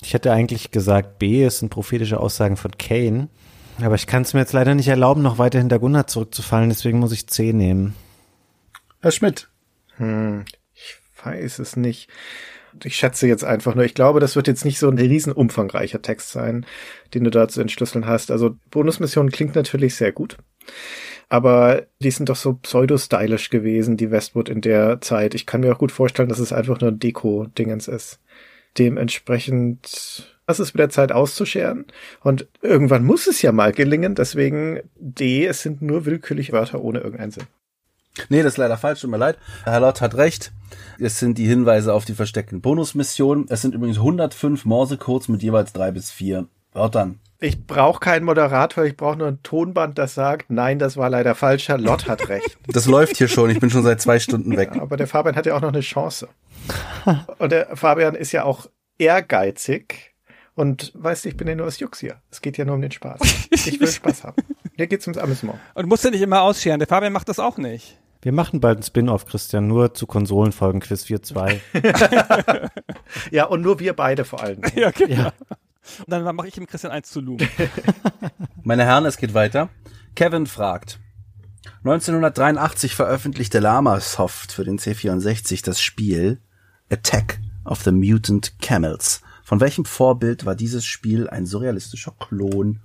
Ich 0.02 0.14
hätte 0.14 0.32
eigentlich 0.32 0.70
gesagt, 0.70 1.18
B, 1.18 1.44
es 1.44 1.60
sind 1.60 1.70
prophetische 1.70 2.20
Aussagen 2.20 2.56
von 2.56 2.76
Kane. 2.76 3.28
Aber 3.80 3.94
ich 3.94 4.06
kann 4.06 4.22
es 4.22 4.34
mir 4.34 4.40
jetzt 4.40 4.52
leider 4.52 4.74
nicht 4.74 4.88
erlauben, 4.88 5.22
noch 5.22 5.38
weiter 5.38 5.58
hinter 5.58 5.78
Gunnar 5.78 6.06
zurückzufallen, 6.06 6.68
deswegen 6.68 6.98
muss 6.98 7.12
ich 7.12 7.26
C 7.26 7.52
nehmen. 7.52 7.94
Herr 9.00 9.10
Schmidt. 9.10 9.48
Hm, 9.96 10.44
ich 10.74 10.96
weiß 11.24 11.58
es 11.58 11.76
nicht. 11.76 12.08
Ich 12.82 12.96
schätze 12.96 13.26
jetzt 13.28 13.44
einfach 13.44 13.74
nur, 13.74 13.84
ich 13.84 13.94
glaube, 13.94 14.20
das 14.20 14.34
wird 14.34 14.48
jetzt 14.48 14.64
nicht 14.64 14.78
so 14.78 14.88
ein 14.88 14.98
riesen 14.98 15.32
umfangreicher 15.32 16.02
Text 16.02 16.30
sein, 16.30 16.66
den 17.14 17.24
du 17.24 17.30
da 17.30 17.48
zu 17.48 17.60
entschlüsseln 17.60 18.06
hast. 18.06 18.30
Also 18.30 18.56
Bonusmission 18.70 19.30
klingt 19.30 19.54
natürlich 19.54 19.94
sehr 19.94 20.12
gut 20.12 20.36
aber 21.28 21.86
die 22.00 22.10
sind 22.10 22.28
doch 22.28 22.36
so 22.36 22.54
pseudo-stylisch 22.54 23.50
gewesen, 23.50 23.96
die 23.96 24.10
Westwood 24.10 24.48
in 24.48 24.60
der 24.60 25.00
Zeit. 25.00 25.34
Ich 25.34 25.46
kann 25.46 25.60
mir 25.60 25.72
auch 25.72 25.78
gut 25.78 25.92
vorstellen, 25.92 26.28
dass 26.28 26.38
es 26.38 26.52
einfach 26.52 26.80
nur 26.80 26.90
ein 26.90 26.98
Deko-Dingens 26.98 27.88
ist. 27.88 28.20
Dementsprechend, 28.78 30.34
was 30.46 30.60
ist 30.60 30.74
mit 30.74 30.80
der 30.80 30.90
Zeit 30.90 31.12
auszuscheren? 31.12 31.86
Und 32.20 32.48
irgendwann 32.60 33.04
muss 33.04 33.26
es 33.26 33.40
ja 33.42 33.52
mal 33.52 33.72
gelingen, 33.72 34.14
deswegen 34.14 34.80
D, 34.96 35.46
es 35.46 35.62
sind 35.62 35.80
nur 35.82 36.06
willkürlich 36.06 36.52
Wörter 36.52 36.82
ohne 36.82 37.00
irgendeinen 37.00 37.32
Sinn. 37.32 37.44
Nee, 38.28 38.42
das 38.42 38.54
ist 38.54 38.58
leider 38.58 38.76
falsch, 38.76 39.00
tut 39.00 39.10
mir 39.10 39.16
leid. 39.16 39.38
Herr 39.64 39.80
Lott 39.80 40.00
hat 40.00 40.14
recht. 40.16 40.52
Es 40.98 41.18
sind 41.18 41.36
die 41.38 41.46
Hinweise 41.46 41.92
auf 41.92 42.04
die 42.04 42.14
versteckten 42.14 42.60
Bonusmissionen. 42.60 43.46
Es 43.48 43.62
sind 43.62 43.74
übrigens 43.74 43.96
105 43.96 44.64
Morse-Codes 44.64 45.28
mit 45.28 45.42
jeweils 45.42 45.72
drei 45.72 45.90
bis 45.90 46.12
vier 46.12 46.46
Wörtern. 46.72 47.18
Ich 47.44 47.66
brauche 47.66 48.00
keinen 48.00 48.24
Moderator, 48.24 48.84
ich 48.84 48.96
brauche 48.96 49.18
nur 49.18 49.28
ein 49.28 49.42
Tonband, 49.42 49.98
das 49.98 50.14
sagt, 50.14 50.48
nein, 50.48 50.78
das 50.78 50.96
war 50.96 51.10
leider 51.10 51.34
falsch, 51.34 51.68
Herr 51.68 51.76
Lott 51.76 52.08
hat 52.08 52.30
recht. 52.30 52.56
Das 52.68 52.86
läuft 52.86 53.18
hier 53.18 53.28
schon, 53.28 53.50
ich 53.50 53.60
bin 53.60 53.68
schon 53.68 53.82
seit 53.82 54.00
zwei 54.00 54.18
Stunden 54.18 54.56
weg. 54.56 54.70
Ja, 54.74 54.80
aber 54.80 54.96
der 54.96 55.06
Fabian 55.06 55.36
hat 55.36 55.44
ja 55.44 55.54
auch 55.54 55.60
noch 55.60 55.68
eine 55.68 55.82
Chance. 55.82 56.28
Und 57.38 57.52
der 57.52 57.76
Fabian 57.76 58.14
ist 58.14 58.32
ja 58.32 58.44
auch 58.44 58.70
ehrgeizig 58.96 60.14
und 60.54 60.92
weißt 60.94 61.26
du, 61.26 61.28
ich 61.28 61.36
bin 61.36 61.46
ja 61.46 61.54
nur 61.54 61.66
aus 61.66 61.78
Jux 61.78 62.00
hier. 62.00 62.16
Es 62.30 62.40
geht 62.40 62.56
ja 62.56 62.64
nur 62.64 62.76
um 62.76 62.80
den 62.80 62.92
Spaß. 62.92 63.20
Ich 63.50 63.78
will 63.78 63.88
Spaß 63.88 64.24
haben. 64.24 64.42
Hier 64.76 64.86
geht's 64.86 65.06
ums 65.06 65.18
Amüsement. 65.18 65.58
Und 65.74 65.86
musst 65.86 66.02
du 66.06 66.10
nicht 66.10 66.22
immer 66.22 66.40
ausscheren, 66.40 66.78
der 66.78 66.88
Fabian 66.88 67.12
macht 67.12 67.28
das 67.28 67.38
auch 67.38 67.58
nicht. 67.58 67.98
Wir 68.22 68.32
machen 68.32 68.60
bald 68.60 68.78
einen 68.78 68.84
Spin-off, 68.84 69.26
Christian, 69.26 69.68
nur 69.68 69.92
zu 69.92 70.06
Konsolenfolgen 70.06 70.80
Quiz 70.80 71.04
4.2. 71.04 72.70
ja, 73.30 73.44
und 73.44 73.60
nur 73.60 73.80
wir 73.80 73.92
beide 73.92 74.24
vor 74.24 74.42
allem. 74.42 74.62
Ja, 74.74 74.90
genau. 74.92 75.24
Ja. 75.24 75.32
Und 75.98 76.10
dann 76.10 76.36
mache 76.36 76.48
ich 76.48 76.56
ihm 76.56 76.66
Christian 76.66 76.92
1 76.92 77.10
zu 77.10 77.20
Loom. 77.20 77.38
Meine 78.62 78.84
Herren, 78.84 79.06
es 79.06 79.16
geht 79.16 79.34
weiter. 79.34 79.68
Kevin 80.14 80.46
fragt. 80.46 80.98
1983 81.84 82.94
veröffentlichte 82.94 83.58
Lamasoft 83.58 84.52
für 84.52 84.64
den 84.64 84.78
C64 84.78 85.64
das 85.64 85.80
Spiel 85.80 86.40
Attack 86.90 87.40
of 87.64 87.82
the 87.82 87.92
Mutant 87.92 88.58
Camels. 88.60 89.22
Von 89.42 89.60
welchem 89.60 89.84
Vorbild 89.84 90.46
war 90.46 90.54
dieses 90.54 90.86
Spiel 90.86 91.28
ein 91.28 91.46
surrealistischer 91.46 92.14
Klon? 92.18 92.80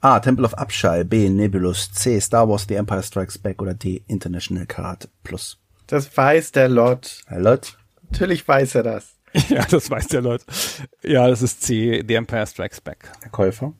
A. 0.00 0.18
Temple 0.18 0.44
of 0.44 0.54
Upshai, 0.54 1.04
B. 1.04 1.28
Nebulus, 1.28 1.92
C. 1.92 2.18
Star 2.20 2.48
Wars 2.48 2.66
The 2.68 2.74
Empire 2.74 3.02
Strikes 3.02 3.38
Back 3.38 3.62
oder 3.62 3.74
D. 3.74 4.02
International 4.08 4.66
Karate 4.66 5.08
Plus. 5.22 5.58
Das 5.86 6.16
weiß 6.16 6.52
der 6.52 6.68
Lord. 6.68 7.22
Herr 7.26 7.40
Lott? 7.40 7.78
Natürlich 8.10 8.46
weiß 8.48 8.74
er 8.76 8.82
das. 8.82 9.14
Ja, 9.48 9.64
das 9.64 9.90
weiß 9.90 10.08
der 10.08 10.22
Leute. 10.22 10.44
Ja, 11.02 11.28
das 11.28 11.42
ist 11.42 11.62
C, 11.62 12.04
The 12.06 12.14
Empire 12.14 12.46
Strikes 12.46 12.80
Back. 12.80 13.10
Der 13.22 13.30
Käufer. 13.30 13.72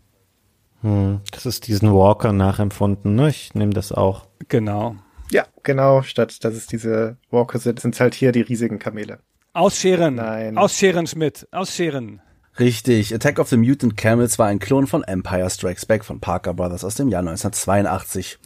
Hm, 0.81 1.21
das 1.31 1.47
ist 1.47 1.67
diesen 1.69 1.93
Walker 1.93 2.33
nachempfunden, 2.33 3.15
ne? 3.15 3.29
Ich 3.29 3.55
nehme 3.55 3.73
das 3.73 3.93
auch. 3.93 4.27
Genau. 4.49 4.97
Ja, 5.31 5.47
genau. 5.63 6.03
Statt 6.03 6.45
dass 6.45 6.55
es 6.55 6.67
diese 6.67 7.17
Walker 7.31 7.59
sind, 7.59 7.81
sind 7.81 7.95
es 7.95 8.01
halt 8.01 8.15
hier 8.15 8.33
die 8.33 8.41
riesigen 8.41 8.79
Kamele. 8.79 9.19
Ausscheren. 9.53 10.17
Nein. 10.17 10.59
Ausscheren, 10.59 11.07
Schmidt. 11.07 11.47
Ausscheren. 11.53 12.21
Richtig. 12.59 13.15
Attack 13.15 13.39
of 13.39 13.49
the 13.49 13.57
Mutant 13.57 13.97
Camels 13.97 14.39
war 14.39 14.47
ein 14.49 14.59
Klon 14.59 14.87
von 14.87 15.03
Empire 15.05 15.49
Strikes 15.49 15.87
Back 15.87 16.05
von 16.05 16.21
Parker 16.21 16.55
Brothers 16.55 16.85
aus 16.85 16.97
dem 16.97 17.09
Jahr 17.09 17.21
1982. 17.21 18.39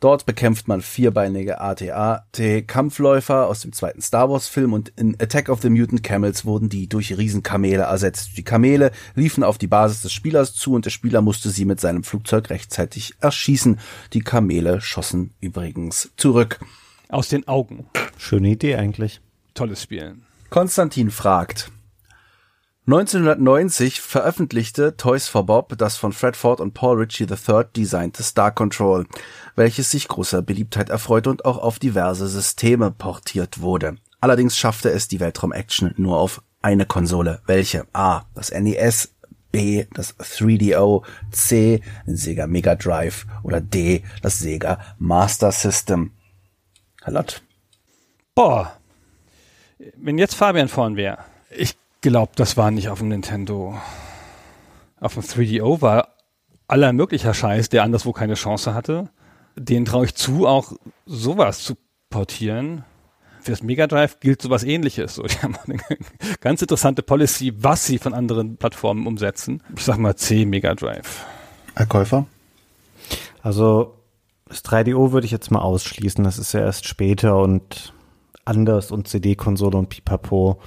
Dort 0.00 0.24
bekämpft 0.24 0.66
man 0.66 0.80
vierbeinige 0.80 1.60
AT-AT-Kampfläufer 1.60 3.46
aus 3.46 3.60
dem 3.60 3.74
zweiten 3.74 4.00
Star 4.00 4.30
Wars 4.30 4.48
Film 4.48 4.72
und 4.72 4.88
in 4.96 5.14
Attack 5.20 5.50
of 5.50 5.60
the 5.60 5.68
Mutant 5.68 6.02
Camels 6.02 6.46
wurden 6.46 6.70
die 6.70 6.88
durch 6.88 7.16
Riesenkamele 7.16 7.82
ersetzt. 7.82 8.38
Die 8.38 8.42
Kamele 8.42 8.92
liefen 9.14 9.44
auf 9.44 9.58
die 9.58 9.66
Basis 9.66 10.00
des 10.00 10.14
Spielers 10.14 10.54
zu 10.54 10.72
und 10.72 10.86
der 10.86 10.90
Spieler 10.90 11.20
musste 11.20 11.50
sie 11.50 11.66
mit 11.66 11.80
seinem 11.80 12.02
Flugzeug 12.02 12.48
rechtzeitig 12.48 13.14
erschießen. 13.20 13.78
Die 14.14 14.20
Kamele 14.20 14.80
schossen 14.80 15.34
übrigens 15.38 16.10
zurück. 16.16 16.60
Aus 17.10 17.28
den 17.28 17.46
Augen. 17.46 17.86
Schöne 18.16 18.48
Idee 18.48 18.76
eigentlich. 18.76 19.20
Tolles 19.52 19.82
Spiel. 19.82 20.16
Konstantin 20.48 21.10
fragt, 21.10 21.70
1990 22.92 24.00
veröffentlichte 24.00 24.96
Toys 24.96 25.28
for 25.28 25.46
Bob 25.46 25.78
das 25.78 25.96
von 25.96 26.12
Fred 26.12 26.34
Ford 26.34 26.60
und 26.60 26.74
Paul 26.74 26.98
Ritchie 26.98 27.28
III 27.30 27.66
designte 27.76 28.24
Star 28.24 28.50
Control, 28.50 29.06
welches 29.54 29.92
sich 29.92 30.08
großer 30.08 30.42
Beliebtheit 30.42 30.90
erfreute 30.90 31.30
und 31.30 31.44
auch 31.44 31.58
auf 31.58 31.78
diverse 31.78 32.26
Systeme 32.26 32.90
portiert 32.90 33.60
wurde. 33.60 33.94
Allerdings 34.20 34.58
schaffte 34.58 34.90
es 34.90 35.06
die 35.06 35.20
Weltraum-Action 35.20 35.94
nur 35.98 36.18
auf 36.18 36.42
eine 36.62 36.84
Konsole. 36.84 37.40
Welche? 37.46 37.86
A. 37.92 38.22
Das 38.34 38.50
NES, 38.50 39.14
B. 39.52 39.86
Das 39.94 40.18
3DO, 40.18 41.04
C. 41.30 41.82
Sega 42.06 42.48
Mega 42.48 42.74
Drive 42.74 43.24
oder 43.44 43.60
D. 43.60 44.02
Das 44.20 44.40
Sega 44.40 44.80
Master 44.98 45.52
System. 45.52 46.10
Herr 47.02 47.12
Lott. 47.12 47.40
Boah. 48.34 48.76
Wenn 49.94 50.18
jetzt 50.18 50.34
Fabian 50.34 50.66
vorn 50.66 50.96
wäre. 50.96 51.18
Ich 51.50 51.76
glaube, 52.00 52.32
das 52.36 52.56
war 52.56 52.70
nicht 52.70 52.88
auf 52.88 53.00
dem 53.00 53.08
Nintendo. 53.08 53.78
Auf 55.00 55.14
dem 55.14 55.22
3DO 55.22 55.80
war 55.80 56.08
aller 56.68 56.92
möglicher 56.92 57.34
Scheiß, 57.34 57.68
der 57.68 57.82
anderswo 57.82 58.12
keine 58.12 58.34
Chance 58.34 58.74
hatte. 58.74 59.10
Den 59.56 59.84
traue 59.84 60.06
ich 60.06 60.14
zu, 60.14 60.46
auch 60.46 60.72
sowas 61.06 61.62
zu 61.62 61.76
portieren. 62.08 62.84
Für 63.40 63.52
das 63.52 63.62
Mega 63.62 63.86
Drive 63.86 64.20
gilt 64.20 64.42
sowas 64.42 64.62
ähnliches. 64.64 65.14
So, 65.14 65.22
die 65.26 65.38
haben 65.38 65.56
eine 65.66 65.78
ganz 66.40 66.62
interessante 66.62 67.02
Policy, 67.02 67.52
was 67.56 67.86
sie 67.86 67.98
von 67.98 68.14
anderen 68.14 68.56
Plattformen 68.56 69.06
umsetzen. 69.06 69.62
Ich 69.76 69.84
sag 69.84 69.98
mal 69.98 70.16
C 70.16 70.44
Mega 70.44 70.74
Drive. 70.74 71.24
Herr 71.74 71.86
Käufer? 71.86 72.26
Also 73.42 73.94
das 74.46 74.64
3DO 74.64 75.12
würde 75.12 75.24
ich 75.24 75.30
jetzt 75.30 75.50
mal 75.50 75.60
ausschließen. 75.60 76.22
Das 76.24 76.38
ist 76.38 76.52
ja 76.52 76.60
erst 76.60 76.86
später 76.86 77.38
und 77.38 77.92
anders 78.44 78.90
und 78.90 79.08
CD-Konsole 79.08 79.78
und 79.78 79.88
Pipapo. 79.88 80.60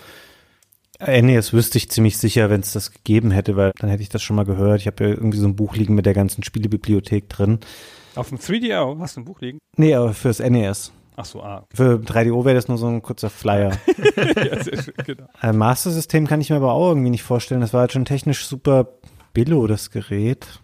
NES 0.99 1.53
wüsste 1.53 1.77
ich 1.77 1.89
ziemlich 1.89 2.17
sicher, 2.17 2.49
wenn 2.49 2.61
es 2.61 2.73
das 2.73 2.91
gegeben 2.91 3.31
hätte, 3.31 3.55
weil 3.55 3.71
dann 3.79 3.89
hätte 3.89 4.03
ich 4.03 4.09
das 4.09 4.21
schon 4.21 4.35
mal 4.35 4.45
gehört. 4.45 4.81
Ich 4.81 4.87
habe 4.87 5.03
ja 5.03 5.09
irgendwie 5.09 5.37
so 5.37 5.47
ein 5.47 5.55
Buch 5.55 5.75
liegen 5.75 5.95
mit 5.95 6.05
der 6.05 6.13
ganzen 6.13 6.43
Spielebibliothek 6.43 7.29
drin. 7.29 7.59
Auf 8.15 8.29
dem 8.29 8.37
3DO 8.37 8.99
hast 8.99 9.17
du 9.17 9.21
ein 9.21 9.25
Buch 9.25 9.41
liegen? 9.41 9.57
Nee, 9.75 9.95
aber 9.95 10.13
fürs 10.13 10.39
NES. 10.39 10.91
Ach 11.15 11.25
so, 11.25 11.41
ah. 11.41 11.65
Für 11.73 11.95
3DO 11.97 12.45
wäre 12.45 12.55
das 12.55 12.67
nur 12.67 12.77
so 12.77 12.87
ein 12.87 13.01
kurzer 13.01 13.29
Flyer. 13.29 13.71
ja, 14.17 14.63
sehr 14.63 14.81
schön, 14.81 14.93
genau. 15.05 15.25
Ein 15.39 15.57
Master-System 15.57 16.27
kann 16.27 16.41
ich 16.41 16.49
mir 16.49 16.55
aber 16.55 16.73
auch 16.73 16.89
irgendwie 16.89 17.11
nicht 17.11 17.23
vorstellen. 17.23 17.61
Das 17.61 17.73
war 17.73 17.81
halt 17.81 17.91
schon 17.91 18.05
technisch 18.05 18.45
super 18.45 18.87
billo, 19.33 19.67
das 19.67 19.91
Gerät. 19.91 20.59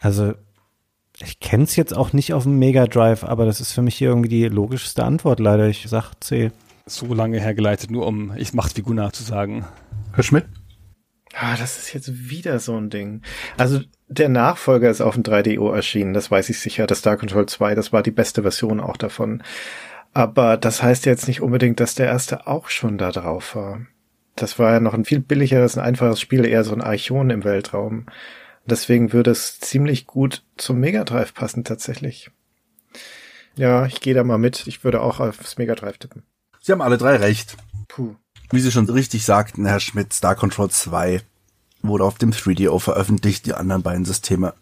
Also, 0.00 0.34
ich 1.20 1.40
kenne 1.40 1.64
es 1.64 1.76
jetzt 1.76 1.94
auch 1.96 2.12
nicht 2.12 2.32
auf 2.32 2.44
dem 2.44 2.58
Mega 2.58 2.86
Drive, 2.86 3.24
aber 3.24 3.44
das 3.44 3.60
ist 3.60 3.72
für 3.72 3.82
mich 3.82 3.96
hier 3.96 4.08
irgendwie 4.08 4.28
die 4.28 4.48
logischste 4.48 5.04
Antwort 5.04 5.40
leider. 5.40 5.68
Ich 5.68 5.84
sag 5.88 6.14
C. 6.20 6.52
So 6.86 7.14
lange 7.14 7.40
hergeleitet, 7.40 7.90
nur 7.90 8.06
um 8.06 8.32
ich 8.36 8.54
mach's 8.54 8.76
wie 8.76 8.82
Gunnar 8.82 9.12
zu 9.12 9.22
sagen. 9.22 9.64
Herr 10.14 10.24
Schmidt? 10.24 10.46
Ah, 11.34 11.56
das 11.56 11.78
ist 11.78 11.94
jetzt 11.94 12.28
wieder 12.28 12.58
so 12.58 12.76
ein 12.76 12.90
Ding. 12.90 13.22
Also 13.56 13.80
der 14.08 14.28
Nachfolger 14.28 14.90
ist 14.90 15.00
auf 15.00 15.14
dem 15.14 15.22
3DO 15.22 15.74
erschienen, 15.74 16.12
das 16.12 16.30
weiß 16.30 16.50
ich 16.50 16.58
sicher. 16.58 16.86
Das 16.86 16.98
Star 16.98 17.16
Control 17.16 17.46
2, 17.46 17.74
das 17.74 17.92
war 17.92 18.02
die 18.02 18.10
beste 18.10 18.42
Version 18.42 18.80
auch 18.80 18.96
davon. 18.96 19.42
Aber 20.12 20.58
das 20.58 20.82
heißt 20.82 21.06
jetzt 21.06 21.26
nicht 21.26 21.40
unbedingt, 21.40 21.80
dass 21.80 21.94
der 21.94 22.06
erste 22.06 22.46
auch 22.46 22.68
schon 22.68 22.98
da 22.98 23.10
drauf 23.12 23.56
war. 23.56 23.86
Das 24.36 24.58
war 24.58 24.72
ja 24.72 24.80
noch 24.80 24.94
ein 24.94 25.04
viel 25.04 25.20
billigeres, 25.20 25.78
ein 25.78 25.84
einfaches 25.84 26.20
Spiel, 26.20 26.44
eher 26.44 26.64
so 26.64 26.74
ein 26.74 26.82
Archon 26.82 27.30
im 27.30 27.44
Weltraum. 27.44 28.06
Deswegen 28.66 29.12
würde 29.12 29.30
es 29.30 29.58
ziemlich 29.60 30.06
gut 30.06 30.44
zum 30.56 30.78
Mega 30.80 31.04
Drive 31.04 31.34
passen 31.34 31.64
tatsächlich. 31.64 32.30
Ja, 33.56 33.86
ich 33.86 34.00
gehe 34.00 34.14
da 34.14 34.24
mal 34.24 34.38
mit. 34.38 34.66
Ich 34.66 34.84
würde 34.84 35.00
auch 35.00 35.20
aufs 35.20 35.58
Mega 35.58 35.74
Drive 35.74 35.98
tippen. 35.98 36.22
Sie 36.64 36.70
haben 36.70 36.80
alle 36.80 36.96
drei 36.96 37.16
recht. 37.16 37.56
Puh. 37.88 38.14
Wie 38.52 38.60
Sie 38.60 38.70
schon 38.70 38.88
richtig 38.88 39.24
sagten, 39.24 39.66
Herr 39.66 39.80
Schmidt, 39.80 40.12
Star 40.12 40.36
Control 40.36 40.70
2 40.70 41.20
wurde 41.82 42.04
auf 42.04 42.18
dem 42.18 42.30
3DO 42.30 42.78
veröffentlicht. 42.78 43.46
Die 43.46 43.54
anderen 43.54 43.82
beiden 43.82 44.04
Systeme 44.04 44.54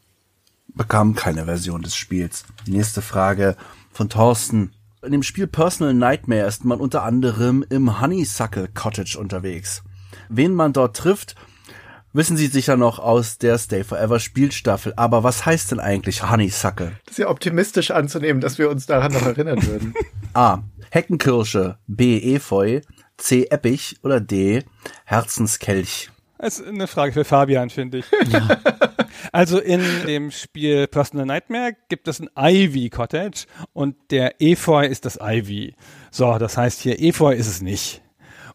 bekamen 0.68 1.14
keine 1.14 1.44
Version 1.44 1.82
des 1.82 1.94
Spiels. 1.94 2.47
Die 2.66 2.70
nächste 2.70 3.02
Frage 3.02 3.55
von 3.93 4.09
Thorsten. 4.09 4.72
In 5.02 5.12
dem 5.12 5.22
Spiel 5.22 5.47
Personal 5.47 5.93
Nightmare 5.93 6.47
ist 6.47 6.64
man 6.64 6.81
unter 6.81 7.02
anderem 7.02 7.66
im 7.68 8.01
Honeysuckle 8.01 8.68
Cottage 8.68 9.18
unterwegs. 9.18 9.82
Wen 10.31 10.55
man 10.55 10.72
dort 10.72 10.97
trifft, 10.97 11.35
wissen 12.14 12.39
Sie 12.39 12.47
sicher 12.47 12.78
noch 12.78 12.98
aus 12.98 13.36
der 13.36 13.59
Stay 13.59 13.85
Forever 13.85 14.20
Spielstaffel. 14.20 14.94
Aber 14.97 15.22
was 15.22 15.44
heißt 15.44 15.70
denn 15.70 15.81
eigentlich 15.81 16.31
Honeysuckle? 16.31 16.93
Das 17.05 17.12
ist 17.12 17.18
ja 17.18 17.28
optimistisch 17.28 17.90
anzunehmen, 17.90 18.40
dass 18.40 18.56
wir 18.56 18.70
uns 18.70 18.86
daran 18.86 19.12
noch 19.12 19.27
erinnern 19.27 19.62
würden. 19.66 19.93
A. 20.35 20.62
Heckenkirsche, 20.90 21.78
B. 21.86 22.35
Efeu, 22.35 22.81
C. 23.16 23.47
Eppich 23.51 23.97
oder 24.02 24.20
D. 24.20 24.65
Herzenskelch. 25.05 26.11
Das 26.39 26.59
ist 26.59 26.66
eine 26.66 26.86
Frage 26.86 27.12
für 27.12 27.24
Fabian, 27.24 27.70
finde 27.70 27.98
ich. 27.98 28.07
Also 29.32 29.59
in 29.59 29.82
dem 30.07 30.31
Spiel 30.31 30.86
Personal 30.86 31.27
Nightmare 31.27 31.77
gibt 31.89 32.09
es 32.09 32.20
ein 32.20 32.31
Ivy 32.36 32.90
Cottage 32.90 33.47
und 33.73 33.94
der 34.11 34.40
Efeu 34.40 34.86
ist 34.86 35.05
das 35.05 35.19
Ivy. 35.20 35.74
So, 36.11 36.39
das 36.39 36.57
heißt 36.57 36.81
hier 36.81 37.01
Efeu 37.01 37.35
ist 37.35 37.47
es 37.47 37.61
nicht. 37.61 38.02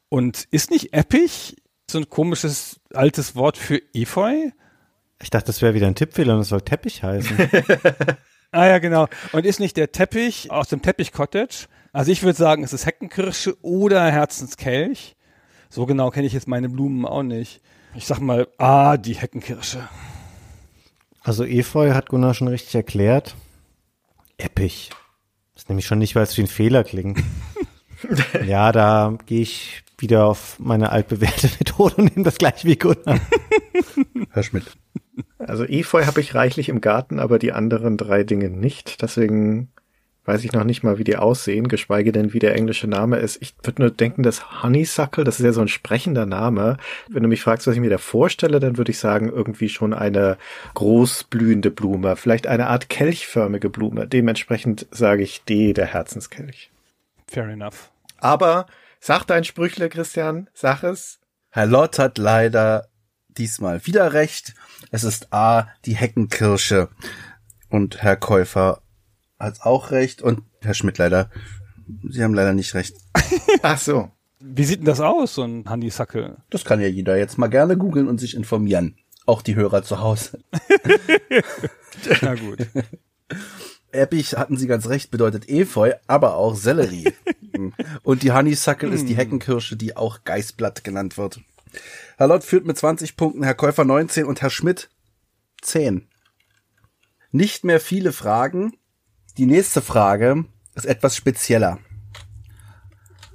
Und 0.10 0.48
ist 0.52 0.72
nicht 0.72 0.94
Eppich 0.94 1.58
so 1.90 2.00
ein 2.00 2.10
komisches 2.10 2.80
altes 2.94 3.36
Wort 3.36 3.58
für 3.58 3.82
Efeu? 3.94 4.50
Ich 5.22 5.30
dachte, 5.30 5.48
das 5.48 5.62
wäre 5.62 5.74
wieder 5.74 5.88
ein 5.88 5.96
Tippfehler 5.96 6.36
und 6.36 6.42
es 6.42 6.50
soll 6.50 6.62
Teppich 6.62 7.04
heißen. 7.04 7.38
Ah 8.52 8.68
ja, 8.68 8.80
genau. 8.80 9.08
Und 9.32 9.46
ist 9.46 9.60
nicht 9.60 9.78
der 9.78 9.92
Teppich 9.92 10.52
aus 10.52 10.70
dem 10.70 10.82
Teppich 10.82 11.12
Cottage? 11.12 11.68
Also 11.92 12.12
ich 12.12 12.24
würde 12.24 12.38
sagen, 12.38 12.64
es 12.64 12.74
ist 12.74 12.86
Heckenkirsche 12.86 13.58
oder 13.62 14.12
Herzenskelch. 14.12 15.16
So 15.70 15.86
genau 15.86 16.10
kenne 16.10 16.28
ich 16.28 16.34
jetzt 16.34 16.48
meine 16.48 16.70
Blumen 16.70 17.06
auch 17.06 17.24
nicht. 17.24 17.62
Ich 17.96 18.06
sag 18.06 18.20
mal, 18.20 18.48
ah, 18.58 18.98
die 18.98 19.16
Heckenkirsche. 19.16 19.88
Also 21.24 21.44
Efeu 21.44 21.94
hat 21.94 22.10
Gunnar 22.10 22.34
schon 22.34 22.50
richtig 22.50 22.76
erklärt. 22.76 23.36
Eppich. 24.38 24.90
Das 25.54 25.64
ist 25.64 25.70
nämlich 25.70 25.86
schon 25.86 26.00
nicht, 26.00 26.16
weil 26.16 26.24
es 26.24 26.38
wie 26.38 26.42
ein 26.42 26.48
Fehler 26.48 26.84
klingt. 26.84 27.24
ja, 28.46 28.72
da 28.72 29.18
gehe 29.26 29.42
ich 29.42 29.84
wieder 29.98 30.26
auf 30.26 30.60
meine 30.60 30.92
altbewährte 30.92 31.50
Methode 31.60 31.96
und 31.96 32.16
nehme 32.16 32.26
das 32.26 32.38
gleich 32.38 32.66
wie 32.66 32.76
Gunnar. 32.76 33.20
Herr 34.32 34.44
Schmidt. 34.44 34.66
Also 35.48 35.66
Efeu 35.66 36.06
habe 36.06 36.22
ich 36.22 36.36
reichlich 36.36 36.70
im 36.70 36.82
Garten, 36.82 37.20
aber 37.20 37.40
die 37.40 37.52
anderen 37.52 37.98
drei 37.98 38.24
Dinge 38.24 38.50
nicht. 38.50 39.02
Deswegen 39.02 39.70
weiß 40.26 40.44
ich 40.44 40.52
noch 40.52 40.64
nicht 40.64 40.84
mal, 40.84 40.98
wie 40.98 41.04
die 41.04 41.18
aussehen, 41.18 41.68
geschweige 41.68 42.12
denn, 42.12 42.34
wie 42.34 42.40
der 42.40 42.56
englische 42.56 42.88
Name 42.88 43.18
ist. 43.18 43.42
Ich 43.42 43.54
würde 43.64 43.84
nur 43.84 43.92
denken, 43.92 44.24
dass 44.24 44.64
Honeysuckle, 44.64 45.24
das 45.24 45.40
ist 45.40 45.46
ja 45.46 45.54
so 45.54 45.62
ein 45.62 45.68
sprechender 45.68 46.26
Name. 46.26 46.78
Wenn 47.08 47.24
du 47.24 47.30
mich 47.30 47.42
fragst, 47.42 47.68
was 47.68 47.76
ich 47.76 47.82
mir 47.82 47.90
da 47.90 48.00
vorstelle, 48.00 48.60
dann 48.60 48.78
würde 48.78 48.92
ich 48.92 49.00
sagen, 49.00 49.30
irgendwie 49.30 49.70
schon 49.70 49.94
eine 49.94 50.38
großblühende 50.74 51.72
Blume, 51.72 52.16
vielleicht 52.16 52.48
eine 52.48 52.68
Art 52.68 52.90
kelchförmige 52.90 53.70
Blume. 53.70 54.08
Dementsprechend 54.08 54.88
sage 54.92 55.24
ich 55.24 55.44
D, 55.44 55.74
der 55.74 55.86
Herzenskelch. 55.86 56.72
Fair 57.28 57.48
enough. 57.48 57.92
Aber 58.18 58.66
sag 59.00 59.26
dein 59.26 59.44
Sprüchle, 59.44 59.90
Christian, 59.90 60.50
sag 60.54 60.84
es. 60.84 61.20
Herr 61.52 61.68
Lott 61.68 62.00
hat 62.00 62.18
leider 62.18 62.88
diesmal 63.38 63.86
wieder 63.86 64.14
recht. 64.14 64.56
Es 64.92 65.04
ist 65.04 65.34
A, 65.34 65.68
die 65.86 65.96
Heckenkirsche. 65.96 66.90
Und 67.70 68.02
Herr 68.02 68.16
Käufer 68.16 68.82
hat 69.40 69.62
auch 69.62 69.92
recht. 69.92 70.22
Und 70.22 70.44
Herr 70.62 70.74
Schmidt 70.74 70.98
leider. 70.98 71.30
Sie 72.10 72.24
haben 72.24 72.34
leider 72.34 72.54
nicht 72.54 72.74
recht. 72.74 72.96
Ach 73.62 73.78
so. 73.78 74.12
Wie 74.40 74.64
sieht 74.64 74.80
denn 74.80 74.86
das 74.86 75.00
aus, 75.00 75.36
so 75.36 75.44
ein 75.44 75.70
Honeysuckle? 75.70 76.38
Das 76.50 76.66
kann 76.66 76.80
ja 76.80 76.88
jeder 76.88 77.18
jetzt 77.18 77.38
mal 77.38 77.48
gerne 77.48 77.78
googeln 77.78 78.08
und 78.08 78.20
sich 78.20 78.36
informieren. 78.36 78.96
Auch 79.26 79.42
die 79.42 79.56
Hörer 79.56 79.82
zu 79.84 80.00
Hause. 80.02 80.40
Na 82.22 82.36
gut. 82.36 82.60
Eppich 83.92 84.36
hatten 84.36 84.58
Sie 84.58 84.68
ganz 84.68 84.88
recht, 84.88 85.10
bedeutet 85.10 85.50
Efeu, 85.50 85.94
aber 86.06 86.36
auch 86.36 86.56
Sellerie. 86.56 87.14
und 88.04 88.24
die 88.24 88.34
Honeysuckle 88.34 88.90
ist 88.90 89.08
die 89.08 89.16
Heckenkirsche, 89.16 89.78
die 89.78 89.96
auch 89.96 90.24
Geißblatt 90.26 90.84
genannt 90.84 91.18
wird. 91.18 91.40
Herr 92.18 92.28
Lott 92.28 92.44
führt 92.44 92.66
mit 92.66 92.78
20 92.78 93.18
Punkten, 93.18 93.44
Herr 93.44 93.56
Käufer 93.56 93.86
19 93.86 94.26
und 94.26 94.42
Herr 94.42 94.50
Schmidt 94.50 94.90
10. 95.62 96.08
Nicht 97.32 97.64
mehr 97.64 97.80
viele 97.80 98.14
Fragen. 98.14 98.78
Die 99.38 99.46
nächste 99.46 99.82
Frage 99.82 100.46
ist 100.76 100.86
etwas 100.86 101.16
spezieller. 101.16 101.80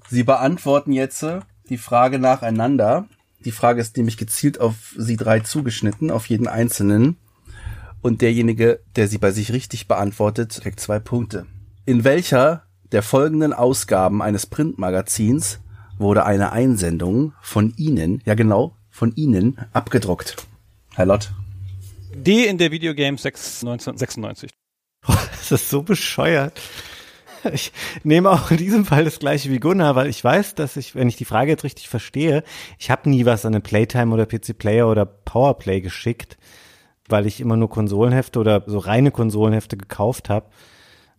Sie 0.09 0.23
beantworten 0.23 0.93
jetzt 0.93 1.25
die 1.69 1.79
Frage 1.79 2.19
nacheinander. 2.19 3.09
Die 3.45 3.53
Frage 3.53 3.81
ist 3.81 3.97
nämlich 3.97 4.17
gezielt 4.17 4.61
auf 4.61 4.95
Sie 4.97 5.17
drei 5.17 5.41
zugeschnitten, 5.41 6.11
auf 6.11 6.27
jeden 6.27 6.49
einzelnen. 6.49 7.17
Und 8.03 8.23
derjenige, 8.23 8.81
der 8.97 9.09
sie 9.09 9.19
bei 9.19 9.31
sich 9.31 9.53
richtig 9.53 9.87
beantwortet, 9.87 10.59
kriegt 10.63 10.81
zwei 10.81 10.99
Punkte. 10.99 11.47
In 11.85 12.05
welcher 12.05 12.65
der 12.93 13.03
folgenden 13.03 13.53
Ausgaben 13.53 14.23
eines 14.23 14.47
Printmagazins 14.47 15.61
wurde 16.01 16.25
eine 16.25 16.53
Einsendung 16.53 17.35
von 17.41 17.75
Ihnen, 17.77 18.23
ja 18.25 18.35
genau, 18.35 18.75
von 18.91 19.15
Ihnen 19.15 19.59
abgedruckt? 19.73 20.37
Herr 20.95 21.07
Lott. 21.07 21.33
D 22.15 22.47
in 22.47 22.59
der 22.59 22.71
Videogame 22.73 23.17
6, 23.17 23.63
1996. 23.65 24.51
Das 25.07 25.53
ist 25.53 25.71
so 25.71 25.83
bescheuert. 25.83 26.61
Ich 27.53 27.73
nehme 28.03 28.31
auch 28.31 28.51
in 28.51 28.59
diesem 28.59 28.85
Fall 28.85 29.05
das 29.05 29.19
gleiche 29.19 29.51
wie 29.51 29.61
Gunnar, 29.61 29.97
weil 29.97 30.09
ich 30.09 30.23
weiß, 30.23 30.55
dass 30.57 30.77
ich, 30.77 30.95
wenn 30.95 31.09
ich 31.09 31.17
die 31.17 31.25
Frage 31.25 31.51
jetzt 31.51 31.65
richtig 31.65 31.89
verstehe, 31.89 32.45
ich 32.79 32.91
habe 32.91 33.09
nie 33.09 33.25
was 33.25 33.47
an 33.47 33.55
eine 33.55 33.63
Playtime 33.63 34.13
oder 34.13 34.27
PC 34.27 34.59
Player 34.59 34.89
oder 34.89 35.07
Powerplay 35.07 35.81
geschickt, 35.81 36.37
weil 37.09 37.27
ich 37.27 37.41
immer 37.41 37.57
nur 37.57 37.71
Konsolenhefte 37.71 38.39
oder 38.39 38.65
so 38.67 38.79
reine 38.79 39.11
Konsolenhefte 39.11 39.77
gekauft 39.77 40.29
habe. 40.29 40.51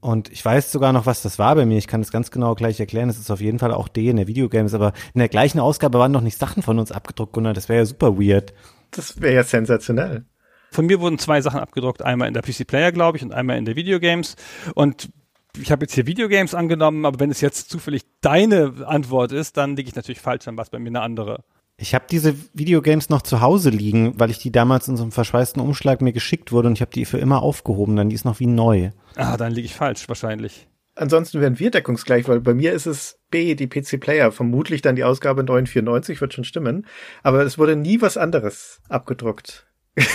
Und 0.02 0.32
ich 0.32 0.44
weiß 0.44 0.72
sogar 0.72 0.94
noch, 0.94 1.06
was 1.06 1.22
das 1.22 1.38
war 1.38 1.56
bei 1.56 1.66
mir. 1.66 1.78
Ich 1.78 1.88
kann 1.88 2.02
das 2.02 2.12
ganz 2.12 2.32
genau 2.32 2.56
gleich 2.56 2.80
erklären. 2.80 3.08
Es 3.08 3.20
ist 3.20 3.30
auf 3.30 3.40
jeden 3.40 3.60
Fall 3.60 3.72
auch 3.72 3.88
D 3.88 4.10
in 4.10 4.18
der 4.18 4.28
Videogames, 4.28 4.74
aber 4.74 4.94
in 5.14 5.20
der 5.20 5.30
gleichen 5.30 5.60
Ausgabe 5.60 6.00
waren 6.00 6.12
noch 6.12 6.22
nicht 6.22 6.40
Sachen 6.40 6.64
von 6.64 6.80
uns 6.80 6.92
abgedruckt, 6.92 7.34
Gunnar. 7.34 7.54
Das 7.54 7.70
wäre 7.70 7.80
ja 7.80 7.86
super 7.86 8.18
weird. 8.18 8.54
Das 8.90 9.22
wäre 9.22 9.36
ja 9.36 9.44
sensationell. 9.44 10.26
Von 10.72 10.88
mir 10.88 11.00
wurden 11.00 11.20
zwei 11.20 11.42
Sachen 11.42 11.60
abgedruckt, 11.60 12.02
einmal 12.02 12.28
in 12.28 12.34
der 12.34 12.42
PC 12.42 12.66
Player, 12.66 12.92
glaube 12.92 13.18
ich, 13.18 13.24
und 13.24 13.34
einmal 13.34 13.58
in 13.58 13.66
der 13.66 13.76
Videogames. 13.76 14.36
Und 14.74 15.10
Ich 15.58 15.72
habe 15.72 15.84
jetzt 15.84 15.94
hier 15.94 16.08
Videogames 16.08 16.56
angenommen, 16.56 17.06
aber 17.06 17.20
wenn 17.20 17.30
es 17.30 17.42
jetzt 17.42 17.70
zufällig 17.70 18.04
deine 18.22 18.74
Antwort 18.86 19.32
ist, 19.34 19.58
dann 19.58 19.76
liege 19.76 19.90
ich 19.90 19.96
natürlich 19.96 20.22
falsch, 20.22 20.46
dann 20.46 20.56
war 20.58 20.64
es 20.64 20.70
bei 20.70 20.80
mir 20.80 20.88
eine 20.88 21.02
andere. 21.02 21.44
Ich 21.78 21.94
habe 21.96 22.06
diese 22.10 22.36
Videogames 22.54 23.10
noch 23.10 23.22
zu 23.22 23.42
Hause 23.42 23.70
liegen, 23.70 24.14
weil 24.18 24.30
ich 24.30 24.38
die 24.38 24.52
damals 24.52 24.88
in 24.88 24.98
so 24.98 25.04
einem 25.04 25.12
verschweißten 25.12 25.62
Umschlag 25.62 26.02
mir 26.02 26.14
geschickt 26.14 26.52
wurde 26.52 26.70
und 26.70 26.76
ich 26.76 26.82
habe 26.82 26.92
die 26.92 27.06
für 27.06 27.18
immer 27.18 27.42
aufgehoben, 27.42 27.96
dann 27.96 28.10
die 28.10 28.16
ist 28.16 28.24
noch 28.24 28.40
wie 28.40 28.48
neu. 28.48 28.92
Ah, 29.16 29.38
dann 29.38 29.54
liege 29.54 29.66
ich 29.66 29.76
falsch, 29.76 30.08
wahrscheinlich. 30.08 30.68
Ansonsten 30.96 31.40
wären 31.40 31.58
wir 31.60 31.72
deckungsgleich, 31.72 32.28
weil 32.28 32.42
bei 32.42 32.54
mir 32.54 32.74
ist 32.74 32.86
es 32.86 33.20
B, 33.30 33.56
die 33.56 33.68
PC 33.68 34.00
Player. 34.00 34.32
Vermutlich 34.32 34.82
dann 34.82 34.96
die 34.96 35.04
Ausgabe 35.04 35.44
994 35.44 36.20
wird 36.20 36.34
schon 36.34 36.44
stimmen. 36.44 36.86
Aber 37.24 37.44
es 37.44 37.58
wurde 37.58 37.76
nie 37.76 38.02
was 38.02 38.18
anderes 38.18 38.82
abgedruckt. 38.90 39.68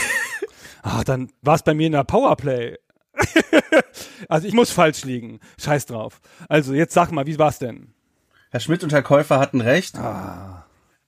Ah, 0.88 1.02
dann 1.02 1.32
war 1.42 1.56
es 1.56 1.64
bei 1.64 1.74
mir 1.74 1.88
in 1.88 1.94
der 1.94 2.04
Powerplay. 2.04 2.76
also 4.28 4.46
ich 4.46 4.54
muss 4.54 4.70
falsch 4.70 5.02
liegen. 5.04 5.40
Scheiß 5.58 5.86
drauf. 5.86 6.20
Also 6.48 6.74
jetzt 6.74 6.94
sag 6.94 7.10
mal, 7.10 7.26
wie 7.26 7.40
war's 7.40 7.58
denn? 7.58 7.92
Herr 8.50 8.60
Schmidt 8.60 8.84
und 8.84 8.92
Herr 8.92 9.02
Käufer 9.02 9.40
hatten 9.40 9.60
recht. 9.60 9.98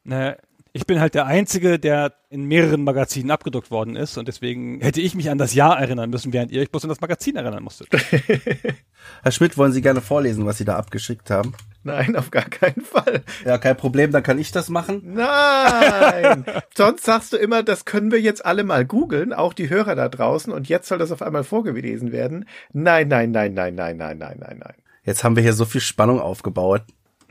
Ne, 0.03 0.37
ich 0.73 0.87
bin 0.87 1.01
halt 1.01 1.15
der 1.15 1.27
Einzige, 1.27 1.79
der 1.79 2.15
in 2.31 2.45
mehreren 2.45 2.85
Magazinen 2.85 3.31
abgedruckt 3.31 3.71
worden 3.71 3.97
ist 3.97 4.19
und 4.19 4.29
deswegen 4.29 4.81
hätte 4.81 5.01
ich 5.01 5.15
mich 5.15 5.31
an 5.31 5.39
das 5.39 5.55
Jahr 5.55 5.79
erinnern 5.79 6.11
müssen, 6.11 6.33
während 6.33 6.51
ihr 6.51 6.61
euch 6.61 6.71
bloß 6.71 6.85
an 6.85 6.91
das 6.91 7.01
Magazin 7.01 7.37
erinnern 7.37 7.63
musstet. 7.63 7.89
Herr 9.23 9.33
Schmidt, 9.33 9.57
wollen 9.57 9.73
Sie 9.73 9.83
gerne 9.83 10.01
vorlesen, 10.01 10.47
was 10.47 10.59
Sie 10.59 10.65
da 10.65 10.77
abgeschickt 10.77 11.31
haben? 11.31 11.55
Nein, 11.85 12.17
auf 12.17 12.31
gar 12.31 12.45
keinen 12.45 12.83
Fall. 12.83 13.23
Ja, 13.45 13.57
kein 13.59 13.77
Problem, 13.77 14.13
dann 14.13 14.23
kann 14.23 14.39
ich 14.39 14.53
das 14.53 14.69
machen. 14.69 15.03
Nein! 15.15 16.45
Sonst 16.77 17.05
sagst 17.05 17.33
du 17.33 17.37
immer, 17.37 17.63
das 17.63 17.85
können 17.85 18.11
wir 18.11 18.21
jetzt 18.21 18.45
alle 18.45 18.65
mal 18.65 18.85
googeln, 18.85 19.33
auch 19.33 19.55
die 19.55 19.71
Hörer 19.71 19.95
da 19.95 20.09
draußen, 20.09 20.53
und 20.53 20.69
jetzt 20.69 20.89
soll 20.89 20.99
das 20.99 21.13
auf 21.13 21.23
einmal 21.23 21.45
vorgelesen 21.45 22.13
werden. 22.13 22.47
Nein, 22.73 23.09
nein, 23.09 23.31
nein, 23.31 23.55
nein, 23.55 23.75
nein, 23.75 23.97
nein, 23.97 24.19
nein, 24.19 24.37
nein, 24.39 24.59
nein. 24.59 24.75
Jetzt 25.05 25.25
haben 25.25 25.37
wir 25.37 25.43
hier 25.43 25.55
so 25.55 25.65
viel 25.65 25.81
Spannung 25.81 26.21
aufgebaut. 26.21 26.83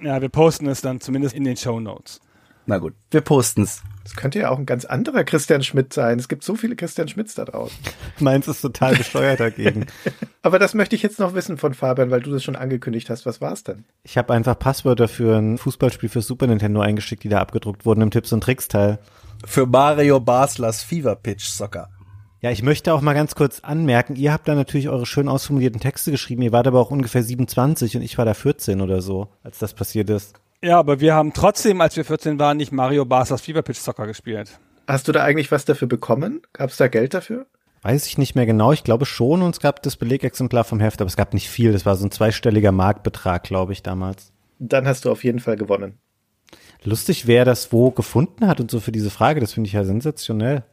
Ja, 0.01 0.21
wir 0.21 0.29
posten 0.29 0.67
es 0.67 0.81
dann 0.81 1.01
zumindest 1.01 1.35
in 1.35 1.43
den 1.43 1.57
Show 1.57 1.79
Notes. 1.79 2.19
Na 2.67 2.79
gut, 2.79 2.93
wir 3.11 3.21
posten's. 3.21 3.81
Das 4.03 4.15
könnte 4.15 4.39
ja 4.39 4.49
auch 4.49 4.57
ein 4.57 4.65
ganz 4.65 4.83
anderer 4.83 5.23
Christian 5.23 5.63
Schmidt 5.63 5.93
sein. 5.93 6.19
Es 6.19 6.27
gibt 6.27 6.43
so 6.43 6.55
viele 6.55 6.75
Christian 6.75 7.07
Schmidts 7.07 7.33
da 7.33 7.45
draußen. 7.45 7.77
Meins 8.19 8.47
ist 8.47 8.61
total 8.61 8.95
bescheuert 8.95 9.39
dagegen. 9.39 9.85
Aber 10.41 10.59
das 10.59 10.73
möchte 10.73 10.95
ich 10.95 11.01
jetzt 11.01 11.19
noch 11.19 11.33
wissen 11.33 11.57
von 11.57 11.73
Fabian, 11.73 12.11
weil 12.11 12.21
du 12.21 12.29
das 12.29 12.43
schon 12.43 12.57
angekündigt 12.57 13.09
hast. 13.09 13.25
Was 13.25 13.39
war's 13.39 13.63
denn? 13.63 13.85
Ich 14.03 14.17
habe 14.17 14.33
einfach 14.33 14.59
Passwörter 14.59 15.07
für 15.07 15.37
ein 15.37 15.57
Fußballspiel 15.57 16.09
für 16.09 16.21
Super 16.21 16.47
Nintendo 16.47 16.81
eingeschickt, 16.81 17.23
die 17.23 17.29
da 17.29 17.39
abgedruckt 17.39 17.85
wurden 17.85 18.01
im 18.01 18.11
Tipps 18.11 18.33
und 18.33 18.41
Tricks 18.41 18.67
Teil. 18.67 18.99
Für 19.45 19.65
Mario 19.65 20.19
Baslers 20.19 20.83
Fever 20.83 21.15
Pitch 21.15 21.45
Soccer. 21.45 21.89
Ja, 22.41 22.51
ich 22.51 22.63
möchte 22.63 22.93
auch 22.93 23.01
mal 23.01 23.13
ganz 23.13 23.33
kurz 23.33 23.61
anmerken, 23.61 24.15
ihr 24.15 24.31
habt 24.31 24.47
da 24.47 24.55
natürlich 24.55 24.89
eure 24.89 25.05
schön 25.05 25.27
ausformulierten 25.27 25.79
Texte 25.79 26.11
geschrieben, 26.11 26.43
ihr 26.43 26.51
wart 26.51 26.67
aber 26.67 26.79
auch 26.79 26.91
ungefähr 26.91 27.23
27 27.23 27.95
und 27.95 28.03
ich 28.03 28.17
war 28.17 28.25
da 28.25 28.35
14 28.35 28.79
oder 28.81 29.01
so, 29.01 29.29
als 29.41 29.57
das 29.57 29.73
passiert 29.73 30.09
ist. 30.11 30.39
Ja, 30.63 30.79
aber 30.79 30.99
wir 30.99 31.13
haben 31.13 31.33
trotzdem, 31.33 31.81
als 31.81 31.95
wir 31.97 32.05
14 32.05 32.39
waren, 32.39 32.57
nicht 32.57 32.71
Mario 32.71 33.05
Basas 33.05 33.41
Fever 33.41 33.61
Pitch 33.61 33.77
Soccer 33.77 34.07
gespielt. 34.07 34.59
Hast 34.87 35.07
du 35.07 35.11
da 35.11 35.23
eigentlich 35.23 35.51
was 35.51 35.65
dafür 35.65 35.87
bekommen? 35.87 36.41
Gab 36.53 36.71
es 36.71 36.77
da 36.77 36.87
Geld 36.87 37.13
dafür? 37.13 37.45
Weiß 37.83 38.07
ich 38.07 38.17
nicht 38.17 38.35
mehr 38.35 38.47
genau, 38.47 38.71
ich 38.71 38.83
glaube 38.83 39.05
schon 39.05 39.43
und 39.43 39.55
es 39.55 39.59
gab 39.59 39.83
das 39.83 39.97
Belegexemplar 39.97 40.63
vom 40.63 40.79
Heft, 40.79 40.99
aber 40.99 41.07
es 41.07 41.15
gab 41.15 41.33
nicht 41.33 41.47
viel, 41.49 41.73
das 41.73 41.85
war 41.85 41.95
so 41.95 42.05
ein 42.05 42.11
zweistelliger 42.11 42.71
Markbetrag, 42.71 43.43
glaube 43.43 43.71
ich, 43.71 43.83
damals. 43.83 44.33
Dann 44.57 44.87
hast 44.87 45.05
du 45.05 45.11
auf 45.11 45.23
jeden 45.23 45.39
Fall 45.39 45.57
gewonnen. 45.57 45.99
Lustig, 46.83 47.27
wer 47.27 47.45
das 47.45 47.71
wo 47.71 47.91
gefunden 47.91 48.47
hat 48.47 48.59
und 48.59 48.71
so 48.71 48.79
für 48.79 48.91
diese 48.91 49.11
Frage, 49.11 49.39
das 49.39 49.53
finde 49.53 49.67
ich 49.67 49.73
ja 49.73 49.83
sensationell. 49.83 50.63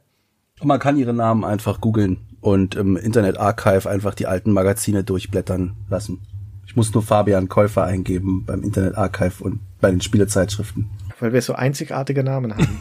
Und 0.60 0.68
man 0.68 0.80
kann 0.80 0.96
ihre 0.96 1.12
Namen 1.12 1.44
einfach 1.44 1.80
googeln 1.80 2.18
und 2.40 2.74
im 2.74 2.96
Internet 2.96 3.38
Archive 3.38 3.88
einfach 3.90 4.14
die 4.14 4.26
alten 4.26 4.52
Magazine 4.52 5.04
durchblättern 5.04 5.76
lassen. 5.90 6.22
Ich 6.66 6.76
muss 6.76 6.94
nur 6.94 7.02
Fabian 7.02 7.48
Käufer 7.48 7.84
eingeben 7.84 8.44
beim 8.46 8.62
Internet 8.62 8.96
Archive 8.96 9.44
und 9.44 9.60
bei 9.84 9.90
den 9.90 10.00
Spielezeitschriften. 10.00 10.88
Weil 11.20 11.34
wir 11.34 11.42
so 11.42 11.52
einzigartige 11.52 12.24
Namen 12.24 12.54
haben. 12.54 12.80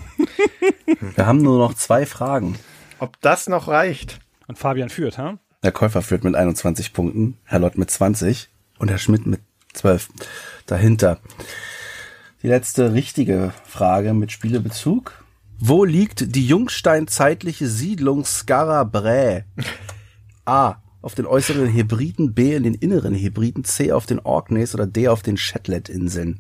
Wir 1.18 1.28
haben 1.28 1.42
nur 1.42 1.58
noch 1.58 1.74
zwei 1.74 2.06
Fragen. 2.06 2.58
Ob 2.98 3.20
das 3.20 3.50
noch 3.50 3.68
reicht? 3.68 4.22
Und 4.48 4.58
Fabian 4.58 4.88
führt, 4.88 5.18
ha? 5.18 5.38
Herr 5.62 5.74
Käufer 5.74 6.02
führt 6.02 6.24
mit 6.24 6.34
21 6.34 6.94
Punkten, 6.94 7.38
Herr 7.44 7.60
Lott 7.60 7.78
mit 7.78 7.92
20 7.92 8.50
und 8.80 8.90
Herr 8.90 9.00
Schmidt 9.00 9.26
mit 9.26 9.42
12. 9.74 10.12
Dahinter. 10.66 11.20
Die 12.42 12.48
letzte 12.48 12.94
richtige 12.94 13.52
Frage 13.66 14.14
mit 14.14 14.32
Spielebezug. 14.32 15.26
Wo 15.60 15.84
liegt 15.84 16.34
die 16.38 16.48
jungsteinzeitliche 16.48 17.68
Siedlung 17.68 18.24
Skarabrae? 18.24 19.44
A. 20.46 20.76
Auf 21.02 21.16
den 21.16 21.26
äußeren 21.26 21.68
Hebriden, 21.68 22.34
B. 22.34 22.56
in 22.56 22.64
den 22.64 22.76
inneren 22.76 23.14
Hebriden, 23.14 23.66
C. 23.66 23.92
auf 23.92 24.06
den 24.06 24.20
Orkneys 24.22 24.74
oder 24.74 24.88
D. 24.88 25.10
auf 25.10 25.22
den 25.22 25.36
Shetland-Inseln. 25.36 26.40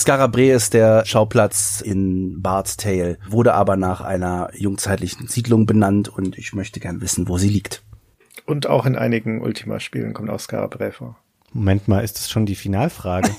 Skarabrae 0.00 0.50
ist 0.50 0.72
der 0.72 1.04
Schauplatz 1.04 1.82
in 1.82 2.40
Bard's 2.40 2.78
Tale, 2.78 3.18
wurde 3.28 3.52
aber 3.52 3.76
nach 3.76 4.00
einer 4.00 4.48
jungzeitlichen 4.54 5.28
Siedlung 5.28 5.66
benannt 5.66 6.08
und 6.08 6.38
ich 6.38 6.54
möchte 6.54 6.80
gern 6.80 7.02
wissen, 7.02 7.28
wo 7.28 7.36
sie 7.36 7.50
liegt. 7.50 7.82
Und 8.46 8.66
auch 8.66 8.86
in 8.86 8.96
einigen 8.96 9.42
Ultima-Spielen 9.42 10.14
kommt 10.14 10.30
auch 10.30 10.40
Skarabrae 10.40 10.92
vor. 10.92 11.18
Moment 11.52 11.86
mal, 11.86 12.00
ist 12.00 12.16
das 12.16 12.30
schon 12.30 12.46
die 12.46 12.54
Finalfrage? 12.54 13.30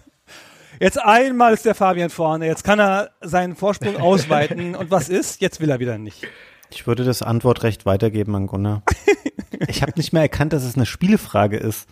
Jetzt 0.78 0.98
einmal 1.02 1.52
ist 1.54 1.64
der 1.64 1.74
Fabian 1.74 2.08
vorne, 2.08 2.46
jetzt 2.46 2.64
kann 2.64 2.80
er 2.80 3.10
seinen 3.20 3.54
Vorsprung 3.54 3.96
ausweiten 4.00 4.74
und 4.74 4.90
was 4.90 5.10
ist? 5.10 5.42
Jetzt 5.42 5.60
will 5.60 5.68
er 5.68 5.78
wieder 5.78 5.98
nicht. 5.98 6.26
Ich 6.70 6.86
würde 6.86 7.04
das 7.04 7.20
Antwortrecht 7.20 7.84
weitergeben 7.84 8.34
an 8.36 8.46
Gunnar. 8.46 8.82
Ich 9.68 9.82
habe 9.82 9.92
nicht 9.96 10.14
mehr 10.14 10.22
erkannt, 10.22 10.54
dass 10.54 10.64
es 10.64 10.74
eine 10.74 10.86
Spielefrage 10.86 11.58
ist. 11.58 11.86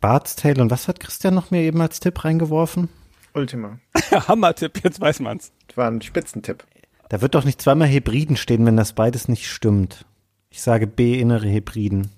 Bart's 0.00 0.36
Tale 0.36 0.62
und 0.62 0.70
was 0.70 0.86
hat 0.86 1.00
Christian 1.00 1.34
noch 1.34 1.50
mir 1.50 1.62
eben 1.62 1.80
als 1.80 1.98
Tipp 1.98 2.24
reingeworfen? 2.24 2.88
Ultima. 3.34 3.78
Hammer-Tipp, 4.10 4.80
jetzt 4.84 5.00
weiß 5.00 5.20
man's. 5.20 5.52
Das 5.68 5.76
war 5.76 5.90
ein 5.90 6.00
Spitzentipp. 6.00 6.64
Da 7.08 7.20
wird 7.20 7.34
doch 7.34 7.44
nicht 7.44 7.60
zweimal 7.60 7.88
Hebriden 7.88 8.36
stehen, 8.36 8.64
wenn 8.64 8.76
das 8.76 8.92
beides 8.92 9.28
nicht 9.28 9.48
stimmt. 9.50 10.06
Ich 10.50 10.62
sage 10.62 10.86
B, 10.86 11.18
innere 11.18 11.48
Hebriden. 11.48 12.10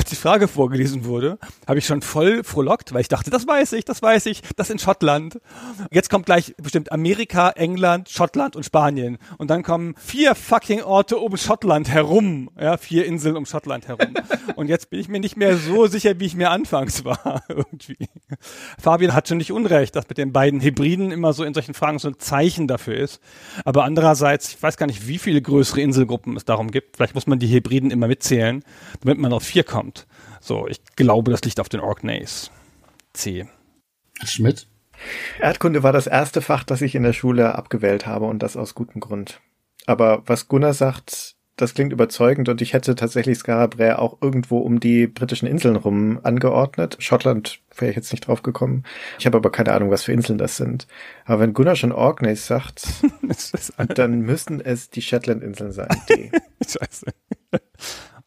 Als 0.00 0.08
die 0.08 0.16
Frage 0.16 0.48
vorgelesen 0.48 1.04
wurde, 1.04 1.38
habe 1.68 1.78
ich 1.78 1.84
schon 1.84 2.00
voll 2.00 2.42
frohlockt, 2.42 2.94
weil 2.94 3.02
ich 3.02 3.08
dachte, 3.08 3.28
das 3.28 3.46
weiß 3.46 3.74
ich, 3.74 3.84
das 3.84 4.00
weiß 4.00 4.24
ich, 4.26 4.40
das 4.56 4.70
in 4.70 4.78
Schottland. 4.78 5.38
Jetzt 5.90 6.08
kommt 6.08 6.24
gleich 6.24 6.54
bestimmt 6.56 6.90
Amerika, 6.90 7.50
England, 7.50 8.08
Schottland 8.08 8.56
und 8.56 8.62
Spanien. 8.62 9.18
Und 9.36 9.50
dann 9.50 9.62
kommen 9.62 9.94
vier 9.98 10.34
fucking 10.34 10.80
Orte 10.80 11.18
um 11.18 11.36
Schottland 11.36 11.90
herum. 11.90 12.48
Ja, 12.58 12.78
vier 12.78 13.04
Inseln 13.04 13.36
um 13.36 13.44
Schottland 13.44 13.88
herum. 13.88 14.14
Und 14.56 14.68
jetzt 14.68 14.88
bin 14.88 15.00
ich 15.00 15.08
mir 15.08 15.20
nicht 15.20 15.36
mehr 15.36 15.58
so 15.58 15.86
sicher, 15.86 16.18
wie 16.18 16.24
ich 16.24 16.34
mir 16.34 16.48
anfangs 16.50 17.04
war, 17.04 17.42
irgendwie. 17.48 18.08
Fabian 18.80 19.12
hat 19.12 19.28
schon 19.28 19.36
nicht 19.36 19.52
unrecht, 19.52 19.94
dass 19.96 20.08
mit 20.08 20.16
den 20.16 20.32
beiden 20.32 20.62
Hybriden 20.62 21.10
immer 21.10 21.34
so 21.34 21.44
in 21.44 21.52
solchen 21.52 21.74
Fragen 21.74 21.98
so 21.98 22.08
ein 22.08 22.18
Zeichen 22.18 22.68
dafür 22.68 22.96
ist. 22.96 23.20
Aber 23.66 23.84
andererseits, 23.84 24.54
ich 24.54 24.62
weiß 24.62 24.78
gar 24.78 24.86
nicht, 24.86 25.08
wie 25.08 25.18
viele 25.18 25.42
größere 25.42 25.82
Inselgruppen 25.82 26.38
es 26.38 26.46
darum 26.46 26.70
gibt. 26.70 26.96
Vielleicht 26.96 27.14
muss 27.14 27.26
man 27.26 27.38
die 27.38 27.48
Hybriden 27.48 27.90
immer 27.90 28.08
mitzählen, 28.08 28.64
damit 29.02 29.18
man 29.18 29.34
auf 29.34 29.42
vier 29.42 29.64
kommt. 29.64 29.89
So, 30.40 30.66
ich 30.66 30.80
glaube, 30.96 31.30
das 31.30 31.42
liegt 31.42 31.60
auf 31.60 31.68
den 31.68 31.80
Orkneys. 31.80 32.50
C. 33.12 33.46
Schmidt? 34.24 34.66
Erdkunde 35.40 35.82
war 35.82 35.92
das 35.92 36.06
erste 36.06 36.42
Fach, 36.42 36.64
das 36.64 36.82
ich 36.82 36.94
in 36.94 37.02
der 37.02 37.12
Schule 37.12 37.54
abgewählt 37.54 38.06
habe 38.06 38.26
und 38.26 38.42
das 38.42 38.56
aus 38.56 38.74
gutem 38.74 39.00
Grund. 39.00 39.40
Aber 39.86 40.22
was 40.26 40.48
Gunnar 40.48 40.74
sagt, 40.74 41.36
das 41.56 41.74
klingt 41.74 41.92
überzeugend 41.92 42.48
und 42.48 42.62
ich 42.62 42.72
hätte 42.72 42.94
tatsächlich 42.94 43.38
Skarabrae 43.38 43.98
auch 43.98 44.18
irgendwo 44.22 44.58
um 44.58 44.80
die 44.80 45.06
britischen 45.06 45.46
Inseln 45.46 45.76
rum 45.76 46.18
angeordnet. 46.22 46.96
Schottland 47.00 47.60
wäre 47.76 47.90
ich 47.90 47.96
jetzt 47.96 48.12
nicht 48.12 48.26
drauf 48.26 48.42
gekommen. 48.42 48.84
Ich 49.18 49.26
habe 49.26 49.36
aber 49.36 49.50
keine 49.50 49.72
Ahnung, 49.72 49.90
was 49.90 50.04
für 50.04 50.12
Inseln 50.12 50.38
das 50.38 50.56
sind. 50.56 50.86
Aber 51.26 51.40
wenn 51.40 51.52
Gunnar 51.52 51.76
schon 51.76 51.92
Orkneys 51.92 52.46
sagt, 52.46 52.86
dann 53.94 54.20
müssen 54.20 54.60
es 54.60 54.90
die 54.90 55.02
Shetland-Inseln 55.02 55.72
sein. 55.72 55.88
Die. 56.08 56.30
Scheiße. 56.66 57.06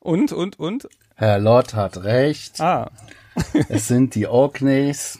Und, 0.03 0.33
und, 0.33 0.59
und? 0.59 0.89
Herr 1.15 1.39
Lott 1.39 1.73
hat 1.73 2.03
recht. 2.03 2.59
Ah. 2.59 2.91
Es 3.69 3.87
sind 3.87 4.13
die 4.13 4.27
Orkneys. 4.27 5.17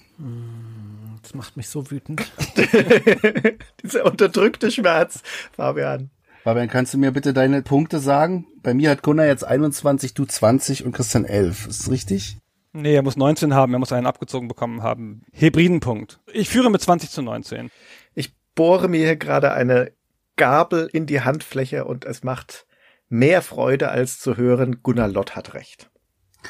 Das 1.22 1.34
macht 1.34 1.58
mich 1.58 1.70
so 1.70 1.90
wütend. 1.90 2.22
Dieser 3.84 4.06
unterdrückte 4.06 4.70
Schmerz, 4.70 5.24
Fabian. 5.56 6.12
Fabian, 6.44 6.68
kannst 6.68 6.94
du 6.94 6.98
mir 6.98 7.12
bitte 7.12 7.34
deine 7.34 7.62
Punkte 7.62 8.00
sagen? 8.00 8.46
Bei 8.62 8.74
mir 8.74 8.90
hat 8.92 9.02
Gunnar 9.02 9.26
jetzt 9.26 9.46
21, 9.46 10.14
du 10.14 10.26
20 10.26 10.84
und 10.86 10.92
Christian 10.92 11.24
11. 11.24 11.68
Ist 11.68 11.80
das 11.84 11.90
richtig? 11.90 12.38
Nee, 12.74 12.94
er 12.94 13.04
muss 13.04 13.16
19 13.16 13.54
haben, 13.54 13.72
er 13.74 13.80
muss 13.80 13.94
einen 13.94 14.06
abgezogen 14.06 14.50
bekommen 14.50 14.84
haben. 14.84 15.24
Hebridenpunkt. 15.32 16.20
Ich 16.34 16.50
führe 16.50 16.70
mit 16.70 16.82
20 16.82 17.10
zu 17.10 17.22
19. 17.22 17.72
Ich 18.14 18.34
bohre 18.54 18.90
mir 18.90 19.00
hier 19.00 19.16
gerade 19.16 19.54
eine 19.54 19.94
Gabel 20.36 20.90
in 20.92 21.06
die 21.06 21.22
Handfläche 21.22 21.86
und 21.86 22.06
es 22.06 22.24
macht 22.24 22.66
mehr 23.14 23.42
Freude 23.42 23.90
als 23.90 24.20
zu 24.20 24.38
hören, 24.38 24.82
Gunnar 24.82 25.08
Lott 25.08 25.36
hat 25.36 25.54
recht. 25.54 25.90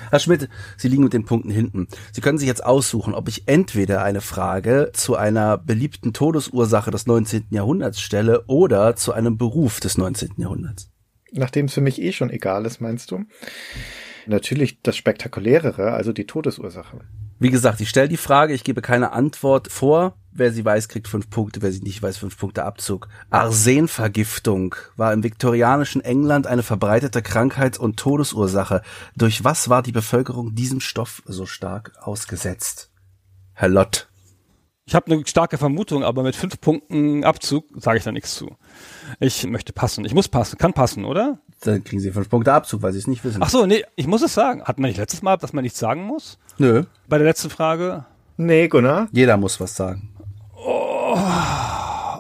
Herr 0.10 0.20
Schmidt, 0.20 0.50
Sie 0.78 0.88
liegen 0.88 1.04
mit 1.04 1.14
den 1.14 1.26
Punkten 1.26 1.52
hinten. 1.52 1.88
Sie 2.12 2.22
können 2.22 2.40
sich 2.40 2.48
jetzt 2.48 2.66
aussuchen, 2.66 3.14
ob 3.14 3.28
ich 3.28 3.48
entweder 3.48 4.04
eine 4.04 4.22
Frage 4.22 4.90
zu 4.94 5.16
einer 5.16 5.58
beliebten 5.58 6.14
Todesursache 6.14 6.90
des 6.90 7.06
19. 7.06 7.48
Jahrhunderts 7.52 8.02
stelle 8.02 8.46
oder 8.48 8.96
zu 8.96 9.12
einem 9.14 9.38
Beruf 9.38 9.80
des 9.82 9.98
19. 9.98 10.32
Jahrhunderts. 10.38 10.90
Nachdem 11.32 11.66
es 11.66 11.74
für 11.74 11.82
mich 11.82 12.02
eh 12.02 12.12
schon 12.12 12.30
egal 12.30 12.66
ist, 12.66 12.80
meinst 12.80 13.12
du? 13.12 13.26
Natürlich 14.28 14.82
das 14.82 14.96
Spektakulärere, 14.96 15.92
also 15.92 16.14
die 16.14 16.26
Todesursache. 16.26 17.02
Wie 17.40 17.50
gesagt, 17.50 17.82
ich 17.82 17.90
stelle 17.90 18.08
die 18.08 18.18
Frage, 18.18 18.54
ich 18.54 18.64
gebe 18.64 18.82
keine 18.82 19.12
Antwort 19.12 19.70
vor. 19.72 20.16
Wer 20.32 20.52
sie 20.52 20.64
weiß, 20.64 20.88
kriegt 20.88 21.08
fünf 21.08 21.30
Punkte, 21.30 21.62
wer 21.62 21.72
sie 21.72 21.82
nicht 21.82 22.02
weiß, 22.02 22.18
fünf 22.18 22.38
Punkte 22.38 22.64
Abzug. 22.64 23.08
Arsenvergiftung 23.30 24.76
war 24.96 25.14
im 25.14 25.24
viktorianischen 25.24 26.02
England 26.02 26.48
eine 26.48 26.64
verbreitete 26.64 27.22
Krankheit 27.22 27.78
und 27.78 27.98
Todesursache. 27.98 28.82
Durch 29.16 29.44
was 29.44 29.70
war 29.70 29.84
die 29.84 29.92
Bevölkerung 29.92 30.56
diesem 30.56 30.80
Stoff 30.80 31.22
so 31.26 31.46
stark 31.46 31.92
ausgesetzt? 32.00 32.92
Herr 33.54 33.70
Lott. 33.70 34.08
Ich 34.86 34.96
habe 34.96 35.12
eine 35.12 35.26
starke 35.26 35.58
Vermutung, 35.58 36.04
aber 36.04 36.24
mit 36.24 36.36
fünf 36.36 36.60
Punkten 36.60 37.24
Abzug 37.24 37.66
sage 37.76 37.98
ich 37.98 38.04
da 38.04 38.12
nichts 38.12 38.36
zu. 38.36 38.58
Ich 39.20 39.46
möchte 39.48 39.74
passen. 39.74 40.06
Ich 40.06 40.14
muss 40.14 40.28
passen. 40.28 40.58
Kann 40.58 40.74
passen, 40.74 41.06
oder? 41.06 41.40
Dann 41.62 41.84
kriegen 41.84 42.02
Sie 42.02 42.12
fünf 42.12 42.30
Punkte 42.30 42.54
Abzug, 42.54 42.82
weil 42.82 42.92
Sie 42.94 43.00
es 43.00 43.08
nicht 43.08 43.24
wissen. 43.24 43.42
Ach 43.42 43.50
so, 43.50 43.66
nee, 43.66 43.84
ich 43.96 44.08
muss 44.08 44.22
es 44.22 44.34
sagen. 44.34 44.64
Hatten 44.64 44.82
wir 44.82 44.88
nicht 44.88 44.98
letztes 44.98 45.22
Mal, 45.22 45.38
dass 45.38 45.54
man 45.54 45.64
nichts 45.64 45.80
sagen 45.80 46.04
muss? 46.04 46.38
Nö, 46.58 46.84
Bei 47.08 47.18
der 47.18 47.28
letzten 47.28 47.50
Frage. 47.50 48.06
Nee, 48.38 48.68
Gunnar. 48.68 49.08
jeder 49.12 49.38
muss 49.38 49.60
was 49.60 49.76
sagen. 49.76 50.10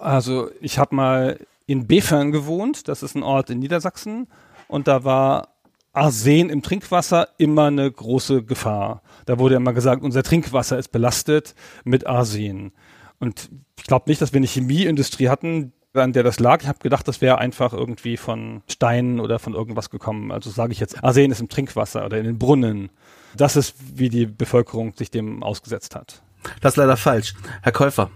Also 0.01 0.49
ich 0.61 0.77
habe 0.77 0.95
mal 0.95 1.39
in 1.65 1.87
Befern 1.87 2.31
gewohnt. 2.31 2.87
Das 2.87 3.03
ist 3.03 3.15
ein 3.15 3.23
Ort 3.23 3.49
in 3.49 3.59
Niedersachsen. 3.59 4.27
Und 4.67 4.87
da 4.87 5.03
war 5.03 5.49
Arsen 5.93 6.49
im 6.49 6.61
Trinkwasser 6.61 7.27
immer 7.37 7.65
eine 7.65 7.89
große 7.91 8.43
Gefahr. 8.43 9.01
Da 9.25 9.39
wurde 9.39 9.55
immer 9.55 9.73
gesagt, 9.73 10.03
unser 10.03 10.23
Trinkwasser 10.23 10.77
ist 10.77 10.89
belastet 10.91 11.55
mit 11.83 12.07
Arsen. 12.07 12.73
Und 13.19 13.49
ich 13.77 13.83
glaube 13.85 14.09
nicht, 14.09 14.21
dass 14.21 14.33
wir 14.33 14.37
eine 14.37 14.47
Chemieindustrie 14.47 15.29
hatten, 15.29 15.71
an 16.01 16.13
der 16.13 16.23
das 16.23 16.39
lag. 16.39 16.61
Ich 16.61 16.67
habe 16.67 16.79
gedacht, 16.79 17.07
das 17.07 17.21
wäre 17.21 17.37
einfach 17.37 17.73
irgendwie 17.73 18.17
von 18.17 18.61
Steinen 18.67 19.19
oder 19.19 19.39
von 19.39 19.53
irgendwas 19.53 19.89
gekommen. 19.89 20.31
Also 20.31 20.49
sage 20.49 20.71
ich 20.73 20.79
jetzt, 20.79 21.03
Arsen 21.03 21.31
ist 21.31 21.39
im 21.41 21.49
Trinkwasser 21.49 22.05
oder 22.05 22.17
in 22.17 22.25
den 22.25 22.39
Brunnen. 22.39 22.89
Das 23.35 23.55
ist, 23.55 23.75
wie 23.95 24.09
die 24.09 24.25
Bevölkerung 24.25 24.93
sich 24.95 25.11
dem 25.11 25.43
ausgesetzt 25.43 25.95
hat. 25.95 26.23
Das 26.61 26.73
ist 26.73 26.77
leider 26.77 26.97
falsch. 26.97 27.35
Herr 27.61 27.71
Käufer, 27.71 28.09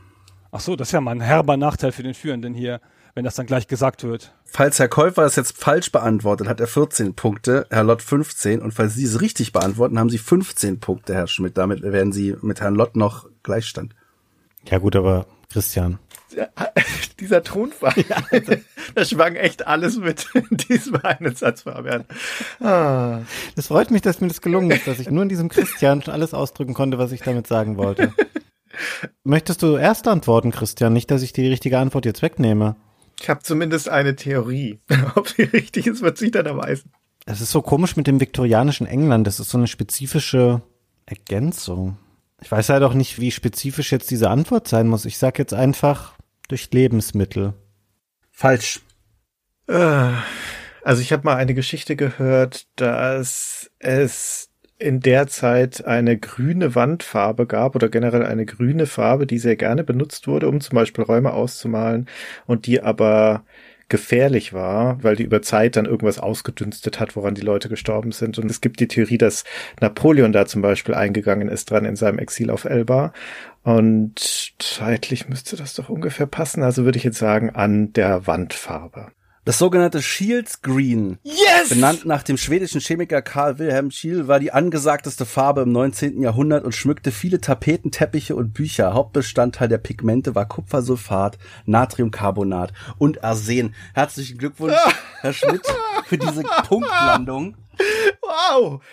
Ach 0.51 0.59
so, 0.59 0.75
das 0.75 0.89
ist 0.89 0.91
ja 0.93 1.01
mal 1.01 1.11
ein 1.11 1.21
herber 1.21 1.57
Nachteil 1.57 1.91
für 1.91 2.03
den 2.03 2.13
Führenden 2.13 2.53
hier, 2.53 2.79
wenn 3.13 3.25
das 3.25 3.35
dann 3.35 3.45
gleich 3.45 3.67
gesagt 3.67 4.03
wird. 4.03 4.33
falls 4.45 4.79
Herr 4.79 4.87
Käufer 4.87 5.23
es 5.23 5.35
jetzt 5.35 5.57
falsch 5.57 5.91
beantwortet, 5.91 6.47
hat 6.47 6.59
er 6.59 6.67
14 6.67 7.15
Punkte, 7.15 7.67
Herr 7.69 7.83
Lott 7.83 8.01
15 8.01 8.61
und 8.61 8.73
falls 8.73 8.95
Sie 8.95 9.03
es 9.03 9.21
richtig 9.21 9.51
beantworten, 9.51 9.99
haben 9.99 10.09
Sie 10.09 10.17
15 10.17 10.79
Punkte, 10.79 11.13
Herr 11.13 11.27
Schmidt. 11.27 11.57
Damit 11.57 11.81
werden 11.81 12.13
Sie 12.13 12.35
mit 12.41 12.61
Herrn 12.61 12.75
Lott 12.75 12.95
noch 12.95 13.27
Gleichstand. 13.43 13.93
Ja 14.65 14.77
gut, 14.77 14.95
aber 14.95 15.27
Christian, 15.49 15.99
Dieser 17.19 17.43
Tonfall, 17.43 18.05
da 18.95 19.05
schwang 19.05 19.35
echt 19.35 19.65
alles 19.65 19.97
mit 19.97 20.27
in 20.33 20.57
diesem 20.57 20.97
einen 20.97 21.35
Satz, 21.35 21.63
Fabian. 21.63 22.05
Ah. 22.59 23.21
es 23.55 23.67
freut 23.67 23.91
mich, 23.91 24.01
dass 24.01 24.21
mir 24.21 24.27
das 24.27 24.41
gelungen 24.41 24.71
ist, 24.71 24.87
dass 24.87 24.99
ich 24.99 25.09
nur 25.09 25.23
in 25.23 25.29
diesem 25.29 25.49
Christian 25.49 26.01
schon 26.01 26.13
alles 26.13 26.33
ausdrücken 26.33 26.73
konnte, 26.73 26.97
was 26.97 27.11
ich 27.11 27.21
damit 27.21 27.47
sagen 27.47 27.77
wollte. 27.77 28.13
Möchtest 29.23 29.63
du 29.63 29.77
erst 29.77 30.07
antworten, 30.07 30.51
Christian? 30.51 30.93
Nicht, 30.93 31.09
dass 31.09 31.23
ich 31.23 31.33
die 31.33 31.47
richtige 31.47 31.79
Antwort 31.79 32.05
jetzt 32.05 32.21
wegnehme. 32.21 32.75
Ich 33.19 33.29
habe 33.29 33.41
zumindest 33.41 33.89
eine 33.89 34.15
Theorie. 34.15 34.79
Ob 35.15 35.27
sie 35.27 35.43
richtig 35.43 35.87
ist, 35.87 36.01
wird 36.01 36.17
sich 36.17 36.31
dann 36.31 36.45
erweisen. 36.45 36.91
Es 37.25 37.41
ist 37.41 37.51
so 37.51 37.61
komisch 37.61 37.95
mit 37.95 38.07
dem 38.07 38.19
viktorianischen 38.19 38.87
England. 38.87 39.27
Das 39.27 39.39
ist 39.39 39.49
so 39.49 39.57
eine 39.57 39.67
spezifische 39.67 40.61
Ergänzung. 41.05 41.97
Ich 42.41 42.51
weiß 42.51 42.69
halt 42.69 42.83
auch 42.83 42.93
nicht, 42.93 43.19
wie 43.19 43.31
spezifisch 43.31 43.91
jetzt 43.91 44.11
diese 44.11 44.29
Antwort 44.29 44.67
sein 44.67 44.87
muss. 44.87 45.05
Ich 45.05 45.17
sag 45.17 45.39
jetzt 45.39 45.53
einfach 45.53 46.13
durch 46.47 46.71
Lebensmittel. 46.71 47.53
Falsch. 48.31 48.81
Äh, 49.67 50.11
Also 50.87 51.01
ich 51.01 51.11
habe 51.11 51.23
mal 51.25 51.35
eine 51.35 51.53
Geschichte 51.53 51.97
gehört, 51.97 52.65
dass 52.77 53.69
es 53.77 54.49
in 54.79 55.01
der 55.01 55.27
Zeit 55.27 55.85
eine 55.85 56.17
grüne 56.17 56.75
Wandfarbe 56.75 57.45
gab 57.45 57.75
oder 57.75 57.89
generell 57.89 58.23
eine 58.23 58.45
grüne 58.45 58.85
Farbe, 58.85 59.27
die 59.27 59.37
sehr 59.37 59.57
gerne 59.57 59.83
benutzt 59.83 60.27
wurde, 60.27 60.47
um 60.47 60.61
zum 60.61 60.75
Beispiel 60.75 61.03
Räume 61.03 61.33
auszumalen 61.33 62.07
und 62.45 62.67
die 62.67 62.81
aber 62.81 63.43
gefährlich 63.89 64.53
war, 64.53 65.01
weil 65.03 65.15
die 65.15 65.23
über 65.23 65.41
Zeit 65.41 65.75
dann 65.75 65.85
irgendwas 65.85 66.19
ausgedünstet 66.19 66.99
hat, 66.99 67.15
woran 67.15 67.35
die 67.35 67.41
Leute 67.41 67.69
gestorben 67.69 68.11
sind. 68.11 68.37
Und 68.37 68.51
es 68.51 68.61
gibt 68.61 68.79
die 68.79 68.87
Theorie, 68.87 69.17
dass 69.17 69.43
Napoleon 69.79 70.31
da 70.31 70.45
zum 70.45 70.61
Beispiel 70.61 70.93
eingegangen 70.93 71.47
ist 71.47 71.71
dran 71.71 71.85
in 71.85 71.95
seinem 71.95 72.19
Exil 72.19 72.49
auf 72.49 72.65
Elba. 72.65 73.13
Und 73.63 74.55
zeitlich 74.59 75.29
müsste 75.29 75.55
das 75.55 75.73
doch 75.73 75.89
ungefähr 75.89 76.27
passen. 76.27 76.63
Also 76.63 76.85
würde 76.85 76.97
ich 76.97 77.03
jetzt 77.03 77.19
sagen, 77.19 77.49
an 77.51 77.93
der 77.93 78.27
Wandfarbe. 78.27 79.11
Das 79.47 79.59
sogenannte 79.59 80.01
Shields 80.01 80.61
Green, 80.61 81.19
Yes! 81.23 81.69
benannt 81.69 82.05
nach 82.05 82.21
dem 82.21 82.35
schwedischen 82.35 82.81
Chemiker 82.81 83.21
Karl 83.21 83.59
Wilhelm 83.59 83.91
Scheele, 83.91 84.27
war 84.27 84.41
die 84.41 84.51
angesagteste 84.51 85.25
Farbe 85.25 85.61
im 85.61 85.71
19. 85.71 86.21
Jahrhundert 86.21 86.65
und 86.65 86.73
schmückte 86.75 87.13
viele 87.13 87.39
Tapeten, 87.39 87.89
Teppiche 87.89 88.35
und 88.35 88.53
Bücher. 88.53 88.93
Hauptbestandteil 88.93 89.69
der 89.69 89.77
Pigmente 89.77 90.35
war 90.35 90.49
Kupfersulfat, 90.49 91.37
Natriumcarbonat 91.65 92.73
und 92.97 93.23
Arsen. 93.23 93.73
Herzlichen 93.93 94.37
Glückwunsch, 94.37 94.75
Herr 95.21 95.31
Schmidt, 95.31 95.65
für 96.07 96.17
diese 96.17 96.43
Punktlandung. 96.67 97.55
Wow! 98.19 98.83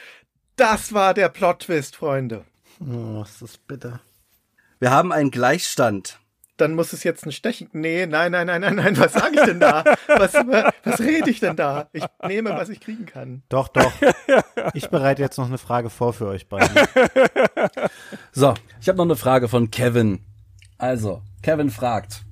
Das 0.55 0.93
war 0.93 1.15
der 1.15 1.31
Plot-Twist, 1.31 1.97
Freunde. 1.97 2.45
Oh, 2.79 3.23
ist 3.23 3.43
das 3.43 3.59
bitter. 3.59 4.03
Wir 4.79 4.93
haben 4.93 5.11
einen 5.11 5.33
Gleichstand. 5.33 6.21
Dann 6.57 6.75
muss 6.75 6.93
es 6.93 7.03
jetzt 7.03 7.27
ein 7.27 7.33
Stechen. 7.33 7.69
Nee, 7.73 8.07
nein, 8.07 8.31
nein, 8.33 8.47
nein, 8.47 8.61
nein, 8.61 8.77
nein. 8.77 8.99
Was 8.99 9.13
sage 9.13 9.35
ich 9.35 9.43
denn 9.43 9.59
da? 9.59 9.83
Was, 10.07 10.35
was 10.35 11.01
rede 11.01 11.29
ich 11.29 11.41
denn 11.41 11.57
da? 11.57 11.89
Ich 11.93 12.05
nehme, 12.27 12.51
was 12.51 12.69
ich 12.69 12.81
kriegen 12.81 13.07
kann. 13.07 13.43
Doch, 13.49 13.69
doch. 13.69 13.93
Ich 14.73 14.89
bereite 14.89 15.23
jetzt 15.23 15.37
noch 15.37 15.47
eine 15.47 15.59
Frage 15.59 15.91
vor 15.91 16.13
für 16.13 16.29
euch 16.29 16.49
beide. 16.49 16.71
So, 18.33 18.55
ich 18.81 18.89
habe 18.89 18.99
noch 18.99 19.05
eine 19.05 19.17
Frage 19.17 19.49
von 19.49 19.71
Kevin. 19.71 20.21
Also, 20.79 21.23
Kevin 21.43 21.71
fragt, 21.71 22.23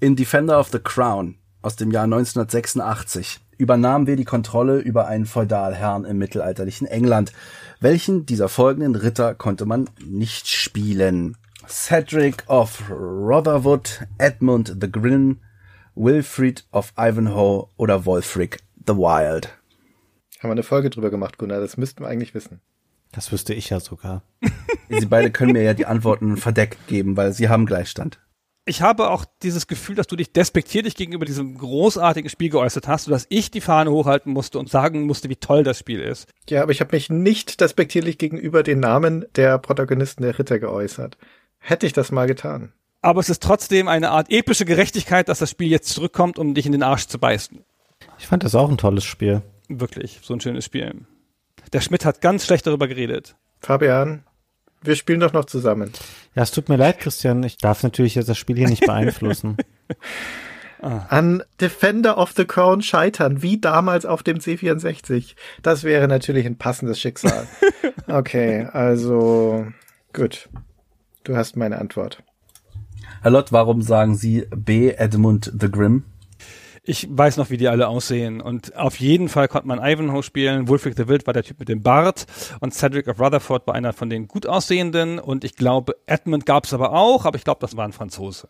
in 0.00 0.16
Defender 0.16 0.60
of 0.60 0.68
the 0.68 0.78
Crown 0.78 1.36
aus 1.62 1.76
dem 1.76 1.90
Jahr 1.90 2.04
1986 2.04 3.40
übernahmen 3.58 4.06
wir 4.06 4.16
die 4.16 4.24
Kontrolle 4.24 4.78
über 4.78 5.06
einen 5.08 5.26
Feudalherrn 5.26 6.04
im 6.04 6.18
mittelalterlichen 6.18 6.86
England. 6.86 7.32
Welchen 7.80 8.26
dieser 8.26 8.48
folgenden 8.48 8.94
Ritter 8.94 9.34
konnte 9.34 9.66
man 9.66 9.88
nicht 10.04 10.48
spielen? 10.48 11.36
Cedric 11.68 12.44
of 12.48 12.90
Rotherwood, 12.90 14.06
Edmund 14.18 14.76
the 14.80 14.90
Grin, 14.90 15.40
Wilfrid 15.94 16.64
of 16.72 16.92
Ivanhoe 16.96 17.68
oder 17.76 18.04
Wolfric 18.04 18.58
the 18.86 18.94
Wild. 18.94 19.48
Haben 20.38 20.50
wir 20.50 20.52
eine 20.52 20.62
Folge 20.62 20.90
drüber 20.90 21.10
gemacht, 21.10 21.38
Gunnar. 21.38 21.60
Das 21.60 21.76
müssten 21.76 22.02
wir 22.02 22.08
eigentlich 22.08 22.34
wissen. 22.34 22.60
Das 23.12 23.32
wüsste 23.32 23.54
ich 23.54 23.70
ja 23.70 23.80
sogar. 23.80 24.22
Sie 24.88 25.06
beide 25.06 25.30
können 25.30 25.52
mir 25.52 25.62
ja 25.62 25.74
die 25.74 25.86
Antworten 25.86 26.36
verdeckt 26.36 26.86
geben, 26.86 27.16
weil 27.16 27.32
sie 27.32 27.48
haben 27.48 27.66
Gleichstand. 27.66 28.20
Ich 28.68 28.82
habe 28.82 29.10
auch 29.10 29.24
dieses 29.42 29.68
Gefühl, 29.68 29.94
dass 29.94 30.08
du 30.08 30.16
dich 30.16 30.32
despektierlich 30.32 30.96
gegenüber 30.96 31.24
diesem 31.24 31.56
großartigen 31.56 32.28
Spiel 32.28 32.50
geäußert 32.50 32.88
hast, 32.88 33.04
sodass 33.04 33.26
ich 33.28 33.52
die 33.52 33.60
Fahne 33.60 33.92
hochhalten 33.92 34.32
musste 34.32 34.58
und 34.58 34.68
sagen 34.68 35.06
musste, 35.06 35.28
wie 35.28 35.36
toll 35.36 35.62
das 35.62 35.78
Spiel 35.78 36.00
ist. 36.00 36.28
Ja, 36.48 36.62
aber 36.62 36.72
ich 36.72 36.80
habe 36.80 36.96
mich 36.96 37.08
nicht 37.08 37.60
despektierlich 37.60 38.18
gegenüber 38.18 38.64
den 38.64 38.80
Namen 38.80 39.24
der 39.36 39.58
Protagonisten 39.58 40.24
der 40.24 40.36
Ritter 40.36 40.58
geäußert. 40.58 41.16
Hätte 41.66 41.84
ich 41.84 41.92
das 41.92 42.12
mal 42.12 42.28
getan. 42.28 42.72
Aber 43.02 43.18
es 43.18 43.28
ist 43.28 43.42
trotzdem 43.42 43.88
eine 43.88 44.10
Art 44.10 44.30
epische 44.30 44.64
Gerechtigkeit, 44.64 45.28
dass 45.28 45.40
das 45.40 45.50
Spiel 45.50 45.66
jetzt 45.66 45.88
zurückkommt, 45.88 46.38
um 46.38 46.54
dich 46.54 46.64
in 46.64 46.70
den 46.70 46.84
Arsch 46.84 47.08
zu 47.08 47.18
beißen. 47.18 47.64
Ich 48.20 48.28
fand 48.28 48.44
das 48.44 48.54
auch 48.54 48.70
ein 48.70 48.78
tolles 48.78 49.02
Spiel. 49.02 49.42
Wirklich, 49.68 50.20
so 50.22 50.32
ein 50.34 50.40
schönes 50.40 50.64
Spiel. 50.64 50.94
Der 51.72 51.80
Schmidt 51.80 52.04
hat 52.04 52.20
ganz 52.20 52.46
schlecht 52.46 52.68
darüber 52.68 52.86
geredet. 52.86 53.34
Fabian, 53.58 54.22
wir 54.80 54.94
spielen 54.94 55.18
doch 55.18 55.32
noch 55.32 55.46
zusammen. 55.46 55.90
Ja, 56.36 56.44
es 56.44 56.52
tut 56.52 56.68
mir 56.68 56.76
leid, 56.76 57.00
Christian. 57.00 57.42
Ich 57.42 57.58
darf 57.58 57.82
natürlich 57.82 58.14
jetzt 58.14 58.28
das 58.28 58.38
Spiel 58.38 58.56
hier 58.56 58.68
nicht 58.68 58.86
beeinflussen. 58.86 59.56
An 60.80 61.42
Defender 61.60 62.16
of 62.16 62.32
the 62.36 62.44
Crown 62.44 62.80
scheitern, 62.80 63.42
wie 63.42 63.60
damals 63.60 64.06
auf 64.06 64.22
dem 64.22 64.38
C64. 64.38 65.34
Das 65.62 65.82
wäre 65.82 66.06
natürlich 66.06 66.46
ein 66.46 66.58
passendes 66.58 67.00
Schicksal. 67.00 67.48
Okay, 68.08 68.68
also 68.72 69.66
gut. 70.12 70.48
Du 71.26 71.36
hast 71.36 71.56
meine 71.56 71.78
Antwort. 71.78 72.22
Herr 73.20 73.32
Lott, 73.32 73.50
warum 73.50 73.82
sagen 73.82 74.14
Sie 74.14 74.46
B. 74.54 74.90
Edmund 74.90 75.52
the 75.60 75.68
Grim? 75.68 76.04
Ich 76.84 77.08
weiß 77.10 77.36
noch, 77.36 77.50
wie 77.50 77.56
die 77.56 77.66
alle 77.66 77.88
aussehen. 77.88 78.40
Und 78.40 78.76
auf 78.76 79.00
jeden 79.00 79.28
Fall 79.28 79.48
konnte 79.48 79.66
man 79.66 79.80
Ivanhoe 79.80 80.22
spielen. 80.22 80.68
Wolfric 80.68 80.96
the 80.96 81.08
Wild 81.08 81.26
war 81.26 81.34
der 81.34 81.42
Typ 81.42 81.58
mit 81.58 81.68
dem 81.68 81.82
Bart. 81.82 82.26
Und 82.60 82.74
Cedric 82.74 83.08
of 83.08 83.18
Rutherford 83.18 83.66
war 83.66 83.74
einer 83.74 83.92
von 83.92 84.08
den 84.08 84.28
gut 84.28 84.46
aussehenden. 84.46 85.18
Und 85.18 85.42
ich 85.42 85.56
glaube, 85.56 85.96
Edmund 86.06 86.46
gab 86.46 86.64
es 86.64 86.72
aber 86.72 86.92
auch, 86.92 87.24
aber 87.24 87.36
ich 87.36 87.42
glaube, 87.42 87.58
das 87.60 87.76
war 87.76 87.84
ein 87.84 87.92
Franzose. 87.92 88.46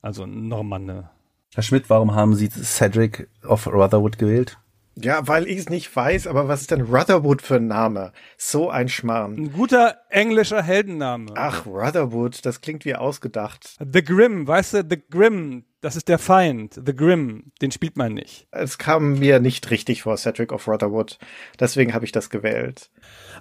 Also 0.00 0.22
ein 0.22 0.48
Normanne. 0.48 1.10
Herr 1.52 1.62
Schmidt, 1.62 1.90
warum 1.90 2.14
haben 2.14 2.34
Sie 2.34 2.48
Cedric 2.48 3.28
of 3.46 3.66
Rotherwood 3.66 4.16
gewählt? 4.16 4.56
Ja, 4.98 5.28
weil 5.28 5.46
ich 5.46 5.58
es 5.58 5.68
nicht 5.68 5.94
weiß, 5.94 6.26
aber 6.26 6.48
was 6.48 6.62
ist 6.62 6.70
denn 6.70 6.80
Rutherwood 6.80 7.42
für 7.42 7.56
ein 7.56 7.66
Name? 7.66 8.12
So 8.38 8.70
ein 8.70 8.88
Schmarrn. 8.88 9.34
Ein 9.36 9.52
guter 9.52 9.98
englischer 10.08 10.62
Heldenname. 10.62 11.32
Ach, 11.36 11.66
Rutherwood, 11.66 12.46
das 12.46 12.62
klingt 12.62 12.86
wie 12.86 12.94
ausgedacht. 12.94 13.76
The 13.92 14.02
Grim, 14.02 14.46
weißt 14.46 14.74
du, 14.74 14.86
The 14.88 15.02
Grim, 15.10 15.64
das 15.80 15.94
ist 15.94 16.08
der 16.08 16.18
Feind. 16.18 16.80
The 16.84 16.94
Grim, 16.94 17.52
den 17.60 17.70
spielt 17.70 17.96
man 17.96 18.14
nicht. 18.14 18.48
Es 18.50 18.78
kam 18.78 19.18
mir 19.18 19.40
nicht 19.40 19.70
richtig 19.70 20.02
vor, 20.02 20.16
Cedric 20.16 20.52
of 20.52 20.66
Rutherwood. 20.66 21.18
Deswegen 21.60 21.94
habe 21.94 22.04
ich 22.04 22.12
das 22.12 22.30
gewählt. 22.30 22.90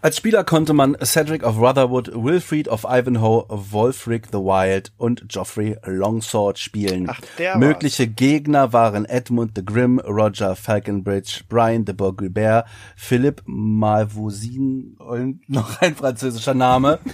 Als 0.02 0.18
Spieler 0.18 0.44
konnte 0.44 0.74
man 0.74 0.98
Cedric 1.04 1.44
of 1.44 1.58
Rutherwood, 1.58 2.12
Wilfried 2.14 2.68
of 2.68 2.84
Ivanhoe, 2.84 3.46
Wolfric 3.50 4.28
the 4.28 4.38
Wild 4.38 4.92
und 4.98 5.28
Geoffrey 5.30 5.78
Longsword 5.86 6.60
spielen. 6.60 7.08
Ach, 7.10 7.20
der 7.38 7.54
war's. 7.54 7.60
Mögliche 7.60 8.08
Gegner 8.08 8.74
waren 8.74 9.06
Edmund 9.06 9.54
the 9.56 9.64
Grim, 9.64 10.00
Roger 10.00 10.56
Falconbridge, 10.56 11.44
Brian 11.48 11.86
de 11.86 11.96
Bourguibert, 11.96 12.68
Philipp 12.96 13.42
Malvoisin 13.46 14.98
und 15.00 15.42
noch 15.50 15.82
ein 15.82 15.96
französischer 15.96 16.54
Name. 16.54 17.00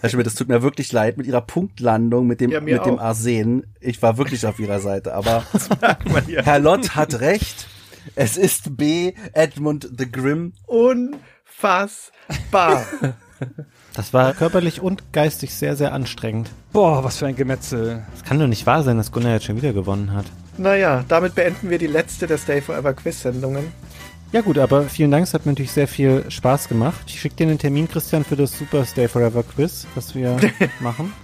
Herr 0.00 0.10
Schmidt, 0.10 0.26
es 0.26 0.34
tut 0.34 0.48
mir 0.48 0.62
wirklich 0.62 0.92
leid 0.92 1.16
mit 1.16 1.26
Ihrer 1.26 1.40
Punktlandung 1.40 2.26
mit 2.26 2.40
dem, 2.40 2.50
Ja, 2.50 2.60
mit 2.60 2.84
dem. 2.84 2.98
Arsen. 2.98 3.66
Ich 3.80 4.00
war 4.02 4.18
wirklich 4.18 4.46
auf 4.46 4.58
Ihrer 4.60 4.80
Seite, 4.80 5.14
aber. 5.14 5.44
Herr 6.44 6.58
Lott 6.58 6.94
hat 6.94 7.20
recht. 7.20 7.66
Es 8.14 8.36
ist 8.36 8.76
B, 8.76 9.12
Edmund 9.32 9.88
the 9.98 10.10
Grim. 10.10 10.52
Unfassbar. 10.66 12.84
Das 13.94 14.12
war 14.12 14.32
körperlich 14.34 14.80
und 14.80 15.12
geistig 15.12 15.54
sehr, 15.54 15.76
sehr 15.76 15.92
anstrengend. 15.92 16.50
Boah, 16.72 17.04
was 17.04 17.18
für 17.18 17.26
ein 17.26 17.36
Gemetzel. 17.36 18.04
Es 18.14 18.24
kann 18.24 18.38
doch 18.38 18.46
nicht 18.46 18.66
wahr 18.66 18.82
sein, 18.82 18.96
dass 18.96 19.12
Gunnar 19.12 19.34
jetzt 19.34 19.46
schon 19.46 19.56
wieder 19.56 19.72
gewonnen 19.72 20.12
hat. 20.12 20.26
naja, 20.56 21.04
damit 21.08 21.34
beenden 21.34 21.70
wir 21.70 21.78
die 21.78 21.86
letzte 21.86 22.26
der 22.26 22.38
Stay 22.38 22.60
Forever 22.60 22.92
Quiz-Sendungen. 22.94 23.72
Ja 24.30 24.42
gut, 24.42 24.58
aber 24.58 24.84
vielen 24.84 25.10
Dank, 25.10 25.24
es 25.24 25.32
hat 25.32 25.46
mir 25.46 25.52
natürlich 25.52 25.72
sehr 25.72 25.88
viel 25.88 26.30
Spaß 26.30 26.68
gemacht. 26.68 27.00
Ich 27.06 27.18
schicke 27.18 27.36
dir 27.36 27.46
einen 27.48 27.58
Termin, 27.58 27.88
Christian, 27.88 28.24
für 28.24 28.36
das 28.36 28.58
Super 28.58 28.84
Stay 28.84 29.08
Forever 29.08 29.42
Quiz, 29.42 29.86
was 29.94 30.14
wir 30.14 30.36
machen. 30.80 31.14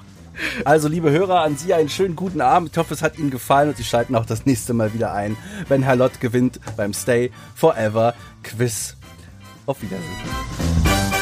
Also, 0.64 0.88
liebe 0.88 1.10
Hörer, 1.10 1.42
an 1.42 1.56
Sie 1.56 1.74
einen 1.74 1.90
schönen 1.90 2.16
guten 2.16 2.40
Abend. 2.40 2.70
Ich 2.72 2.78
hoffe, 2.78 2.94
es 2.94 3.02
hat 3.02 3.18
Ihnen 3.18 3.30
gefallen 3.30 3.68
und 3.68 3.76
Sie 3.76 3.84
schalten 3.84 4.16
auch 4.16 4.26
das 4.26 4.46
nächste 4.46 4.72
Mal 4.72 4.94
wieder 4.94 5.12
ein, 5.12 5.36
wenn 5.68 5.82
Herr 5.82 5.96
Lott 5.96 6.18
gewinnt 6.20 6.58
beim 6.76 6.94
Stay 6.94 7.30
Forever 7.54 8.14
Quiz. 8.42 8.96
Auf 9.66 9.82
Wiedersehen. 9.82 11.13